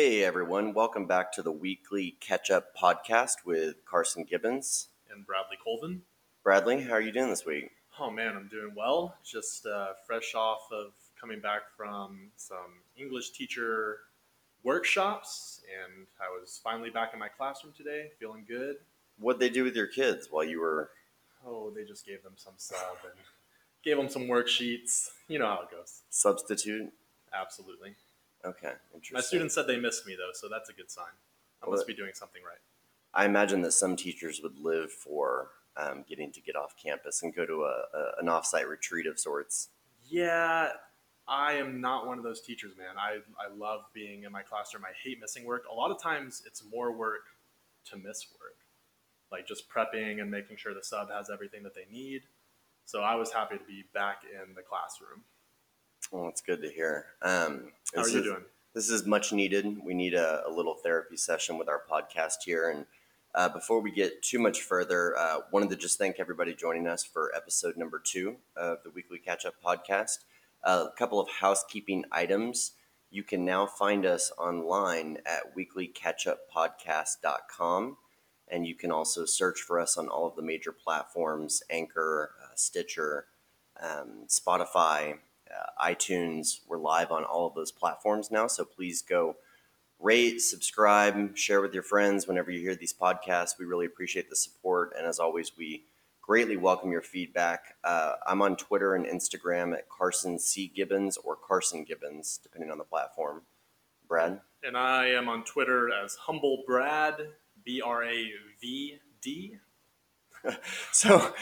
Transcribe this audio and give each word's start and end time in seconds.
Hey 0.00 0.22
everyone, 0.22 0.74
welcome 0.74 1.06
back 1.06 1.32
to 1.32 1.42
the 1.42 1.50
weekly 1.50 2.14
catch 2.20 2.52
up 2.52 2.66
podcast 2.80 3.44
with 3.44 3.84
Carson 3.84 4.22
Gibbons. 4.22 4.90
and 5.10 5.26
Bradley 5.26 5.56
Colvin. 5.56 6.02
Bradley, 6.44 6.82
how 6.82 6.92
are 6.92 7.00
you 7.00 7.10
doing 7.10 7.30
this 7.30 7.44
week? 7.44 7.72
Oh 7.98 8.08
man, 8.08 8.36
I'm 8.36 8.46
doing 8.46 8.74
well. 8.76 9.16
Just 9.24 9.66
uh, 9.66 9.94
fresh 10.06 10.36
off 10.36 10.68
of 10.70 10.92
coming 11.20 11.40
back 11.40 11.62
from 11.76 12.30
some 12.36 12.78
English 12.96 13.30
teacher 13.30 13.98
workshops, 14.62 15.62
and 15.82 16.06
I 16.20 16.30
was 16.30 16.60
finally 16.62 16.90
back 16.90 17.12
in 17.12 17.18
my 17.18 17.26
classroom 17.26 17.72
today, 17.76 18.12
feeling 18.20 18.44
good. 18.46 18.76
What'd 19.18 19.40
they 19.40 19.50
do 19.50 19.64
with 19.64 19.74
your 19.74 19.88
kids 19.88 20.28
while 20.30 20.44
you 20.44 20.60
were. 20.60 20.90
Oh, 21.44 21.70
they 21.70 21.82
just 21.82 22.06
gave 22.06 22.22
them 22.22 22.34
some 22.36 22.54
sub 22.56 22.98
and 23.02 23.18
gave 23.82 23.96
them 23.96 24.08
some 24.08 24.28
worksheets. 24.28 25.08
You 25.26 25.40
know 25.40 25.46
how 25.46 25.62
it 25.62 25.72
goes. 25.72 26.02
Substitute? 26.08 26.92
Absolutely. 27.34 27.96
Okay, 28.44 28.72
interesting. 28.94 29.16
My 29.16 29.20
students 29.20 29.54
said 29.54 29.66
they 29.66 29.78
missed 29.78 30.06
me 30.06 30.14
though, 30.16 30.30
so 30.32 30.48
that's 30.48 30.70
a 30.70 30.72
good 30.72 30.90
sign. 30.90 31.06
I 31.62 31.66
Well, 31.66 31.76
must 31.76 31.86
be 31.86 31.94
doing 31.94 32.12
something 32.14 32.42
right. 32.42 32.60
I 33.14 33.24
imagine 33.24 33.62
that 33.62 33.72
some 33.72 33.96
teachers 33.96 34.40
would 34.42 34.58
live 34.58 34.92
for 34.92 35.50
um, 35.76 36.04
getting 36.08 36.30
to 36.32 36.40
get 36.40 36.56
off 36.56 36.74
campus 36.82 37.22
and 37.22 37.34
go 37.34 37.46
to 37.46 37.64
a, 37.64 37.84
a, 37.96 38.12
an 38.20 38.26
offsite 38.26 38.68
retreat 38.68 39.06
of 39.06 39.18
sorts. 39.18 39.68
Yeah, 40.08 40.70
I 41.26 41.54
am 41.54 41.80
not 41.80 42.06
one 42.06 42.18
of 42.18 42.24
those 42.24 42.40
teachers, 42.40 42.72
man. 42.76 42.96
I, 42.98 43.18
I 43.42 43.54
love 43.54 43.82
being 43.92 44.24
in 44.24 44.32
my 44.32 44.42
classroom. 44.42 44.84
I 44.84 44.92
hate 45.02 45.20
missing 45.20 45.44
work. 45.44 45.64
A 45.70 45.74
lot 45.74 45.90
of 45.90 46.00
times 46.00 46.42
it's 46.46 46.62
more 46.70 46.92
work 46.92 47.26
to 47.86 47.96
miss 47.96 48.26
work, 48.40 48.56
like 49.30 49.46
just 49.46 49.68
prepping 49.68 50.20
and 50.20 50.30
making 50.30 50.56
sure 50.56 50.74
the 50.74 50.82
sub 50.82 51.10
has 51.10 51.28
everything 51.30 51.62
that 51.64 51.74
they 51.74 51.86
need. 51.90 52.22
So 52.86 53.02
I 53.02 53.14
was 53.16 53.32
happy 53.32 53.58
to 53.58 53.64
be 53.64 53.84
back 53.92 54.22
in 54.24 54.54
the 54.54 54.62
classroom. 54.62 55.24
Well, 56.10 56.28
it's 56.28 56.40
good 56.40 56.62
to 56.62 56.70
hear. 56.70 57.06
Um, 57.22 57.70
How 57.94 58.00
are 58.00 58.04
this 58.04 58.12
you 58.14 58.20
is- 58.20 58.24
doing? 58.24 58.44
This 58.74 58.90
is 58.90 59.06
much 59.06 59.32
needed. 59.32 59.78
We 59.82 59.94
need 59.94 60.14
a, 60.14 60.46
a 60.46 60.50
little 60.50 60.74
therapy 60.74 61.16
session 61.16 61.58
with 61.58 61.68
our 61.68 61.82
podcast 61.90 62.42
here. 62.44 62.70
And 62.70 62.86
uh, 63.34 63.48
before 63.48 63.80
we 63.80 63.90
get 63.90 64.22
too 64.22 64.38
much 64.38 64.60
further, 64.62 65.18
uh, 65.18 65.40
wanted 65.50 65.70
to 65.70 65.76
just 65.76 65.98
thank 65.98 66.20
everybody 66.20 66.54
joining 66.54 66.86
us 66.86 67.02
for 67.02 67.32
episode 67.34 67.76
number 67.76 67.98
two 67.98 68.36
of 68.56 68.78
the 68.84 68.90
Weekly 68.90 69.18
Catch 69.18 69.44
Up 69.46 69.54
podcast. 69.64 70.18
a 70.62 70.86
couple 70.96 71.18
of 71.18 71.28
housekeeping 71.28 72.04
items. 72.12 72.72
You 73.10 73.24
can 73.24 73.44
now 73.44 73.66
find 73.66 74.06
us 74.06 74.30
online 74.38 75.18
at 75.26 75.56
weeklycatchuppodcast.com. 75.56 77.96
And 78.50 78.66
you 78.66 78.74
can 78.74 78.90
also 78.90 79.24
search 79.24 79.60
for 79.60 79.78
us 79.80 79.96
on 79.98 80.08
all 80.08 80.26
of 80.26 80.36
the 80.36 80.42
major 80.42 80.72
platforms 80.72 81.62
Anchor, 81.68 82.32
uh, 82.42 82.48
Stitcher, 82.54 83.26
um, 83.80 84.24
Spotify, 84.28 85.18
uh, 85.50 85.84
iTunes. 85.84 86.60
We're 86.66 86.78
live 86.78 87.10
on 87.10 87.24
all 87.24 87.46
of 87.46 87.54
those 87.54 87.72
platforms 87.72 88.30
now. 88.30 88.46
So 88.46 88.64
please 88.64 89.02
go 89.02 89.36
rate, 89.98 90.40
subscribe, 90.40 91.36
share 91.36 91.60
with 91.60 91.74
your 91.74 91.82
friends 91.82 92.26
whenever 92.26 92.50
you 92.50 92.60
hear 92.60 92.74
these 92.74 92.94
podcasts. 92.94 93.58
We 93.58 93.66
really 93.66 93.86
appreciate 93.86 94.30
the 94.30 94.36
support. 94.36 94.92
And 94.96 95.06
as 95.06 95.18
always, 95.18 95.56
we 95.56 95.84
greatly 96.20 96.56
welcome 96.56 96.92
your 96.92 97.02
feedback. 97.02 97.76
Uh, 97.82 98.14
I'm 98.26 98.42
on 98.42 98.56
Twitter 98.56 98.94
and 98.94 99.06
Instagram 99.06 99.72
at 99.72 99.88
Carson 99.88 100.38
C. 100.38 100.70
Gibbons 100.74 101.16
or 101.16 101.36
Carson 101.36 101.84
Gibbons, 101.84 102.38
depending 102.42 102.70
on 102.70 102.78
the 102.78 102.84
platform. 102.84 103.42
Brad? 104.08 104.40
And 104.62 104.76
I 104.76 105.08
am 105.08 105.28
on 105.28 105.44
Twitter 105.44 105.92
as 105.92 106.14
Humble 106.14 106.64
Brad, 106.66 107.28
B 107.64 107.80
R 107.80 108.04
A 108.04 108.30
V 108.60 108.98
D. 109.20 109.56
So 110.92 111.34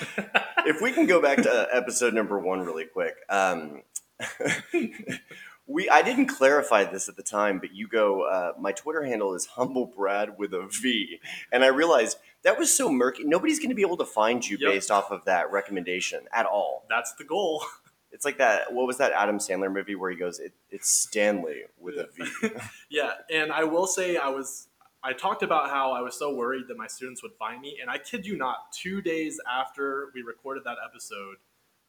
if 0.64 0.80
we 0.80 0.90
can 0.90 1.06
go 1.06 1.20
back 1.20 1.42
to 1.42 1.68
episode 1.70 2.14
number 2.14 2.38
one 2.38 2.60
really 2.60 2.86
quick. 2.86 3.14
Um, 3.28 3.82
we 5.66 5.88
I 5.88 6.02
didn't 6.02 6.26
clarify 6.26 6.84
this 6.84 7.08
at 7.08 7.16
the 7.16 7.22
time, 7.22 7.58
but 7.58 7.74
you 7.74 7.88
go. 7.88 8.22
Uh, 8.22 8.52
my 8.58 8.72
Twitter 8.72 9.04
handle 9.04 9.34
is 9.34 9.46
humble 9.46 9.86
Brad 9.86 10.38
with 10.38 10.52
a 10.54 10.66
V, 10.70 11.18
and 11.52 11.64
I 11.64 11.68
realized 11.68 12.18
that 12.42 12.58
was 12.58 12.74
so 12.74 12.90
murky. 12.90 13.24
Nobody's 13.24 13.58
going 13.58 13.70
to 13.70 13.74
be 13.74 13.82
able 13.82 13.96
to 13.98 14.04
find 14.04 14.46
you 14.46 14.56
Yep. 14.60 14.72
based 14.72 14.90
off 14.90 15.10
of 15.10 15.24
that 15.24 15.50
recommendation 15.50 16.20
at 16.32 16.46
all. 16.46 16.84
That's 16.88 17.12
the 17.14 17.24
goal. 17.24 17.64
It's 18.12 18.24
like 18.24 18.38
that. 18.38 18.72
What 18.72 18.86
was 18.86 18.96
that 18.96 19.12
Adam 19.12 19.36
Sandler 19.38 19.70
movie 19.70 19.94
where 19.94 20.10
he 20.10 20.16
goes, 20.16 20.38
it, 20.38 20.54
"It's 20.70 20.88
Stanley 20.88 21.64
with 21.78 21.96
a 21.96 22.08
V." 22.16 22.48
Yeah, 22.88 23.12
and 23.30 23.52
I 23.52 23.64
will 23.64 23.86
say 23.86 24.16
I 24.16 24.28
was 24.30 24.68
I 25.02 25.12
talked 25.12 25.42
about 25.42 25.68
how 25.68 25.92
I 25.92 26.00
was 26.00 26.18
so 26.18 26.32
worried 26.34 26.64
that 26.68 26.78
my 26.78 26.86
students 26.86 27.22
would 27.22 27.34
find 27.38 27.60
me, 27.60 27.76
and 27.82 27.90
I 27.90 27.98
kid 27.98 28.24
you 28.24 28.38
not, 28.38 28.72
two 28.72 29.02
days 29.02 29.38
after 29.46 30.08
we 30.14 30.22
recorded 30.22 30.64
that 30.64 30.78
episode, 30.82 31.36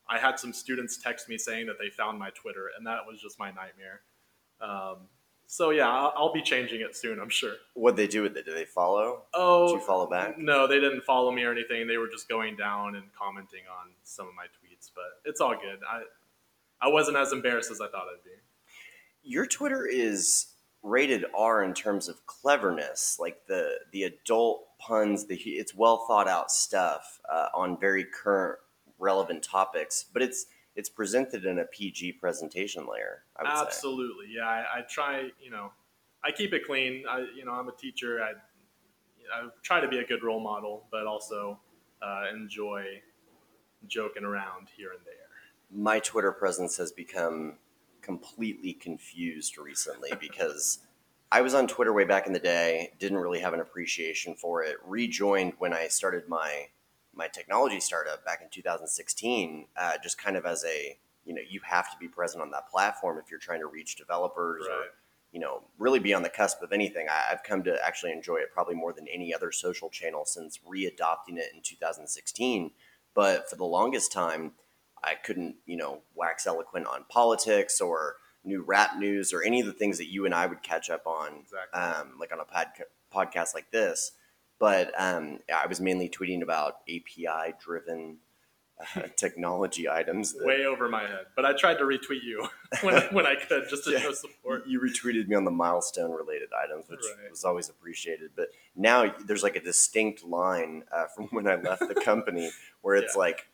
I 0.09 0.17
had 0.19 0.39
some 0.39 0.53
students 0.53 0.97
text 0.97 1.27
me 1.29 1.37
saying 1.37 1.67
that 1.67 1.77
they 1.79 1.89
found 1.89 2.17
my 2.19 2.29
Twitter, 2.31 2.69
and 2.77 2.85
that 2.87 2.99
was 3.07 3.21
just 3.21 3.37
my 3.39 3.49
nightmare. 3.51 4.01
Um, 4.61 5.07
so 5.45 5.69
yeah, 5.69 5.87
I'll, 5.89 6.13
I'll 6.15 6.33
be 6.33 6.41
changing 6.41 6.81
it 6.81 6.95
soon, 6.95 7.19
I'm 7.19 7.29
sure. 7.29 7.53
What'd 7.73 7.97
they 7.97 8.07
do 8.07 8.21
with 8.23 8.35
it? 8.37 8.45
Do 8.45 8.53
they 8.53 8.65
follow? 8.65 9.23
Oh, 9.33 9.67
Did 9.67 9.73
you 9.75 9.79
follow 9.87 10.09
back? 10.09 10.37
No, 10.37 10.67
they 10.67 10.79
didn't 10.79 11.03
follow 11.03 11.31
me 11.31 11.43
or 11.43 11.51
anything. 11.51 11.87
They 11.87 11.97
were 11.97 12.09
just 12.09 12.27
going 12.27 12.55
down 12.57 12.95
and 12.95 13.05
commenting 13.17 13.61
on 13.69 13.91
some 14.03 14.27
of 14.27 14.33
my 14.35 14.45
tweets, 14.45 14.89
but 14.93 15.05
it's 15.25 15.39
all 15.41 15.53
good. 15.55 15.79
I 15.89 16.01
I 16.81 16.89
wasn't 16.89 17.17
as 17.17 17.31
embarrassed 17.33 17.71
as 17.71 17.81
I 17.81 17.87
thought 17.87 18.07
I'd 18.13 18.23
be. 18.23 18.31
your 19.23 19.45
Twitter 19.47 19.85
is 19.85 20.47
rated 20.83 21.25
R 21.35 21.63
in 21.63 21.73
terms 21.73 22.07
of 22.07 22.25
cleverness, 22.27 23.17
like 23.19 23.47
the 23.47 23.79
the 23.91 24.03
adult 24.03 24.65
puns, 24.79 25.25
the 25.27 25.35
it's 25.35 25.73
well 25.75 26.05
thought 26.07 26.27
out 26.27 26.51
stuff 26.51 27.19
uh, 27.31 27.47
on 27.55 27.79
very 27.79 28.05
current 28.05 28.59
relevant 28.99 29.43
topics, 29.43 30.05
but 30.11 30.21
it's 30.21 30.47
it's 30.75 30.89
presented 30.89 31.45
in 31.45 31.59
a 31.59 31.65
PG 31.65 32.13
presentation 32.13 32.85
layer. 32.85 33.23
I 33.35 33.43
would 33.43 33.57
say. 33.57 33.65
Absolutely, 33.65 34.27
yeah. 34.29 34.47
I, 34.47 34.65
I 34.77 34.81
try, 34.81 35.29
you 35.41 35.49
know, 35.49 35.71
I 36.23 36.31
keep 36.31 36.53
it 36.53 36.65
clean. 36.65 37.03
I, 37.09 37.25
you 37.35 37.45
know, 37.45 37.51
I'm 37.51 37.67
a 37.67 37.71
teacher. 37.71 38.21
I, 38.21 38.33
I 39.35 39.47
try 39.63 39.81
to 39.81 39.87
be 39.87 39.97
a 39.97 40.05
good 40.05 40.23
role 40.23 40.39
model, 40.39 40.85
but 40.91 41.07
also 41.07 41.59
uh, 42.01 42.25
enjoy 42.31 43.01
joking 43.87 44.23
around 44.23 44.67
here 44.77 44.91
and 44.91 44.99
there. 45.03 45.13
My 45.71 45.99
Twitter 45.99 46.31
presence 46.31 46.77
has 46.77 46.91
become 46.91 47.55
completely 48.01 48.73
confused 48.73 49.57
recently 49.57 50.11
because 50.19 50.79
I 51.31 51.41
was 51.41 51.53
on 51.53 51.67
Twitter 51.67 51.91
way 51.91 52.05
back 52.05 52.27
in 52.27 52.33
the 52.33 52.39
day, 52.39 52.93
didn't 52.99 53.17
really 53.17 53.39
have 53.39 53.53
an 53.53 53.59
appreciation 53.59 54.35
for 54.35 54.63
it. 54.63 54.77
Rejoined 54.85 55.53
when 55.57 55.73
I 55.73 55.87
started 55.87 56.29
my 56.29 56.67
my 57.17 57.27
technology 57.27 57.79
startup 57.79 58.23
back 58.23 58.41
in 58.41 58.49
2016, 58.49 59.67
uh, 59.75 59.93
just 60.03 60.17
kind 60.21 60.37
of 60.37 60.45
as 60.45 60.63
a 60.63 60.97
you 61.25 61.33
know 61.33 61.41
you 61.49 61.59
have 61.65 61.91
to 61.91 61.97
be 61.99 62.07
present 62.07 62.41
on 62.41 62.51
that 62.51 62.69
platform 62.69 63.17
if 63.17 63.29
you're 63.29 63.39
trying 63.39 63.59
to 63.59 63.67
reach 63.67 63.95
developers 63.97 64.65
or 64.65 64.85
you 65.33 65.39
know 65.41 65.63
really 65.77 65.99
be 65.99 66.13
on 66.13 66.23
the 66.23 66.29
cusp 66.29 66.61
of 66.61 66.71
anything. 66.71 67.07
I, 67.09 67.33
I've 67.33 67.43
come 67.43 67.63
to 67.63 67.77
actually 67.85 68.11
enjoy 68.13 68.37
it 68.37 68.51
probably 68.53 68.75
more 68.75 68.93
than 68.93 69.07
any 69.13 69.33
other 69.33 69.51
social 69.51 69.89
channel 69.89 70.23
since 70.25 70.59
readopting 70.59 71.37
it 71.37 71.51
in 71.53 71.61
2016. 71.63 72.71
But 73.13 73.49
for 73.49 73.55
the 73.55 73.65
longest 73.65 74.11
time, 74.11 74.53
I 75.03 75.15
couldn't 75.15 75.55
you 75.65 75.75
know 75.77 76.01
wax 76.15 76.47
eloquent 76.47 76.87
on 76.87 77.05
politics 77.09 77.81
or 77.81 78.15
new 78.43 78.63
rap 78.63 78.97
news 78.97 79.33
or 79.33 79.43
any 79.43 79.59
of 79.59 79.65
the 79.67 79.73
things 79.73 79.97
that 79.97 80.07
you 80.09 80.25
and 80.25 80.33
I 80.33 80.45
would 80.45 80.63
catch 80.63 80.89
up 80.89 81.05
on 81.05 81.41
Exactly. 81.41 81.81
um, 81.81 82.13
like 82.19 82.31
on 82.31 82.39
a 82.39 82.45
pod- 82.45 82.67
podcast 83.13 83.53
like 83.53 83.71
this. 83.71 84.11
But 84.59 84.91
um, 84.99 85.39
I 85.53 85.67
was 85.67 85.79
mainly 85.79 86.09
tweeting 86.09 86.41
about 86.41 86.77
API 86.89 87.53
driven 87.63 88.17
uh, 88.95 89.01
technology 89.15 89.87
items. 89.89 90.33
that- 90.33 90.45
Way 90.45 90.65
over 90.65 90.87
my 90.89 91.01
head, 91.01 91.25
but 91.35 91.45
I 91.45 91.53
tried 91.53 91.75
to 91.75 91.83
retweet 91.83 92.23
you 92.23 92.47
when, 92.81 93.01
when 93.11 93.25
I 93.27 93.35
could 93.35 93.69
just 93.69 93.83
to 93.85 93.91
Yeah. 93.91 93.99
show 93.99 94.13
support. 94.13 94.65
You 94.67 94.79
retweeted 94.79 95.27
me 95.27 95.35
on 95.35 95.45
the 95.45 95.51
milestone 95.51 96.11
related 96.11 96.49
items, 96.53 96.89
which 96.89 97.01
Right. 97.19 97.29
was 97.29 97.43
always 97.43 97.69
appreciated. 97.69 98.31
But 98.35 98.49
now 98.75 99.13
there's 99.25 99.43
like 99.43 99.55
a 99.55 99.61
distinct 99.61 100.23
line 100.23 100.83
uh, 100.91 101.05
from 101.15 101.25
when 101.27 101.47
I 101.47 101.55
left 101.55 101.87
the 101.87 101.95
company 101.95 102.49
where 102.81 102.95
it's 102.95 103.13
Yeah. 103.15 103.19
like, 103.19 103.47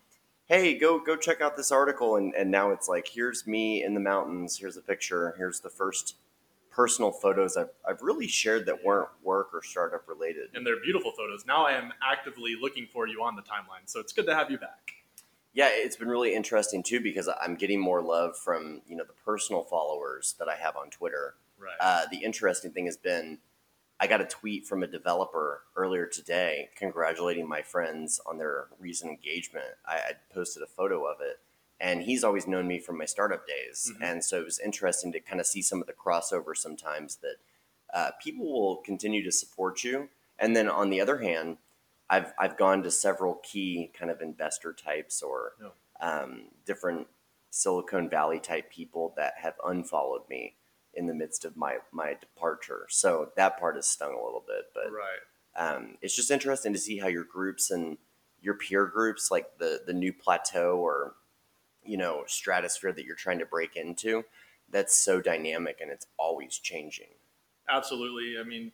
hey, 0.46 0.78
go 0.78 1.00
go 1.00 1.16
check 1.18 1.42
out 1.42 1.58
this 1.58 1.72
article. 1.72 2.16
And, 2.16 2.34
and 2.36 2.50
now 2.52 2.72
it's 2.72 2.88
like, 2.88 3.08
here's 3.08 3.46
me 3.48 3.84
in 3.84 3.94
the 3.94 4.00
mountains. 4.02 4.58
Here's 4.58 4.78
a 4.78 4.82
picture. 4.82 5.36
Here's 5.38 5.60
the 5.62 5.70
first 5.70 6.16
personal 6.74 7.12
photos 7.12 7.56
I've, 7.56 7.70
I've 7.88 8.02
really 8.02 8.28
shared 8.28 8.66
that 8.66 8.84
weren't 8.84 9.10
work 9.24 9.50
or 9.54 9.62
startup 9.64 10.08
related. 10.08 10.50
And 10.54 10.66
they're 10.66 10.82
beautiful 10.82 11.12
photos. 11.12 11.46
Now 11.46 11.66
I 11.66 11.74
am 11.74 11.94
actively 12.02 12.56
looking 12.60 12.88
for 12.92 13.08
you 13.08 13.24
on 13.24 13.36
the 13.36 13.42
timeline, 13.42 13.86
so 13.86 14.00
it's 14.00 14.14
good 14.14 14.26
to 14.26 14.36
have 14.36 14.50
you 14.50 14.58
back. 14.58 14.92
Yeah, 15.54 15.70
it's 15.72 15.96
been 15.96 16.08
really 16.08 16.34
interesting 16.34 16.82
too 16.82 17.00
because 17.00 17.30
I'm 17.42 17.56
getting 17.56 17.80
more 17.80 18.02
love 18.02 18.36
from 18.38 18.82
you 18.88 18.96
know 18.96 19.04
the 19.04 19.14
personal 19.14 19.64
followers 19.64 20.36
that 20.40 20.50
I 20.50 20.56
have 20.56 20.76
on 20.76 20.90
Twitter. 20.90 21.36
Right. 21.60 21.76
Uh, 21.80 22.06
the 22.12 22.18
interesting 22.18 22.72
thing 22.72 22.86
has 22.86 22.98
been 22.98 23.38
I 24.00 24.08
got 24.08 24.20
a 24.20 24.26
tweet 24.26 24.66
from 24.68 24.84
a 24.84 24.88
developer 24.88 25.62
earlier 25.76 26.06
today 26.08 26.70
congratulating 26.76 27.48
my 27.48 27.62
friends 27.62 28.20
on 28.26 28.38
their 28.38 28.68
recent 28.80 29.12
engagement. 29.12 29.66
I, 29.86 29.96
I 29.96 30.12
posted 30.34 30.64
a 30.64 30.68
photo 30.68 31.06
of 31.06 31.22
it, 31.22 31.40
and 31.84 32.04
he's 32.04 32.24
always 32.24 32.48
known 32.48 32.66
me 32.66 32.80
from 32.80 32.98
my 32.98 33.06
startup 33.06 33.46
days, 33.46 33.92
Mhm. 33.94 34.02
and 34.02 34.24
so 34.24 34.40
it 34.40 34.46
was 34.46 34.60
interesting 34.60 35.12
to 35.12 35.20
kind 35.20 35.42
of 35.42 35.46
see 35.46 35.62
some 35.62 35.82
of 35.82 35.88
the 35.88 35.94
crossover 35.94 36.56
sometimes 36.56 37.18
that 37.18 37.36
uh, 37.94 38.12
people 38.24 38.46
will 38.52 38.78
continue 38.78 39.22
to 39.24 39.32
support 39.32 39.84
you, 39.84 40.10
and 40.40 40.56
then 40.56 40.70
on 40.70 40.90
the 40.90 41.02
other 41.02 41.18
hand, 41.18 41.58
I've 42.10 42.34
I've 42.40 42.58
gone 42.58 42.84
to 42.84 42.92
several 42.92 43.36
key 43.44 43.92
kind 43.94 44.10
of 44.10 44.22
investor 44.22 44.74
types 44.74 45.22
or 45.22 45.54
um, 46.00 46.50
different 46.66 47.08
Silicon 47.50 48.10
Valley 48.10 48.40
type 48.40 48.70
people 48.72 49.14
that 49.18 49.34
have 49.38 49.56
unfollowed 49.64 50.28
me 50.30 50.56
in 50.94 51.06
the 51.08 51.14
midst 51.14 51.44
of 51.46 51.58
my 51.58 51.80
my 51.92 52.14
departure. 52.14 52.88
So 52.90 53.32
that 53.36 53.60
part 53.60 53.76
has 53.76 53.88
stung 53.88 54.14
a 54.14 54.24
little 54.24 54.44
bit, 54.48 54.72
but 54.74 54.92
right. 54.92 55.20
um, 55.56 55.98
it's 56.02 56.16
just 56.16 56.32
interesting 56.32 56.74
to 56.74 56.80
see 56.80 56.98
how 57.00 57.08
your 57.08 57.24
groups 57.26 57.72
and 57.72 57.98
your 58.42 58.56
peer 58.56 58.86
groups, 58.86 59.30
like 59.32 59.58
the 59.58 59.82
the 59.86 59.94
new 59.94 60.14
plateau 60.14 60.78
or 60.78 61.16
you 61.86 61.98
know 61.98 62.24
stratosphere 62.28 62.92
that 62.94 63.06
you're 63.06 63.16
trying 63.16 63.40
to 63.40 63.46
break 63.46 63.76
into, 63.76 64.24
that's 64.70 64.96
so 64.96 65.22
dynamic 65.22 65.80
and 65.82 65.92
it's 65.92 66.08
always 66.18 66.58
changing. 66.58 67.08
Absolutely. 67.70 68.40
I 68.40 68.44
mean, 68.44 68.72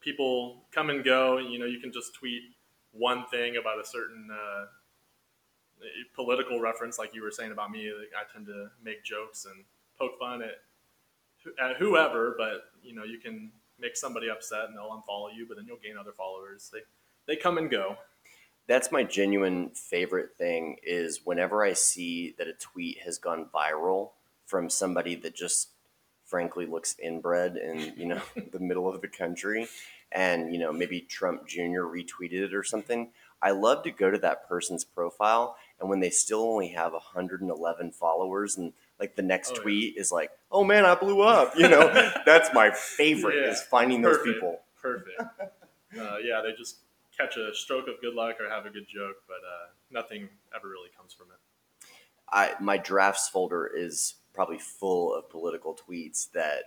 people 0.00 0.64
come 0.72 0.90
and 0.90 1.04
go. 1.04 1.38
You 1.38 1.58
know, 1.58 1.66
you 1.66 1.80
can 1.80 1.92
just 1.92 2.14
tweet 2.14 2.42
one 2.92 3.24
thing 3.26 3.56
about 3.56 3.80
a 3.80 3.86
certain 3.86 4.28
uh, 4.30 4.66
political 6.14 6.60
reference, 6.60 6.98
like 6.98 7.14
you 7.14 7.22
were 7.22 7.30
saying 7.30 7.52
about 7.52 7.70
me. 7.70 7.90
Like, 7.92 8.10
I 8.16 8.30
tend 8.32 8.46
to 8.46 8.70
make 8.82 9.04
jokes 9.04 9.46
and 9.46 9.64
poke 9.98 10.18
fun 10.18 10.42
at, 10.42 10.56
at 11.62 11.76
whoever, 11.76 12.34
but 12.36 12.70
you 12.82 12.94
know, 12.94 13.04
you 13.04 13.18
can 13.18 13.50
make 13.80 13.96
somebody 13.96 14.28
upset 14.28 14.66
and 14.68 14.76
they'll 14.76 14.90
unfollow 14.90 15.34
you, 15.34 15.46
but 15.46 15.56
then 15.56 15.66
you'll 15.66 15.78
gain 15.78 15.96
other 15.98 16.12
followers. 16.12 16.70
They 16.72 16.80
they 17.26 17.36
come 17.36 17.58
and 17.58 17.70
go. 17.70 17.96
That's 18.68 18.92
my 18.92 19.02
genuine 19.02 19.70
favorite 19.70 20.36
thing 20.38 20.76
is 20.82 21.22
whenever 21.24 21.64
I 21.64 21.72
see 21.72 22.34
that 22.38 22.46
a 22.46 22.52
tweet 22.52 22.98
has 23.00 23.18
gone 23.18 23.46
viral 23.52 24.10
from 24.46 24.70
somebody 24.70 25.14
that 25.16 25.34
just 25.34 25.70
frankly 26.26 26.66
looks 26.66 26.94
inbred 27.02 27.56
in, 27.56 27.94
you 27.96 28.06
know, 28.06 28.20
the 28.52 28.60
middle 28.60 28.88
of 28.92 29.00
the 29.00 29.08
country 29.08 29.66
and, 30.12 30.52
you 30.52 30.58
know, 30.60 30.72
maybe 30.72 31.00
Trump 31.00 31.46
Jr. 31.48 31.82
retweeted 31.84 32.42
it 32.44 32.54
or 32.54 32.62
something. 32.62 33.08
I 33.40 33.52
love 33.52 33.84
to 33.84 33.90
go 33.90 34.10
to 34.10 34.18
that 34.18 34.48
person's 34.48 34.84
profile 34.84 35.56
and 35.80 35.88
when 35.88 36.00
they 36.00 36.10
still 36.10 36.42
only 36.42 36.68
have 36.68 36.92
111 36.92 37.92
followers 37.92 38.56
and 38.58 38.72
like 39.00 39.16
the 39.16 39.22
next 39.22 39.50
Oh, 39.52 39.54
yeah. 39.54 39.62
tweet 39.62 39.96
is 39.96 40.10
like, 40.10 40.32
"Oh 40.50 40.64
man, 40.64 40.84
I 40.84 40.96
blew 40.96 41.20
up." 41.22 41.54
You 41.56 41.68
know, 41.68 41.88
that's 42.26 42.50
my 42.52 42.72
favorite 42.72 43.36
Yeah, 43.44 43.50
is 43.52 43.62
finding 43.62 44.02
those 44.02 44.18
people. 44.24 44.58
Perfect. 44.82 45.20
uh, 46.00 46.16
yeah, 46.20 46.40
they 46.42 46.52
just 46.58 46.78
catch 47.18 47.36
a 47.36 47.54
stroke 47.54 47.88
of 47.88 48.00
good 48.00 48.14
luck 48.14 48.36
or 48.40 48.48
have 48.48 48.66
a 48.66 48.70
good 48.70 48.86
joke, 48.88 49.16
but 49.26 49.36
uh, 49.36 49.68
nothing 49.90 50.28
ever 50.54 50.68
really 50.68 50.90
comes 50.96 51.12
from 51.12 51.28
it. 51.30 51.88
I 52.30 52.54
my 52.60 52.76
drafts 52.76 53.28
folder 53.28 53.70
is 53.74 54.14
probably 54.34 54.58
full 54.58 55.14
of 55.14 55.30
political 55.30 55.74
tweets 55.74 56.30
that 56.32 56.64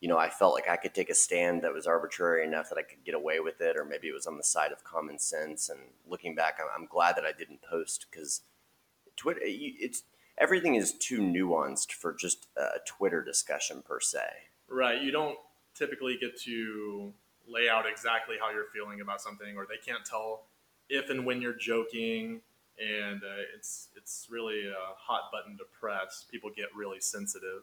you 0.00 0.08
know 0.08 0.18
I 0.18 0.28
felt 0.28 0.54
like 0.54 0.68
I 0.68 0.76
could 0.76 0.94
take 0.94 1.10
a 1.10 1.14
stand 1.14 1.62
that 1.62 1.74
was 1.74 1.86
arbitrary 1.86 2.46
enough 2.46 2.68
that 2.70 2.78
I 2.78 2.82
could 2.82 3.04
get 3.04 3.14
away 3.14 3.40
with 3.40 3.60
it, 3.60 3.76
or 3.76 3.84
maybe 3.84 4.08
it 4.08 4.14
was 4.14 4.26
on 4.26 4.36
the 4.36 4.44
side 4.44 4.72
of 4.72 4.84
common 4.84 5.18
sense. 5.18 5.68
And 5.68 5.80
looking 6.08 6.34
back, 6.34 6.58
I'm, 6.60 6.82
I'm 6.82 6.86
glad 6.86 7.16
that 7.16 7.24
I 7.24 7.32
didn't 7.32 7.62
post 7.62 8.06
because 8.10 8.42
Twitter 9.16 9.40
it's 9.42 10.04
everything 10.38 10.76
is 10.76 10.92
too 10.92 11.20
nuanced 11.20 11.92
for 11.92 12.14
just 12.14 12.46
a 12.56 12.78
Twitter 12.86 13.22
discussion 13.22 13.82
per 13.82 14.00
se. 14.00 14.22
Right. 14.68 15.02
You 15.02 15.10
don't 15.10 15.36
typically 15.74 16.16
get 16.20 16.40
to 16.42 17.12
lay 17.50 17.68
out 17.68 17.84
exactly 17.90 18.36
how 18.40 18.50
you're 18.50 18.70
feeling 18.72 19.00
about 19.00 19.20
something, 19.20 19.56
or 19.56 19.66
they 19.66 19.78
can't 19.84 20.04
tell 20.04 20.44
if 20.88 21.10
and 21.10 21.24
when 21.26 21.42
you're 21.42 21.54
joking. 21.54 22.40
And 22.78 23.22
uh, 23.22 23.42
it's 23.54 23.88
it's 23.94 24.28
really 24.30 24.68
a 24.68 24.94
hot 24.96 25.30
button 25.30 25.58
to 25.58 25.64
press. 25.78 26.24
People 26.30 26.50
get 26.54 26.66
really 26.74 27.00
sensitive. 27.00 27.62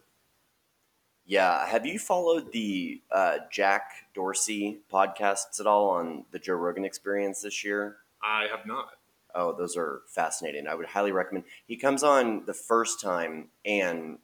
Yeah, 1.26 1.66
have 1.66 1.84
you 1.84 1.98
followed 1.98 2.52
the 2.52 3.02
uh, 3.10 3.38
Jack 3.50 3.90
Dorsey 4.14 4.78
podcasts 4.90 5.60
at 5.60 5.66
all 5.66 5.90
on 5.90 6.24
the 6.30 6.38
Joe 6.38 6.54
Rogan 6.54 6.86
Experience 6.86 7.42
this 7.42 7.64
year? 7.64 7.96
I 8.22 8.46
have 8.50 8.64
not. 8.64 8.92
Oh, 9.34 9.52
those 9.52 9.76
are 9.76 10.02
fascinating. 10.06 10.66
I 10.66 10.74
would 10.74 10.86
highly 10.86 11.12
recommend. 11.12 11.44
He 11.66 11.76
comes 11.76 12.02
on 12.02 12.46
the 12.46 12.54
first 12.54 13.00
time, 13.00 13.48
and 13.64 14.18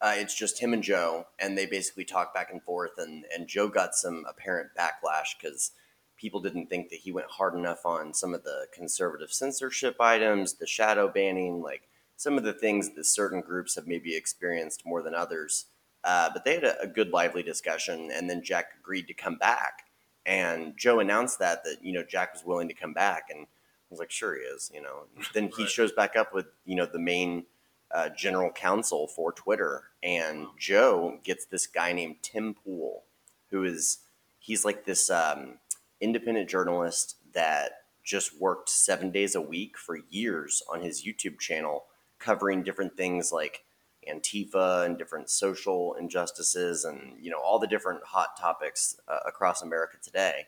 uh, 0.00 0.14
it's 0.16 0.34
just 0.34 0.60
him 0.60 0.72
and 0.72 0.82
Joe, 0.82 1.26
and 1.38 1.56
they 1.58 1.66
basically 1.66 2.04
talk 2.04 2.32
back 2.34 2.50
and 2.52 2.62
forth. 2.62 2.92
And, 2.98 3.24
and 3.34 3.48
Joe 3.48 3.68
got 3.68 3.94
some 3.94 4.24
apparent 4.28 4.70
backlash 4.78 5.34
because 5.40 5.72
people 6.16 6.40
didn't 6.40 6.68
think 6.68 6.90
that 6.90 7.00
he 7.00 7.12
went 7.12 7.30
hard 7.30 7.54
enough 7.54 7.84
on 7.84 8.14
some 8.14 8.34
of 8.34 8.44
the 8.44 8.66
conservative 8.72 9.32
censorship 9.32 9.96
items, 10.00 10.54
the 10.54 10.66
shadow 10.66 11.08
banning, 11.08 11.62
like 11.62 11.88
some 12.16 12.36
of 12.36 12.44
the 12.44 12.52
things 12.52 12.90
that 12.94 13.06
certain 13.06 13.40
groups 13.40 13.74
have 13.76 13.86
maybe 13.86 14.16
experienced 14.16 14.84
more 14.86 15.02
than 15.02 15.14
others. 15.14 15.66
Uh, 16.04 16.30
but 16.32 16.44
they 16.44 16.54
had 16.54 16.64
a, 16.64 16.80
a 16.82 16.86
good, 16.86 17.10
lively 17.10 17.42
discussion, 17.42 18.10
and 18.12 18.30
then 18.30 18.42
Jack 18.42 18.66
agreed 18.80 19.08
to 19.08 19.14
come 19.14 19.36
back. 19.36 19.84
And 20.24 20.76
Joe 20.76 21.00
announced 21.00 21.38
that 21.40 21.64
that 21.64 21.78
you 21.82 21.92
know 21.92 22.04
Jack 22.04 22.34
was 22.34 22.44
willing 22.44 22.68
to 22.68 22.74
come 22.74 22.92
back, 22.92 23.24
and 23.30 23.40
I 23.46 23.46
was 23.90 23.98
like, 23.98 24.10
sure 24.10 24.36
he 24.36 24.42
is, 24.42 24.70
you 24.72 24.80
know. 24.82 25.04
Then 25.34 25.50
he 25.56 25.62
Right. 25.64 25.70
shows 25.70 25.90
back 25.92 26.14
up 26.16 26.32
with 26.32 26.46
you 26.64 26.76
know 26.76 26.86
the 26.86 26.98
main 27.00 27.46
uh, 27.90 28.08
general 28.10 28.50
counsel 28.50 29.06
for 29.06 29.32
Twitter, 29.32 29.84
and 30.02 30.46
Joe 30.58 31.18
gets 31.24 31.46
this 31.46 31.66
guy 31.66 31.92
named 31.92 32.16
Tim 32.22 32.54
Pool, 32.54 33.04
who 33.50 33.64
is 33.64 33.98
he's 34.38 34.64
like 34.64 34.84
this 34.84 35.10
um, 35.10 35.54
independent 36.00 36.48
journalist 36.48 37.16
that 37.32 37.72
just 38.04 38.40
worked 38.40 38.68
seven 38.68 39.10
days 39.10 39.34
a 39.34 39.40
week 39.40 39.76
for 39.76 39.98
years 40.10 40.62
on 40.72 40.82
his 40.82 41.04
YouTube 41.04 41.38
channel, 41.38 41.84
covering 42.18 42.62
different 42.62 42.96
things 42.96 43.32
like 43.32 43.64
Antifa 44.08 44.86
and 44.86 44.96
different 44.96 45.28
social 45.30 45.94
injustices 45.94 46.84
and 46.84 47.14
you 47.20 47.30
know 47.30 47.40
all 47.40 47.58
the 47.58 47.66
different 47.66 48.02
hot 48.04 48.36
topics 48.38 48.98
uh, 49.08 49.18
across 49.26 49.62
America 49.62 49.96
today. 50.02 50.46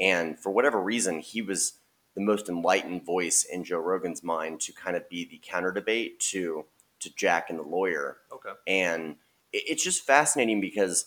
And 0.00 0.38
for 0.38 0.50
whatever 0.50 0.80
reason, 0.80 1.20
he 1.20 1.42
was 1.42 1.74
the 2.14 2.20
most 2.20 2.48
enlightened 2.48 3.04
voice 3.04 3.44
in 3.44 3.64
Joe 3.64 3.78
Rogan's 3.78 4.22
mind 4.22 4.60
to 4.60 4.72
kind 4.72 4.96
of 4.96 5.08
be 5.08 5.24
the 5.24 5.40
counter 5.42 5.72
debate 5.72 6.20
to 6.20 6.64
to 7.02 7.14
Jack 7.14 7.50
and 7.50 7.58
the 7.58 7.64
lawyer. 7.64 8.18
Okay. 8.32 8.52
And 8.66 9.16
it, 9.52 9.64
it's 9.68 9.84
just 9.84 10.04
fascinating 10.04 10.60
because 10.60 11.06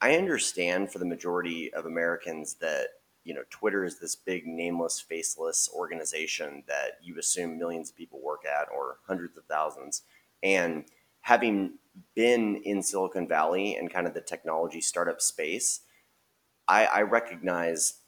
I 0.00 0.16
understand 0.16 0.90
for 0.90 0.98
the 0.98 1.04
majority 1.04 1.72
of 1.74 1.86
Americans 1.86 2.54
that 2.60 2.88
you 3.24 3.34
know 3.34 3.42
Twitter 3.50 3.84
is 3.84 3.98
this 3.98 4.16
big 4.16 4.46
nameless, 4.46 5.00
faceless 5.00 5.68
organization 5.74 6.64
that 6.68 6.98
you 7.02 7.18
assume 7.18 7.58
millions 7.58 7.90
of 7.90 7.96
people 7.96 8.20
work 8.22 8.44
at 8.46 8.68
or 8.74 8.98
hundreds 9.06 9.36
of 9.36 9.44
thousands. 9.44 10.02
And 10.42 10.84
having 11.20 11.74
been 12.14 12.56
in 12.56 12.82
Silicon 12.82 13.28
Valley 13.28 13.76
and 13.76 13.92
kind 13.92 14.06
of 14.06 14.14
the 14.14 14.20
technology 14.20 14.80
startup 14.80 15.20
space, 15.20 15.80
I, 16.66 16.86
I 16.86 17.02
recognize 17.02 17.99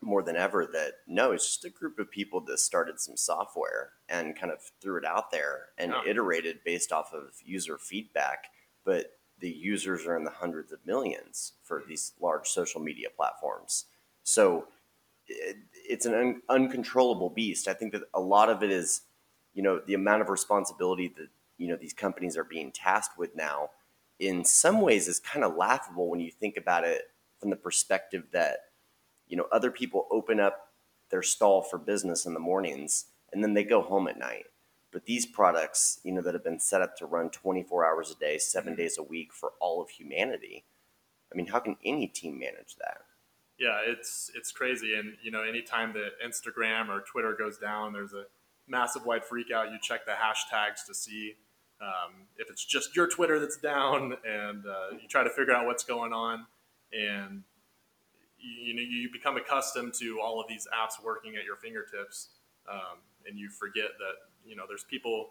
more 0.00 0.22
than 0.22 0.36
ever 0.36 0.66
that 0.66 0.94
no, 1.06 1.32
it's 1.32 1.46
just 1.46 1.64
a 1.64 1.70
group 1.70 1.98
of 1.98 2.10
people 2.10 2.40
that 2.42 2.58
started 2.58 3.00
some 3.00 3.16
software 3.16 3.92
and 4.08 4.38
kind 4.38 4.52
of 4.52 4.60
threw 4.80 4.98
it 4.98 5.04
out 5.04 5.30
there 5.30 5.70
and 5.78 5.92
Yeah. 5.92 6.02
iterated 6.06 6.62
based 6.64 6.92
off 6.92 7.12
of 7.12 7.34
user 7.44 7.78
feedback. 7.78 8.46
But 8.84 9.18
the 9.38 9.50
users 9.50 10.06
are 10.06 10.16
in 10.16 10.24
the 10.24 10.30
hundreds 10.30 10.72
of 10.72 10.84
millions 10.86 11.54
for 11.62 11.80
mm-hmm. 11.80 11.90
these 11.90 12.12
large 12.20 12.48
social 12.48 12.80
media 12.80 13.08
platforms. 13.10 13.86
So 14.22 14.68
it, 15.26 15.56
it's 15.72 16.06
an 16.06 16.14
un, 16.14 16.42
uncontrollable 16.48 17.30
beast. 17.30 17.68
I 17.68 17.74
think 17.74 17.92
that 17.92 18.02
a 18.14 18.20
lot 18.20 18.48
of 18.48 18.62
it 18.62 18.70
is, 18.70 19.02
you 19.54 19.62
know, 19.62 19.80
the 19.86 19.94
amount 19.94 20.22
of 20.22 20.28
responsibility 20.28 21.08
that 21.16 21.28
you 21.58 21.68
know 21.68 21.76
these 21.76 21.94
companies 21.94 22.36
are 22.36 22.44
being 22.44 22.70
tasked 22.70 23.18
with 23.18 23.34
now. 23.34 23.70
In 24.18 24.44
some 24.44 24.80
ways, 24.80 25.08
is 25.08 25.20
kind 25.20 25.44
of 25.44 25.56
laughable 25.56 26.08
when 26.08 26.20
you 26.20 26.30
think 26.30 26.56
about 26.56 26.84
it 26.84 27.02
from 27.38 27.50
the 27.50 27.56
perspective 27.56 28.24
that 28.32 28.58
you 29.28 29.36
know 29.36 29.46
other 29.52 29.70
people 29.70 30.06
open 30.10 30.40
up 30.40 30.72
their 31.10 31.22
stall 31.22 31.62
for 31.62 31.78
business 31.78 32.26
in 32.26 32.34
the 32.34 32.40
mornings 32.40 33.06
and 33.32 33.42
then 33.42 33.54
they 33.54 33.64
go 33.64 33.82
home 33.82 34.08
at 34.08 34.18
night. 34.18 34.46
But 34.92 35.04
these 35.04 35.26
products, 35.26 36.00
you 36.04 36.12
know, 36.12 36.22
that 36.22 36.34
have 36.34 36.44
been 36.44 36.60
set 36.60 36.80
up 36.80 36.96
to 36.96 37.06
run 37.06 37.28
24 37.30 37.84
hours 37.84 38.10
a 38.10 38.14
day, 38.14 38.38
7 38.38 38.74
days 38.74 38.96
a 38.98 39.02
week 39.02 39.32
for 39.32 39.52
all 39.60 39.82
of 39.82 39.90
humanity. 39.90 40.64
I 41.30 41.36
mean, 41.36 41.46
how 41.46 41.58
can 41.58 41.76
any 41.84 42.06
team 42.06 42.38
manage 42.38 42.76
that? 42.76 42.98
Yeah, 43.58 43.80
it's 43.86 44.30
it's 44.34 44.52
crazy, 44.52 44.94
and 44.94 45.14
you 45.22 45.30
know, 45.30 45.42
anytime 45.42 45.94
that 45.94 46.10
Instagram 46.24 46.88
or 46.88 47.00
Twitter 47.00 47.34
goes 47.38 47.56
down, 47.56 47.94
there's 47.94 48.12
a 48.12 48.24
massive 48.68 49.06
wide 49.06 49.24
freak 49.24 49.50
out. 49.50 49.72
You 49.72 49.78
check 49.80 50.04
the 50.04 50.12
hashtags 50.12 50.84
to 50.86 50.94
see 50.94 51.36
um, 51.80 52.26
if 52.36 52.50
it's 52.50 52.64
just 52.64 52.94
your 52.94 53.06
Twitter 53.06 53.38
that's 53.40 53.56
down, 53.56 54.14
and 54.24 54.66
uh, 54.66 54.96
you 55.00 55.08
try 55.08 55.24
to 55.24 55.30
figure 55.30 55.54
out 55.54 55.64
what's 55.64 55.84
going 55.84 56.12
on, 56.12 56.46
and 56.92 57.44
you, 58.62 58.74
know 58.74 58.82
you 58.82 59.08
become 59.12 59.36
accustomed 59.36 59.94
to 59.94 60.20
all 60.20 60.40
of 60.40 60.46
these 60.48 60.66
apps 60.74 61.02
working 61.02 61.36
at 61.36 61.44
your 61.44 61.56
fingertips, 61.56 62.30
um, 62.70 62.98
and 63.26 63.38
you 63.38 63.48
forget 63.50 63.90
that 63.98 64.48
you 64.48 64.56
know 64.56 64.64
there's 64.68 64.84
people 64.84 65.30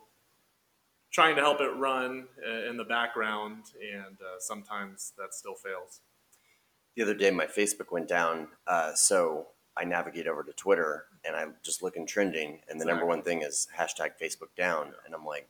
trying 1.11 1.35
to 1.35 1.41
help 1.41 1.61
it 1.61 1.69
run 1.77 2.27
uh, 2.45 2.69
in 2.69 2.77
the 2.77 2.83
background, 2.83 3.65
and 3.81 4.17
uh, 4.21 4.39
sometimes 4.39 5.13
that 5.17 5.33
still 5.33 5.55
fails. 5.55 6.01
The 6.95 7.03
other 7.03 7.13
day, 7.13 7.31
my 7.31 7.45
Facebook 7.45 7.91
went 7.91 8.07
down, 8.07 8.49
uh, 8.67 8.93
so 8.93 9.47
I 9.77 9.83
navigate 9.83 10.27
over 10.27 10.43
to 10.43 10.53
Twitter 10.53 11.05
and 11.25 11.35
I 11.35 11.45
just 11.63 11.81
look 11.81 11.95
in 11.95 12.05
trending, 12.05 12.59
and 12.69 12.79
the 12.79 12.85
number 12.85 13.05
one 13.05 13.21
thing 13.21 13.41
is 13.41 13.67
hashtag 13.77 14.11
Facebook 14.21 14.55
down, 14.55 14.93
and 15.05 15.15
I'm 15.15 15.25
like, 15.25 15.49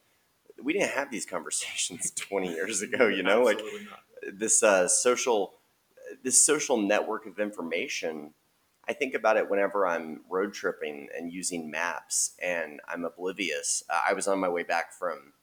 we 0.61 0.73
didn't 0.73 0.91
have 0.91 1.11
these 1.11 1.25
conversations 1.35 2.11
20 2.11 2.49
years 2.49 2.81
ago, 2.83 3.07
you 3.07 3.23
know, 3.23 3.43
like 3.43 3.57
not. 3.59 4.39
this 4.39 4.63
uh, 4.63 4.87
social 4.87 5.54
this 6.23 6.45
social 6.45 6.77
network 6.77 7.25
of 7.25 7.39
information 7.39 8.33
i 8.87 8.93
think 8.93 9.13
about 9.13 9.37
it 9.37 9.49
whenever 9.49 9.87
i'm 9.87 10.21
road 10.29 10.53
tripping 10.53 11.07
and 11.17 11.31
using 11.31 11.69
maps 11.69 12.35
and 12.41 12.79
i'm 12.87 13.05
oblivious. 13.05 13.83
Uh, 13.89 14.01
i 14.07 14.13
was 14.13 14.27
on 14.27 14.39
my 14.39 14.49
way 14.49 14.63
back 14.63 14.93
from 14.93 15.33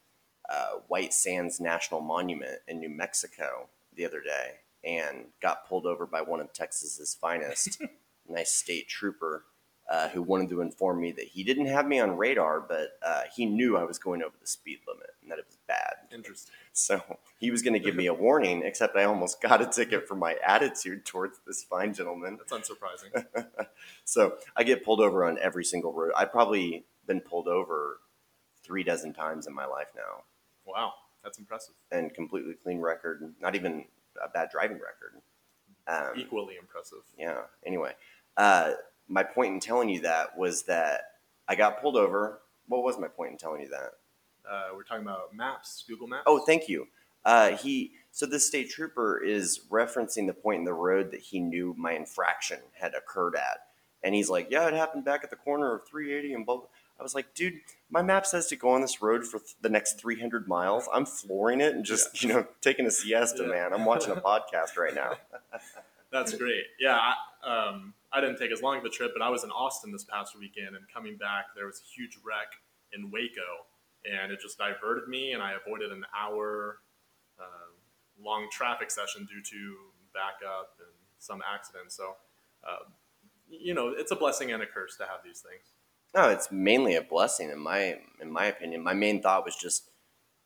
uh, 0.48 0.72
white 0.88 1.12
sands 1.12 1.60
national 1.60 2.00
monument 2.00 2.58
in 2.68 2.78
new 2.78 2.90
mexico 2.90 3.68
the 3.94 4.04
other 4.04 4.20
day 4.20 4.54
and 4.84 5.26
got 5.40 5.68
pulled 5.68 5.86
over 5.86 6.06
by 6.06 6.22
one 6.22 6.40
of 6.40 6.52
Texas's 6.52 7.16
finest, 7.20 7.80
nice 8.28 8.52
state 8.52 8.88
trooper, 8.88 9.44
uh, 9.90 10.08
who 10.08 10.22
wanted 10.22 10.48
to 10.48 10.60
inform 10.60 11.00
me 11.00 11.12
that 11.12 11.28
he 11.28 11.44
didn't 11.44 11.66
have 11.66 11.86
me 11.86 12.00
on 12.00 12.16
radar, 12.16 12.60
but 12.60 12.98
uh, 13.04 13.22
he 13.34 13.46
knew 13.46 13.76
I 13.76 13.84
was 13.84 13.98
going 13.98 14.22
over 14.22 14.34
the 14.40 14.46
speed 14.46 14.78
limit 14.86 15.10
and 15.22 15.30
that 15.30 15.38
it 15.38 15.46
was 15.46 15.56
bad. 15.66 15.94
Interesting. 16.12 16.52
So 16.72 17.00
he 17.38 17.50
was 17.50 17.62
going 17.62 17.74
to 17.74 17.78
give 17.78 17.94
me 17.94 18.06
a 18.06 18.14
warning, 18.14 18.62
except 18.64 18.96
I 18.96 19.04
almost 19.04 19.40
got 19.40 19.60
a 19.62 19.66
ticket 19.66 20.08
for 20.08 20.14
my 20.14 20.36
attitude 20.46 21.04
towards 21.04 21.38
this 21.46 21.62
fine 21.64 21.94
gentleman. 21.94 22.38
That's 22.38 22.70
unsurprising. 22.70 23.24
So 24.04 24.34
I 24.56 24.62
get 24.64 24.84
pulled 24.84 25.00
over 25.00 25.24
on 25.24 25.38
every 25.38 25.64
single 25.64 25.92
road. 25.92 26.12
I've 26.16 26.30
probably 26.32 26.84
been 27.06 27.20
pulled 27.20 27.48
over 27.48 28.00
three 28.64 28.82
dozen 28.84 29.12
times 29.12 29.46
in 29.46 29.54
my 29.54 29.66
life 29.66 29.88
now, 29.96 30.22
wow, 30.64 30.92
that's 31.24 31.38
impressive. 31.38 31.74
and 31.90 32.12
completely 32.14 32.54
clean 32.54 32.78
record, 32.80 33.34
not 33.40 33.54
even 33.54 33.84
a 34.22 34.28
bad 34.28 34.50
driving 34.50 34.78
record. 34.78 35.20
Um, 35.88 36.16
Equally 36.16 36.56
impressive. 36.60 36.98
yeah. 37.18 37.42
Anyway, 37.66 37.92
uh, 38.36 38.72
my 39.08 39.24
point 39.24 39.52
in 39.54 39.60
telling 39.60 39.88
you 39.88 40.00
that 40.02 40.38
was 40.38 40.62
that 40.64 41.00
I 41.48 41.54
got 41.56 41.80
pulled 41.82 41.96
over. 41.96 42.40
What 42.68 42.84
was 42.84 42.98
my 42.98 43.08
point 43.08 43.32
in 43.32 43.38
telling 43.38 43.62
you 43.62 43.68
that? 43.70 43.94
Uh, 44.48 44.68
we're 44.74 44.82
talking 44.82 45.02
about 45.02 45.34
maps, 45.34 45.84
Google 45.88 46.06
Maps. 46.08 46.24
Oh, 46.26 46.44
thank 46.44 46.68
you. 46.68 46.88
Uh, 47.24 47.50
he 47.56 47.92
so 48.10 48.26
this 48.26 48.46
state 48.46 48.68
trooper 48.70 49.22
is 49.22 49.60
referencing 49.70 50.26
the 50.26 50.34
point 50.34 50.58
in 50.58 50.64
the 50.64 50.74
road 50.74 51.10
that 51.12 51.20
he 51.20 51.38
knew 51.40 51.74
my 51.78 51.92
infraction 51.92 52.58
had 52.72 52.94
occurred 52.94 53.36
at, 53.36 53.58
and 54.02 54.14
he's 54.14 54.28
like, 54.28 54.48
"Yeah, 54.50 54.66
it 54.66 54.74
happened 54.74 55.04
back 55.04 55.22
at 55.24 55.30
the 55.30 55.36
corner 55.36 55.74
of 55.74 55.86
380 55.86 56.34
and 56.34 56.44
blah." 56.46 56.56
blah." 56.56 56.66
I 56.98 57.02
was 57.02 57.14
like, 57.14 57.32
"Dude, 57.34 57.54
my 57.90 58.02
map 58.02 58.26
says 58.26 58.46
to 58.48 58.56
go 58.56 58.70
on 58.70 58.80
this 58.80 59.00
road 59.02 59.24
for 59.26 59.38
th- 59.38 59.54
the 59.60 59.68
next 59.68 60.00
300 60.00 60.46
miles. 60.48 60.88
I'm 60.92 61.06
flooring 61.06 61.60
it 61.60 61.74
and 61.74 61.84
just 61.84 62.22
you 62.22 62.28
know 62.28 62.46
taking 62.60 62.86
a 62.86 62.90
siesta, 62.90 63.42
Yeah. 63.44 63.48
man. 63.48 63.72
I'm 63.72 63.84
watching 63.84 64.12
a 64.12 64.20
podcast 64.20 64.76
right 64.76 64.94
now." 64.94 65.12
That's 66.10 66.34
great. 66.34 66.64
Yeah, 66.78 66.98
I, 67.42 67.68
um, 67.68 67.94
I 68.12 68.20
didn't 68.20 68.36
take 68.36 68.52
as 68.52 68.60
long 68.62 68.76
of 68.76 68.84
a 68.84 68.90
trip, 68.90 69.12
but 69.14 69.22
I 69.22 69.30
was 69.30 69.44
in 69.44 69.50
Austin 69.50 69.92
this 69.92 70.04
past 70.04 70.38
weekend, 70.38 70.76
and 70.76 70.84
coming 70.92 71.16
back, 71.16 71.46
there 71.56 71.64
was 71.66 71.80
a 71.80 71.88
huge 71.94 72.18
wreck 72.22 72.52
in 72.92 73.10
Waco, 73.10 73.64
and 74.04 74.32
it 74.32 74.40
just 74.40 74.58
diverted 74.58 75.08
me, 75.08 75.32
and 75.32 75.42
I 75.42 75.52
avoided 75.52 75.92
an 75.92 76.04
hour 76.18 76.78
uh, 77.38 77.72
long 78.22 78.48
traffic 78.50 78.90
session 78.90 79.26
due 79.26 79.42
to 79.42 79.76
backup 80.14 80.74
and 80.78 80.94
some 81.18 81.40
accident. 81.52 81.92
So, 81.92 82.16
uh, 82.66 82.84
you 83.48 83.74
know, 83.74 83.92
it's 83.96 84.10
a 84.10 84.16
blessing 84.16 84.52
and 84.52 84.62
a 84.62 84.66
curse 84.66 84.96
to 84.96 85.04
have 85.04 85.20
these 85.24 85.40
things. 85.40 85.74
No, 86.14 86.28
it's 86.28 86.52
mainly 86.52 86.94
a 86.94 87.02
blessing 87.02 87.50
in 87.50 87.58
my 87.58 87.98
in 88.20 88.30
my 88.30 88.46
opinion. 88.46 88.82
My 88.82 88.94
main 88.94 89.22
thought 89.22 89.44
was 89.44 89.56
just 89.56 89.90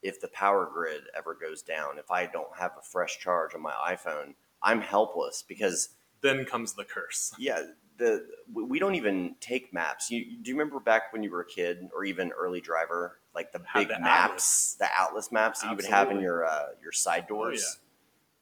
if 0.02 0.20
the 0.20 0.28
power 0.28 0.68
grid 0.72 1.02
ever 1.16 1.34
goes 1.34 1.62
down, 1.62 1.98
if 1.98 2.10
I 2.10 2.26
don't 2.26 2.56
have 2.58 2.72
a 2.78 2.82
fresh 2.82 3.18
charge 3.18 3.54
on 3.54 3.62
my 3.62 3.72
iPhone, 3.72 4.34
I'm 4.62 4.80
helpless 4.80 5.44
because 5.46 5.90
Then 6.20 6.44
comes 6.44 6.74
the 6.74 6.84
curse. 6.84 7.34
yeah, 7.38 7.62
the 7.98 8.26
we 8.52 8.62
we 8.62 8.78
don't 8.78 8.94
even 8.94 9.34
take 9.40 9.72
maps. 9.72 10.10
You 10.10 10.24
do 10.42 10.50
you 10.50 10.56
remember 10.56 10.78
back 10.80 11.12
when 11.12 11.22
you 11.22 11.30
were 11.30 11.40
a 11.40 11.46
kid 11.46 11.88
or 11.94 12.04
even 12.04 12.30
early 12.30 12.60
driver, 12.60 13.18
like 13.36 13.52
the 13.52 13.60
Had 13.64 13.78
big 13.80 13.88
the 13.96 14.00
maps, 14.00 14.74
the 14.80 14.88
Atlas 15.00 15.30
maps 15.30 15.60
that 15.60 15.70
you 15.70 15.76
would 15.76 15.84
have 15.84 16.10
in 16.10 16.18
your 16.20 16.44
uh, 16.44 16.70
your 16.82 16.90
side 16.92 17.26
Oh, 17.30 17.34
doors? 17.34 17.78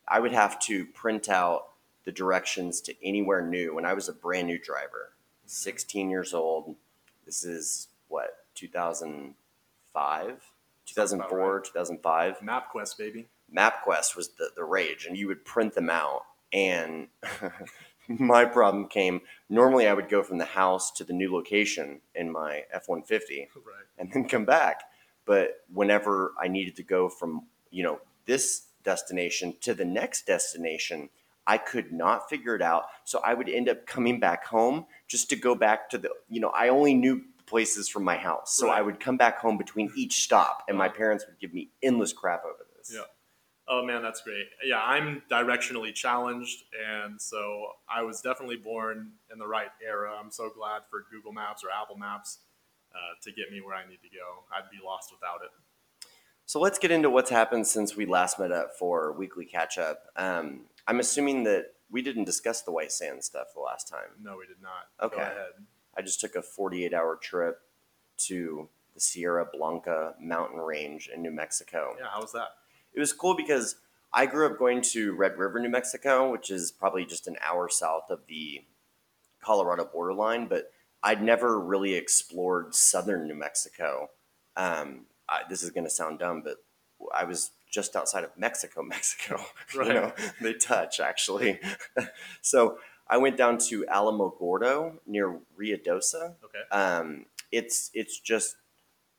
I 0.09 0.21
would 0.21 0.33
have 0.33 0.59
to 0.61 0.87
print 0.87 1.29
out 1.29 1.69
the 2.05 2.13
directions 2.13 2.81
to 2.83 2.95
anywhere 3.07 3.43
new 3.47 3.75
when 3.75 3.85
I 3.85 3.93
was 3.95 4.09
a 4.09 4.13
brand 4.15 4.47
new 4.47 4.59
driver, 4.59 5.11
Mm-hmm. 5.41 5.49
16 5.49 6.09
years 6.11 6.33
old. 6.33 6.77
This 7.27 7.45
is 7.45 7.89
what 8.09 8.31
2005, 8.55 10.41
2004, 10.87 11.61
2005. 11.61 12.39
MapQuest, 12.41 12.99
baby. 12.99 13.27
MapQuest 13.55 14.17
was 14.17 14.29
the, 14.39 14.51
the 14.57 14.65
rage, 14.65 15.07
and 15.07 15.17
you 15.17 15.27
would 15.29 15.45
print 15.45 15.75
them 15.75 15.91
out. 15.91 16.23
And 16.53 17.09
my 18.09 18.45
problem 18.45 18.89
came 18.89 19.21
normally, 19.49 19.87
I 19.87 19.95
would 19.95 20.09
go 20.09 20.23
from 20.23 20.39
the 20.39 20.45
house 20.45 20.91
to 20.93 21.05
the 21.05 21.13
new 21.13 21.33
location 21.33 22.01
in 22.15 22.31
my 22.31 22.65
F 22.73 22.89
150 22.89 23.49
Right. 23.55 23.75
and 23.99 24.13
then 24.13 24.29
come 24.29 24.45
back. 24.45 24.83
But 25.27 25.63
whenever 25.73 26.33
I 26.41 26.49
needed 26.49 26.77
to 26.77 26.83
go 26.83 27.09
from, 27.09 27.47
you 27.71 27.83
know, 27.83 28.01
this 28.27 28.67
destination 28.83 29.55
to 29.63 29.75
the 29.75 29.85
next 29.85 30.27
destination, 30.27 31.09
I 31.47 31.59
could 31.59 31.93
not 31.93 32.29
figure 32.29 32.55
it 32.55 32.63
out. 32.63 32.85
So 33.05 33.21
I 33.25 33.35
would 33.35 33.49
end 33.49 33.69
up 33.69 33.87
coming 33.87 34.21
back 34.21 34.47
home 34.47 34.87
just 35.09 35.29
to 35.31 35.37
go 35.37 35.55
back 35.55 35.89
to 35.91 35.99
the, 35.99 36.11
you 36.29 36.41
know, 36.41 36.49
I 36.51 36.69
only 36.69 36.95
knew 36.95 37.23
places 37.47 37.89
from 37.89 38.05
my 38.05 38.17
house. 38.17 38.55
So 38.57 38.71
I 38.71 38.81
would 38.81 39.01
come 39.01 39.17
back 39.17 39.39
home 39.39 39.59
between 39.59 39.91
each 39.95 40.23
stop, 40.25 40.65
and 40.69 40.79
my 40.79 40.89
parents 40.89 41.25
would 41.27 41.39
give 41.39 41.53
me 41.53 41.71
endless 41.83 42.13
crap 42.13 42.45
over 42.45 42.67
this. 42.77 42.93
Yeah. 42.95 43.03
Oh 43.67 43.83
man, 43.83 44.03
that's 44.03 44.21
great. 44.21 44.47
Yeah, 44.63 44.81
I'm 44.81 45.23
directionally 45.31 45.95
challenged, 45.95 46.65
and 46.87 47.21
so 47.21 47.69
I 47.89 48.03
was 48.03 48.21
definitely 48.21 48.57
born 48.57 49.13
in 49.33 49.39
the 49.39 49.47
right 49.47 49.71
era. 49.87 50.13
I'm 50.23 50.31
so 50.31 50.51
glad 50.55 50.83
for 50.91 51.07
Google 51.11 51.33
Maps 51.33 51.65
or 51.65 51.69
Apple 51.71 51.97
Maps 51.97 52.41
uh, 52.93 53.15
to 53.23 53.33
get 53.33 53.51
me 53.51 53.63
where 53.65 53.75
I 53.75 53.89
need 53.89 54.01
to 54.03 54.11
go. 54.11 54.45
I'd 54.55 54.71
be 54.71 54.85
lost 54.85 55.13
without 55.13 55.41
it. 55.43 55.51
So 56.47 56.61
let's 56.61 56.79
get 56.79 56.91
into 56.91 57.09
what's 57.09 57.31
happened 57.31 57.67
since 57.67 57.97
we 57.97 58.05
last 58.05 58.39
met 58.39 58.53
up 58.53 58.73
for 58.79 59.13
weekly 59.13 59.47
catch 59.47 59.79
up. 59.79 60.03
Um, 60.15 60.67
I'm 60.87 61.01
assuming 61.01 61.45
that 61.45 61.69
we 61.91 62.03
didn't 62.03 62.25
discuss 62.25 62.61
the 62.63 62.71
White 62.71 62.93
Sand 62.93 63.25
stuff 63.25 63.49
the 63.55 63.61
last 63.61 63.89
time. 63.89 64.11
No, 64.23 64.37
we 64.37 64.47
did 64.47 64.61
not. 64.63 65.07
Okay. 65.07 65.17
Go 65.17 65.23
ahead. 65.23 65.53
I 65.97 66.03
just 66.03 66.21
took 66.21 66.35
a 66.35 66.43
48 66.43 66.93
hour 66.93 67.17
trip 67.17 67.61
to 68.27 68.69
the 68.93 69.01
Sierra 69.01 69.47
Blanca 69.51 70.15
mountain 70.21 70.59
range 70.59 71.09
in 71.13 71.23
New 71.23 71.31
Mexico. 71.31 71.97
Yeah, 71.99 72.09
how 72.13 72.21
was 72.21 72.33
that? 72.33 72.49
It 72.95 73.01
was 73.01 73.13
cool 73.13 73.35
because 73.35 73.77
I 74.13 74.27
grew 74.27 74.47
up 74.47 74.59
going 74.59 74.83
to 74.93 75.15
Red 75.15 75.37
River, 75.39 75.59
New 75.59 75.69
Mexico, 75.69 76.31
which 76.31 76.51
is 76.51 76.71
probably 76.71 77.05
just 77.05 77.27
an 77.27 77.37
hour 77.45 77.69
south 77.69 78.11
of 78.11 78.21
the 78.29 78.63
Colorado 79.41 79.85
borderline, 79.85 80.47
but 80.47 80.71
I'd 81.03 81.23
never 81.23 81.61
really 81.61 81.95
explored 81.95 82.75
southern 82.75 83.27
New 83.27 83.35
Mexico. 83.35 84.09
Um, 84.57 85.07
I, 85.29 85.41
this 85.49 85.63
is 85.63 85.71
going 85.71 85.85
to 85.85 85.91
sound 85.91 86.21
dumb, 86.21 86.43
but 86.43 86.57
I 87.15 87.25
was 87.25 87.51
just 87.71 87.97
outside 87.97 88.25
of 88.25 88.31
Mexico, 88.39 88.83
Mexico. 88.89 89.41
Right. 89.77 89.89
You 89.89 89.95
know, 89.95 90.13
they 90.41 90.55
touch 90.55 91.01
actually. 91.01 91.61
so 92.41 92.79
I 93.09 93.19
went 93.19 93.37
down 93.37 93.59
to 93.69 93.85
Alamogordo 93.85 94.95
near 95.07 95.39
Ruidoso. 95.59 96.35
Okay. 96.45 96.63
Um, 96.71 97.27
it's 97.53 97.91
it's 97.95 98.19
just 98.19 98.57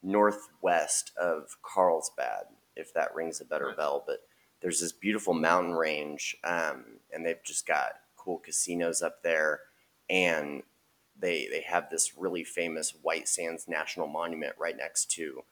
northwest 0.02 1.12
of 1.18 1.58
Carlsbad, 1.62 2.46
if 2.76 2.94
that 2.94 3.14
rings 3.16 3.42
a 3.42 3.46
better 3.46 3.74
bell. 3.76 4.04
But 4.06 4.20
there's 4.62 4.80
this 4.82 4.92
beautiful 4.92 5.34
mountain 5.34 5.74
range, 5.74 6.36
um, 6.44 6.86
and 7.14 7.26
they've 7.26 7.44
just 7.44 7.68
got 7.68 7.94
cool 8.16 8.38
casinos 8.40 9.02
up 9.02 9.22
there, 9.24 9.62
and 10.10 10.64
they 11.20 11.48
they 11.50 11.62
have 11.62 11.90
this 11.90 12.18
really 12.18 12.44
famous 12.44 12.92
White 13.02 13.28
Sands 13.28 13.68
National 13.68 14.08
Monument 14.08 14.54
right 14.60 14.76
next 14.78 15.12
to 15.12 15.44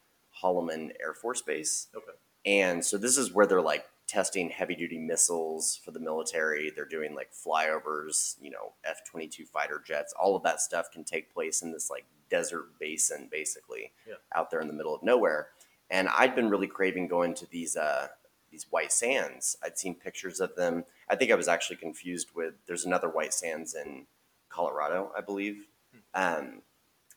Holloman 0.41 0.91
Air 1.01 1.13
Force 1.13 1.41
Base. 1.41 1.87
Okay. 1.95 2.11
And 2.45 2.83
so 2.83 2.97
this 2.97 3.17
is 3.17 3.31
where 3.31 3.45
they're 3.45 3.61
like 3.61 3.85
testing 4.05 4.49
heavy 4.49 4.75
duty 4.75 4.97
missiles 4.97 5.77
for 5.83 5.91
the 5.91 5.99
military. 5.99 6.69
They're 6.69 6.83
doing 6.85 7.15
like 7.15 7.29
flyovers, 7.33 8.35
you 8.41 8.49
know, 8.51 8.73
F 8.83 9.01
22 9.09 9.45
fighter 9.45 9.81
jets. 9.85 10.13
All 10.21 10.35
of 10.35 10.43
that 10.43 10.59
stuff 10.59 10.91
can 10.91 11.03
take 11.05 11.33
place 11.33 11.61
in 11.61 11.71
this 11.71 11.89
like 11.89 12.05
desert 12.29 12.77
basin, 12.79 13.29
basically, 13.31 13.91
Yeah. 14.07 14.15
out 14.35 14.51
there 14.51 14.59
in 14.59 14.67
the 14.67 14.73
middle 14.73 14.93
of 14.93 15.03
nowhere. 15.03 15.49
And 15.93 16.09
I'd 16.09 16.35
been 16.35 16.49
really 16.49 16.65
craving 16.65 17.07
going 17.07 17.35
to 17.35 17.45
these, 17.45 17.77
uh, 17.77 18.07
these 18.49 18.65
white 18.71 18.91
sands. 18.91 19.55
I'd 19.63 19.77
seen 19.77 19.93
pictures 19.93 20.39
of 20.39 20.55
them. 20.55 20.85
I 21.07 21.15
think 21.15 21.31
I 21.31 21.35
was 21.35 21.47
actually 21.47 21.75
confused 21.75 22.29
with 22.35 22.55
there's 22.65 22.83
another 22.83 23.07
white 23.07 23.33
sands 23.33 23.75
in 23.75 24.07
Colorado, 24.49 25.11
I 25.15 25.21
believe. 25.21 25.67
Um, 26.15 26.63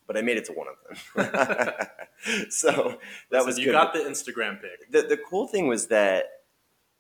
but 0.07 0.19
I 0.19 0.21
made 0.21 0.37
it 0.37 0.45
to 0.45 0.53
one 0.53 0.67
of 0.69 0.77
them. 1.17 1.27
so 2.51 2.99
that 3.31 3.45
Listen, 3.45 3.47
was 3.47 3.59
you 3.59 3.67
good 3.67 3.73
got 3.73 3.95
the 3.95 4.01
Instagram 4.01 4.61
pic. 4.61 4.91
the, 4.91 5.03
the 5.03 5.17
cool 5.17 5.47
thing 5.47 5.69
was 5.69 5.87
that 5.87 6.27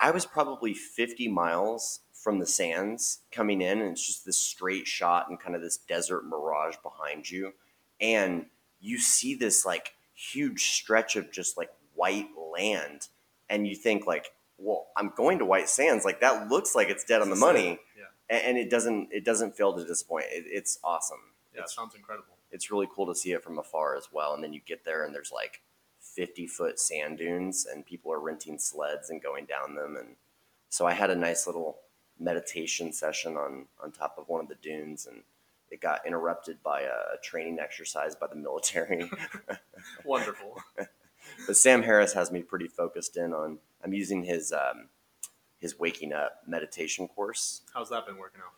I 0.00 0.10
was 0.10 0.26
probably 0.26 0.72
50 0.72 1.28
miles 1.28 2.00
from 2.12 2.38
the 2.38 2.46
sands 2.46 3.20
coming 3.30 3.60
in, 3.60 3.80
and 3.80 3.92
it's 3.92 4.06
just 4.06 4.24
this 4.24 4.38
straight 4.38 4.86
shot 4.86 5.28
and 5.28 5.38
kind 5.38 5.54
of 5.54 5.62
this 5.62 5.76
desert 5.76 6.24
mirage 6.26 6.76
behind 6.82 7.30
you. 7.30 7.52
And 8.00 8.46
you 8.80 8.98
see 8.98 9.34
this 9.34 9.64
like 9.64 9.95
huge 10.16 10.70
stretch 10.72 11.14
of 11.14 11.30
just 11.30 11.56
like 11.56 11.70
white 11.94 12.28
land, 12.52 13.08
and 13.48 13.66
you 13.66 13.76
think, 13.76 14.06
like, 14.06 14.32
well, 14.58 14.88
I'm 14.96 15.12
going 15.16 15.38
to 15.38 15.44
White 15.44 15.68
Sands. 15.68 16.04
Like, 16.04 16.20
that 16.20 16.48
looks 16.48 16.74
like 16.74 16.88
it's 16.88 17.04
dead 17.04 17.22
on 17.22 17.30
the 17.30 17.36
money. 17.36 17.78
Yeah. 17.96 18.38
And 18.38 18.58
it 18.58 18.70
doesn't 18.70 19.10
it 19.12 19.24
doesn't 19.24 19.56
fail 19.56 19.72
to 19.76 19.84
disappoint. 19.84 20.26
It, 20.30 20.44
it's 20.48 20.78
awesome. 20.82 21.20
Yeah, 21.54 21.62
it 21.62 21.70
sounds 21.70 21.94
incredible. 21.94 22.36
it's 22.50 22.70
really 22.70 22.88
cool 22.94 23.06
to 23.06 23.14
see 23.14 23.32
it 23.32 23.42
from 23.42 23.58
afar 23.58 23.96
as 23.96 24.08
well. 24.12 24.34
And 24.34 24.42
then 24.42 24.52
you 24.52 24.60
get 24.66 24.84
there 24.84 25.04
and 25.04 25.14
there's 25.14 25.32
like 25.32 25.62
50 26.00 26.46
foot 26.46 26.78
sand 26.78 27.18
dunes 27.18 27.66
and 27.70 27.86
people 27.86 28.12
are 28.12 28.20
renting 28.20 28.58
sleds 28.58 29.10
and 29.10 29.22
going 29.22 29.46
down 29.46 29.74
them. 29.74 29.96
And 29.96 30.16
so 30.68 30.86
I 30.86 30.92
had 30.92 31.10
a 31.10 31.16
nice 31.16 31.46
little 31.46 31.78
meditation 32.18 32.92
session 32.92 33.36
on, 33.36 33.66
on 33.82 33.92
top 33.92 34.16
of 34.18 34.28
one 34.28 34.40
of 34.40 34.48
the 34.48 34.54
dunes 34.56 35.06
and 35.06 35.22
it 35.70 35.80
got 35.80 36.06
interrupted 36.06 36.62
by 36.62 36.82
a, 36.82 37.18
training 37.22 37.58
exercise 37.58 38.14
by 38.14 38.26
the 38.26 38.36
military. 38.36 39.10
Wonderful. 40.04 40.62
but 41.46 41.56
Sam 41.56 41.82
Harris 41.82 42.12
has 42.12 42.30
me 42.30 42.42
pretty 42.42 42.68
focused 42.68 43.16
in 43.16 43.32
on, 43.32 43.58
I'm 43.82 43.92
using 43.92 44.22
his 44.22 44.52
um, 44.52 44.88
his 45.58 45.78
waking 45.78 46.12
up 46.12 46.42
meditation 46.46 47.08
course. 47.08 47.62
How's 47.74 47.90
that 47.90 48.06
been 48.06 48.16
working 48.16 48.40
out? 48.40 48.52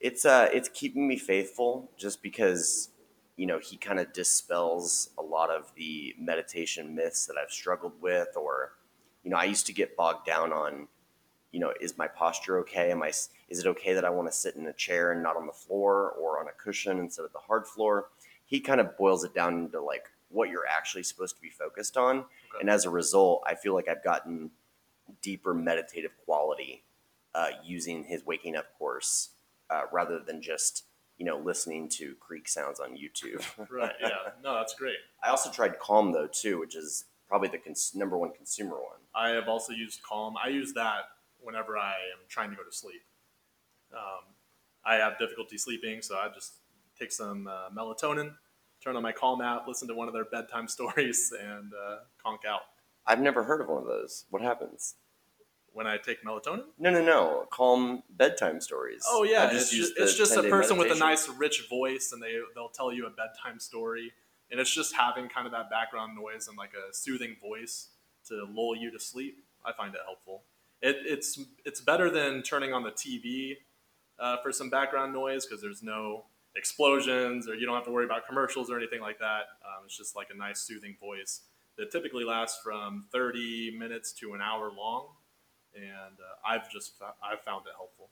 It's 0.00 0.24
uh 0.24 0.48
it's 0.52 0.68
keeping 0.68 1.06
me 1.08 1.16
faithful 1.16 1.90
just 1.96 2.22
because 2.22 2.90
you 3.36 3.46
know 3.46 3.58
he 3.58 3.76
kind 3.76 3.98
of 3.98 4.12
dispels 4.12 5.10
a 5.18 5.22
lot 5.22 5.50
of 5.50 5.72
the 5.76 6.14
meditation 6.18 6.94
myths 6.94 7.26
that 7.26 7.36
I've 7.36 7.50
struggled 7.50 8.00
with 8.00 8.28
or 8.36 8.72
you 9.22 9.30
know 9.30 9.36
I 9.36 9.44
used 9.44 9.66
to 9.66 9.72
get 9.72 9.96
bogged 9.96 10.26
down 10.26 10.52
on 10.52 10.88
you 11.54 11.60
know 11.60 11.72
is 11.80 11.96
my 11.96 12.08
posture 12.08 12.58
okay 12.58 12.90
am 12.90 13.02
I 13.02 13.08
is 13.08 13.58
it 13.60 13.66
okay 13.66 13.92
that 13.94 14.04
I 14.04 14.10
want 14.10 14.26
to 14.28 14.36
sit 14.36 14.56
in 14.56 14.66
a 14.66 14.72
chair 14.72 15.12
and 15.12 15.22
not 15.22 15.36
on 15.36 15.46
the 15.46 15.52
floor 15.52 16.10
or 16.20 16.40
on 16.40 16.48
a 16.48 16.52
cushion 16.64 16.98
instead 16.98 17.24
of 17.24 17.32
the 17.32 17.38
hard 17.50 17.66
floor 17.66 18.08
he 18.44 18.60
kind 18.60 18.80
of 18.80 18.96
boils 18.98 19.22
it 19.24 19.34
down 19.34 19.52
into 19.64 19.80
like 19.80 20.04
what 20.30 20.48
you're 20.50 20.66
actually 20.66 21.04
supposed 21.04 21.36
to 21.36 21.42
be 21.42 21.50
focused 21.50 21.96
on 21.96 22.18
Okay. 22.18 22.60
and 22.60 22.68
as 22.70 22.84
a 22.84 22.90
result 22.90 23.42
I 23.46 23.54
feel 23.54 23.74
like 23.74 23.88
I've 23.88 24.02
gotten 24.04 24.50
deeper 25.22 25.54
meditative 25.54 26.12
quality 26.24 26.82
uh, 27.34 27.48
using 27.64 28.04
his 28.04 28.24
waking 28.26 28.56
up 28.56 28.66
course 28.78 29.30
uh, 29.70 29.82
rather 29.92 30.18
than 30.18 30.40
just 30.42 30.84
you 31.18 31.24
know 31.24 31.38
listening 31.38 31.88
to 31.88 32.14
creek 32.20 32.48
sounds 32.48 32.80
on 32.80 32.96
YouTube. 32.96 33.42
Right. 33.70 33.92
Yeah. 34.00 34.08
No, 34.42 34.54
that's 34.54 34.74
great. 34.74 34.96
I 35.22 35.28
also 35.30 35.50
tried 35.50 35.78
Calm 35.78 36.12
though 36.12 36.28
too, 36.30 36.58
which 36.60 36.74
is 36.76 37.04
probably 37.28 37.48
the 37.48 37.58
cons- 37.58 37.92
number 37.94 38.16
one 38.18 38.32
consumer 38.32 38.76
one. 38.76 39.00
I 39.14 39.28
have 39.30 39.48
also 39.48 39.72
used 39.72 40.02
Calm. 40.02 40.34
I 40.42 40.48
use 40.48 40.72
that 40.74 41.02
whenever 41.44 41.76
I 41.78 41.90
am 41.92 42.24
trying 42.28 42.50
to 42.50 42.56
go 42.56 42.62
to 42.62 42.72
sleep. 42.72 43.02
Um, 43.92 44.34
I 44.84 44.96
have 44.96 45.18
difficulty 45.18 45.58
sleeping, 45.58 46.02
so 46.02 46.16
I 46.16 46.28
just 46.34 46.54
take 46.98 47.12
some 47.12 47.46
uh, 47.46 47.70
melatonin, 47.74 48.34
turn 48.82 48.96
on 48.96 49.02
my 49.02 49.12
Calm 49.12 49.40
app, 49.40 49.66
listen 49.68 49.88
to 49.88 49.94
one 49.94 50.08
of 50.08 50.14
their 50.14 50.24
bedtime 50.24 50.68
stories, 50.76 51.32
and 51.38 51.72
uh, 51.72 51.98
conk 52.22 52.42
out. 52.48 52.62
I've 53.06 53.20
never 53.20 53.44
heard 53.44 53.60
of 53.60 53.68
one 53.68 53.82
of 53.82 53.88
those. 53.88 54.24
What 54.30 54.42
happens? 54.42 54.94
When 55.72 55.86
I 55.88 55.96
take 55.96 56.24
melatonin, 56.24 56.62
No, 56.78 56.90
no, 56.90 57.04
no. 57.04 57.46
Calm 57.50 58.02
bedtime 58.08 58.60
stories. 58.60 59.04
oh 59.08 59.24
yeah, 59.24 59.48
I 59.50 59.54
it's 59.56 59.70
just, 59.70 59.92
it's 59.96 60.16
just 60.16 60.36
a 60.36 60.40
10-day 60.40 60.50
person 60.50 60.76
with 60.76 60.92
a 60.92 60.94
nice, 60.94 61.28
rich 61.28 61.66
voice, 61.68 62.12
and 62.12 62.22
they 62.22 62.36
they'll 62.54 62.68
tell 62.68 62.92
you 62.92 63.06
a 63.06 63.10
bedtime 63.10 63.58
story, 63.58 64.12
and 64.52 64.60
it's 64.60 64.72
just 64.72 64.94
having 64.94 65.28
kind 65.28 65.46
of 65.46 65.52
that 65.52 65.70
background 65.70 66.16
noise 66.16 66.46
and 66.46 66.56
like 66.56 66.70
a 66.74 66.94
soothing 66.94 67.34
voice 67.42 67.88
to 68.28 68.46
lull 68.54 68.76
you 68.76 68.92
to 68.92 69.00
sleep. 69.00 69.44
I 69.64 69.72
find 69.72 69.92
it 69.94 70.00
helpful. 70.06 70.44
It, 70.84 70.98
it's 71.06 71.40
it's 71.64 71.80
better 71.80 72.10
than 72.10 72.42
turning 72.42 72.74
on 72.74 72.82
the 72.82 72.90
TV 72.90 73.56
uh, 74.18 74.36
for 74.42 74.52
some 74.52 74.68
background 74.68 75.14
noise 75.14 75.46
because 75.46 75.62
there's 75.62 75.82
no 75.82 76.24
explosions 76.56 77.48
or 77.48 77.54
you 77.54 77.64
don't 77.64 77.74
have 77.74 77.86
to 77.86 77.90
worry 77.90 78.04
about 78.04 78.26
commercials 78.26 78.70
or 78.70 78.76
anything 78.76 79.00
like 79.00 79.18
that. 79.18 79.44
Um, 79.64 79.84
it's 79.86 79.96
just 79.96 80.14
like 80.14 80.28
a 80.32 80.36
nice 80.36 80.60
soothing 80.60 80.96
voice 81.00 81.40
that 81.78 81.90
typically 81.90 82.22
lasts 82.24 82.60
from 82.62 83.06
30 83.12 83.76
minutes 83.78 84.12
to 84.12 84.34
an 84.34 84.42
hour 84.42 84.70
long, 84.70 85.06
and 85.74 85.84
uh, 86.20 86.48
I've 86.48 86.70
just 86.70 86.92
I've 87.00 87.40
found 87.40 87.64
it 87.66 87.72
helpful. 87.76 88.10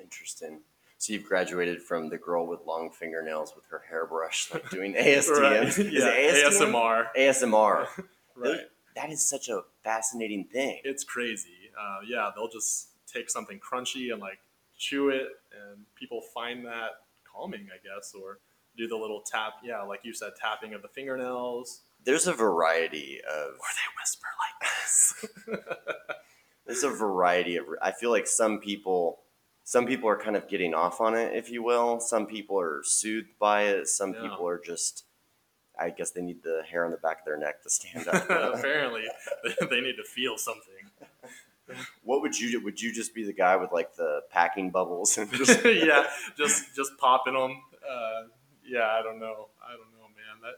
Interesting. 0.00 0.62
So 0.98 1.12
you've 1.12 1.24
graduated 1.24 1.82
from 1.82 2.08
the 2.08 2.18
girl 2.18 2.46
with 2.46 2.60
long 2.66 2.90
fingernails 2.90 3.52
with 3.54 3.66
her 3.66 3.82
hairbrush, 3.88 4.50
like 4.52 4.68
doing 4.70 4.94
ASTM. 4.94 5.40
Right. 5.40 5.92
Yeah, 5.92 6.10
ASTM? 6.10 6.72
ASMR. 6.72 7.06
ASMR. 7.16 7.86
Right. 8.38 8.60
That 8.94 9.10
is 9.10 9.26
such 9.26 9.48
a 9.48 9.62
fascinating 9.82 10.44
thing. 10.44 10.82
It's 10.84 11.04
crazy. 11.04 11.65
Uh, 11.78 11.98
yeah, 12.06 12.30
they'll 12.34 12.48
just 12.48 12.88
take 13.06 13.28
something 13.30 13.60
crunchy 13.60 14.12
and 14.12 14.20
like 14.20 14.38
chew 14.78 15.08
it, 15.10 15.28
and 15.52 15.84
people 15.94 16.20
find 16.34 16.64
that 16.66 17.02
calming, 17.30 17.68
I 17.72 17.78
guess, 17.86 18.14
or 18.20 18.38
do 18.76 18.86
the 18.88 18.96
little 18.96 19.20
tap. 19.20 19.54
Yeah, 19.64 19.82
like 19.82 20.00
you 20.04 20.12
said, 20.12 20.32
tapping 20.40 20.74
of 20.74 20.82
the 20.82 20.88
fingernails, 20.88 21.80
There's 22.04 22.26
a 22.26 22.32
variety 22.32 23.20
of 23.22 23.48
or 23.54 23.70
they 23.76 23.88
whisper 24.00 24.26
like 24.42 24.70
this. 24.70 25.26
there's 26.66 26.82
a 26.84 26.90
variety 26.90 27.56
of 27.56 27.64
i 27.80 27.92
feel 27.92 28.10
like 28.10 28.26
some 28.26 28.58
people 28.58 29.20
some 29.62 29.86
people 29.86 30.08
are 30.08 30.16
kind 30.18 30.34
of 30.36 30.48
getting 30.48 30.74
off 30.74 31.00
on 31.00 31.14
it 31.14 31.32
if 31.36 31.48
you 31.50 31.62
will 31.62 32.00
some 32.00 32.26
people 32.26 32.58
are 32.58 32.82
soothed 32.84 33.28
by 33.38 33.62
it 33.62 33.86
some 33.86 34.12
Yeah. 34.14 34.22
people 34.22 34.48
are 34.48 34.58
just 34.58 35.04
i 35.78 35.90
guess 35.90 36.10
they 36.10 36.22
need 36.22 36.42
the 36.42 36.62
hair 36.68 36.84
on 36.84 36.90
the 36.90 36.96
back 36.96 37.20
of 37.20 37.24
their 37.24 37.36
neck 37.36 37.62
to 37.62 37.70
stand 37.70 38.08
up 38.08 38.24
Apparently, 38.58 39.04
they- 39.44 39.66
they 39.66 39.80
need 39.80 39.96
to 39.96 40.04
feel 40.04 40.36
something. 40.36 40.85
What 42.02 42.22
would 42.22 42.38
you 42.38 42.50
do 42.50 42.64
would 42.64 42.80
you 42.80 42.92
just 42.92 43.14
be 43.14 43.24
the 43.24 43.32
guy 43.32 43.56
with 43.56 43.72
like 43.72 43.94
the 43.96 44.20
packing 44.30 44.70
bubbles 44.70 45.18
and 45.18 45.30
just 45.32 45.64
yeah, 45.64 46.06
just 46.36 46.74
just 46.74 46.92
popping 46.98 47.34
them. 47.34 47.62
Uh, 47.88 48.28
yeah, 48.64 48.88
I 48.88 49.02
don't 49.02 49.18
know. 49.18 49.48
I 49.62 49.72
don't 49.72 49.92
know, 49.92 50.08
man. 50.14 50.42
That 50.42 50.54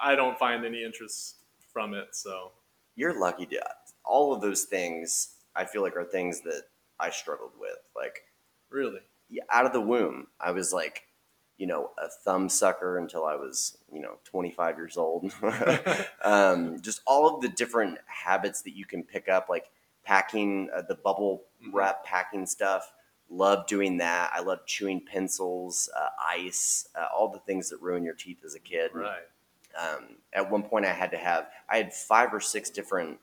I 0.00 0.14
don't 0.14 0.38
find 0.38 0.64
any 0.64 0.84
interest 0.84 1.36
from 1.72 1.94
it. 1.94 2.08
So 2.12 2.52
you're 2.96 3.18
lucky 3.18 3.46
to 3.46 3.62
all 4.04 4.34
of 4.34 4.40
those 4.40 4.64
things 4.64 5.36
i 5.54 5.64
feel 5.64 5.80
like 5.80 5.96
are 5.96 6.02
things 6.04 6.40
that 6.40 6.64
i 6.98 7.08
struggled 7.08 7.52
with 7.58 7.78
like 7.94 8.24
really, 8.72 9.00
yeah, 9.28 9.42
out 9.50 9.66
of 9.66 9.72
the 9.72 9.80
womb, 9.80 10.26
I 10.40 10.50
was 10.52 10.72
like, 10.72 11.04
you 11.58 11.66
know, 11.66 11.90
a 12.02 12.08
thumb 12.08 12.48
sucker 12.48 12.98
until 12.98 13.24
I 13.24 13.36
was, 13.36 13.78
you 13.92 14.00
know, 14.00 14.18
25 14.24 14.76
years 14.76 14.96
old. 14.96 15.32
um, 16.22 16.80
just 16.80 17.02
all 17.06 17.34
of 17.34 17.42
the 17.42 17.48
different 17.48 17.98
habits 18.06 18.62
that 18.62 18.74
you 18.76 18.84
can 18.84 19.04
pick 19.04 19.28
up, 19.28 19.48
like 19.48 19.70
packing 20.04 20.68
uh, 20.74 20.82
the 20.82 20.94
bubble 20.94 21.44
Mhm. 21.62 21.72
wrap 21.72 22.04
packing 22.04 22.46
stuff. 22.46 22.92
Love 23.30 23.66
doing 23.66 23.96
that. 23.98 24.30
I 24.34 24.40
love 24.40 24.66
chewing 24.66 25.00
pencils, 25.04 25.88
uh, 25.96 26.08
ice, 26.28 26.88
uh, 26.94 27.06
all 27.14 27.28
the 27.28 27.38
things 27.40 27.70
that 27.70 27.80
ruin 27.80 28.04
your 28.04 28.14
teeth 28.14 28.44
as 28.44 28.54
a 28.54 28.60
kid. 28.60 28.94
right? 28.94 29.22
Um, 29.74 30.18
at 30.34 30.50
one 30.50 30.62
point, 30.64 30.84
I 30.84 30.92
had 30.92 31.10
to 31.12 31.16
have, 31.16 31.48
I 31.68 31.78
had 31.78 31.94
five 31.94 32.34
or 32.34 32.40
six 32.40 32.68
different 32.68 33.18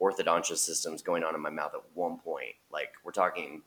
orthodontia 0.00 0.56
systems 0.56 1.00
going 1.00 1.22
on 1.22 1.34
in 1.36 1.40
my 1.40 1.50
mouth 1.50 1.74
at 1.74 1.82
one 1.94 2.18
point. 2.18 2.56
Like, 2.72 2.92
we're 3.04 3.12
talking 3.12 3.62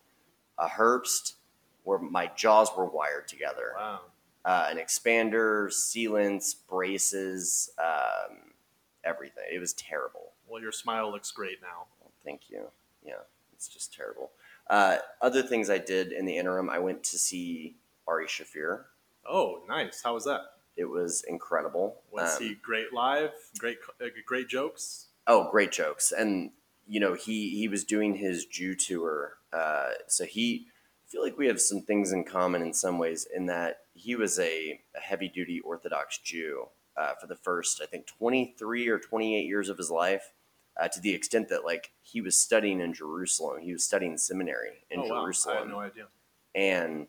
a 0.57 0.67
Herbst, 0.67 1.35
where 1.83 1.99
my 1.99 2.27
jaws 2.27 2.75
were 2.75 2.85
wired 2.85 3.27
together, 3.29 3.73
Wow. 3.77 4.01
uh, 4.43 4.67
an 4.69 4.77
expander, 4.77 5.67
sealants, 5.67 6.55
braces, 6.67 7.69
um, 7.77 8.53
everything. 9.03 9.45
It 9.49 9.59
was 9.59 9.71
terrible. 9.73 10.33
Well, 10.47 10.61
your 10.61 10.71
smile 10.73 11.09
looks 11.11 11.31
great 11.31 11.61
now. 11.61 11.87
Thank 12.25 12.49
you. 12.49 12.65
Yeah, 13.03 13.21
it's 13.53 13.67
just 13.67 13.93
terrible. 13.93 14.31
Uh, 14.69 14.97
other 15.21 15.43
things 15.43 15.69
I 15.69 15.77
did 15.77 16.11
in 16.11 16.25
the 16.25 16.37
interim, 16.37 16.69
I 16.69 16.79
went 16.79 17.03
to 17.05 17.17
see 17.19 17.75
Ari 18.07 18.25
Shaffir. 18.27 18.85
Oh, 19.29 19.61
nice. 19.67 20.01
How 20.03 20.15
was 20.15 20.25
that? 20.25 20.41
It 20.75 20.85
was 20.85 21.23
incredible. 21.27 22.01
Was 22.11 22.37
Um, 22.37 22.43
he 22.43 22.55
great 22.55 22.91
live? 22.91 23.31
Great, 23.59 23.77
uh, 24.01 24.07
great 24.25 24.49
jokes. 24.49 25.07
Oh, 25.27 25.49
great 25.49 25.71
jokes. 25.71 26.11
And 26.11 26.51
you 26.87 26.99
know, 26.99 27.13
he 27.13 27.49
he 27.57 27.67
was 27.67 27.83
doing 27.83 28.15
his 28.15 28.45
Jew 28.45 28.75
tour. 28.75 29.37
Uh, 29.53 29.91
so 30.07 30.25
he 30.25 30.67
I 31.07 31.11
feel 31.11 31.23
like 31.23 31.37
we 31.37 31.47
have 31.47 31.61
some 31.61 31.81
things 31.81 32.11
in 32.11 32.23
common 32.25 32.61
in 32.61 32.73
some 32.73 32.97
ways 32.99 33.27
in 33.33 33.45
that 33.45 33.81
he 33.93 34.15
was 34.15 34.37
a, 34.39 34.81
a 34.95 34.99
heavy 34.99 35.27
duty 35.29 35.59
Orthodox 35.61 36.17
Jew 36.17 36.67
uh, 36.97 37.13
for 37.19 37.27
the 37.27 37.35
first, 37.35 37.79
I 37.81 37.85
think, 37.85 38.05
23 38.07 38.87
or 38.89 38.99
28 38.99 39.45
years 39.45 39.69
of 39.69 39.77
his 39.77 39.89
life, 39.89 40.31
uh, 40.79 40.87
to 40.87 40.99
the 40.99 41.13
extent 41.13 41.49
that 41.49 41.63
like 41.63 41.91
he 42.01 42.21
was 42.21 42.35
studying 42.35 42.81
in 42.81 42.93
Jerusalem. 42.93 43.61
He 43.61 43.73
was 43.73 43.83
studying 43.83 44.17
seminary 44.17 44.85
in 44.89 45.01
oh, 45.01 45.03
wow. 45.07 45.15
I 45.15 45.21
Jerusalem 45.23 45.57
had 45.57 45.67
no 45.67 45.79
idea. 45.79 46.07
and 46.53 47.07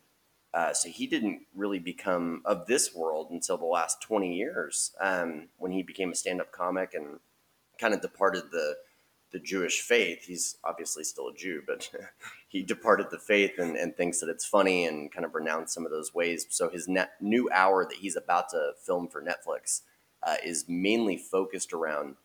uh, 0.55 0.72
so 0.72 0.88
he 0.88 1.07
didn't 1.07 1.42
really 1.55 1.79
become 1.79 2.40
of 2.46 2.66
this 2.66 2.94
world 2.94 3.29
until 3.31 3.59
the 3.59 3.66
last 3.66 4.00
20 4.00 4.35
years 4.35 4.92
um, 5.00 5.48
when 5.59 5.70
he 5.70 5.83
became 5.83 6.11
a 6.11 6.14
stand-up 6.14 6.50
comic 6.50 6.94
and 6.94 7.20
kind 7.79 7.92
of 7.92 8.00
departed 8.00 8.44
the 8.50 8.76
the 9.33 9.38
Jewish 9.40 9.81
faith. 9.81 10.24
He's 10.24 10.57
obviously 10.64 11.05
still 11.05 11.29
a 11.29 11.35
Jew, 11.35 11.62
but 11.66 11.90
he 12.48 12.62
departed 12.62 13.09
the 13.11 13.18
faith 13.18 13.59
and, 13.59 13.76
and 13.76 13.94
thinks 13.94 14.20
that 14.20 14.29
it's 14.29 14.46
funny 14.46 14.87
and 14.87 15.12
kind 15.12 15.24
of 15.24 15.35
renounced 15.35 15.74
some 15.74 15.85
of 15.85 15.90
those 15.90 16.14
ways. 16.14 16.46
So 16.48 16.70
his 16.70 16.88
net, 16.88 17.11
new 17.20 17.50
hour 17.52 17.85
that 17.85 17.98
he's 17.98 18.16
about 18.16 18.48
to 18.50 18.72
film 18.85 19.09
for 19.09 19.22
Netflix 19.22 19.83
uh, 20.22 20.37
is 20.44 20.64
mainly 20.68 21.16
focused 21.16 21.72
around 21.72 22.16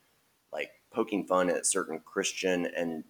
like 0.54 0.72
poking 0.92 1.26
fun 1.26 1.50
at 1.50 1.66
certain 1.66 2.00
Christian 2.00 2.66
and 2.66 3.04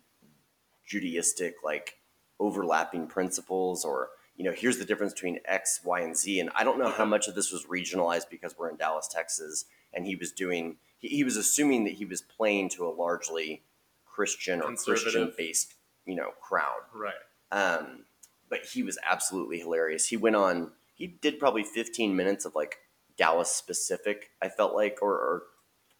Judaistic 0.88 1.54
like 1.64 1.98
overlapping 2.40 3.08
principles 3.08 3.86
or 3.86 4.10
you 4.36 4.44
know 4.44 4.52
here's 4.52 4.78
the 4.78 4.86
difference 4.86 5.14
between 5.14 5.40
X, 5.46 5.82
Y, 5.84 6.00
and 6.02 6.18
Z. 6.18 6.40
And 6.40 6.50
I 6.56 6.64
don't 6.64 6.80
know 6.80 6.90
how 6.90 7.06
much 7.06 7.28
of 7.28 7.36
this 7.36 7.52
was 7.52 7.66
regionalized 7.66 8.30
because 8.30 8.58
we're 8.58 8.70
in 8.70 8.78
Dallas, 8.78 9.08
Texas, 9.08 9.66
and 9.94 10.06
he 10.06 10.16
was 10.16 10.32
doing 10.32 10.78
he, 10.98 11.10
he 11.10 11.24
was 11.24 11.38
assuming 11.38 11.84
that 11.86 11.94
he 11.94 12.06
was 12.06 12.22
playing 12.22 12.70
to 12.70 12.86
a 12.86 12.90
largely 12.90 13.64
Christian 14.06 14.62
or 14.62 14.74
Christian 14.76 15.34
based 15.38 15.76
you 16.06 16.16
know 16.16 16.32
crowd. 16.42 16.82
Right. 16.94 17.14
Um, 17.52 18.06
but 18.50 18.66
he 18.66 18.84
was 18.84 18.98
absolutely 19.10 19.60
hilarious. 19.60 20.08
He 20.08 20.18
went 20.18 20.36
on. 20.36 20.72
He 20.94 21.08
did 21.08 21.40
probably 21.40 21.64
15 21.64 22.16
minutes 22.16 22.46
of 22.46 22.54
like 22.54 22.78
Dallas 23.18 23.50
specific. 23.50 24.30
I 24.42 24.50
felt 24.50 24.76
like 24.76 25.00
or, 25.02 25.14
or 25.14 25.44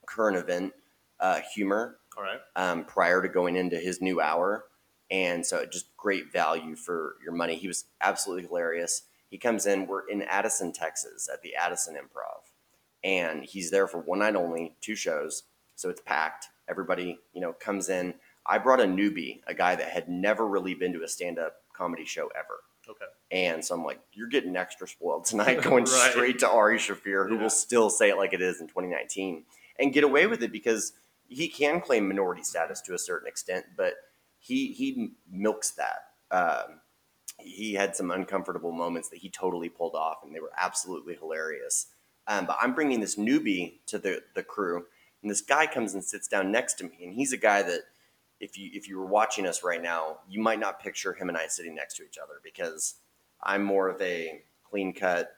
current 0.06 0.38
event 0.38 0.74
uh, 1.22 1.40
humor 1.54 1.98
All 2.18 2.24
right. 2.24 2.40
um, 2.58 2.84
prior 2.86 3.22
to 3.22 3.30
going 3.30 3.56
into 3.56 3.78
his 3.78 4.02
new 4.02 4.20
hour. 4.20 4.66
And 5.10 5.46
so 5.46 5.66
just 5.66 5.96
great 5.98 6.32
value 6.32 6.76
for 6.76 7.16
your 7.24 7.34
money. 7.34 7.56
He 7.56 7.68
was 7.68 7.86
absolutely 8.02 8.48
hilarious. 8.48 9.04
He 9.30 9.38
comes 9.38 9.66
in, 9.66 9.88
we're 9.88 10.08
in 10.10 10.22
Addison, 10.24 10.74
Texas 10.74 11.30
at 11.32 11.42
the 11.42 11.56
Addison 11.56 11.96
Improv. 11.96 12.42
And 13.04 13.44
he's 13.44 13.72
there 13.72 13.88
for 13.88 14.00
one 14.00 14.20
night 14.20 14.36
only, 14.36 14.76
two 14.82 14.96
shows. 14.96 15.44
So 15.76 15.90
it's 15.90 16.02
packed. 16.02 16.48
Everybody, 16.70 17.20
you 17.34 17.42
know, 17.42 17.54
comes 17.54 17.90
in. 17.90 18.14
I 18.46 18.58
brought 18.58 18.80
a 18.80 18.86
newbie, 18.86 19.42
a 19.48 19.54
guy 19.54 19.76
that 19.76 19.90
had 19.90 20.08
never 20.10 20.48
really 20.48 20.74
been 20.76 20.94
to 20.94 21.04
a 21.04 21.08
stand 21.08 21.40
up 21.40 21.56
comedy 21.76 22.06
show 22.06 22.30
ever. 22.38 22.60
Okay. 22.90 23.06
And 23.32 23.64
so 23.64 23.76
I'm 23.76 23.84
like, 23.84 24.00
you're 24.14 24.28
getting 24.28 24.56
extra 24.56 24.88
spoiled 24.88 25.26
tonight, 25.26 25.62
going 25.62 25.84
Right. 25.86 26.12
straight 26.12 26.40
to 26.40 26.50
Ari 26.50 26.78
Shaffir, 26.78 27.28
who 27.28 27.36
Yeah. 27.36 27.42
will 27.44 27.50
still 27.50 27.90
say 27.90 28.10
it 28.10 28.18
like 28.18 28.34
it 28.34 28.42
is 28.42 28.62
in 28.62 28.68
2019 28.68 29.44
and 29.80 29.94
get 29.94 30.04
away 30.04 30.28
with 30.28 30.42
it 30.44 30.52
because 30.52 30.94
he 31.32 31.48
can 31.48 31.80
claim 31.80 32.08
minority 32.08 32.44
status 32.44 32.82
to 32.82 32.94
a 32.94 33.00
certain 33.00 33.28
extent, 33.28 33.66
but 33.78 33.94
he 34.38 34.74
he 34.74 35.14
milks 35.32 35.72
that. 35.72 36.08
Um, 36.30 36.82
he 37.40 37.74
had 37.74 37.96
some 37.96 38.12
uncomfortable 38.12 38.72
moments 38.72 39.10
that 39.10 39.20
he 39.20 39.30
totally 39.30 39.70
pulled 39.70 39.96
off, 39.96 40.18
and 40.24 40.36
they 40.36 40.42
were 40.42 40.52
absolutely 40.58 41.16
hilarious. 41.16 41.88
Um, 42.28 42.46
but 42.46 42.58
I'm 42.62 42.76
bringing 42.76 43.00
this 43.00 43.16
newbie 43.16 43.80
to 43.88 43.98
the 43.98 44.22
the 44.36 44.44
crew, 44.44 44.86
and 45.22 45.32
this 45.32 45.42
guy 45.42 45.68
comes 45.68 45.94
and 45.94 46.04
sits 46.04 46.28
down 46.28 46.52
next 46.52 46.76
to 46.76 46.84
me, 46.84 46.98
and 47.02 47.14
he's 47.14 47.32
a 47.32 47.38
guy 47.38 47.62
that 47.62 47.82
if 48.42 48.58
you 48.58 48.70
if 48.74 48.90
you 48.90 49.00
were 49.00 49.06
watching 49.06 49.48
us 49.48 49.64
right 49.64 49.82
now, 49.82 50.18
you 50.30 50.42
might 50.42 50.60
not 50.60 50.82
picture 50.82 51.14
him 51.14 51.30
and 51.30 51.38
I 51.38 51.48
sitting 51.48 51.76
next 51.76 51.96
to 51.96 52.04
each 52.04 52.18
other 52.22 52.42
because 52.44 52.96
I'm 53.42 53.64
more 53.64 53.88
of 53.88 54.02
a 54.02 54.42
clean 54.70 54.94
cut, 54.94 55.32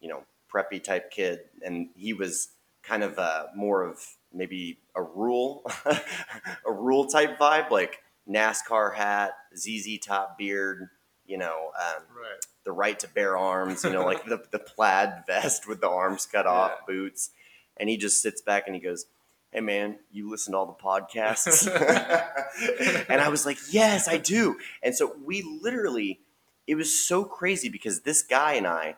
you 0.00 0.08
know, 0.08 0.24
preppy 0.52 0.84
type 0.84 1.10
kid, 1.10 1.40
and 1.64 1.88
he 1.96 2.12
was 2.12 2.50
kind 2.82 3.02
of 3.02 3.18
uh, 3.18 3.46
more 3.56 3.82
of 3.82 4.04
maybe 4.32 4.78
a 4.94 5.02
rule, 5.02 5.64
a 6.66 6.72
rule 6.72 7.06
type 7.06 7.38
vibe, 7.38 7.70
like 7.70 7.98
NASCAR 8.28 8.94
hat, 8.94 9.32
ZZ 9.56 9.98
top 9.98 10.38
beard, 10.38 10.88
you 11.26 11.38
know, 11.38 11.70
um, 11.78 12.02
Right. 12.16 12.40
the 12.64 12.72
right 12.72 12.98
to 13.00 13.08
bear 13.08 13.36
arms, 13.36 13.84
you 13.84 13.90
know, 13.90 14.04
like 14.04 14.24
the, 14.26 14.42
the 14.50 14.58
plaid 14.76 15.24
vest 15.26 15.66
with 15.68 15.80
the 15.80 15.88
arms 15.88 16.26
cut 16.26 16.46
off, 16.46 16.72
Yeah. 16.80 16.84
boots. 16.86 17.30
And 17.76 17.88
he 17.88 17.96
just 17.96 18.20
sits 18.20 18.40
back 18.42 18.64
and 18.66 18.74
he 18.74 18.80
goes, 18.80 19.06
Hey 19.52 19.60
man, 19.60 19.98
you 20.12 20.30
listen 20.30 20.52
to 20.52 20.58
all 20.58 20.66
the 20.66 20.72
podcasts? 20.84 21.66
and 23.08 23.20
I 23.20 23.28
was 23.28 23.46
like, 23.46 23.58
Yes, 23.70 24.06
I 24.08 24.16
do. 24.18 24.56
And 24.82 24.94
so 24.94 25.16
we 25.24 25.42
literally, 25.62 26.20
it 26.66 26.74
was 26.76 26.96
so 27.06 27.24
crazy 27.24 27.68
because 27.68 28.00
this 28.02 28.22
guy 28.22 28.54
and 28.54 28.66
I, 28.66 28.96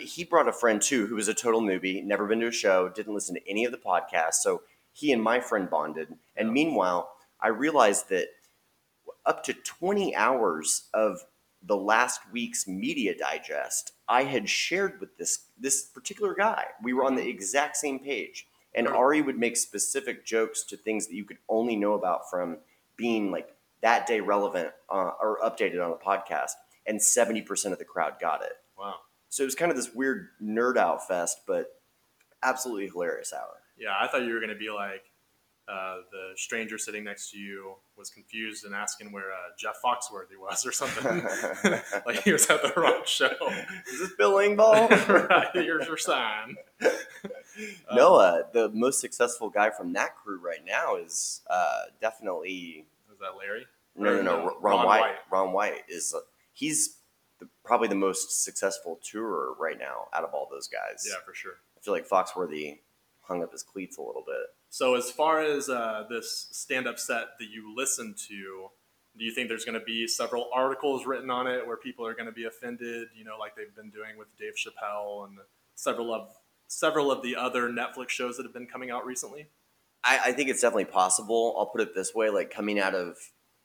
he 0.00 0.24
brought 0.24 0.48
a 0.48 0.52
friend 0.52 0.80
too, 0.80 1.06
who 1.06 1.14
was 1.14 1.28
a 1.28 1.34
total 1.34 1.60
newbie, 1.62 2.02
never 2.04 2.26
been 2.26 2.40
to 2.40 2.48
a 2.48 2.52
show, 2.52 2.88
didn't 2.88 3.14
listen 3.14 3.34
to 3.34 3.48
any 3.48 3.64
of 3.64 3.72
the 3.72 3.78
podcasts. 3.78 4.34
So 4.42 4.62
he 4.94 5.12
and 5.12 5.22
my 5.22 5.40
friend 5.40 5.68
bonded. 5.68 6.08
And 6.36 6.48
Yeah. 6.48 6.52
meanwhile, 6.54 7.14
I 7.40 7.48
realized 7.48 8.08
that 8.08 8.28
up 9.26 9.44
to 9.44 9.52
20 9.52 10.14
hours 10.16 10.88
of 10.94 11.26
the 11.62 11.76
last 11.76 12.20
week's 12.32 12.66
media 12.66 13.16
digest 13.16 13.92
I 14.08 14.24
had 14.24 14.48
shared 14.50 15.00
with 15.00 15.16
this 15.16 15.46
this 15.58 15.84
particular 15.84 16.34
guy. 16.34 16.66
We 16.82 16.92
were 16.92 17.04
on 17.04 17.14
the 17.16 17.26
exact 17.26 17.76
same 17.76 17.98
page. 17.98 18.46
And 18.74 18.88
Ari 18.88 19.22
would 19.22 19.38
make 19.38 19.56
specific 19.56 20.24
jokes 20.26 20.62
to 20.64 20.76
things 20.76 21.06
that 21.06 21.14
you 21.14 21.24
could 21.24 21.38
only 21.48 21.76
know 21.76 21.94
about 21.94 22.28
from 22.28 22.58
being 22.96 23.30
like 23.30 23.54
that 23.82 24.06
day 24.06 24.20
relevant 24.20 24.72
uh, 24.90 25.12
or 25.20 25.38
updated 25.42 25.82
on 25.84 25.92
a 25.92 25.94
podcast. 25.96 26.50
And 26.86 26.98
70% 27.00 27.72
of 27.72 27.78
the 27.78 27.84
crowd 27.84 28.18
got 28.20 28.42
it. 28.42 28.52
Wow. 28.76 28.96
So 29.30 29.42
it 29.42 29.46
was 29.46 29.54
kind 29.54 29.70
of 29.70 29.76
this 29.76 29.94
weird 29.94 30.28
nerd 30.42 30.76
out 30.76 31.06
fest, 31.06 31.42
but 31.46 31.80
absolutely 32.42 32.88
hilarious 32.88 33.32
hour. 33.32 33.60
Yeah, 33.78 33.94
I 33.98 34.06
thought 34.06 34.22
you 34.22 34.32
were 34.32 34.40
going 34.40 34.52
to 34.52 34.58
be 34.58 34.70
like 34.70 35.04
uh, 35.66 35.96
the 36.12 36.32
stranger 36.36 36.76
sitting 36.76 37.04
next 37.04 37.30
to 37.30 37.38
you 37.38 37.74
was 37.96 38.10
confused 38.10 38.66
and 38.66 38.74
asking 38.74 39.10
where 39.12 39.32
uh, 39.32 39.52
Jeff 39.58 39.76
Foxworthy 39.82 40.38
was 40.38 40.66
or 40.66 40.72
something. 40.72 41.26
like 42.06 42.22
he 42.22 42.32
was 42.32 42.48
at 42.50 42.62
the 42.62 42.72
wrong 42.76 43.00
show. 43.06 43.32
Is 43.90 44.00
this 44.00 44.12
Bill 44.18 44.34
Engvall? 44.34 44.90
right, 45.28 45.48
here's 45.54 45.86
your 45.86 45.96
sign. 45.96 46.56
no, 47.94 48.16
uh, 48.16 48.42
the 48.52 48.68
most 48.70 49.00
successful 49.00 49.48
guy 49.48 49.70
from 49.70 49.92
that 49.94 50.16
crew 50.16 50.38
right 50.38 50.64
now 50.66 50.96
is 50.96 51.40
uh, 51.48 51.84
definitely 52.00 52.84
Is 53.10 53.18
that 53.20 53.38
Larry? 53.38 53.66
no, 53.96 54.16
no, 54.16 54.22
no. 54.22 54.22
No, 54.22 54.44
Ron, 54.60 54.76
Ron 54.76 54.86
White. 54.86 55.00
White. 55.00 55.14
Ron 55.30 55.52
White 55.52 55.84
is 55.88 56.12
uh, 56.14 56.20
he's 56.52 56.96
the, 57.38 57.48
probably 57.64 57.88
the 57.88 57.94
most 57.94 58.44
successful 58.44 59.00
tourer 59.02 59.56
right 59.58 59.78
now 59.78 60.08
out 60.12 60.24
of 60.24 60.34
all 60.34 60.46
those 60.50 60.68
guys. 60.68 61.06
Yeah, 61.08 61.16
for 61.24 61.32
sure. 61.32 61.54
I 61.78 61.80
feel 61.80 61.94
like 61.94 62.06
Foxworthy 62.06 62.78
hung 63.26 63.42
up 63.42 63.52
his 63.52 63.62
cleats 63.62 63.96
a 63.96 64.02
little 64.02 64.24
bit. 64.26 64.46
So, 64.70 64.94
as 64.94 65.10
far 65.10 65.40
as 65.40 65.68
uh, 65.68 66.04
this 66.08 66.48
stand-up 66.52 66.98
set 66.98 67.38
that 67.38 67.48
you 67.48 67.74
listen 67.76 68.14
to, 68.28 68.70
do 69.16 69.24
you 69.24 69.32
think 69.32 69.48
there's 69.48 69.64
going 69.64 69.78
to 69.78 69.84
be 69.84 70.08
several 70.08 70.48
articles 70.52 71.06
written 71.06 71.30
on 71.30 71.46
it 71.46 71.66
where 71.66 71.76
people 71.76 72.06
are 72.06 72.14
going 72.14 72.26
to 72.26 72.32
be 72.32 72.44
offended? 72.44 73.08
You 73.16 73.24
know, 73.24 73.36
like 73.38 73.54
they've 73.56 73.74
been 73.74 73.90
doing 73.90 74.18
with 74.18 74.28
Dave 74.36 74.54
Chappelle 74.54 75.26
and 75.26 75.38
several 75.76 76.12
of 76.12 76.28
several 76.66 77.12
of 77.12 77.22
the 77.22 77.36
other 77.36 77.68
Netflix 77.68 78.10
shows 78.10 78.36
that 78.36 78.44
have 78.44 78.52
been 78.52 78.66
coming 78.66 78.90
out 78.90 79.06
recently. 79.06 79.46
I, 80.02 80.20
I 80.26 80.32
think 80.32 80.50
it's 80.50 80.60
definitely 80.60 80.86
possible. 80.86 81.54
I'll 81.56 81.66
put 81.66 81.80
it 81.80 81.94
this 81.94 82.14
way: 82.14 82.30
like 82.30 82.50
coming 82.50 82.80
out 82.80 82.94
of 82.94 83.16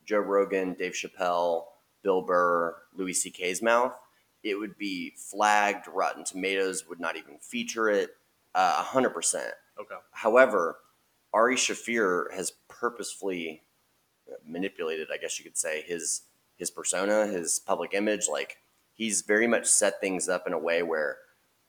Joe 0.05 0.19
Rogan, 0.19 0.73
Dave 0.73 0.93
Chappelle, 0.93 1.65
Bill 2.03 2.21
Burr, 2.21 2.75
Louis 2.95 3.13
C.K.'s 3.13 3.61
mouth, 3.61 3.93
it 4.43 4.55
would 4.55 4.77
be 4.77 5.13
flagged. 5.17 5.87
Rotten 5.87 6.23
Tomatoes 6.23 6.87
would 6.87 6.99
not 6.99 7.17
even 7.17 7.37
feature 7.41 7.89
it. 7.89 8.11
Uh, 8.55 8.77
A 8.79 8.83
hundred 8.83 9.12
percent. 9.12 9.53
Okay. 9.79 9.95
However, 10.12 10.77
Ari 11.33 11.55
Shaffir 11.55 12.33
has 12.33 12.51
purposefully 12.67 13.63
manipulated, 14.45 15.07
I 15.13 15.17
guess 15.17 15.39
you 15.39 15.45
could 15.45 15.57
say, 15.57 15.81
his 15.81 16.23
his 16.57 16.69
persona, 16.69 17.27
his 17.27 17.59
public 17.59 17.93
image. 17.93 18.27
Like 18.29 18.57
he's 18.93 19.21
very 19.21 19.47
much 19.47 19.65
set 19.65 20.01
things 20.01 20.27
up 20.27 20.45
in 20.47 20.53
a 20.53 20.59
way 20.59 20.83
where 20.83 21.17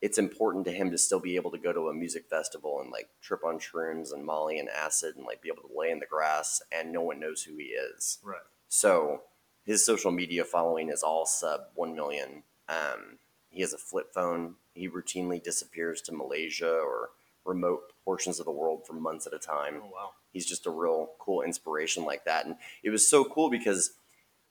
it's 0.01 0.19
important 0.19 0.65
to 0.65 0.73
him 0.73 0.91
to 0.91 0.99
still 0.99 1.21
be 1.21 1.37
able 1.37 1.51
to 1.51 1.59
go 1.59 1.73
to 1.73 1.89
a 1.89 1.95
music 1.95 2.25
festival 2.29 2.81
and 2.81 2.91
like 2.91 3.11
trip 3.21 3.45
on 3.45 3.59
shrooms 3.59 4.13
and 4.13 4.25
Molly 4.25 4.59
and 4.59 4.69
acid 4.71 5.15
and 5.17 5.27
like 5.27 5.43
be 5.43 5.51
able 5.51 5.69
to 5.69 5.79
lay 5.79 5.91
in 5.91 5.99
the 5.99 6.07
grass 6.07 6.63
and 6.73 6.91
no 6.91 7.03
one 7.03 7.21
knows 7.21 7.43
who 7.43 7.57
he 7.57 7.65
is. 7.65 8.19
Right. 8.25 8.41
So 8.69 9.23
his 9.65 9.85
social 9.85 10.11
media 10.11 10.45
following 10.45 10.89
is 10.89 11.03
all 11.03 11.27
sub 11.27 11.61
1 11.75 11.95
million. 11.95 12.45
Um, 12.69 13.19
he 13.51 13.61
has 13.61 13.75
a 13.75 13.79
flip 13.79 14.15
phone. 14.15 14.55
He 14.75 14.89
routinely 14.89 15.43
disappears 15.43 16.01
to 16.03 16.13
Malaysia 16.13 16.71
or 16.71 17.11
remote 17.45 17.93
portions 18.05 18.39
of 18.39 18.47
the 18.47 18.53
world 18.53 18.87
for 18.87 18.93
months 18.93 19.27
at 19.27 19.35
a 19.35 19.39
time. 19.39 19.81
Oh 19.83 19.91
wow. 19.93 20.11
He's 20.33 20.47
just 20.47 20.67
a 20.67 20.71
real 20.71 21.11
cool 21.19 21.43
inspiration 21.43 22.05
like 22.05 22.25
that. 22.25 22.47
And 22.47 22.57
it 22.83 22.91
was 22.91 23.09
so 23.09 23.25
cool 23.25 23.51
because 23.51 23.93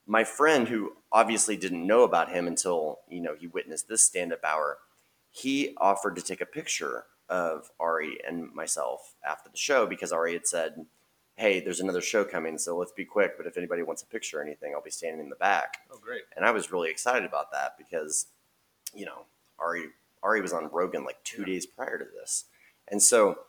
my 0.06 0.24
friend, 0.24 0.68
who 0.68 0.94
obviously 1.12 1.56
didn't 1.56 1.86
know 1.86 2.04
about 2.04 2.32
him 2.32 2.48
until 2.48 3.00
you 3.08 3.22
know 3.22 3.36
he 3.36 3.48
witnessed 3.48 3.88
this 3.88 4.02
stand-up 4.02 4.44
hour, 4.44 4.80
he 5.30 5.76
offered 5.78 6.16
to 6.16 6.22
take 6.22 6.42
a 6.42 6.46
picture 6.46 7.06
of 7.30 7.70
Ari 7.80 8.18
and 8.28 8.52
myself 8.54 9.14
after 9.24 9.50
the 9.50 9.58
show 9.58 9.86
because 9.86 10.12
Ari 10.12 10.34
had 10.34 10.48
said, 10.48 10.88
"Hey, 11.36 11.60
there's 11.60 11.80
another 11.80 12.02
show 12.02 12.26
coming, 12.26 12.58
so 12.58 12.76
let's 12.76 12.92
be 12.92 13.06
quick. 13.06 13.38
But 13.38 13.46
if 13.46 13.56
anybody 13.56 13.84
wants 13.84 14.02
a 14.02 14.08
picture 14.08 14.40
or 14.40 14.42
anything, 14.42 14.74
I'll 14.74 14.82
be 14.82 14.90
standing 14.90 15.22
in 15.22 15.30
the 15.30 15.36
back." 15.36 15.78
Oh 15.92 16.00
great. 16.00 16.24
And 16.36 16.44
I 16.44 16.52
was 16.52 16.72
really 16.72 16.90
excited 16.90 17.24
about 17.24 17.52
that 17.52 17.78
because, 17.78 18.26
you 18.96 19.06
know, 19.06 19.26
Ari 19.60 19.90
Ari 20.24 20.42
was 20.42 20.54
on 20.54 20.70
Rogan 20.72 21.04
like 21.04 21.24
two 21.24 21.46
days 21.46 21.66
prior 21.66 21.98
to 21.98 22.06
this, 22.20 22.46
and 22.88 23.02
so 23.02 23.40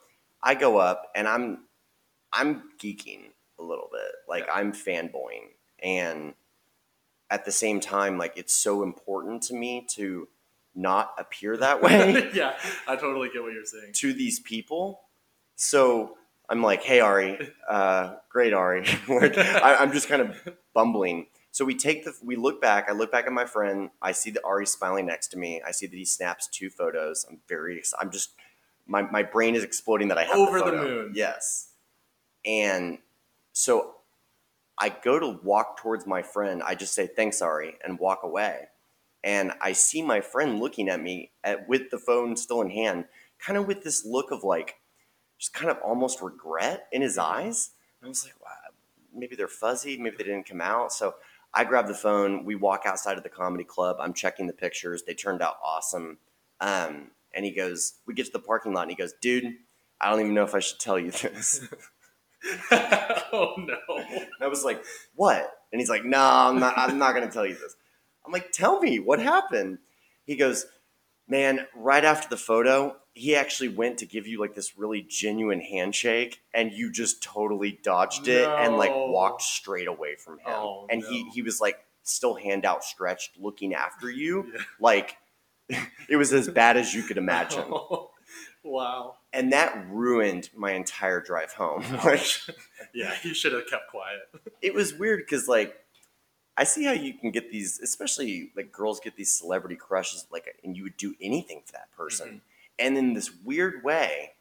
I 0.43 0.55
go 0.55 0.77
up 0.77 1.11
and 1.15 1.27
I'm 1.27 1.65
I'm 2.33 2.63
geeking 2.81 3.31
a 3.59 3.63
little 3.63 3.89
bit, 3.91 4.11
like 4.27 4.45
Yeah. 4.47 4.53
I'm 4.55 4.71
fanboying, 4.73 5.49
and 5.81 6.33
at 7.29 7.45
the 7.45 7.51
same 7.51 7.79
time, 7.79 8.17
like 8.17 8.33
it's 8.37 8.53
so 8.53 8.83
important 8.83 9.43
to 9.43 9.53
me 9.53 9.85
to 9.91 10.27
not 10.73 11.13
appear 11.17 11.57
that 11.57 11.81
way 11.83 12.29
yeah, 12.33 12.53
I 12.87 12.95
totally 12.95 13.29
get 13.33 13.41
what 13.43 13.53
you're 13.53 13.65
saying. 13.65 13.93
to 13.93 14.13
these 14.13 14.39
people. 14.39 15.01
So 15.55 16.17
I'm 16.49 16.61
like, 16.63 16.81
hey, 16.83 16.99
Ari, 17.01 17.51
uh, 17.69 18.15
great, 18.29 18.53
Ari. 18.53 18.85
I, 19.09 19.77
I'm 19.79 19.91
just 19.91 20.07
kind 20.09 20.21
of 20.21 20.35
bumbling. 20.73 21.27
So 21.51 21.65
we 21.65 21.75
take 21.75 22.05
the, 22.05 22.13
we 22.23 22.35
look 22.35 22.61
back. 22.61 22.87
I 22.89 22.93
look 22.93 23.11
back 23.11 23.27
at 23.27 23.33
my 23.33 23.45
friend. 23.45 23.89
I 24.01 24.13
see 24.13 24.31
that 24.31 24.41
Ari's 24.45 24.71
smiling 24.71 25.05
next 25.05 25.27
to 25.29 25.37
me. 25.37 25.61
I 25.65 25.71
see 25.71 25.85
that 25.85 25.95
he 25.95 26.05
snaps 26.05 26.47
two 26.47 26.69
photos. 26.69 27.25
I'm 27.29 27.39
very, 27.47 27.83
I'm 27.99 28.09
just, 28.09 28.31
my, 28.87 29.01
my 29.01 29.21
brain 29.23 29.55
is 29.55 29.63
exploding 29.63 30.07
that 30.07 30.17
I 30.17 30.23
have 30.23 30.35
Over 30.35 30.59
the 30.59 30.65
photo. 30.65 30.83
moon. 30.83 31.11
Yes. 31.13 31.69
And 32.45 32.99
so 33.51 33.95
I 34.77 34.89
go 34.89 35.19
to 35.19 35.39
walk 35.43 35.77
towards 35.77 36.07
my 36.07 36.21
friend. 36.21 36.63
I 36.63 36.73
just 36.75 36.93
say, 36.93 37.05
thanks, 37.05 37.41
Ari, 37.41 37.75
and 37.83 37.99
walk 37.99 38.21
away. 38.23 38.69
And 39.23 39.51
I 39.61 39.73
see 39.73 40.01
my 40.01 40.21
friend 40.21 40.59
looking 40.59 40.89
at 40.89 41.01
me 41.01 41.31
at, 41.43 41.67
with 41.67 41.91
the 41.91 41.99
phone 41.99 42.35
still 42.37 42.61
in 42.61 42.71
hand, 42.71 43.05
kind 43.39 43.57
of 43.57 43.67
with 43.67 43.83
this 43.83 44.05
look 44.05 44.31
of 44.31 44.43
like, 44.43 44.77
just 45.37 45.53
kind 45.53 45.69
of 45.69 45.77
almost 45.83 46.21
regret 46.21 46.87
in 46.91 47.01
his 47.01 47.17
eyes. 47.17 47.71
And 47.99 48.07
I 48.07 48.09
was 48.09 48.23
like, 48.23 48.41
wow, 48.41 48.55
maybe 49.13 49.35
they're 49.35 49.47
fuzzy, 49.47 49.97
maybe 49.97 50.15
they 50.17 50.23
didn't 50.23 50.47
come 50.47 50.61
out. 50.61 50.91
So 50.93 51.15
I 51.53 51.63
grab 51.65 51.87
the 51.87 51.93
phone. 51.93 52.45
We 52.45 52.55
walk 52.55 52.83
outside 52.85 53.17
of 53.17 53.23
the 53.23 53.29
comedy 53.29 53.63
club. 53.63 53.97
I'm 53.99 54.13
checking 54.13 54.47
the 54.47 54.53
pictures. 54.53 55.03
They 55.03 55.13
turned 55.13 55.41
out 55.41 55.57
awesome. 55.63 56.17
Um, 56.59 57.11
and 57.33 57.45
he 57.45 57.51
goes, 57.51 57.95
we 58.05 58.13
get 58.13 58.25
to 58.27 58.31
the 58.31 58.39
parking 58.39 58.73
lot, 58.73 58.83
and 58.83 58.91
he 58.91 58.95
goes, 58.97 59.13
dude, 59.21 59.55
I 59.99 60.09
don't 60.09 60.19
even 60.21 60.33
know 60.33 60.43
if 60.43 60.55
I 60.55 60.59
should 60.59 60.79
tell 60.79 60.97
you 60.97 61.11
this. 61.11 61.61
oh 62.71 63.53
no. 63.57 63.97
And 63.97 64.27
I 64.41 64.47
was 64.47 64.63
like, 64.63 64.83
"What?" 65.15 65.47
And 65.71 65.79
he's 65.79 65.89
like, 65.89 66.03
"No, 66.03 66.19
I'm 66.19 66.59
not. 66.59 66.73
I'm 66.75 66.97
not 66.97 67.13
going 67.13 67.27
to 67.27 67.33
tell 67.33 67.45
you 67.45 67.53
this." 67.53 67.75
I'm 68.25 68.31
like, 68.31 68.51
"Tell 68.51 68.79
me 68.79 68.99
what 68.99 69.19
happened." 69.19 69.77
He 70.25 70.35
goes, 70.35 70.65
"Man, 71.27 71.67
right 71.75 72.03
after 72.03 72.27
the 72.29 72.37
photo, 72.37 72.95
he 73.13 73.35
actually 73.35 73.67
went 73.69 73.97
to 73.97 74.05
give 74.05 74.25
you 74.25 74.39
like 74.39 74.55
this 74.55 74.77
really 74.77 75.01
genuine 75.01 75.59
handshake 75.61 76.41
and 76.53 76.71
you 76.71 76.91
just 76.91 77.21
totally 77.21 77.77
dodged 77.83 78.27
it 78.27 78.47
and 78.59 78.77
like 78.77 78.91
walked 78.91 79.41
straight 79.41 79.87
away 79.87 80.15
from 80.15 80.35
him 80.39 80.53
Oh, 80.53 80.87
and 80.89 81.03
he 81.03 81.23
no. 81.25 81.31
he 81.33 81.41
was 81.41 81.59
like 81.59 81.77
still 82.03 82.35
hand 82.35 82.65
outstretched 82.65 83.37
looking 83.37 83.73
after 83.73 84.09
you 84.21 84.51
Yeah. 84.53 84.61
like 84.79 85.17
it 86.09 86.15
was 86.15 86.31
as 86.33 86.47
bad 86.49 86.77
as 86.77 86.93
you 86.93 87.03
could 87.03 87.17
imagine 87.17 87.65
wow. 88.63 89.15
and 89.33 89.51
that 89.53 89.85
ruined 89.89 90.49
my 90.55 90.71
entire 90.71 91.19
drive 91.21 91.51
home 91.53 91.83
like 92.05 92.25
Yeah, 92.93 93.13
you 93.23 93.33
should 93.33 93.53
have 93.53 93.67
kept 93.67 93.89
quiet. 93.89 94.19
it 94.61 94.73
was 94.73 94.93
weird 94.93 95.19
because 95.19 95.47
like 95.47 95.75
I 96.57 96.65
see 96.65 96.83
how 96.83 96.91
you 96.91 97.13
can 97.13 97.31
get 97.31 97.49
these, 97.49 97.79
especially 97.79 98.51
like 98.57 98.71
girls 98.73 98.99
get 98.99 99.15
these 99.15 99.31
celebrity 99.31 99.77
crushes, 99.77 100.27
like, 100.31 100.53
and 100.65 100.75
you 100.75 100.83
would 100.83 100.97
do 100.97 101.15
anything 101.21 101.61
for 101.65 101.71
that 101.71 101.89
person, 101.93 102.27
Mm-hmm. 102.27 102.37
And 102.81 102.97
in 102.97 103.13
this 103.13 103.31
weird 103.43 103.83
way, 103.83 104.31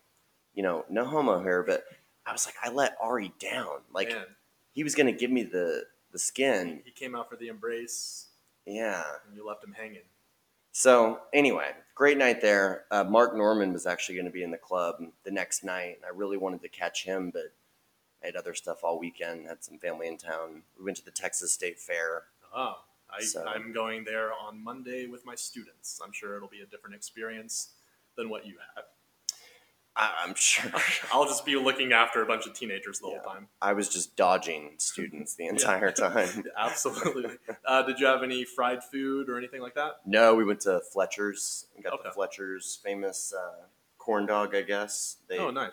you 0.55 0.63
know, 0.63 0.85
no 0.89 1.05
homo 1.05 1.43
here, 1.43 1.63
but 1.63 1.85
I 2.27 2.33
was 2.33 2.47
like, 2.47 2.57
I 2.63 2.71
let 2.71 2.97
Ari 3.01 3.33
down. 3.39 3.81
Like 3.93 4.09
Man, 4.09 4.25
he 4.73 4.83
was 4.83 4.95
gonna 4.95 5.13
give 5.13 5.31
me 5.31 5.43
the 5.43 5.85
the 6.13 6.19
skin, 6.19 6.83
he 6.85 6.91
came 6.91 7.15
out 7.15 7.31
for 7.31 7.37
the 7.37 7.49
embrace, 7.49 8.27
yeah. 8.67 9.03
and 9.27 9.37
you 9.37 9.47
left 9.47 9.63
him 9.63 9.73
hanging. 9.73 10.03
So 10.73 11.21
anyway, 11.33 11.71
great 11.95 12.19
night 12.19 12.41
there. 12.41 12.85
Uh, 12.91 13.05
Mark 13.05 13.37
Normand 13.37 13.73
was 13.73 13.87
actually 13.87 14.17
going 14.17 14.27
to 14.27 14.31
be 14.33 14.43
in 14.43 14.51
the 14.51 14.59
club 14.59 14.97
the 15.25 15.31
next 15.31 15.65
night, 15.65 15.97
and 15.97 16.05
I 16.05 16.17
really 16.17 16.37
wanted 16.37 16.63
to 16.63 16.69
catch 16.69 17.05
him, 17.05 17.31
but 17.31 17.53
I 18.23 18.27
had 18.27 18.37
other 18.37 18.55
stuff 18.55 18.85
all 18.85 18.99
weekend. 18.99 19.47
Had 19.47 19.65
some 19.65 19.79
family 19.79 20.07
in 20.07 20.17
town. 20.17 20.63
We 20.79 20.85
went 20.85 20.97
to 20.99 21.05
the 21.05 21.11
Texas 21.11 21.53
State 21.53 21.79
Fair. 21.79 22.25
Oh, 22.55 22.77
I, 23.09 23.23
So- 23.23 23.45
I'm 23.45 23.73
going 23.73 24.05
there 24.05 24.33
on 24.33 24.63
Monday 24.63 25.07
with 25.07 25.27
my 25.27 25.35
students. 25.35 26.01
I'm 26.05 26.13
sure 26.13 26.37
it'll 26.37 26.49
be 26.49 26.61
a 26.61 26.67
different 26.67 26.95
experience 26.95 27.71
than 28.21 28.29
what 28.29 28.47
you 28.47 28.55
had. 28.77 28.85
I, 29.97 30.13
I'm 30.25 30.35
sure. 30.37 30.71
I'll 31.13 31.25
just 31.25 31.45
be 31.45 31.57
looking 31.57 31.93
after 31.93 32.23
a 32.23 32.27
bunch 32.27 32.47
of 32.47 32.55
teenagers 32.55 33.01
the 33.01 33.09
Yeah. 33.09 33.19
whole 33.23 33.33
time. 33.33 33.49
I 33.61 33.73
was 33.73 33.89
just 33.89 34.15
dodging 34.17 34.75
students 34.79 35.35
the 35.35 35.47
entire 35.55 35.91
time. 35.91 36.45
Absolutely. 36.59 37.39
Uh, 37.65 37.83
did 37.83 37.99
you 37.99 38.07
have 38.07 38.23
any 38.23 38.45
fried 38.45 38.85
food 38.85 39.29
or 39.29 39.37
anything 39.39 39.61
like 39.63 39.75
that? 39.75 39.97
No, 40.07 40.35
we 40.35 40.45
went 40.45 40.61
to 40.61 40.81
Fletcher's 40.93 41.67
and 41.75 41.83
got 41.83 42.03
the 42.05 42.11
Fletcher's 42.13 42.79
famous 42.85 43.33
uh, 43.37 43.65
corn 43.99 44.27
dog. 44.27 44.55
I 44.55 44.63
guess 44.63 45.17
they 45.29 45.39
oh, 45.39 45.51
nice. 45.51 45.73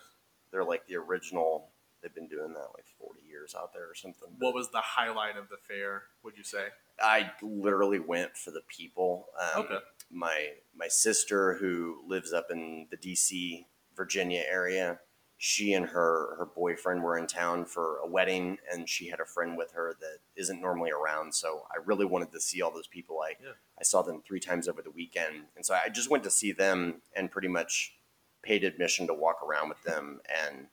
they're 0.52 0.64
like 0.66 0.88
the 0.88 0.96
original. 0.96 1.68
They've 2.02 2.14
been 2.14 2.28
doing 2.28 2.54
that 2.54 2.70
like 2.76 2.86
40 3.00 3.22
years 3.28 3.56
out 3.58 3.74
there 3.74 3.90
or 3.90 3.96
something. 3.96 4.30
What 4.40 4.54
was 4.56 4.70
the 4.72 4.82
highlight 4.82 5.36
of 5.38 5.50
the 5.50 5.58
fair? 5.68 6.04
Would 6.24 6.38
you 6.38 6.44
say? 6.44 6.68
I 7.00 7.32
literally 7.42 8.00
went 8.00 8.36
for 8.38 8.52
the 8.52 8.62
people. 8.68 9.28
Um, 9.40 9.64
Okay. 9.66 9.78
My 10.10 10.54
my 10.76 10.88
sister 10.88 11.56
who 11.56 12.02
lives 12.08 12.34
up 12.34 12.48
in 12.50 12.88
the 12.90 12.98
DC 12.98 13.66
Virginia 13.96 14.44
area, 14.48 15.00
she 15.38 15.74
and 15.74 15.86
her 15.88 16.36
her 16.38 16.48
boyfriend 16.56 17.04
were 17.04 17.18
in 17.18 17.28
town 17.28 17.66
for 17.66 17.98
a 17.98 18.08
wedding, 18.08 18.58
and 18.72 18.88
she 18.90 19.10
had 19.10 19.20
a 19.20 19.26
friend 19.26 19.58
with 19.58 19.72
her 19.74 19.96
that 20.00 20.20
isn't 20.36 20.62
normally 20.62 20.92
around. 20.92 21.34
So 21.36 21.68
I 21.72 21.78
really 21.86 22.06
wanted 22.06 22.32
to 22.32 22.42
see 22.42 22.62
all 22.62 22.72
those 22.72 22.88
people. 22.88 23.20
I 23.22 23.36
Yeah. 23.42 23.54
I 23.80 23.84
saw 23.84 24.02
them 24.02 24.22
three 24.22 24.40
times 24.40 24.68
over 24.68 24.82
the 24.82 24.92
weekend, 24.92 25.46
and 25.56 25.66
so 25.66 25.76
I 25.76 25.90
just 25.90 26.10
went 26.10 26.24
to 26.24 26.32
see 26.32 26.52
them 26.52 27.02
and 27.16 27.30
pretty 27.30 27.48
much 27.50 27.96
paid 28.42 28.64
admission 28.64 29.08
to 29.08 29.14
walk 29.14 29.44
around 29.44 29.70
with 29.70 29.84
them, 29.84 30.22
and 30.28 30.68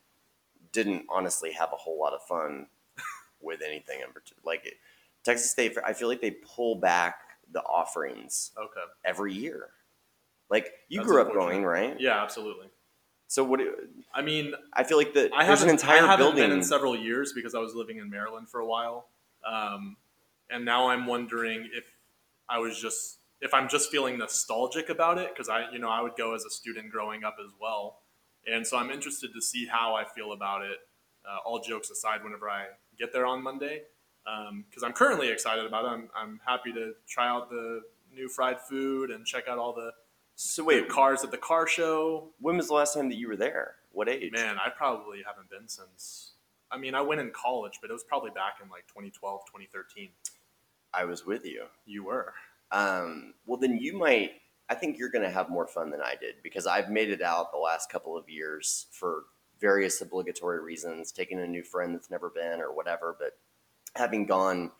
didn't 0.72 1.06
honestly 1.08 1.52
have 1.52 1.72
a 1.72 1.76
whole 1.76 1.98
lot 1.98 2.12
of 2.12 2.22
fun 2.22 2.66
with 3.40 3.62
anything 3.62 4.00
in 4.00 4.12
particular. 4.12 4.42
Like 4.44 4.66
it, 4.66 4.74
Texas 5.24 5.50
State, 5.50 5.76
I 5.84 5.92
feel 5.92 6.08
like 6.08 6.20
they 6.20 6.32
pull 6.32 6.76
back 6.76 7.20
the 7.52 7.62
offerings 7.62 8.52
Okay. 8.56 8.80
every 9.04 9.32
year. 9.32 9.70
Like 10.50 10.72
you 10.88 10.98
That's 11.00 11.08
grew 11.10 11.20
up 11.22 11.32
going, 11.32 11.64
right? 11.64 11.98
Yeah, 11.98 12.22
absolutely. 12.22 12.68
So 13.28 13.42
what? 13.42 13.58
do- 13.60 13.88
I 14.14 14.22
mean, 14.22 14.54
I 14.72 14.84
feel 14.84 14.98
like 14.98 15.14
the 15.14 15.30
I 15.34 15.46
there's 15.46 15.62
an 15.62 15.70
entire 15.70 16.02
I 16.04 16.06
haven't 16.06 16.18
building. 16.18 16.42
been 16.42 16.52
in 16.52 16.62
several 16.62 16.94
years 16.96 17.32
because 17.32 17.54
I 17.54 17.58
was 17.58 17.74
living 17.74 17.96
in 17.98 18.10
Maryland 18.10 18.48
for 18.48 18.60
a 18.60 18.66
while, 18.66 19.08
um, 19.44 19.96
and 20.50 20.64
now 20.64 20.88
I'm 20.88 21.06
wondering 21.06 21.68
if 21.72 21.84
I 22.48 22.58
was 22.58 22.78
just 22.80 23.18
if 23.40 23.52
I'm 23.54 23.68
just 23.68 23.90
feeling 23.90 24.18
nostalgic 24.18 24.88
about 24.90 25.18
it 25.18 25.30
because 25.30 25.48
I 25.48 25.70
you 25.72 25.78
know 25.78 25.88
I 25.88 26.00
would 26.02 26.16
go 26.16 26.34
as 26.34 26.44
a 26.44 26.50
student 26.50 26.90
growing 26.90 27.24
up 27.24 27.36
as 27.44 27.50
well, 27.60 28.00
and 28.46 28.66
so 28.66 28.76
I'm 28.76 28.90
interested 28.90 29.32
to 29.34 29.40
see 29.40 29.66
how 29.66 29.94
I 29.94 30.04
feel 30.04 30.32
about 30.32 30.62
it. 30.62 30.78
Uh, 31.26 31.38
all 31.46 31.58
jokes 31.60 31.90
aside, 31.90 32.22
whenever 32.22 32.50
I 32.50 32.66
get 32.98 33.10
there 33.14 33.24
on 33.24 33.42
Monday, 33.42 33.82
because 34.24 34.82
I'm 34.82 34.92
currently 34.92 35.30
excited 35.30 35.64
about 35.64 35.84
it. 35.84 35.88
I'm, 35.88 36.08
I'm 36.16 36.40
happy 36.46 36.72
to 36.72 36.94
try 37.08 37.28
out 37.28 37.50
the 37.50 37.82
new 38.14 38.28
fried 38.28 38.60
food 38.60 39.10
and 39.10 39.26
check 39.26 39.48
out 39.48 39.58
all 39.58 39.72
the 39.72 39.92
so 40.36 40.64
wait 40.64 40.82
wait, 40.82 40.90
cars 40.90 41.22
at 41.22 41.30
the 41.30 41.38
car 41.38 41.66
show. 41.66 42.30
when 42.40 42.56
was 42.56 42.68
the 42.68 42.74
last 42.74 42.94
time 42.94 43.08
that 43.08 43.16
you 43.16 43.28
were 43.28 43.36
there? 43.36 43.76
What 43.92 44.08
age? 44.08 44.32
Man, 44.32 44.56
I 44.56 44.70
probably 44.70 45.22
haven't 45.26 45.48
been 45.48 45.68
since. 45.68 46.32
I 46.70 46.78
mean, 46.78 46.94
I 46.94 47.02
went 47.02 47.20
in 47.20 47.30
college, 47.30 47.78
but 47.80 47.90
it 47.90 47.92
was 47.92 48.02
probably 48.02 48.30
back 48.30 48.54
in 48.62 48.68
like 48.68 48.86
2012, 48.88 49.42
2013. 49.46 50.10
I 50.92 51.04
was 51.04 51.24
with 51.24 51.44
you. 51.44 51.66
You 51.86 52.04
were. 52.04 52.34
Um, 52.72 53.34
well, 53.46 53.58
then 53.58 53.78
you 53.78 53.96
might. 53.96 54.32
I 54.68 54.74
think 54.74 54.98
you're 54.98 55.10
going 55.10 55.24
to 55.24 55.30
have 55.30 55.50
more 55.50 55.66
fun 55.68 55.90
than 55.90 56.00
I 56.00 56.14
did 56.18 56.36
because 56.42 56.66
I've 56.66 56.90
made 56.90 57.10
it 57.10 57.22
out 57.22 57.52
the 57.52 57.58
last 57.58 57.90
couple 57.90 58.16
of 58.16 58.28
years 58.28 58.86
for 58.90 59.24
various 59.60 60.00
obligatory 60.00 60.60
reasons, 60.60 61.12
taking 61.12 61.38
a 61.38 61.46
new 61.46 61.62
friend 61.62 61.94
that's 61.94 62.10
never 62.10 62.30
been 62.30 62.60
or 62.60 62.74
whatever. 62.74 63.14
But 63.18 63.38
having 63.96 64.26
gone, 64.26 64.70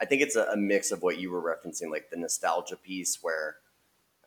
I 0.00 0.04
think 0.04 0.22
it's 0.22 0.36
a, 0.36 0.44
a 0.44 0.56
mix 0.56 0.90
of 0.90 1.02
what 1.02 1.18
you 1.18 1.30
were 1.30 1.42
referencing, 1.42 1.90
like 1.90 2.10
the 2.10 2.16
nostalgia 2.16 2.76
piece, 2.76 3.18
where 3.22 3.56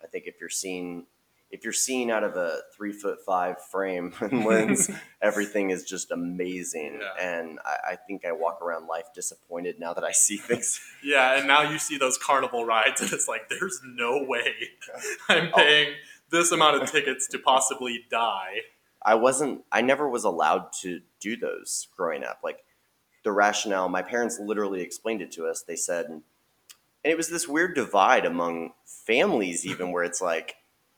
I 0.03 0.07
think 0.07 0.25
if 0.27 0.35
you're 0.39 0.49
seeing 0.49 1.05
if 1.51 1.63
you're 1.63 1.73
seeing 1.73 2.09
out 2.11 2.23
of 2.23 2.35
a 2.35 2.57
three 2.75 2.91
foot 2.91 3.19
five 3.25 3.61
frame 3.61 4.13
and 4.19 4.43
lens, 4.49 4.89
everything 5.21 5.69
is 5.69 5.83
just 5.83 6.11
amazing. 6.11 6.99
Yeah. 6.99 7.23
And 7.23 7.59
I, 7.63 7.91
I 7.91 7.95
think 7.95 8.25
I 8.25 8.31
walk 8.31 8.61
around 8.61 8.87
life 8.87 9.05
disappointed 9.13 9.79
now 9.79 9.93
that 9.93 10.03
I 10.03 10.11
see 10.11 10.37
things 10.37 10.81
Yeah, 11.03 11.37
and 11.37 11.47
now 11.47 11.61
you 11.61 11.77
see 11.77 11.97
those 11.97 12.17
carnival 12.17 12.65
rides, 12.65 12.99
and 12.99 13.13
it's 13.13 13.27
like, 13.27 13.47
there's 13.49 13.79
no 13.85 14.23
way 14.23 14.53
I'm 15.29 15.49
Oh. 15.53 15.57
paying 15.57 15.93
this 16.31 16.51
amount 16.51 16.81
of 16.81 16.91
tickets 16.91 17.27
to 17.29 17.39
possibly 17.39 18.03
die. 18.09 18.61
I 19.03 19.13
wasn't 19.15 19.63
I 19.71 19.81
never 19.81 20.09
was 20.09 20.23
allowed 20.23 20.73
to 20.81 21.01
do 21.21 21.37
those 21.37 21.87
growing 21.95 22.23
up. 22.23 22.39
Like 22.43 22.64
the 23.25 23.31
rationale, 23.33 23.89
my 23.89 24.03
parents 24.03 24.39
literally 24.39 24.81
explained 24.81 25.21
it 25.21 25.31
to 25.33 25.47
us. 25.47 25.63
They 25.63 25.75
said 25.75 26.05
and 26.05 26.23
it 27.11 27.17
was 27.17 27.29
this 27.29 27.47
weird 27.47 27.75
divide 27.75 28.25
among 28.25 28.71
families 28.85 29.65
even 29.65 29.91
where 29.91 30.03
it's 30.03 30.21
like 30.21 30.55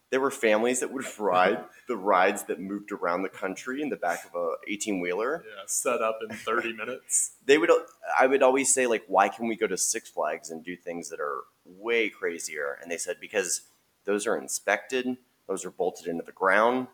there 0.09 0.21
were 0.21 0.31
families 0.31 0.81
that 0.81 0.91
would 0.93 1.05
ride 1.19 1.63
the 1.87 1.97
rides 1.97 2.43
that 2.43 2.59
moved 2.59 2.91
around 2.91 3.23
the 3.23 3.29
country 3.29 3.81
in 3.81 3.89
the 3.89 3.95
back 3.95 4.25
of 4.25 4.35
a 4.35 4.53
18 4.69 5.01
wheeler. 5.01 5.43
Yeah, 5.45 5.63
set 5.65 6.01
up 6.01 6.19
in 6.27 6.35
30 6.35 6.73
minutes. 6.77 7.31
They 7.45 7.57
would 7.57 7.71
I 8.17 8.27
would 8.27 8.43
always 8.43 8.73
say 8.73 8.87
like 8.87 9.03
why 9.07 9.29
can 9.29 9.47
we 9.47 9.55
go 9.55 9.67
to 9.67 9.77
Six 9.77 10.09
Flags 10.09 10.49
and 10.49 10.63
do 10.63 10.75
things 10.75 11.09
that 11.09 11.19
are 11.19 11.43
way 11.65 12.09
crazier? 12.09 12.77
And 12.81 12.91
they 12.91 12.97
said 12.97 13.17
because 13.19 13.61
those 14.05 14.27
are 14.27 14.37
inspected, 14.37 15.17
those 15.47 15.65
are 15.65 15.71
bolted 15.71 16.07
into 16.07 16.23
the 16.23 16.31
ground. 16.31 16.87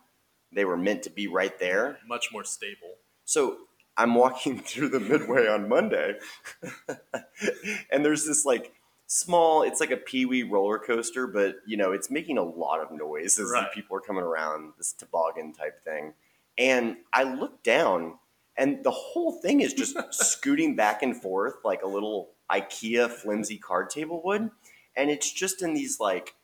They 0.52 0.64
were 0.64 0.76
meant 0.76 1.02
to 1.04 1.10
be 1.10 1.26
right 1.26 1.58
there. 1.58 1.98
Much 2.06 2.28
more 2.32 2.44
stable. 2.44 2.96
So 3.24 3.58
I'm 3.96 4.14
walking 4.14 4.58
through 4.62 4.90
the 4.90 5.00
midway 5.00 5.46
on 5.46 5.68
Monday, 5.68 6.14
and 7.90 8.04
there's 8.04 8.26
this 8.26 8.44
like 8.44 8.72
small. 9.06 9.62
It's 9.62 9.80
like 9.80 9.90
a 9.90 9.96
peewee 9.96 10.42
roller 10.42 10.78
coaster, 10.78 11.26
but 11.26 11.56
you 11.66 11.76
know 11.76 11.92
it's 11.92 12.10
making 12.10 12.38
a 12.38 12.42
lot 12.42 12.80
of 12.80 12.90
noise 12.90 13.38
as 13.38 13.50
Right. 13.50 13.72
people 13.72 13.96
are 13.96 14.00
coming 14.00 14.22
around 14.24 14.72
this 14.78 14.92
toboggan 14.92 15.52
type 15.52 15.84
thing. 15.84 16.14
And 16.58 16.96
I 17.12 17.24
look 17.24 17.62
down, 17.62 18.18
and 18.56 18.82
the 18.84 18.90
whole 18.90 19.32
thing 19.32 19.60
is 19.60 19.74
just 19.74 19.96
scooting 20.12 20.76
back 20.76 21.02
and 21.02 21.20
forth 21.20 21.54
like 21.64 21.82
a 21.82 21.88
little 21.88 22.30
IKEA 22.50 23.10
flimsy 23.10 23.58
card 23.58 23.90
table 23.90 24.22
would, 24.24 24.50
and 24.96 25.10
it's 25.10 25.30
just 25.32 25.62
in 25.62 25.74
these 25.74 26.00
like 26.00 26.34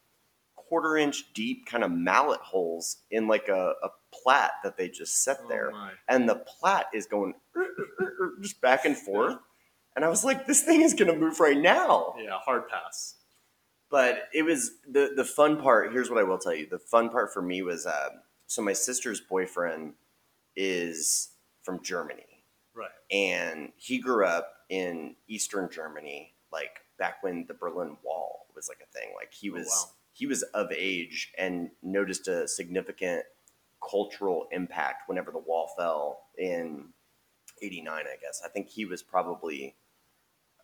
quarter 0.57 0.97
inch 0.97 1.33
deep 1.33 1.67
kind 1.67 1.83
of 1.83 1.91
mallet 1.91 2.41
holes 2.41 2.99
in 3.11 3.27
like 3.27 3.49
a, 3.49 3.75
a 3.83 3.89
plat 4.13 4.53
that 4.65 4.77
they 4.77 4.89
just 4.89 5.23
set 5.25 5.39
there 5.49 5.71
Oh 5.71 5.77
my. 5.77 5.91
and 6.09 6.29
the 6.29 6.37
plat 6.37 6.87
is 6.95 7.07
going 7.07 7.35
just 8.41 8.61
back 8.61 8.85
and 8.85 8.97
forth. 8.97 9.37
And 9.97 10.05
I 10.05 10.09
was 10.09 10.25
like, 10.25 10.47
this 10.47 10.63
thing 10.63 10.83
is 10.83 10.95
going 10.95 11.13
to 11.13 11.19
move 11.19 11.41
right 11.41 11.57
now. 11.59 12.15
Yeah, 12.19 12.39
hard 12.39 12.69
pass. 12.69 13.17
But 13.91 14.29
it 14.33 14.43
was 14.43 14.73
the 14.89 15.13
the 15.17 15.25
fun 15.25 15.61
part. 15.61 15.93
Here's 15.93 16.09
what 16.09 16.21
I 16.21 16.23
will 16.23 16.39
tell 16.39 16.55
you: 16.55 16.67
the 16.71 16.79
fun 16.79 17.09
part 17.09 17.33
for 17.35 17.43
me 17.43 17.61
was 17.63 17.87
uh, 17.87 18.11
so 18.47 18.63
my 18.63 18.73
sister's 18.73 19.21
boyfriend 19.21 19.95
is 20.55 21.31
from 21.65 21.83
Germany, 21.83 22.45
Right. 22.75 22.91
and 23.11 23.73
he 23.77 23.99
grew 23.99 24.25
up 24.27 24.53
in 24.69 25.17
Eastern 25.29 25.69
Germany, 25.71 26.35
like 26.53 26.81
back 26.99 27.23
when 27.23 27.47
the 27.49 27.55
Berlin 27.55 27.97
Wall 28.05 28.47
was 28.55 28.69
like 28.69 28.79
a 28.81 28.93
thing. 28.97 29.11
Like 29.17 29.33
he 29.33 29.51
Oh, 29.51 29.55
was 29.55 29.67
wow. 29.67 29.91
he 30.13 30.27
was 30.27 30.43
of 30.55 30.69
age 30.71 31.33
and 31.37 31.71
noticed 31.83 32.29
a 32.29 32.47
significant 32.47 33.25
cultural 33.89 34.47
impact 34.53 35.09
whenever 35.09 35.31
the 35.31 35.39
wall 35.39 35.73
fell 35.77 36.21
in 36.39 36.89
'89. 37.63 37.93
I 37.93 38.17
guess 38.21 38.43
I 38.45 38.49
think 38.49 38.69
he 38.69 38.85
was 38.85 39.03
probably 39.03 39.77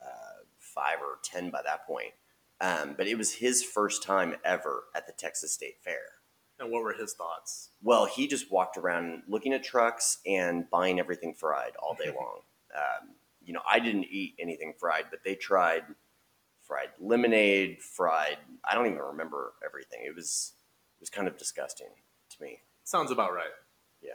uh, 0.02 0.44
five 0.58 0.98
or 1.00 1.18
ten 1.22 1.50
by 1.50 1.62
that 1.64 1.86
point. 1.86 2.12
Um, 2.60 2.94
but 2.96 3.06
it 3.06 3.18
was 3.18 3.34
his 3.34 3.62
first 3.62 4.02
time 4.02 4.36
ever 4.44 4.84
at 4.94 5.06
the 5.06 5.12
Texas 5.12 5.52
State 5.52 5.76
Fair. 5.84 6.00
And 6.58 6.70
what 6.70 6.82
were 6.82 6.94
his 6.94 7.12
thoughts? 7.12 7.70
Well, 7.82 8.06
he 8.06 8.26
just 8.26 8.50
walked 8.50 8.78
around 8.78 9.24
looking 9.28 9.52
at 9.52 9.62
trucks 9.62 10.18
and 10.26 10.68
buying 10.70 10.98
everything 10.98 11.34
fried 11.34 11.72
all 11.78 11.94
day 11.94 12.10
long. 12.16 12.40
Um, 12.74 13.10
you 13.44 13.52
know, 13.52 13.60
I 13.70 13.78
didn't 13.78 14.06
eat 14.10 14.36
anything 14.38 14.72
fried, 14.78 15.04
but 15.10 15.20
they 15.24 15.34
tried 15.34 15.82
fried 16.62 16.88
lemonade, 16.98 17.80
fried. 17.80 18.38
I 18.68 18.74
don't 18.74 18.86
even 18.86 18.98
remember 18.98 19.52
everything. 19.64 20.00
It 20.04 20.14
was 20.14 20.54
it 20.98 21.02
was 21.02 21.10
kind 21.10 21.28
of 21.28 21.36
disgusting 21.36 21.90
to 22.30 22.42
me. 22.42 22.60
Sounds 22.86 23.10
about 23.10 23.34
right. 23.34 23.50
Yeah, 24.00 24.12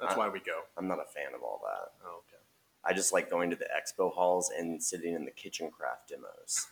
That's 0.00 0.14
Uh, 0.14 0.18
why 0.18 0.28
we 0.28 0.40
go. 0.40 0.62
I'm 0.76 0.88
not 0.88 0.98
a 0.98 1.04
fan 1.04 1.34
of 1.36 1.42
all 1.44 1.60
that. 1.62 1.92
Oh, 2.04 2.16
okay. 2.18 2.42
I 2.82 2.92
just 2.92 3.12
like 3.12 3.30
going 3.30 3.48
to 3.50 3.56
the 3.56 3.66
expo 3.66 4.12
halls 4.12 4.50
and 4.50 4.82
sitting 4.82 5.14
in 5.14 5.24
the 5.24 5.30
kitchen 5.30 5.70
craft 5.70 6.08
demos. 6.08 6.66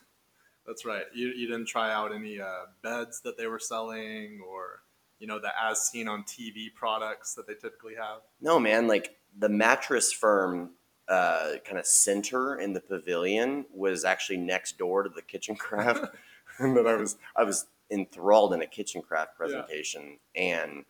That's 0.67 0.85
right. 0.85 1.05
You, 1.15 1.29
you 1.29 1.47
didn't 1.47 1.67
try 1.67 1.93
out 1.93 2.13
any 2.13 2.41
uh, 2.41 2.67
beds 2.83 3.21
that 3.21 3.39
they 3.39 3.47
were 3.47 3.61
selling 3.61 4.41
or, 4.45 4.83
you 5.21 5.29
know, 5.29 5.39
the 5.39 5.53
as 5.63 5.87
seen 5.87 6.09
on 6.09 6.25
TV 6.25 6.75
products 6.75 7.35
that 7.35 7.47
they 7.47 7.55
typically 7.55 7.95
have. 7.95 8.23
No, 8.41 8.59
man, 8.59 8.89
like 8.89 9.17
the 9.39 9.49
mattress 9.49 10.13
firm 10.13 10.71
uh, 11.07 11.53
kind 11.65 11.79
of 11.79 11.87
center 11.87 12.59
in 12.59 12.73
the 12.73 12.81
pavilion 12.81 13.67
was 13.73 14.05
actually 14.05 14.39
next 14.39 14.79
door 14.79 15.05
to 15.05 15.09
the 15.09 15.23
kitchen 15.23 15.55
craft. 15.55 16.07
and 16.59 16.77
then 16.77 16.89
I 16.89 16.95
was 16.97 17.17
I 17.37 17.45
was 17.45 17.67
enthralled 17.89 18.53
in 18.53 18.63
a 18.63 18.67
kitchen 18.67 19.01
craft 19.01 19.37
presentation, 19.37 20.19
and 20.35 20.85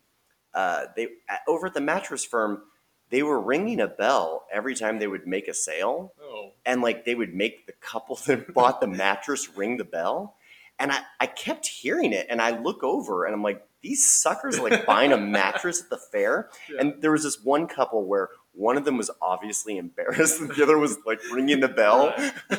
uh, 0.54 0.86
they 0.96 1.08
over 1.46 1.66
at 1.68 1.74
the 1.74 1.80
mattress 1.80 2.24
firm 2.24 2.62
they 3.10 3.24
were 3.24 3.40
ringing 3.40 3.80
a 3.80 3.88
bell 3.88 4.46
every 4.52 4.74
time 4.76 5.00
they 5.00 5.06
would 5.08 5.26
make 5.26 5.48
a 5.48 5.54
sale, 5.54 6.12
Oh, 6.22 6.52
and 6.64 6.80
like 6.80 7.04
they 7.04 7.16
would 7.16 7.34
make 7.34 7.66
the 7.66 7.72
couple 7.80 8.14
that 8.26 8.54
bought 8.54 8.80
the 8.80 8.86
mattress 8.86 9.48
ring 9.56 9.76
the 9.78 9.84
bell. 9.84 10.36
And 10.78 10.92
I, 10.92 11.00
I 11.18 11.26
kept 11.26 11.66
hearing 11.66 12.12
it, 12.12 12.26
and 12.30 12.40
I 12.40 12.58
look 12.58 12.82
over, 12.84 13.26
and 13.26 13.34
I'm 13.34 13.42
like, 13.42 13.66
these 13.82 14.06
suckers 14.08 14.58
are 14.58 14.70
like 14.70 14.86
buying 14.92 15.12
a 15.12 15.18
mattress 15.18 15.82
at 15.82 15.90
the 15.90 15.98
fair. 15.98 16.48
yeah. 16.72 16.80
And 16.80 17.02
there 17.02 17.10
was 17.10 17.24
this 17.24 17.42
one 17.42 17.66
couple 17.66 18.04
where 18.06 18.28
one 18.52 18.76
of 18.78 18.84
them 18.84 18.96
was 18.96 19.10
obviously 19.20 19.76
embarrassed, 19.76 20.40
and 20.40 20.48
the 20.50 20.62
other 20.62 20.78
was 20.78 20.96
like 21.04 21.18
ringing 21.32 21.58
the 21.60 21.68
bell. 21.68 22.14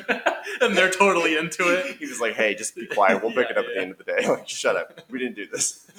and 0.62 0.76
they're 0.78 0.92
totally 0.92 1.36
into 1.38 1.64
it. 1.74 1.96
He 1.98 2.06
was 2.08 2.20
like, 2.20 2.34
"Hey, 2.34 2.54
just 2.56 2.76
be 2.76 2.86
quiet. 2.86 3.24
We'll 3.24 3.32
pick 3.32 3.50
it 3.50 3.54
Yeah, 3.56 3.60
up 3.62 3.66
at 3.68 3.74
the 3.74 3.82
end 3.82 3.92
of 3.92 3.98
the 3.98 4.04
day. 4.04 4.28
Like, 4.28 4.48
shut 4.50 4.76
up. 4.76 5.00
We 5.10 5.18
didn't 5.18 5.36
do 5.36 5.48
this." 5.48 5.90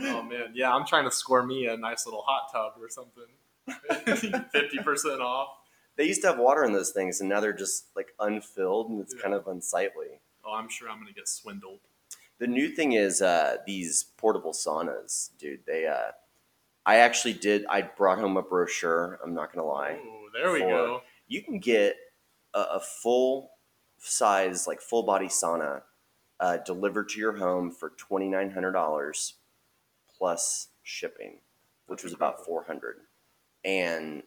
Oh 0.00 0.22
man, 0.22 0.50
yeah, 0.54 0.74
I'm 0.74 0.86
trying 0.86 1.04
to 1.04 1.10
score 1.10 1.42
me 1.44 1.66
a 1.66 1.76
nice 1.76 2.04
little 2.06 2.22
hot 2.26 2.52
tub 2.52 2.72
or 2.80 2.88
something. 2.88 4.46
Fifty 4.52 4.78
percent 4.78 5.20
off. 5.20 5.48
They 5.96 6.04
used 6.04 6.20
to 6.22 6.28
have 6.28 6.38
water 6.38 6.64
in 6.64 6.72
those 6.72 6.90
things, 6.90 7.20
and 7.20 7.28
now 7.28 7.40
they're 7.40 7.52
just 7.54 7.86
like 7.96 8.08
unfilled, 8.20 8.90
and 8.90 9.00
it's 9.00 9.14
Yeah. 9.14 9.22
kind 9.22 9.34
of 9.34 9.46
unsightly. 9.46 10.20
Oh, 10.44 10.52
I'm 10.52 10.68
sure 10.68 10.88
I'm 10.90 10.98
gonna 10.98 11.12
get 11.12 11.28
swindled. 11.28 11.80
The 12.38 12.46
new 12.46 12.68
thing 12.68 12.92
is 12.92 13.22
uh, 13.22 13.56
these 13.66 14.04
portable 14.18 14.52
saunas, 14.52 15.30
dude. 15.38 15.60
They, 15.66 15.86
uh, 15.86 16.12
I 16.84 16.96
actually 16.96 17.32
did. 17.32 17.64
I 17.70 17.80
brought 17.82 18.18
home 18.18 18.36
a 18.36 18.42
brochure. 18.42 19.18
I'm 19.24 19.32
not 19.34 19.52
gonna 19.54 19.66
lie. 19.66 19.98
Oh, 20.04 20.26
there 20.34 20.52
we 20.52 20.60
go. 20.60 21.00
you 21.26 21.42
can 21.42 21.58
get 21.58 21.96
a, 22.54 22.60
a 22.74 22.80
full 22.80 23.52
size, 23.98 24.66
like 24.66 24.80
full 24.82 25.02
body 25.02 25.26
sauna 25.28 25.80
uh, 26.38 26.58
delivered 26.58 27.08
to 27.08 27.18
your 27.18 27.38
home 27.38 27.70
for 27.70 27.90
twenty 27.96 28.28
nine 28.28 28.50
hundred 28.50 28.72
dollars 28.72 29.34
plus 30.16 30.68
shipping, 30.82 31.38
which 31.86 32.04
was 32.04 32.12
about 32.12 32.44
four 32.44 32.64
hundred. 32.64 32.96
And 33.64 34.22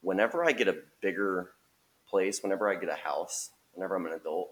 whenever 0.00 0.44
I 0.44 0.52
get 0.52 0.68
a 0.68 0.76
bigger 1.00 1.52
place, 2.08 2.42
whenever 2.42 2.68
I 2.68 2.74
get 2.74 2.88
a 2.88 2.94
house, 2.94 3.50
whenever 3.72 3.96
I'm 3.96 4.06
an 4.06 4.12
adult, 4.12 4.50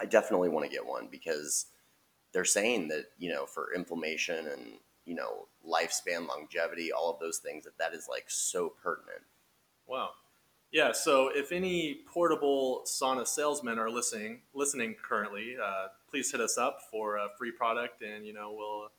I 0.00 0.04
definitely 0.04 0.48
want 0.48 0.66
to 0.66 0.72
get 0.72 0.86
one 0.86 1.08
because 1.10 1.66
they're 2.32 2.44
saying 2.44 2.88
that 2.88 3.06
you 3.18 3.30
know 3.30 3.46
for 3.46 3.74
inflammation 3.74 4.46
and 4.46 4.78
you 5.04 5.14
know 5.14 5.48
lifespan, 5.66 6.28
longevity, 6.28 6.92
all 6.92 7.10
of 7.12 7.20
those 7.20 7.38
things 7.38 7.64
that 7.64 7.78
that 7.78 7.94
is 7.94 8.06
like 8.08 8.24
so 8.28 8.72
pertinent. 8.82 9.22
Wow. 9.86 10.10
Yeah. 10.70 10.92
So 10.92 11.30
if 11.34 11.50
any 11.50 12.00
portable 12.06 12.82
sauna 12.86 13.26
salesmen 13.26 13.78
are 13.78 13.90
listening, 13.90 14.42
listening 14.52 14.96
currently, 15.02 15.56
uh, 15.62 15.86
please 16.10 16.30
hit 16.30 16.42
us 16.42 16.58
up 16.58 16.80
for 16.90 17.16
a 17.16 17.28
free 17.38 17.52
product, 17.52 18.02
and 18.02 18.26
you 18.26 18.34
know 18.34 18.52
we'll 18.56 18.90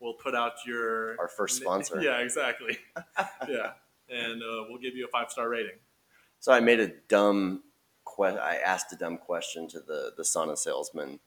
we'll 0.00 0.14
put 0.14 0.34
out 0.34 0.52
your 0.66 1.18
Our 1.20 1.28
first 1.28 1.56
sponsor. 1.56 2.00
Yeah, 2.02 2.18
exactly. 2.18 2.78
yeah, 3.48 3.72
and 4.08 4.42
uh, 4.42 4.64
we'll 4.68 4.78
give 4.80 4.96
you 4.96 5.04
a 5.04 5.08
five 5.08 5.30
star 5.30 5.48
rating. 5.48 5.76
So 6.40 6.52
I 6.52 6.60
made 6.60 6.80
a 6.80 6.88
dumb 7.08 7.62
que- 8.16 8.24
I 8.38 8.56
asked 8.56 8.92
a 8.92 8.96
dumb 8.96 9.18
question 9.18 9.68
to 9.68 9.80
the 9.80 10.12
the 10.16 10.22
sauna 10.22 10.56
salesman 10.56 11.20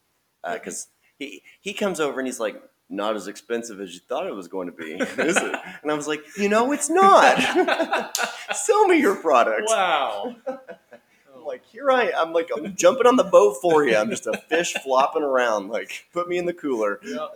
because 0.52 0.88
he 1.18 1.44
he 1.62 1.74
comes 1.74 2.00
over 2.00 2.20
and 2.20 2.28
he's 2.28 2.40
like, 2.40 2.62
"Not 2.90 3.16
as 3.16 3.28
expensive 3.28 3.80
as 3.80 3.94
you 3.94 4.00
thought 4.08 4.26
it 4.28 4.34
was 4.34 4.48
going 4.48 4.68
to 4.68 4.74
be, 4.74 4.94
is 5.22 5.38
it?" 5.38 5.56
And 5.84 5.92
I 5.92 5.94
was 5.94 6.08
like, 6.08 6.24
"You 6.38 6.50
know, 6.50 6.72
it's 6.72 6.90
not. 6.90 8.18
Sell 8.54 8.88
me 8.88 9.00
your 9.00 9.16
product." 9.16 9.68
Wow. 9.68 10.36
I'm 10.48 11.46
like, 11.46 11.64
here 11.66 11.92
I 11.92 12.12
I'm 12.16 12.34
like 12.34 12.50
I'm 12.56 12.76
jumping 12.76 13.06
on 13.06 13.16
the 13.18 13.24
boat 13.24 13.58
for 13.62 13.86
you. 13.86 13.96
I'm 13.96 14.10
just 14.10 14.26
a 14.28 14.36
fish 14.50 14.74
flopping 14.84 15.24
around. 15.24 15.70
Like, 15.70 16.06
put 16.14 16.28
me 16.28 16.38
in 16.38 16.46
the 16.46 16.54
cooler. 16.54 17.00
yeah. 17.06 17.28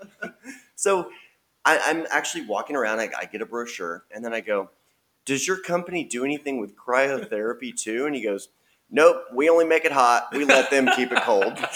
So 0.75 1.09
I, 1.67 1.79
I'm 1.83 2.07
actually 2.09 2.45
walking 2.45 2.77
around. 2.77 2.99
I, 2.99 3.09
I 3.19 3.25
get 3.25 3.41
a 3.41 3.45
brochure, 3.45 4.05
and 4.09 4.23
then 4.23 4.33
I 4.33 4.39
go, 4.39 4.69
"Does 5.25 5.45
your 5.45 5.59
company 5.59 6.05
do 6.05 6.23
anything 6.23 6.61
with 6.61 6.77
cryotherapy 6.77 7.75
too?" 7.75 8.05
And 8.05 8.15
he 8.15 8.23
goes, 8.23 8.47
"Nope. 8.89 9.23
We 9.33 9.49
only 9.49 9.65
make 9.65 9.83
it 9.83 9.91
hot. 9.91 10.29
We 10.31 10.45
let 10.45 10.71
them 10.71 10.87
keep 10.95 11.11
it 11.11 11.21
cold." 11.23 11.59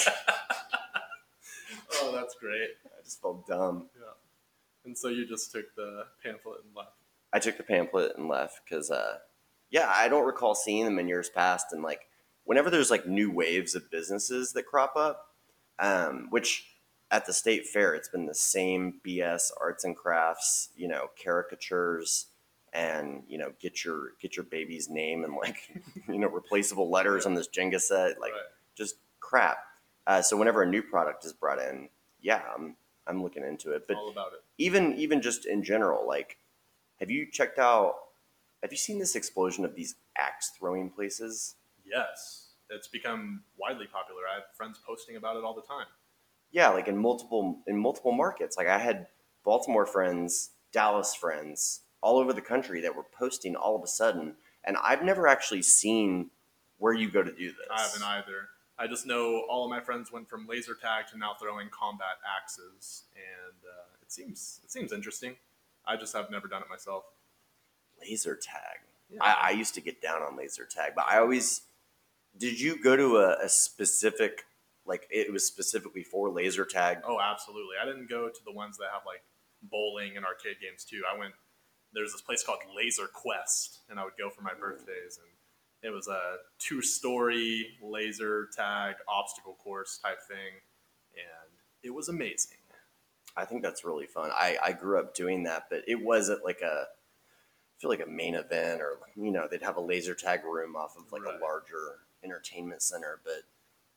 Oh, 2.04 2.14
that's 2.16 2.36
great. 2.36 2.70
I 2.86 3.04
just 3.04 3.22
felt 3.22 3.46
dumb. 3.46 3.90
Yeah. 4.00 4.14
And 4.86 4.98
so 4.98 5.10
you 5.10 5.28
just 5.28 5.52
took 5.52 5.76
the 5.76 6.06
pamphlet 6.24 6.62
and 6.66 6.76
left. 6.76 6.96
I 7.34 7.40
took 7.40 7.58
the 7.58 7.64
pamphlet 7.64 8.14
and 8.18 8.28
left 8.28 8.62
because, 8.64 8.90
uh, 8.90 9.18
yeah, 9.70 9.92
I 9.94 10.08
don't 10.08 10.26
recall 10.26 10.56
seeing 10.56 10.86
them 10.86 11.00
in 11.00 11.08
years 11.08 11.30
past. 11.30 11.68
And 11.72 11.84
like, 11.84 12.08
whenever 12.46 12.70
there's 12.70 12.90
like 12.90 13.06
new 13.06 13.30
waves 13.30 13.76
of 13.76 13.92
businesses 13.92 14.54
that 14.54 14.66
crop 14.66 14.96
up, 14.96 15.36
um, 15.80 16.28
which 16.30 16.71
at 17.12 17.26
the 17.26 17.34
state 17.34 17.68
fair, 17.68 17.94
it's 17.94 18.08
been 18.08 18.26
the 18.26 18.34
same 18.34 19.02
BS 19.06 19.52
arts 19.60 19.84
and 19.84 19.96
crafts, 19.96 20.70
you 20.76 20.88
know, 20.88 21.10
caricatures, 21.22 22.28
and 22.74 23.24
you 23.28 23.38
know, 23.38 23.52
get 23.60 23.84
your 23.84 24.14
get 24.22 24.38
your 24.38 24.46
baby's 24.46 24.90
name 24.90 25.26
and 25.26 25.36
like, 25.36 25.58
you 26.08 26.18
know, 26.18 26.30
replaceable 26.30 26.90
letters 26.90 27.26
on 27.26 27.34
this 27.34 27.50
Jenga 27.50 27.82
set, 27.82 28.20
like 28.20 28.32
right. 28.32 28.42
just 28.76 28.96
crap. 29.20 29.58
Uh, 30.08 30.22
so 30.22 30.38
whenever 30.38 30.64
a 30.64 30.68
new 30.68 30.82
product 30.82 31.26
is 31.26 31.34
brought 31.34 31.60
in, 31.60 31.90
yeah, 32.22 32.42
I'm 32.56 32.78
I'm 33.06 33.22
looking 33.22 33.44
into 33.44 33.72
it. 33.74 33.88
But 33.88 33.98
it. 33.98 34.18
even 34.58 34.96
even 34.96 35.22
just 35.22 35.46
in 35.46 35.64
general, 35.64 36.08
like, 36.08 36.38
have 37.02 37.12
you 37.12 37.30
checked 37.30 37.60
out? 37.60 37.96
Have 38.64 38.72
you 38.72 38.78
seen 38.78 39.00
this 39.00 39.16
explosion 39.16 39.66
of 39.66 39.76
these 39.76 39.96
axe 40.18 40.52
throwing 40.58 40.90
places? 40.90 41.56
Yes, 41.84 42.52
it's 42.70 42.88
become 42.88 43.44
widely 43.58 43.88
popular. 43.88 44.22
I 44.32 44.36
have 44.36 44.44
friends 44.56 44.80
posting 44.86 45.18
about 45.18 45.36
it 45.36 45.44
all 45.44 45.54
the 45.54 45.64
time. 45.64 45.88
Yeah, 46.52 46.70
like 46.70 46.88
in 46.88 46.98
multiple 46.98 47.60
in 47.68 47.78
multiple 47.78 48.12
markets. 48.12 48.58
Like 48.58 48.68
I 48.68 48.78
had 48.78 49.08
Baltimore 49.44 49.86
friends, 49.86 50.52
Dallas 50.72 51.16
friends, 51.16 51.82
all 52.02 52.18
over 52.18 52.34
the 52.34 52.42
country 52.42 52.82
that 52.82 52.96
were 52.96 53.06
posting 53.18 53.56
all 53.56 53.76
of 53.76 53.84
a 53.84 53.88
sudden, 53.88 54.36
and 54.64 54.78
I've 54.78 55.04
never 55.04 55.28
actually 55.28 55.62
seen 55.62 56.30
where 56.78 56.94
you 56.94 57.10
go 57.10 57.24
to 57.24 57.32
do 57.32 57.48
this. 57.48 57.68
I 57.72 57.82
haven't 57.82 58.04
either. 58.04 58.50
I 58.78 58.88
just 58.88 59.06
know 59.06 59.44
all 59.48 59.64
of 59.64 59.70
my 59.70 59.80
friends 59.80 60.12
went 60.12 60.28
from 60.28 60.48
laser 60.48 60.74
tag 60.74 61.06
to 61.12 61.18
now 61.18 61.36
throwing 61.40 61.70
combat 61.70 62.18
axes, 62.38 63.04
and 63.16 63.56
uh, 63.64 64.02
it 64.02 64.12
seems 64.12 64.60
it 64.64 64.72
seems 64.72 64.92
interesting. 64.92 65.36
I 65.86 65.96
just 65.96 66.14
have 66.14 66.32
never 66.32 66.48
done 66.48 66.62
it 66.64 66.70
myself. 66.70 67.04
Laser 68.02 68.36
tag. 68.36 68.80
Yeah. 69.10 69.20
I, 69.22 69.50
I 69.50 69.50
used 69.52 69.76
to 69.76 69.82
get 69.82 70.02
down 70.02 70.22
on 70.22 70.36
laser 70.36 70.66
tag, 70.66 70.94
but 70.96 71.06
I 71.08 71.20
always. 71.20 71.62
Did 72.38 72.62
you 72.62 72.82
go 72.82 72.96
to 72.96 73.18
a, 73.18 73.44
a 73.44 73.50
specific, 73.50 74.46
like 74.86 75.08
it 75.12 75.32
was 75.32 75.46
specifically 75.46 76.04
for 76.04 76.30
laser 76.30 76.66
tag? 76.66 77.00
oh, 77.06 77.20
absolutely. 77.22 77.76
I 77.82 77.86
didn't 77.86 78.10
go 78.10 78.30
to 78.30 78.44
the 78.46 78.52
ones 78.52 78.78
that 78.78 78.88
have 78.94 79.04
like 79.06 79.24
bowling 79.64 80.18
and 80.18 80.26
arcade 80.26 80.58
games 80.62 80.84
too. 80.86 81.02
I 81.12 81.18
went. 81.18 81.34
There's 81.94 82.14
this 82.14 82.22
place 82.22 82.42
called 82.44 82.60
Laser 82.76 83.08
Quest, 83.08 83.80
and 83.90 84.00
I 84.00 84.06
would 84.06 84.14
go 84.18 84.30
for 84.30 84.42
my 84.42 84.54
birthdays, 84.58 85.20
and 85.22 85.28
it 85.84 85.94
was 85.94 86.08
a 86.08 86.36
two-story 86.58 87.68
laser 87.84 88.48
tag 88.56 88.96
obstacle 89.10 89.58
course 89.62 90.00
type 90.02 90.20
thing, 90.26 90.62
and 91.16 91.52
it 91.84 91.90
was 91.94 92.08
amazing. 92.08 92.58
I 93.36 93.46
think 93.46 93.62
that's 93.62 93.84
really 93.84 94.06
fun. 94.06 94.30
I, 94.34 94.58
I 94.64 94.72
grew 94.72 95.00
up 95.00 95.14
doing 95.16 95.44
that, 95.44 95.68
but 95.70 95.84
it 95.88 96.02
wasn't 96.02 96.44
like 96.46 96.62
a, 96.62 96.86
I 96.88 97.76
feel 97.80 97.90
like 97.90 98.02
a 98.06 98.10
main 98.10 98.36
event 98.36 98.82
or, 98.82 98.98
you 99.16 99.32
know, 99.32 99.48
they'd 99.50 99.62
have 99.64 99.78
a 99.78 99.82
laser 99.82 100.14
tag 100.16 100.44
room 100.46 100.76
off 100.76 100.96
of 100.98 101.12
like 101.12 101.24
Right. 101.24 101.36
a 101.36 101.44
larger 101.44 102.00
entertainment 102.24 102.82
center. 102.82 103.20
But 103.24 103.44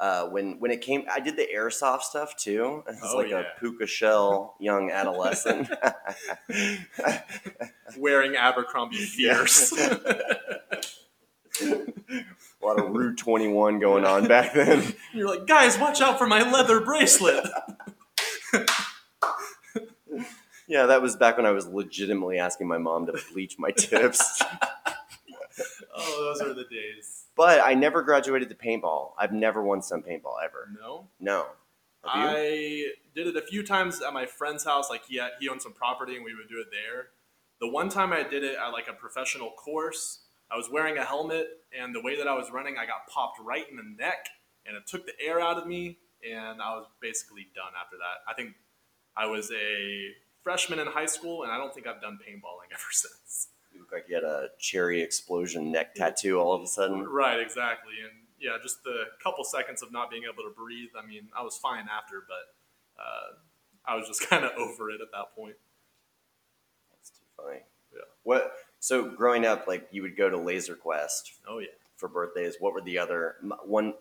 uh, 0.05 0.27
when 0.29 0.59
when 0.61 0.71
it 0.71 0.83
came, 0.83 1.07
I 1.11 1.19
did 1.19 1.35
the 1.39 1.49
airsoft 1.57 2.03
stuff 2.03 2.37
too. 2.37 2.83
It 2.87 2.97
was 3.01 3.15
Oh, 3.15 3.17
like 3.17 3.31
yeah. 3.31 3.41
a 3.41 3.59
puka 3.59 3.87
shell 3.87 4.55
young 4.61 4.91
adolescent. 4.91 5.71
Wearing 7.97 8.37
Abercrombie 8.37 8.97
fierce. 9.17 9.73
a 11.63 11.87
lot 12.63 12.79
of 12.79 12.91
Rue 12.91 13.15
21 13.17 13.79
going 13.79 14.05
on 14.05 14.29
back 14.29 14.53
then. 14.53 14.95
You're 15.15 15.27
like, 15.29 15.47
guys, 15.47 15.79
watch 15.79 16.03
out 16.03 16.19
for 16.19 16.27
my 16.27 16.43
leather 16.53 16.81
bracelet. 16.81 17.47
Yeah, 20.69 20.87
that 20.87 21.01
was 21.01 21.17
back 21.17 21.37
when 21.39 21.47
I 21.47 21.51
was 21.53 21.67
legitimately 21.67 22.39
asking 22.39 22.69
my 22.69 22.79
mom 22.79 23.07
to 23.07 23.19
bleach 23.33 23.57
my 23.59 23.71
tips. 23.71 24.43
oh, 25.97 26.35
those 26.39 26.43
are 26.47 26.53
the 26.55 26.65
days. 26.65 27.24
But 27.37 27.61
I 27.65 27.75
never 27.75 28.03
graduated 28.03 28.49
to 28.49 28.55
paintball. 28.55 29.13
I've 29.19 29.33
never 29.33 29.63
won 29.63 29.83
some 29.83 30.03
paintball 30.03 30.37
ever. 30.45 30.69
No, 30.81 31.09
No. 31.21 31.47
I 32.07 32.93
did 33.15 33.29
it 33.29 33.37
a 33.37 33.41
few 33.41 33.63
times 33.63 34.03
at 34.03 34.13
my 34.13 34.27
friend's 34.27 34.65
house. 34.65 34.91
Like 34.91 35.07
he 35.07 35.17
had, 35.17 35.31
he 35.41 35.49
owned 35.49 35.63
some 35.63 35.73
property, 35.73 36.17
and 36.17 36.25
we 36.25 36.35
would 36.35 36.49
do 36.49 36.61
it 36.61 36.67
there. 36.71 37.09
The 37.61 37.69
one 37.69 37.89
time 37.89 38.13
I 38.13 38.23
did 38.23 38.45
it 38.45 38.59
at 38.59 38.69
like 38.69 38.89
a 38.89 38.93
professional 38.93 39.51
course, 39.53 40.21
I 40.51 40.57
was 40.57 40.69
wearing 40.71 40.99
a 40.99 41.05
helmet, 41.05 41.49
and 41.79 41.95
the 41.95 42.03
way 42.03 42.17
that 42.17 42.29
I 42.29 42.35
was 42.35 42.51
running, 42.53 42.77
I 42.79 42.85
got 42.85 43.07
popped 43.09 43.41
right 43.41 43.65
in 43.71 43.77
the 43.77 43.83
neck, 43.83 44.27
and 44.67 44.77
it 44.77 44.87
took 44.87 45.07
the 45.07 45.15
air 45.19 45.41
out 45.41 45.57
of 45.57 45.67
me, 45.67 45.99
and 46.23 46.61
I 46.61 46.75
was 46.77 46.87
basically 47.01 47.47
done 47.55 47.73
after 47.83 47.97
that. 47.97 48.31
I 48.31 48.35
think 48.35 48.55
I 49.17 49.27
was 49.27 49.51
a 49.51 50.11
freshman 50.43 50.79
in 50.79 50.87
high 50.87 51.07
school, 51.07 51.43
and 51.43 51.51
I 51.53 51.57
don't 51.57 51.73
think 51.73 51.87
I've 51.87 52.03
done 52.03 52.19
paintballing 52.19 52.69
ever 52.73 52.83
since. 52.91 53.49
Like 53.93 54.07
you 54.09 54.15
had 54.17 54.25
a 54.25 54.49
cherry 54.59 55.03
explosion 55.03 55.71
neck 55.73 55.95
tattoo 55.95 56.39
all 56.39 56.53
of 56.55 56.63
a 56.63 56.67
sudden. 56.67 57.03
Right, 57.05 57.41
exactly, 57.41 57.95
and 58.03 58.13
yeah, 58.41 58.57
just 58.63 58.85
the 58.85 59.05
couple 59.23 59.45
seconds 59.45 59.83
of 59.83 59.93
not 59.93 60.11
being 60.11 60.25
able 60.25 60.43
to 60.43 60.55
breathe. 60.57 60.91
I 61.03 61.07
mean, 61.07 61.29
I 61.37 61.43
was 61.43 61.57
fine 61.57 61.87
after, 61.89 62.25
but 62.27 63.03
uh, 63.03 63.37
I 63.87 63.97
was 63.97 64.07
just 64.07 64.27
kind 64.29 64.45
of 64.45 64.53
over 64.59 64.91
it 64.91 65.01
at 65.01 65.09
that 65.13 65.35
point. 65.37 65.57
That's 66.93 67.11
too 67.11 67.25
funny. 67.37 67.61
Yeah. 67.93 68.01
What? 68.23 68.53
So 68.81 69.09
growing 69.11 69.47
up, 69.47 69.67
like 69.67 69.89
you 69.93 70.03
would 70.03 70.17
go 70.17 70.29
to 70.29 70.37
Laser 70.37 70.75
Quest 70.75 71.33
Oh 71.49 71.59
yeah. 71.59 71.69
for 71.97 72.09
birthdays. 72.09 72.57
What 72.61 72.73
were 72.75 72.83
the 72.83 72.99
other 72.99 73.37
one? 73.65 73.95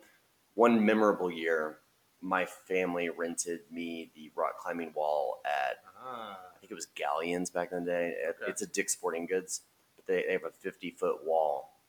One 0.56 0.86
memorable 0.86 1.32
year, 1.32 1.78
my 2.22 2.46
family 2.46 3.10
rented 3.10 3.62
me 3.72 4.12
the 4.16 4.32
rock 4.36 4.60
climbing 4.60 4.94
wall 4.96 5.42
at 5.46 5.78
Ah, 6.06 6.38
I 6.56 6.60
think 6.60 6.70
it 6.72 6.76
was 6.76 6.86
Galyan's 6.96 7.50
back 7.50 7.72
in 7.72 7.86
the 7.86 7.90
day. 7.92 8.14
Okay. 8.30 8.52
It's 8.52 8.62
a 8.62 8.68
Dick's 8.68 8.94
Sporting 8.94 9.26
Goods, 9.26 9.62
but 10.06 10.14
they, 10.14 10.24
they 10.28 10.34
have 10.34 10.44
a 10.44 10.52
50 10.52 10.92
foot 10.92 11.26
wall, 11.26 11.80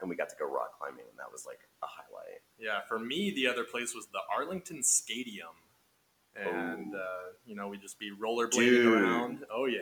and 0.00 0.08
we 0.10 0.16
got 0.16 0.28
to 0.30 0.36
go 0.38 0.46
rock 0.46 0.78
climbing, 0.78 1.04
and 1.10 1.18
that 1.18 1.30
was 1.32 1.46
like 1.46 1.60
a 1.82 1.86
highlight. 1.86 2.40
yeah. 2.58 2.80
For 2.88 2.98
me, 2.98 3.30
the 3.34 3.46
other 3.46 3.64
place 3.64 3.94
was 3.94 4.06
the 4.12 4.20
Arlington 4.34 4.82
Stadium, 4.82 5.48
and 6.36 6.94
uh, 6.94 7.32
you 7.46 7.54
know 7.54 7.68
we'd 7.68 7.82
just 7.82 7.98
be 7.98 8.10
rollerblading 8.10 8.54
Dude. 8.54 9.02
around. 9.02 9.38
Oh 9.54 9.66
yeah. 9.66 9.80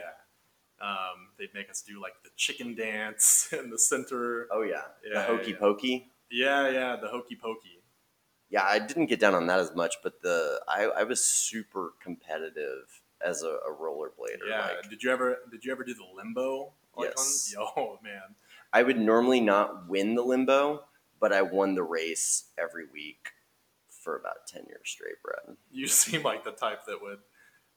Um, 0.82 1.28
they'd 1.38 1.52
make 1.54 1.68
us 1.68 1.82
do 1.82 2.00
like 2.00 2.14
the 2.24 2.30
chicken 2.36 2.74
dance 2.74 3.50
in 3.58 3.70
the 3.70 3.78
center. 3.78 4.46
Oh 4.50 4.62
yeah, 4.62 4.82
Yeah, 5.06 5.20
the 5.20 5.22
hokey 5.26 5.50
yeah. 5.52 5.56
pokey. 5.58 6.10
Yeah, 6.30 6.68
yeah, 6.70 6.96
the 6.96 7.08
hokey 7.08 7.36
pokey. 7.40 7.82
Yeah, 8.48 8.64
I 8.64 8.78
didn't 8.80 9.06
get 9.06 9.20
down 9.20 9.34
on 9.34 9.46
that 9.46 9.60
as 9.60 9.74
much, 9.74 9.96
but 10.02 10.22
the 10.22 10.60
I, 10.66 10.84
I 10.84 11.02
was 11.04 11.22
super 11.24 11.92
competitive 12.02 13.02
as 13.24 13.42
a, 13.42 13.48
a 13.48 13.72
rollerblader. 13.80 14.48
Yeah. 14.48 14.60
Like, 14.76 14.88
did 14.90 15.02
you 15.02 15.10
ever 15.10 15.38
did 15.50 15.64
you 15.64 15.70
ever 15.72 15.84
do 15.84 15.94
the 15.94 16.06
limbo? 16.16 16.72
Like 16.96 17.10
Yes. 17.16 17.54
On, 17.58 17.66
oh 17.76 17.98
man. 18.02 18.34
I 18.72 18.82
would 18.82 18.98
normally 18.98 19.40
not 19.40 19.88
win 19.88 20.14
the 20.14 20.22
limbo, 20.22 20.84
but 21.20 21.32
I 21.32 21.42
won 21.42 21.74
the 21.74 21.82
race 21.82 22.50
every 22.58 22.84
week 22.92 23.30
for 23.88 24.16
about 24.16 24.46
ten 24.46 24.64
years 24.66 24.82
straight, 24.84 25.20
Brad. 25.24 25.56
You 25.70 25.86
seem 26.02 26.22
like 26.22 26.44
the 26.44 26.52
type 26.52 26.84
that 26.86 27.00
would 27.02 27.18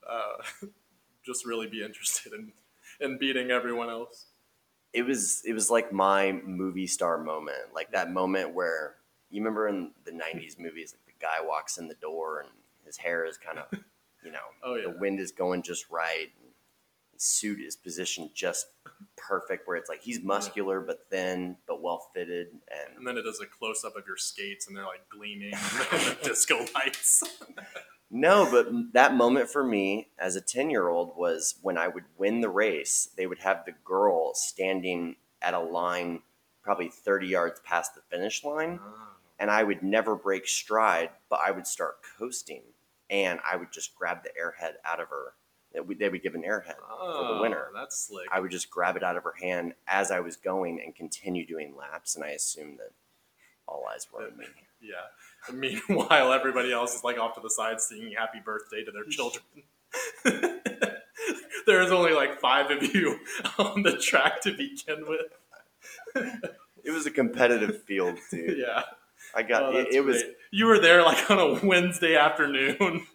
uh, 0.07 0.68
just 1.26 1.45
really 1.45 1.68
be 1.68 1.84
interested 1.84 2.34
in 2.34 2.51
in 2.99 3.18
beating 3.18 3.49
everyone 3.51 3.89
else. 3.89 4.28
it 4.93 5.03
was 5.03 5.41
it 5.45 5.53
was 5.53 5.72
like 5.72 5.91
my 5.91 6.32
movie 6.45 6.86
star 6.88 7.18
moment 7.18 7.74
like 7.74 7.91
that 7.91 8.11
moment 8.11 8.53
where 8.53 8.95
you 9.32 9.41
remember 9.41 9.68
in 9.68 9.91
the 10.05 10.11
90s 10.11 10.59
movies 10.59 10.93
like 10.93 11.05
the 11.07 11.26
guy 11.26 11.43
walks 11.43 11.80
in 11.80 11.88
the 11.88 11.95
door 11.95 12.41
and 12.41 12.49
his 12.86 12.97
hair 12.97 13.26
is 13.26 13.38
kind 13.38 13.57
of 13.57 13.66
you 14.24 14.32
know 14.32 14.45
Oh, 14.64 14.76
yeah. 14.76 14.84
the 14.91 14.99
wind 14.99 15.20
is 15.20 15.32
going 15.32 15.64
just 15.64 15.89
right 15.89 16.30
and 16.43 16.53
suit 17.18 17.59
is 17.59 17.76
positioned 17.76 18.30
just 18.34 18.68
perfect 19.16 19.68
where 19.68 19.78
it's 19.78 19.89
like 19.89 20.01
he's 20.01 20.22
muscular 20.22 20.80
but 20.82 21.07
thin 21.09 21.55
but 21.68 21.82
well 21.82 22.09
fitted 22.14 22.47
And 22.70 22.97
and 22.97 23.07
then 23.07 23.18
it 23.18 23.24
does 23.24 23.39
a 23.39 23.45
close 23.45 23.84
up 23.84 23.95
of 23.95 24.05
your 24.07 24.18
skates, 24.18 24.68
and 24.68 24.76
they're 24.76 24.86
like 24.86 25.07
gleaming 25.09 25.51
the 25.51 26.18
disco 26.24 26.66
lights. 26.76 27.24
no 28.11 28.47
but 28.49 28.68
that 28.93 29.16
moment 29.16 29.49
for 29.49 29.64
me 29.64 30.09
as 30.20 30.36
a 30.36 30.41
10 30.41 30.70
year 30.70 30.88
old 30.88 31.16
was 31.18 31.55
when 31.61 31.78
i 31.78 31.88
would 31.88 32.05
win 32.18 32.41
the 32.41 32.49
race 32.49 33.09
they 33.18 33.26
would 33.26 33.39
have 33.39 33.64
the 33.66 33.74
girl 33.84 34.34
standing 34.34 35.16
at 35.41 35.53
a 35.53 35.59
line 35.59 36.22
probably 36.64 36.89
30 36.89 37.28
yards 37.28 37.59
past 37.64 37.93
the 37.93 38.01
finish 38.09 38.43
line 38.43 38.80
ah. 38.82 39.09
and 39.38 39.51
I 39.51 39.64
would 39.64 39.84
never 39.84 40.16
break 40.16 40.47
stride, 40.47 41.09
but 41.30 41.39
I 41.45 41.51
would 41.51 41.68
start 41.68 41.97
coasting, 42.18 42.64
and 43.09 43.39
I 43.49 43.57
would 43.57 43.72
just 43.72 43.95
grab 43.95 44.24
the 44.24 44.30
airhead 44.30 44.74
out 44.86 45.01
of 45.01 45.09
her. 45.09 45.34
They 45.74 45.80
would 45.80 45.97
they 45.99 46.09
would 46.09 46.21
give 46.21 46.36
an 46.36 46.43
airhead 46.43 46.76
for 46.78 47.34
the 47.36 47.41
winner. 47.41 47.67
Oh, 47.69 47.74
That's 47.80 47.97
slick. 48.07 48.28
I 48.32 48.39
would 48.39 48.51
just 48.51 48.69
grab 48.69 48.95
it 48.95 49.03
out 49.03 49.17
of 49.17 49.24
her 49.24 49.34
hand 49.41 49.74
as 49.88 50.11
I 50.11 50.19
was 50.19 50.36
going 50.36 50.80
and 50.84 50.95
continue 50.95 51.45
doing 51.45 51.76
laps, 51.76 52.15
and 52.15 52.24
I 52.24 52.30
assumed 52.30 52.80
that 52.80 52.91
all 53.67 53.84
eyes 53.91 54.07
were 54.13 54.24
on 54.24 54.38
me. 54.38 54.45
yeah. 54.82 54.93
And 55.47 55.59
meanwhile, 55.59 56.32
everybody 56.32 56.71
else 56.71 56.95
is 56.95 57.03
like 57.03 57.17
off 57.17 57.34
to 57.36 57.41
the 57.41 57.49
side 57.49 57.82
singing 57.82 58.13
"Happy 58.17 58.39
Birthday" 58.43 58.84
to 58.84 58.91
their 58.91 59.05
children. 59.05 59.43
There's 61.65 61.91
only 61.91 62.13
like 62.13 62.39
five 62.39 62.69
of 62.71 62.84
you 62.93 63.19
on 63.57 63.84
the 63.84 63.97
track 63.97 64.41
to 64.41 64.51
begin 64.51 65.05
with. 65.07 66.41
It 66.84 66.91
was 66.91 67.05
a 67.05 67.11
competitive 67.11 67.82
field, 67.84 68.17
dude. 68.30 68.57
yeah. 68.57 68.84
I 69.36 69.41
got 69.43 69.63
Oh, 69.63 69.78
it. 69.78 69.88
It 69.91 70.01
was. 70.01 70.21
You 70.51 70.65
were 70.65 70.80
there 70.80 71.01
like 71.03 71.32
on 71.32 71.39
a 71.39 71.65
Wednesday 71.65 72.15
afternoon. 72.15 73.07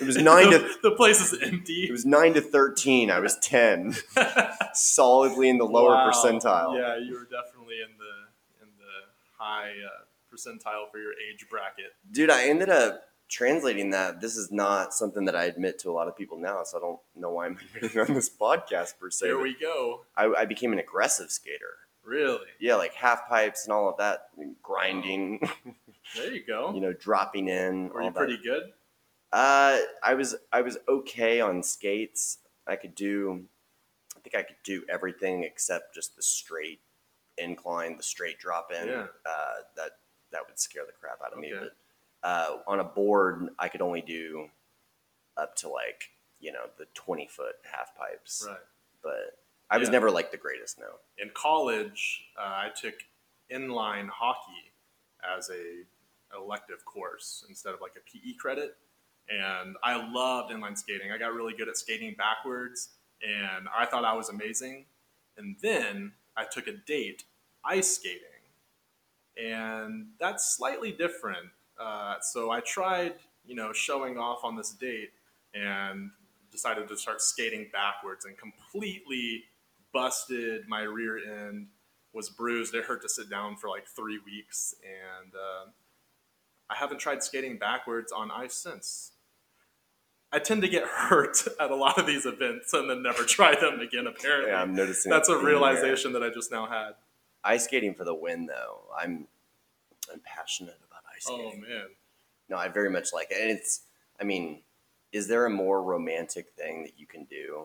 It 0.00 0.04
was 0.06 0.16
nine 0.16 0.50
the, 0.50 0.58
to 0.58 0.74
the 0.82 0.90
place 0.92 1.20
is 1.32 1.38
empty. 1.42 1.84
it 1.84 1.92
was 1.92 2.04
nine 2.04 2.34
to 2.34 2.40
thirteen. 2.40 3.10
I 3.10 3.20
was 3.20 3.36
ten, 3.38 3.94
solidly 4.74 5.48
in 5.48 5.58
the 5.58 5.64
lower 5.64 5.90
Wow. 5.90 6.10
percentile. 6.10 6.76
Yeah, 6.78 6.96
you 6.98 7.14
were 7.14 7.24
definitely 7.24 7.76
in 7.82 7.96
the 7.98 8.62
in 8.64 8.68
the 8.78 8.92
high 9.38 9.70
uh, 9.70 10.04
percentile 10.34 10.90
for 10.90 10.98
your 10.98 11.12
age 11.12 11.46
bracket. 11.50 11.92
Dude, 12.10 12.30
I 12.30 12.48
ended 12.48 12.68
up 12.70 13.02
translating 13.28 13.90
that. 13.90 14.20
This 14.20 14.36
is 14.36 14.50
not 14.52 14.94
something 14.94 15.24
that 15.24 15.36
I 15.36 15.44
admit 15.44 15.78
to 15.80 15.90
a 15.90 15.92
lot 15.92 16.08
of 16.08 16.16
people 16.16 16.38
now, 16.38 16.62
so 16.64 16.78
I 16.78 16.80
don't 16.80 16.98
know 17.16 17.30
why 17.30 17.46
I'm 17.46 17.58
admitting 17.76 18.00
on 18.00 18.14
this 18.14 18.30
podcast 18.30 18.98
per 18.98 19.10
se. 19.10 19.26
There 19.26 19.36
but 19.36 19.42
we 19.42 19.56
go. 19.58 20.02
I, 20.16 20.26
I 20.38 20.44
became 20.44 20.72
an 20.72 20.78
aggressive 20.78 21.30
skater. 21.30 21.74
Really? 22.04 22.38
Yeah, 22.60 22.76
like 22.76 22.94
half 22.94 23.28
pipes 23.28 23.64
and 23.64 23.72
all 23.72 23.88
of 23.88 23.96
that, 23.96 24.28
grinding, 24.62 25.40
There 26.14 26.32
you 26.32 26.44
go. 26.46 26.72
you 26.72 26.80
know, 26.80 26.92
dropping 26.92 27.48
in. 27.48 27.88
Were 27.88 28.00
all 28.00 28.06
you 28.06 28.12
that. 28.12 28.18
pretty 28.18 28.38
good? 28.40 28.72
Uh, 29.32 29.78
I 30.02 30.14
was 30.14 30.36
I 30.52 30.62
was 30.62 30.78
okay 30.88 31.40
on 31.40 31.62
skates. 31.62 32.38
I 32.66 32.76
could 32.76 32.94
do, 32.94 33.44
I 34.16 34.20
think 34.20 34.34
I 34.34 34.42
could 34.42 34.56
do 34.64 34.82
everything 34.88 35.44
except 35.44 35.94
just 35.94 36.16
the 36.16 36.22
straight 36.22 36.80
incline, 37.38 37.96
the 37.96 38.02
straight 38.02 38.38
drop 38.38 38.70
in. 38.72 38.88
Yeah. 38.88 39.06
Uh, 39.24 39.54
that 39.76 39.90
that 40.32 40.42
would 40.48 40.58
scare 40.58 40.84
the 40.86 40.92
crap 40.92 41.18
out 41.24 41.32
of 41.32 41.38
me. 41.38 41.52
Okay. 41.54 41.66
But 42.22 42.28
uh, 42.28 42.58
on 42.66 42.80
a 42.80 42.84
board, 42.84 43.48
I 43.58 43.68
could 43.68 43.82
only 43.82 44.00
do 44.00 44.48
up 45.36 45.54
to 45.56 45.68
like 45.68 46.10
you 46.40 46.52
know 46.52 46.66
the 46.78 46.86
twenty 46.94 47.26
foot 47.26 47.56
half 47.70 47.96
pipes. 47.96 48.44
Right. 48.48 48.56
But 49.02 49.38
I 49.70 49.78
was 49.78 49.88
Yeah. 49.88 49.92
never 49.92 50.10
like 50.10 50.30
the 50.30 50.36
greatest. 50.38 50.78
No. 50.78 50.86
In 51.18 51.30
college, 51.34 52.24
uh, 52.38 52.42
I 52.42 52.70
took 52.80 52.94
inline 53.52 54.08
hockey 54.08 54.72
as 55.36 55.50
a 55.50 55.82
elective 56.36 56.84
course 56.84 57.44
instead 57.48 57.72
of 57.74 57.80
like 57.80 57.92
a 57.96 58.00
PE 58.10 58.34
credit, 58.34 58.76
and 59.28 59.76
I 59.82 60.10
loved 60.10 60.52
inline 60.52 60.76
skating. 60.78 61.10
I 61.12 61.18
got 61.18 61.34
really 61.34 61.54
good 61.54 61.68
at 61.68 61.76
skating 61.76 62.14
backwards, 62.16 62.90
and 63.22 63.68
I 63.76 63.86
thought 63.86 64.04
I 64.04 64.14
was 64.14 64.28
amazing. 64.28 64.86
And 65.36 65.56
then 65.62 66.12
I 66.36 66.44
took 66.44 66.66
a 66.66 66.72
date 66.72 67.24
ice 67.64 67.96
skating, 67.96 68.20
and 69.36 70.06
that's 70.20 70.56
slightly 70.56 70.92
different. 70.92 71.48
Uh, 71.78 72.16
so 72.20 72.50
I 72.50 72.60
tried, 72.60 73.14
you 73.44 73.54
know, 73.54 73.72
showing 73.72 74.18
off 74.18 74.44
on 74.44 74.56
this 74.56 74.70
date, 74.70 75.10
and 75.54 76.10
decided 76.52 76.88
to 76.88 76.96
start 76.96 77.20
skating 77.20 77.68
backwards, 77.72 78.24
and 78.24 78.36
completely 78.38 79.44
busted 79.92 80.68
my 80.68 80.82
rear 80.82 81.18
end. 81.18 81.68
Was 82.12 82.30
bruised. 82.30 82.74
It 82.74 82.84
hurt 82.84 83.02
to 83.02 83.10
sit 83.10 83.28
down 83.28 83.56
for 83.56 83.68
like 83.68 83.86
three 83.86 84.18
weeks, 84.24 84.74
and 84.82 85.34
uh, 85.34 85.70
I 86.70 86.74
haven't 86.74 86.98
tried 86.98 87.22
skating 87.22 87.58
backwards 87.58 88.10
on 88.10 88.30
ice 88.30 88.54
since. 88.54 89.12
I 90.36 90.38
tend 90.38 90.60
to 90.62 90.68
get 90.68 90.84
hurt 90.84 91.38
at 91.60 91.70
a 91.70 91.74
lot 91.74 91.96
of 91.98 92.06
these 92.06 92.26
events 92.26 92.74
and 92.74 92.90
then 92.90 93.02
never 93.02 93.22
try 93.24 93.58
them 93.58 93.80
again. 93.80 94.06
Apparently, 94.06 94.50
Yeah, 94.50 94.60
I'm 94.60 94.74
noticing. 94.74 95.08
that's 95.10 95.30
a 95.30 95.32
theme 95.32 95.44
there. 95.44 95.52
realization 95.52 96.12
that 96.12 96.22
I 96.22 96.28
just 96.28 96.52
now 96.52 96.66
had. 96.66 96.90
Ice 97.42 97.64
skating 97.64 97.94
for 97.94 98.04
the 98.04 98.14
win, 98.14 98.44
though. 98.44 98.80
I'm 98.96 99.26
I'm 100.12 100.20
passionate 100.20 100.78
about 100.86 101.02
ice 101.14 101.24
oh, 101.28 101.38
skating. 101.38 101.64
Oh 101.66 101.68
man, 101.68 101.86
No, 102.50 102.56
I 102.58 102.68
very 102.68 102.90
much 102.90 103.14
like 103.14 103.28
it. 103.30 103.38
And 103.40 103.50
it's, 103.50 103.80
I 104.20 104.24
mean, 104.24 104.60
is 105.10 105.26
there 105.26 105.46
a 105.46 105.50
more 105.50 105.82
romantic 105.82 106.50
thing 106.50 106.82
that 106.82 106.98
you 106.98 107.06
can 107.06 107.24
do 107.24 107.64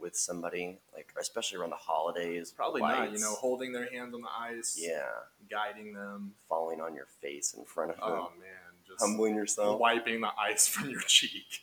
with 0.00 0.16
somebody, 0.16 0.78
like 0.94 1.12
especially 1.20 1.58
around 1.58 1.70
the 1.70 1.76
holidays? 1.76 2.52
probably 2.56 2.80
not. 2.80 3.12
You 3.12 3.18
know, 3.18 3.34
holding 3.34 3.72
their 3.72 3.90
hands 3.92 4.14
on 4.14 4.22
the 4.22 4.28
ice, 4.34 4.80
yeah, 4.80 5.02
guiding 5.50 5.92
them. 5.92 6.32
falling 6.48 6.80
on 6.80 6.94
your 6.94 7.06
face 7.20 7.52
in 7.52 7.66
front 7.66 7.90
of 7.90 7.98
oh, 8.00 8.08
them, 8.08 8.18
Oh 8.18 8.32
man, 8.40 8.72
just 8.86 9.00
humbling 9.00 9.34
yourself. 9.34 9.78
wiping 9.78 10.22
the 10.22 10.30
ice 10.38 10.66
from 10.74 10.88
your 10.88 11.02
cheek. 11.02 11.60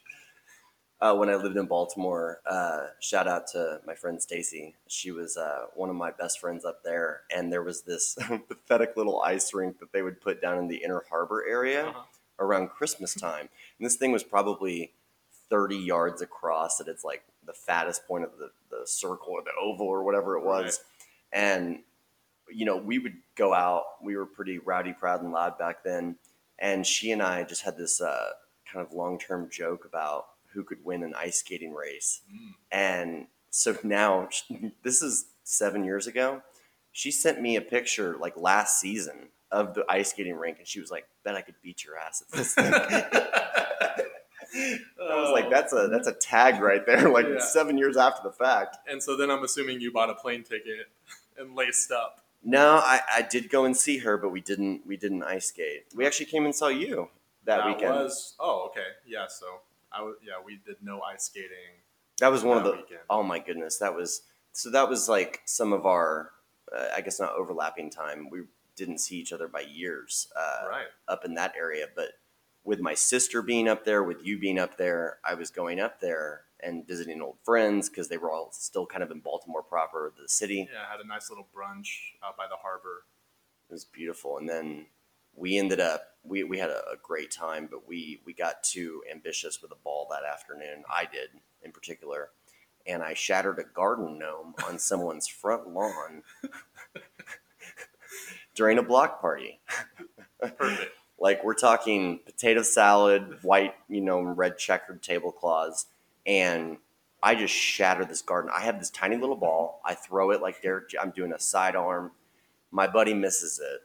Uh, 1.01 1.15
when 1.15 1.29
I 1.29 1.35
lived 1.35 1.55
in 1.57 1.65
Baltimore. 1.65 2.41
Uh, 2.45 2.87
shout 2.99 3.27
out 3.27 3.47
to 3.53 3.79
my 3.87 3.95
friend 3.95 4.21
Stacy. 4.21 4.75
She 4.87 5.11
was 5.11 5.37
uh, 5.37 5.65
one 5.75 5.89
of 5.89 5.95
my 5.95 6.11
best 6.11 6.39
friends 6.39 6.65
up 6.65 6.83
there, 6.83 7.21
and 7.35 7.51
there 7.51 7.63
was 7.63 7.81
this 7.83 8.17
pathetic 8.47 8.95
little 8.97 9.21
ice 9.21 9.53
rink 9.53 9.79
that 9.79 9.91
they 9.93 10.01
would 10.01 10.21
put 10.21 10.41
down 10.41 10.57
in 10.57 10.67
the 10.67 10.77
Inner 10.77 11.03
Harbor 11.09 11.43
area 11.47 11.87
Uh-huh. 11.87 12.03
around 12.39 12.69
Christmas 12.69 13.13
time. 13.13 13.49
And 13.77 13.85
this 13.85 13.95
thing 13.95 14.11
was 14.11 14.23
probably 14.23 14.91
30 15.49 15.77
yards 15.77 16.21
across 16.21 16.79
at 16.79 16.87
its 16.87 17.03
like 17.03 17.23
the 17.45 17.53
fattest 17.53 18.07
point 18.07 18.23
of 18.23 18.31
the, 18.37 18.51
the 18.69 18.85
circle 18.85 19.29
or 19.33 19.41
the 19.41 19.51
oval 19.59 19.87
or 19.87 20.03
whatever 20.03 20.37
it 20.37 20.43
was. 20.45 20.81
And, 21.33 21.79
you 22.51 22.65
know, 22.65 22.77
we 22.77 22.99
would 22.99 23.15
go 23.35 23.53
out. 23.53 23.83
We 24.03 24.15
were 24.15 24.25
pretty 24.25 24.57
rowdy, 24.59 24.93
proud, 24.93 25.21
and 25.23 25.31
loud 25.31 25.57
back 25.57 25.83
then. 25.83 26.17
And 26.59 26.85
she 26.85 27.11
and 27.11 27.21
I 27.21 27.43
just 27.43 27.61
had 27.63 27.77
this 27.77 27.99
uh, 28.01 28.31
kind 28.71 28.85
of 28.85 28.93
long 28.93 29.17
term 29.17 29.49
joke 29.51 29.85
about 29.85 30.27
who 30.53 30.63
could 30.63 30.83
win 30.83 31.03
an 31.03 31.13
ice 31.17 31.39
skating 31.39 31.73
race. 31.73 32.21
Mm. 32.31 32.53
And 32.71 33.27
so 33.49 33.77
now, 33.83 34.29
this 34.83 35.01
is 35.01 35.25
seven 35.43 35.83
years 35.83 36.07
ago. 36.07 36.41
She 36.91 37.11
sent 37.11 37.39
me 37.41 37.55
a 37.55 37.61
picture 37.61 38.17
like 38.19 38.35
last 38.35 38.79
season 38.79 39.29
of 39.51 39.73
the 39.73 39.85
ice 39.89 40.09
skating 40.11 40.35
rink, 40.35 40.57
and 40.59 40.67
she 40.67 40.79
was 40.79 40.91
like, 40.91 41.07
"Bet 41.23 41.35
I 41.35 41.41
could 41.41 41.55
beat 41.61 41.83
your 41.85 41.97
ass 41.97 42.21
at 42.21 42.37
this 42.37 42.53
thing." 42.53 42.73
I 44.55 45.15
was 45.15 45.31
like, 45.31 45.49
"That's 45.49 45.73
a 45.73 45.87
that's 45.91 46.07
a 46.07 46.13
tag 46.13 46.61
right 46.61 46.85
there." 46.85 47.09
Like 47.13 47.27
Yeah. 47.27 47.39
seven 47.39 47.77
years 47.77 47.97
after 47.97 48.21
the 48.27 48.31
fact. 48.33 48.77
And 48.87 49.01
so 49.01 49.15
then 49.15 49.29
I'm 49.31 49.43
assuming 49.43 49.81
you 49.81 49.91
bought 49.91 50.09
a 50.09 50.15
plane 50.15 50.43
ticket 50.43 50.87
and 51.37 51.55
laced 51.55 51.91
up. 51.91 52.21
No, 52.43 52.77
I, 52.77 53.01
I 53.17 53.21
did 53.21 53.49
go 53.49 53.65
and 53.65 53.75
see 53.75 53.97
her, 53.99 54.17
but 54.17 54.29
we 54.29 54.41
didn't 54.41 54.85
we 54.85 54.97
didn't 54.97 55.23
ice 55.23 55.47
skate. 55.47 55.85
We 55.95 56.05
actually 56.05 56.27
came 56.27 56.45
and 56.45 56.55
saw 56.55 56.67
you 56.69 57.09
that, 57.45 57.65
weekend. 57.65 57.93
was 57.93 58.35
oh 58.39 58.67
okay 58.69 58.87
yeah 59.07 59.25
so 59.27 59.45
I 59.91 59.97
w- 59.99 60.17
yeah 60.21 60.43
we 60.43 60.59
did 60.65 60.77
no 60.81 61.01
ice 61.01 61.25
skating 61.25 61.81
that 62.19 62.31
was 62.31 62.43
one 62.43 62.57
of 62.57 62.63
the. 62.63 62.71
weekend. 62.71 62.99
Oh 63.09 63.23
my 63.23 63.39
goodness, 63.39 63.77
that 63.77 63.95
was 63.95 64.21
so. 64.51 64.69
That 64.69 64.89
was 64.89 65.07
like 65.09 65.41
some 65.45 65.73
of 65.73 65.85
our, 65.85 66.31
uh, 66.75 66.87
I 66.95 67.01
guess 67.01 67.19
not 67.19 67.33
overlapping 67.33 67.89
time. 67.89 68.29
We 68.29 68.41
didn't 68.75 68.99
see 68.99 69.17
each 69.17 69.33
other 69.33 69.47
by 69.47 69.61
years. 69.61 70.27
Uh, 70.37 70.67
right 70.69 70.87
up 71.07 71.25
in 71.25 71.35
that 71.35 71.53
area. 71.57 71.87
But 71.95 72.09
with 72.63 72.79
my 72.79 72.93
sister 72.93 73.41
being 73.41 73.67
up 73.67 73.85
there, 73.85 74.03
with 74.03 74.25
you 74.25 74.37
being 74.37 74.59
up 74.59 74.77
there, 74.77 75.19
I 75.23 75.33
was 75.35 75.49
going 75.49 75.79
up 75.79 76.01
there 76.01 76.41
and 76.61 76.85
visiting 76.85 77.21
old 77.21 77.37
friends 77.45 77.87
because 77.89 78.09
they 78.09 78.17
were 78.17 78.31
all 78.31 78.49
still 78.51 78.85
kind 78.85 79.01
of 79.01 79.11
in 79.11 79.21
Baltimore 79.21 79.63
proper, 79.63 80.11
the 80.21 80.27
city. 80.27 80.67
yeah 80.71 80.81
I 80.87 80.91
had 80.91 80.99
a 80.99 81.07
nice 81.07 81.29
little 81.29 81.47
brunch 81.55 81.87
out 82.21 82.35
by 82.35 82.47
the 82.49 82.57
harbor 82.57 83.05
It 83.69 83.73
was 83.73 83.85
beautiful. 83.85 84.37
And 84.39 84.49
then 84.49 84.87
we 85.39 85.57
ended 85.57 85.79
up 85.79 86.03
we, 86.23 86.43
we 86.43 86.57
had 86.59 86.69
a, 86.69 86.79
a 86.91 86.97
great 87.01 87.31
time, 87.31 87.67
but 87.71 87.87
we 87.87 88.21
we 88.25 88.33
got 88.33 88.63
too 88.63 89.01
ambitious 89.11 89.61
with 89.61 89.71
the 89.71 89.77
ball 89.83 90.07
that 90.11 90.23
afternoon. 90.29 90.83
I 90.89 91.05
did 91.05 91.29
in 91.63 91.71
particular. 91.71 92.29
And 92.87 93.03
I 93.03 93.13
shattered 93.13 93.59
a 93.59 93.63
garden 93.63 94.17
gnome 94.17 94.55
on 94.67 94.79
someone's 94.79 95.27
front 95.27 95.69
lawn 95.69 96.23
during 98.55 98.77
a 98.77 98.83
block 98.83 99.21
party. 99.21 99.59
perfect 100.39 100.91
Like 101.21 101.43
we're 101.43 101.53
talking 101.53 102.21
potato 102.25 102.61
salad, 102.61 103.39
white, 103.41 103.75
you 103.89 103.99
know, 103.99 104.21
red 104.21 104.57
checkered 104.57 105.03
tablecloths, 105.03 105.87
and 106.25 106.77
I 107.21 107.35
just 107.35 107.53
shatter 107.53 108.05
this 108.05 108.21
garden. 108.21 108.49
I 108.55 108.61
have 108.61 108.79
this 108.79 108.89
tiny 108.89 109.17
little 109.17 109.35
ball. 109.35 109.81
I 109.83 109.95
throw 109.95 110.31
it 110.31 110.41
like 110.41 110.61
Derek. 110.61 110.91
I'm 110.97 111.11
doing 111.11 111.33
a 111.33 111.39
sidearm. 111.39 112.11
My 112.71 112.87
buddy 112.87 113.13
misses 113.13 113.59
it, 113.59 113.81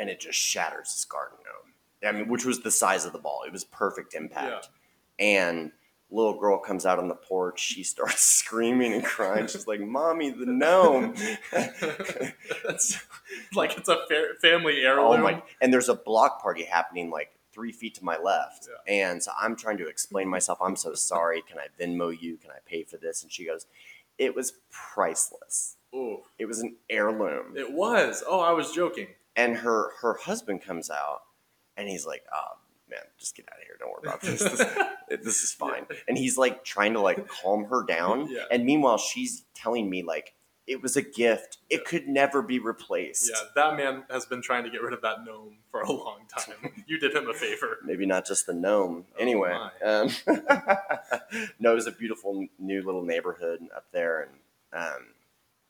and 0.00 0.08
it 0.08 0.18
just 0.18 0.38
shatters 0.38 0.88
this 0.88 1.04
garden 1.04 1.36
gnome. 1.44 2.08
I 2.08 2.18
mean, 2.18 2.28
which 2.28 2.46
was 2.46 2.60
the 2.60 2.70
size 2.70 3.04
of 3.04 3.12
the 3.12 3.18
ball. 3.18 3.42
It 3.46 3.52
was 3.52 3.62
perfect 3.64 4.14
impact. 4.14 4.70
And 5.18 5.72
little 6.10 6.40
girl 6.40 6.58
comes 6.58 6.86
out 6.86 6.98
on 6.98 7.08
the 7.08 7.14
porch. 7.14 7.60
She 7.60 7.82
starts 7.84 8.22
screaming 8.38 8.94
and 8.94 9.04
crying. 9.04 9.46
She's 9.46 9.66
like, 9.66 9.80
"Mommy, 9.80 10.30
the 10.30 10.46
gnome!" 10.46 11.14
That's 11.52 12.98
like 13.54 13.76
it's 13.76 13.88
a 13.90 13.98
fa- 14.08 14.34
family 14.40 14.82
Oh 14.86 15.12
heirloom 15.12 15.22
my! 15.22 15.42
And 15.60 15.72
there's 15.72 15.90
a 15.90 15.94
block 15.94 16.40
party 16.42 16.64
happening 16.64 17.10
like 17.10 17.32
three 17.52 17.72
feet 17.72 17.94
to 17.96 18.04
my 18.04 18.16
left, 18.16 18.68
and 18.88 19.22
so 19.22 19.32
I'm 19.38 19.54
trying 19.56 19.76
to 19.78 19.86
explain 19.88 20.28
myself. 20.28 20.58
I'm 20.62 20.76
so 20.76 20.94
sorry. 20.94 21.42
Can 21.42 21.58
I 21.58 21.66
Venmo 21.78 22.18
you? 22.18 22.38
Can 22.38 22.50
I 22.50 22.58
pay 22.64 22.84
for 22.84 22.96
this? 22.96 23.22
And 23.22 23.30
she 23.30 23.44
goes, 23.44 23.66
"It 24.18 24.34
was 24.34 24.54
priceless. 24.70 25.76
Ooh, 25.94 26.20
It 26.38 26.46
was 26.46 26.60
an 26.60 26.76
heirloom." 26.88 27.56
it 27.56 27.72
was 27.72 28.22
oh 28.26 28.40
I 28.40 28.52
was 28.52 28.72
joking 28.72 29.08
And 29.40 29.56
her 29.58 29.90
her 30.00 30.14
husband 30.14 30.62
comes 30.62 30.90
out, 30.90 31.20
and 31.76 31.88
he's 31.88 32.06
like, 32.06 32.22
"Oh 32.32 32.58
man, 32.88 33.00
just 33.18 33.34
get 33.36 33.46
out 33.50 33.58
of 33.58 33.64
here. 33.64 33.76
Don't 33.78 33.90
worry 33.90 34.02
about 34.04 34.20
this. 34.20 34.40
This, 34.42 35.18
this 35.24 35.42
is 35.42 35.52
fine." 35.52 35.86
And 36.08 36.18
he's 36.18 36.36
like 36.36 36.64
trying 36.64 36.92
to 36.94 37.00
like 37.00 37.26
calm 37.28 37.64
her 37.64 37.84
down, 37.84 38.28
Yeah. 38.30 38.44
and 38.50 38.64
meanwhile 38.64 38.98
she's 38.98 39.44
telling 39.54 39.88
me 39.90 40.02
like. 40.02 40.34
It 40.66 40.82
was 40.82 40.94
a 40.96 41.02
gift. 41.02 41.58
It 41.68 41.84
could 41.84 42.06
never 42.06 42.42
be 42.42 42.60
replaced. 42.60 43.28
yeah 43.28 43.40
that 43.56 43.76
man 43.76 44.04
has 44.08 44.24
been 44.24 44.40
trying 44.40 44.62
to 44.62 44.70
get 44.70 44.80
rid 44.82 44.92
of 44.92 45.02
that 45.02 45.24
gnome 45.26 45.56
for 45.68 45.80
a 45.80 45.90
long 45.90 46.20
time 46.28 46.54
you 46.86 46.96
did 47.00 47.12
him 47.12 47.28
a 47.28 47.34
favor 47.34 47.78
maybe 47.84 48.06
not 48.06 48.24
just 48.24 48.46
the 48.46 48.52
gnome. 48.54 49.04
Oh, 49.18 49.20
anyway, 49.20 49.52
um, 49.84 50.08
no, 51.58 51.72
it 51.72 51.74
was 51.74 51.88
a 51.88 51.90
beautiful 51.92 52.46
new 52.60 52.82
little 52.82 53.02
neighborhood 53.02 53.60
up 53.76 53.86
there, 53.92 54.20
and 54.22 54.30
um, 54.72 55.06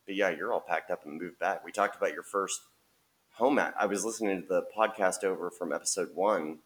but 0.05 0.17
yeah, 0.17 0.29
you're 0.29 0.53
all 0.53 0.61
packed 0.61 0.91
up 0.91 1.07
and 1.07 1.19
moved 1.19 1.39
back. 1.39 1.65
We 1.65 1.73
talked 1.73 1.97
about 1.97 2.13
your 2.13 2.25
first 2.25 2.61
home. 3.41 3.59
At, 3.59 3.75
I 3.79 3.87
was 3.87 4.05
listening 4.05 4.43
to 4.43 4.47
the 4.47 4.67
podcast 4.77 5.25
over 5.25 5.51
from 5.51 5.73
episode 5.73 6.11
one, 6.15 6.59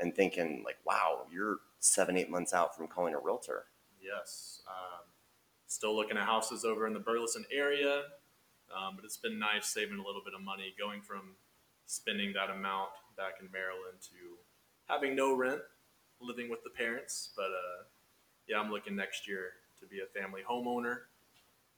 and 0.00 0.14
thinking 0.14 0.62
like, 0.64 0.78
wow, 0.86 1.26
you're 1.30 1.58
seven, 1.80 2.16
eight 2.16 2.30
months 2.30 2.54
out 2.54 2.76
from 2.76 2.88
calling 2.88 3.14
a 3.14 3.18
realtor. 3.18 3.64
Yes. 4.00 4.62
Um, 4.66 5.04
still 5.66 5.94
looking 5.94 6.16
at 6.16 6.24
houses 6.24 6.64
over 6.64 6.86
in 6.86 6.92
the 6.92 7.00
Burleson 7.00 7.44
area, 7.52 8.04
um, 8.74 8.96
but 8.96 9.04
it's 9.04 9.16
been 9.16 9.38
nice 9.38 9.66
saving 9.66 9.98
a 9.98 10.06
little 10.06 10.22
bit 10.24 10.34
of 10.34 10.40
money 10.42 10.74
going 10.78 11.02
from 11.02 11.36
spending 11.86 12.32
that 12.32 12.50
amount 12.50 12.90
back 13.16 13.34
in 13.40 13.50
Maryland 13.52 13.98
to 14.00 14.38
having 14.86 15.14
no 15.14 15.36
rent, 15.36 15.60
living 16.20 16.48
with 16.48 16.62
the 16.64 16.70
parents. 16.70 17.30
But 17.36 17.46
uh, 17.50 17.84
yeah, 18.48 18.58
I'm 18.58 18.70
looking 18.70 18.96
next 18.96 19.28
year 19.28 19.50
to 19.80 19.86
be 19.86 19.98
a 20.00 20.20
family 20.20 20.42
homeowner, 20.48 21.00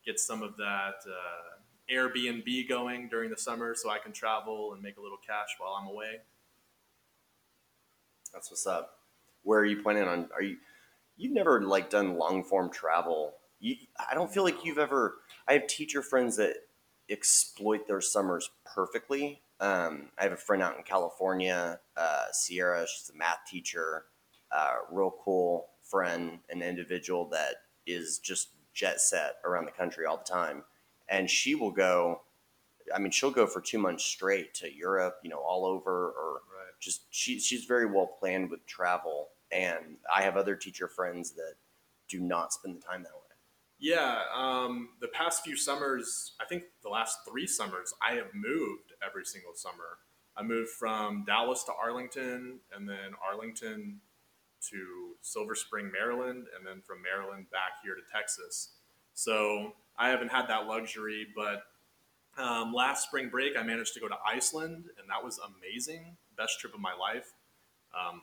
get 0.05 0.21
some 0.21 0.43
of 0.43 0.57
that 0.57 1.01
uh, 1.07 1.54
Airbnb 1.91 2.69
going 2.69 3.09
during 3.09 3.31
the 3.31 3.37
summer 3.37 3.75
so 3.75 3.91
I 3.91 3.99
can 3.99 4.13
travel 4.13 4.73
and 4.73 4.83
make 4.83 4.97
a 4.97 5.01
little 5.01 5.19
cash 5.27 5.49
while 5.59 5.73
I'm 5.81 5.89
away. 5.89 6.21
That's 8.33 8.51
what's 8.51 8.67
up. 8.67 8.99
Where 9.43 9.61
are 9.61 9.65
you 9.65 9.83
planning 9.83 10.09
on? 10.09 10.29
Are 10.35 10.43
you? 10.43 10.57
You've 11.17 11.33
never 11.33 11.63
like 11.63 11.91
done 11.91 12.17
long 12.17 12.43
form 12.43 12.71
travel. 12.73 13.35
You, 13.61 13.77
I 14.11 14.15
don't 14.15 14.33
feel 14.33 14.43
like 14.43 14.65
you've 14.65 14.79
ever. 14.79 15.17
I 15.47 15.53
have 15.53 15.67
teacher 15.67 16.03
friends 16.03 16.37
that 16.37 16.55
exploit 17.09 17.87
their 17.87 18.01
summers 18.01 18.51
perfectly. 18.65 19.43
Um, 19.61 20.09
I 20.19 20.25
have 20.25 20.33
a 20.33 20.37
friend 20.37 20.63
out 20.63 20.77
in 20.77 20.83
California, 20.83 21.79
uh, 21.97 22.25
Sierra. 22.33 22.87
She's 22.89 23.11
a 23.15 23.17
math 23.17 23.41
teacher, 23.49 24.07
uh, 24.51 24.77
real 24.91 25.15
cool 25.25 25.69
friend, 25.83 26.41
an 26.51 26.63
individual 26.63 27.29
that 27.29 27.57
is 27.87 28.19
just 28.19 28.49
jet 28.73 29.01
set 29.01 29.37
around 29.45 29.67
the 29.67 29.71
country 29.71 30.07
all 30.07 30.17
the 30.17 30.25
time, 30.25 30.65
and 31.15 31.31
she 31.31 31.55
will 31.55 31.71
go. 31.71 32.23
I 32.95 32.99
mean, 32.99 33.11
she'll 33.13 33.31
go 33.31 33.47
for 33.47 33.61
two 33.61 33.79
months 33.79 34.05
straight 34.05 34.55
to 34.55 34.73
Europe, 34.75 35.17
you 35.23 35.31
know, 35.31 35.39
all 35.39 35.65
over, 35.65 36.11
or 36.11 36.43
Right. 36.55 36.73
just 36.81 37.03
she 37.11 37.41
she's 37.41 37.65
very 37.65 37.87
well 37.87 38.07
planned 38.07 38.51
with 38.51 38.65
travel 38.67 39.31
and 39.53 39.97
i 40.13 40.23
have 40.23 40.37
other 40.37 40.57
teacher 40.57 40.89
friends 40.89 41.33
that 41.33 41.55
do 42.09 42.21
not 42.21 42.53
spend 42.53 42.77
the 42.77 42.81
time 42.81 43.03
that 43.03 43.13
way 43.15 43.37
Yeah, 43.79 44.23
um, 44.35 44.91
the 45.01 45.09
past 45.09 45.45
few 45.45 45.57
summers, 45.57 46.33
I 46.41 46.45
think 46.45 46.65
the 46.83 46.89
last 46.89 47.19
three 47.29 47.47
summers, 47.47 47.93
I 48.07 48.15
have 48.15 48.33
moved 48.33 48.93
every 49.07 49.25
single 49.25 49.55
summer. 49.55 49.99
I 50.37 50.43
moved 50.43 50.71
from 50.71 51.25
Dallas 51.27 51.65
to 51.65 51.73
Arlington, 51.73 52.61
and 52.75 52.89
then 52.89 53.13
Arlington 53.23 54.01
to 54.71 55.17
Silver 55.21 55.55
Spring, 55.55 55.91
Maryland, 55.93 56.47
and 56.57 56.67
then 56.67 56.83
from 56.87 57.03
Maryland 57.03 57.47
back 57.51 57.83
here 57.83 57.95
to 57.95 58.01
Texas. 58.13 58.73
So 59.15 59.75
I 59.99 60.09
haven't 60.09 60.29
had 60.31 60.47
that 60.49 60.67
luxury, 60.67 61.27
but 61.35 61.63
um, 62.37 62.73
last 62.73 63.07
spring 63.07 63.29
break, 63.29 63.57
I 63.57 63.63
managed 63.63 63.95
to 63.95 64.01
go 64.01 64.09
to 64.09 64.17
Iceland, 64.27 64.85
and 64.99 65.09
that 65.09 65.25
was 65.25 65.39
amazing. 65.39 66.17
Best 66.37 66.59
trip 66.61 66.75
of 66.75 66.81
my 66.81 66.95
life. 66.95 67.33
Um, 67.97 68.23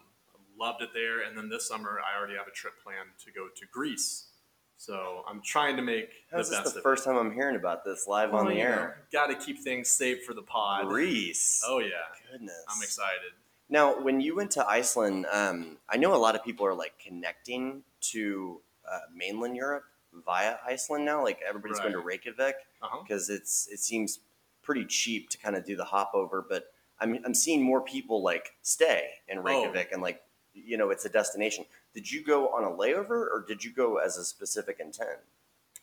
loved 0.59 0.82
it 0.82 0.89
there. 0.93 1.22
And 1.22 1.38
then 1.38 1.49
this 1.49 1.67
summer, 1.67 1.99
I 2.01 2.17
already 2.17 2.36
have 2.36 2.47
a 2.47 2.51
trip 2.51 2.74
planned 2.84 3.09
to 3.26 3.32
go 3.32 3.47
to 3.55 3.65
Greece. 3.72 4.28
So 4.78 5.24
I'm 5.30 5.41
trying 5.43 5.76
to 5.78 5.82
make 5.82 6.09
How's 6.32 6.49
the 6.49 6.55
this 6.55 6.63
best 6.65 6.76
the 6.76 6.82
first 6.82 7.05
time 7.05 7.15
i'm 7.15 7.32
hearing 7.32 7.55
about 7.55 7.86
this 7.86 8.07
live 8.07 8.30
it. 8.30 8.36
on 8.36 8.47
the 8.47 8.55
air 8.59 9.03
Got 9.13 9.28
to 9.28 9.36
keep 9.36 9.59
things 9.59 9.89
safe 9.89 10.26
for 10.26 10.34
the 10.34 10.41
pod. 10.41 10.88
greece 10.88 11.61
Oh 11.67 11.78
yeah, 11.78 11.89
goodness 12.32 12.65
I'm 12.67 12.82
excited. 12.82 13.32
now 13.69 14.01
when 14.01 14.19
you 14.22 14.36
went 14.36 14.49
to 14.51 14.67
iceland 14.67 15.28
um, 15.32 15.78
i 15.88 15.97
know 15.97 16.15
a 16.15 16.17
lot 16.17 16.34
of 16.36 16.43
people 16.43 16.65
are 16.65 16.74
like 16.74 16.93
connecting 16.97 17.84
to 18.11 18.59
uh, 18.91 19.01
mainland 19.15 19.55
europe 19.55 19.84
via 20.26 20.57
iceland 20.68 21.05
now 21.05 21.24
like 21.24 21.39
everybody's 21.47 21.80
going 21.80 21.91
to 21.91 21.97
Right. 21.99 22.05
reykjavik 22.07 22.55
Uh-huh. 22.82 23.01
because 23.03 23.30
it's 23.30 23.68
it 23.68 23.80
seems 23.80 24.20
pretty 24.62 24.86
cheap 24.86 25.30
to 25.30 25.38
kind 25.38 25.55
of 25.55 25.66
do 25.66 25.76
the 25.76 25.86
hop 25.86 26.12
over 26.14 26.45
but 26.47 26.74
I'm, 26.99 27.18
I'm 27.26 27.34
seeing 27.34 27.64
more 27.64 27.82
people 27.82 28.22
like 28.22 28.53
stay 28.62 29.09
in 29.28 29.39
Oh. 29.39 29.41
reykjavik 29.41 29.91
and 29.91 30.01
like 30.01 30.22
you 30.53 30.78
know 30.78 30.89
it's 30.91 31.05
a 31.05 31.09
destination. 31.09 31.66
Did 31.93 32.12
you 32.12 32.24
go 32.24 32.49
on 32.49 32.64
a 32.64 32.70
layover 32.70 33.09
or 33.34 33.43
did 33.47 33.64
you 33.64 33.72
go 33.72 33.97
as 33.97 34.18
a 34.18 34.24
specific 34.26 34.80
intent? 34.80 35.20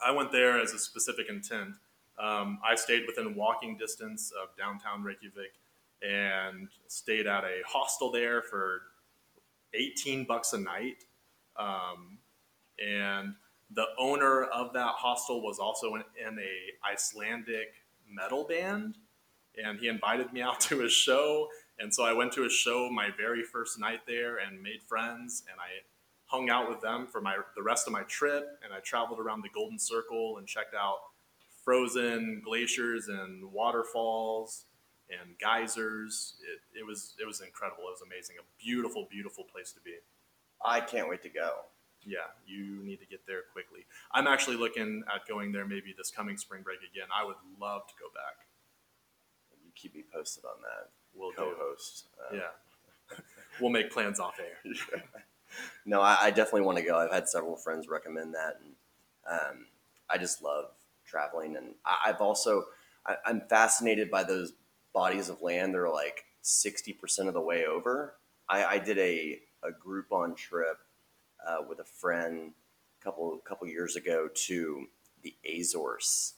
I 0.05 0.11
went 0.13 0.31
there 0.31 0.61
as 0.61 0.73
a 0.75 0.79
specific 0.79 1.29
intent. 1.29 1.75
Um, 2.19 2.59
I 2.65 2.75
stayed 2.77 3.05
within 3.07 3.35
walking 3.35 3.77
distance 3.79 4.31
of 4.41 4.55
downtown 4.57 5.03
Reykjavik 5.03 5.55
and 6.03 6.69
stayed 6.87 7.27
at 7.27 7.45
a 7.45 7.63
hostel 7.67 8.13
there 8.13 8.43
for 8.43 8.83
18 9.75 10.25
bucks 10.25 10.53
a 10.53 10.59
night. 10.59 11.05
Um, 11.57 12.19
and 12.85 13.35
the 13.71 13.87
owner 13.99 14.45
of 14.45 14.73
that 14.73 14.95
hostel 14.97 15.43
was 15.43 15.59
also 15.59 15.95
in, 15.95 16.03
in 16.21 16.39
a 16.39 16.91
Icelandic 16.93 17.75
metal 18.11 18.45
band, 18.45 18.97
and 19.63 19.79
he 19.79 19.89
invited 19.89 20.33
me 20.33 20.43
out 20.49 20.61
to 20.61 20.81
his 20.81 20.93
show. 20.93 21.49
And 21.79 21.95
so 21.95 22.05
I 22.05 22.13
went 22.13 22.33
to 22.33 22.43
his 22.43 22.53
show 22.53 22.91
my 22.91 23.11
very 23.17 23.43
first 23.45 23.79
night 23.79 24.01
there 24.07 24.39
and 24.39 24.63
made 24.63 24.83
friends, 24.83 25.45
and 25.51 25.61
I 25.61 25.85
hung 26.27 26.51
out 26.51 26.69
with 26.69 26.81
them 26.81 27.07
for 27.07 27.21
my 27.21 27.37
the 27.57 27.63
rest 27.63 27.87
of 27.87 27.93
my 27.93 28.03
trip. 28.03 28.59
And 28.65 28.73
I 28.73 28.81
traveled 28.81 29.21
around 29.21 29.43
the 29.43 29.49
Golden 29.55 29.79
Circle 29.79 30.39
and 30.39 30.47
checked 30.47 30.75
out 30.75 30.99
frozen 31.65 32.43
glaciers 32.45 33.09
and 33.09 33.53
waterfalls 33.53 34.65
and 35.11 35.39
geysers. 35.39 36.35
It, 36.43 36.81
it 36.81 36.87
was 36.87 37.15
it 37.21 37.27
was 37.27 37.41
incredible. 37.41 37.85
It 37.85 38.01
was 38.01 38.03
amazing. 38.05 38.37
A 38.41 38.63
beautiful, 38.63 39.07
beautiful 39.11 39.45
place 39.45 39.73
to 39.73 39.81
be. 39.81 39.95
I 40.65 40.81
can't 40.81 41.09
wait 41.09 41.23
to 41.23 41.29
go. 41.29 41.53
Yeah, 42.09 42.33
you 42.47 42.83
need 42.83 43.01
to 43.01 43.07
get 43.07 43.27
there 43.27 43.43
quickly. 43.53 43.85
I'm 44.13 44.27
actually 44.27 44.57
looking 44.57 45.03
at 45.15 45.29
going 45.29 45.53
there 45.53 45.67
maybe 45.67 45.95
this 45.97 46.11
coming 46.11 46.39
spring 46.39 46.63
break 46.63 46.79
again. 46.79 47.09
I 47.15 47.25
would 47.25 47.37
love 47.61 47.87
to 47.89 47.95
go 48.01 48.07
back. 48.15 48.47
You 49.63 49.71
keep 49.75 49.95
me 49.95 50.05
posted 50.13 50.45
on 50.45 50.63
that. 50.63 50.91
We'll. 51.15 51.33
Co-host. 51.33 52.07
Uh, 52.19 52.37
Yeah, 52.37 53.19
we'll 53.61 53.71
make 53.71 53.91
plans 53.91 54.19
off 54.19 54.41
air. 54.41 54.73
no, 55.87 56.01
I, 56.01 56.17
I 56.23 56.31
definitely 56.31 56.63
want 56.63 56.79
to 56.79 56.85
go. 56.85 56.97
I've 56.97 57.13
had 57.13 57.29
several 57.29 57.57
friends 57.57 57.89
recommend 57.89 58.35
that, 58.35 58.59
and 58.65 58.75
um, 59.31 59.67
I 60.09 60.17
just 60.17 60.43
love 60.43 60.67
traveling. 61.07 61.57
And 61.57 61.75
I, 61.85 62.11
I've 62.11 62.21
also 62.21 62.65
I, 63.07 63.17
I'm 63.27 63.43
fascinated 63.51 64.11
by 64.11 64.25
those 64.25 64.53
bodies 64.95 65.29
of 65.29 65.43
land. 65.43 65.75
They're 65.75 65.91
like 65.91 66.25
sixty 66.41 66.95
percent 66.95 67.29
of 67.29 67.35
the 67.35 67.41
way 67.41 67.67
over. 67.67 68.15
I, 68.49 68.65
I 68.65 68.79
did 68.79 68.99
a 68.99 69.41
a 69.63 69.71
Groupon 69.71 70.37
trip 70.37 70.79
uh, 71.47 71.59
with 71.69 71.79
a 71.81 71.85
friend 71.85 72.53
a 73.01 73.05
couple 73.05 73.39
couple 73.45 73.67
years 73.67 73.97
ago 73.97 74.29
to 74.33 74.87
the 75.23 75.35
Azores, 75.45 76.35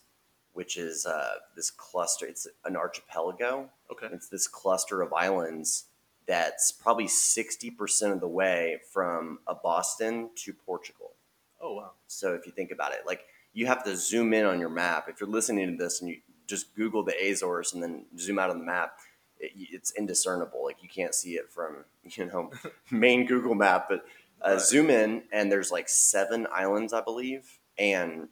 which 0.52 0.76
is 0.76 1.06
uh, 1.06 1.34
this 1.56 1.70
cluster. 1.70 2.26
It's 2.26 2.46
an 2.64 2.76
archipelago. 2.76 3.70
Okay. 3.90 4.08
It's 4.12 4.28
this 4.28 4.46
cluster 4.46 5.02
of 5.02 5.12
islands 5.12 5.84
that's 6.26 6.70
probably 6.70 7.06
60% 7.06 8.12
of 8.12 8.20
the 8.20 8.28
way 8.28 8.78
from 8.92 9.40
a 9.48 9.54
Boston 9.54 10.30
to 10.36 10.52
Portugal. 10.52 11.12
Oh 11.60 11.74
wow. 11.74 11.92
So 12.06 12.34
if 12.34 12.46
you 12.46 12.52
think 12.52 12.70
about 12.70 12.92
it, 12.92 13.00
like 13.06 13.24
you 13.52 13.66
have 13.66 13.84
to 13.84 13.96
zoom 13.96 14.32
in 14.32 14.46
on 14.46 14.60
your 14.60 14.68
map. 14.68 15.08
If 15.08 15.20
you're 15.20 15.28
listening 15.28 15.70
to 15.70 15.76
this 15.76 16.00
and 16.00 16.08
you 16.08 16.18
just 16.46 16.74
Google 16.74 17.02
the 17.02 17.14
Azores 17.14 17.74
and 17.74 17.82
then 17.82 18.06
zoom 18.18 18.38
out 18.38 18.50
on 18.50 18.58
the 18.58 18.64
map, 18.64 18.98
it, 19.38 19.52
it's 19.56 19.92
indiscernible. 19.92 20.64
Like 20.64 20.82
you 20.82 20.88
can't 20.88 21.14
see 21.14 21.32
it 21.32 21.50
from, 21.50 21.84
you 22.04 22.26
know, 22.26 22.50
main 22.90 23.26
Google 23.26 23.54
map, 23.54 23.86
but 23.88 24.04
uh, 24.42 24.52
Right. 24.52 24.60
zoom 24.60 24.90
in 24.90 25.24
and 25.32 25.50
there's 25.50 25.70
like 25.70 25.88
seven 25.88 26.46
islands, 26.52 26.92
I 26.92 27.00
believe. 27.02 27.58
And 27.78 28.28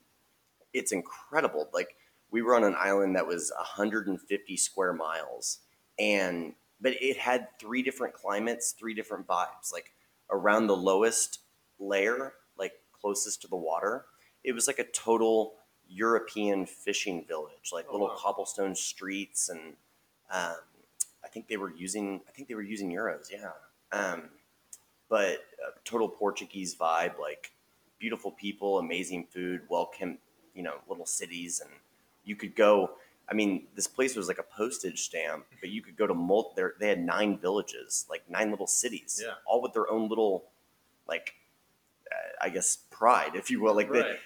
it's 0.73 0.93
incredible. 0.93 1.69
Like 1.73 1.97
we 2.31 2.43
were 2.43 2.55
on 2.55 2.65
an 2.65 2.75
island 2.79 3.17
that 3.17 3.27
was 3.27 3.53
150 3.57 4.57
square 4.57 4.93
miles 4.93 5.61
and 5.99 6.55
but 6.81 6.93
it 7.01 7.17
had 7.17 7.49
three 7.61 7.83
different 7.83 8.15
climates 8.15 8.73
three 8.73 8.95
different 8.95 9.27
vibes 9.27 9.73
like 9.73 9.93
around 10.31 10.67
the 10.67 10.77
lowest 10.77 11.41
layer 11.79 12.35
like 12.59 12.73
closest 12.93 13.43
to 13.43 13.49
the 13.49 13.57
water 13.57 14.05
it 14.45 14.53
was 14.53 14.67
like 14.67 14.79
a 14.79 14.85
total 14.85 15.55
european 15.89 16.67
fishing 16.67 17.25
village 17.27 17.71
like 17.73 17.87
Oh, 17.89 17.93
little 17.93 18.09
wow. 18.09 18.15
cobblestone 18.17 18.75
streets 18.75 19.49
and 19.49 19.75
um, 20.31 20.57
i 21.25 21.29
think 21.29 21.49
they 21.49 21.57
were 21.57 21.73
using 21.75 22.21
i 22.29 22.31
think 22.33 22.47
they 22.49 22.55
were 22.55 22.63
using 22.63 22.93
euros 22.93 23.29
yeah 23.33 23.51
um, 23.91 24.29
but 25.09 25.45
uh, 25.65 25.71
total 25.85 26.09
portuguese 26.09 26.75
vibe 26.75 27.19
like 27.21 27.53
beautiful 27.99 28.31
people 28.31 28.79
amazing 28.79 29.25
food 29.31 29.61
welcome 29.69 30.19
you 30.55 30.63
know 30.63 30.75
little 30.89 31.07
cities 31.07 31.61
and 31.61 31.71
you 32.25 32.37
could 32.37 32.55
go 32.55 32.91
i 33.29 33.35
mean 33.35 33.65
this 33.75 33.87
place 33.87 34.15
was 34.17 34.29
like 34.29 34.39
a 34.39 34.43
postage 34.43 35.01
stamp 35.03 35.45
but 35.61 35.71
you 35.71 35.83
could 35.83 35.97
go 35.97 36.07
to 36.07 36.15
mul- 36.15 36.53
there 36.57 36.75
they 36.79 36.89
had 36.89 37.01
nine 37.05 37.37
villages 37.39 38.07
like 38.11 38.23
nine 38.31 38.51
little 38.51 38.67
cities 38.67 39.21
Yeah. 39.25 39.35
all 39.47 39.61
with 39.63 39.73
their 39.73 39.91
own 39.91 40.09
little 40.09 40.45
like 41.09 41.35
uh, 42.11 42.45
i 42.45 42.49
guess 42.51 42.79
pride 42.91 43.33
if 43.35 43.51
you 43.51 43.61
will 43.61 43.75
like 43.75 43.91
they, 43.93 44.01
right. 44.01 44.17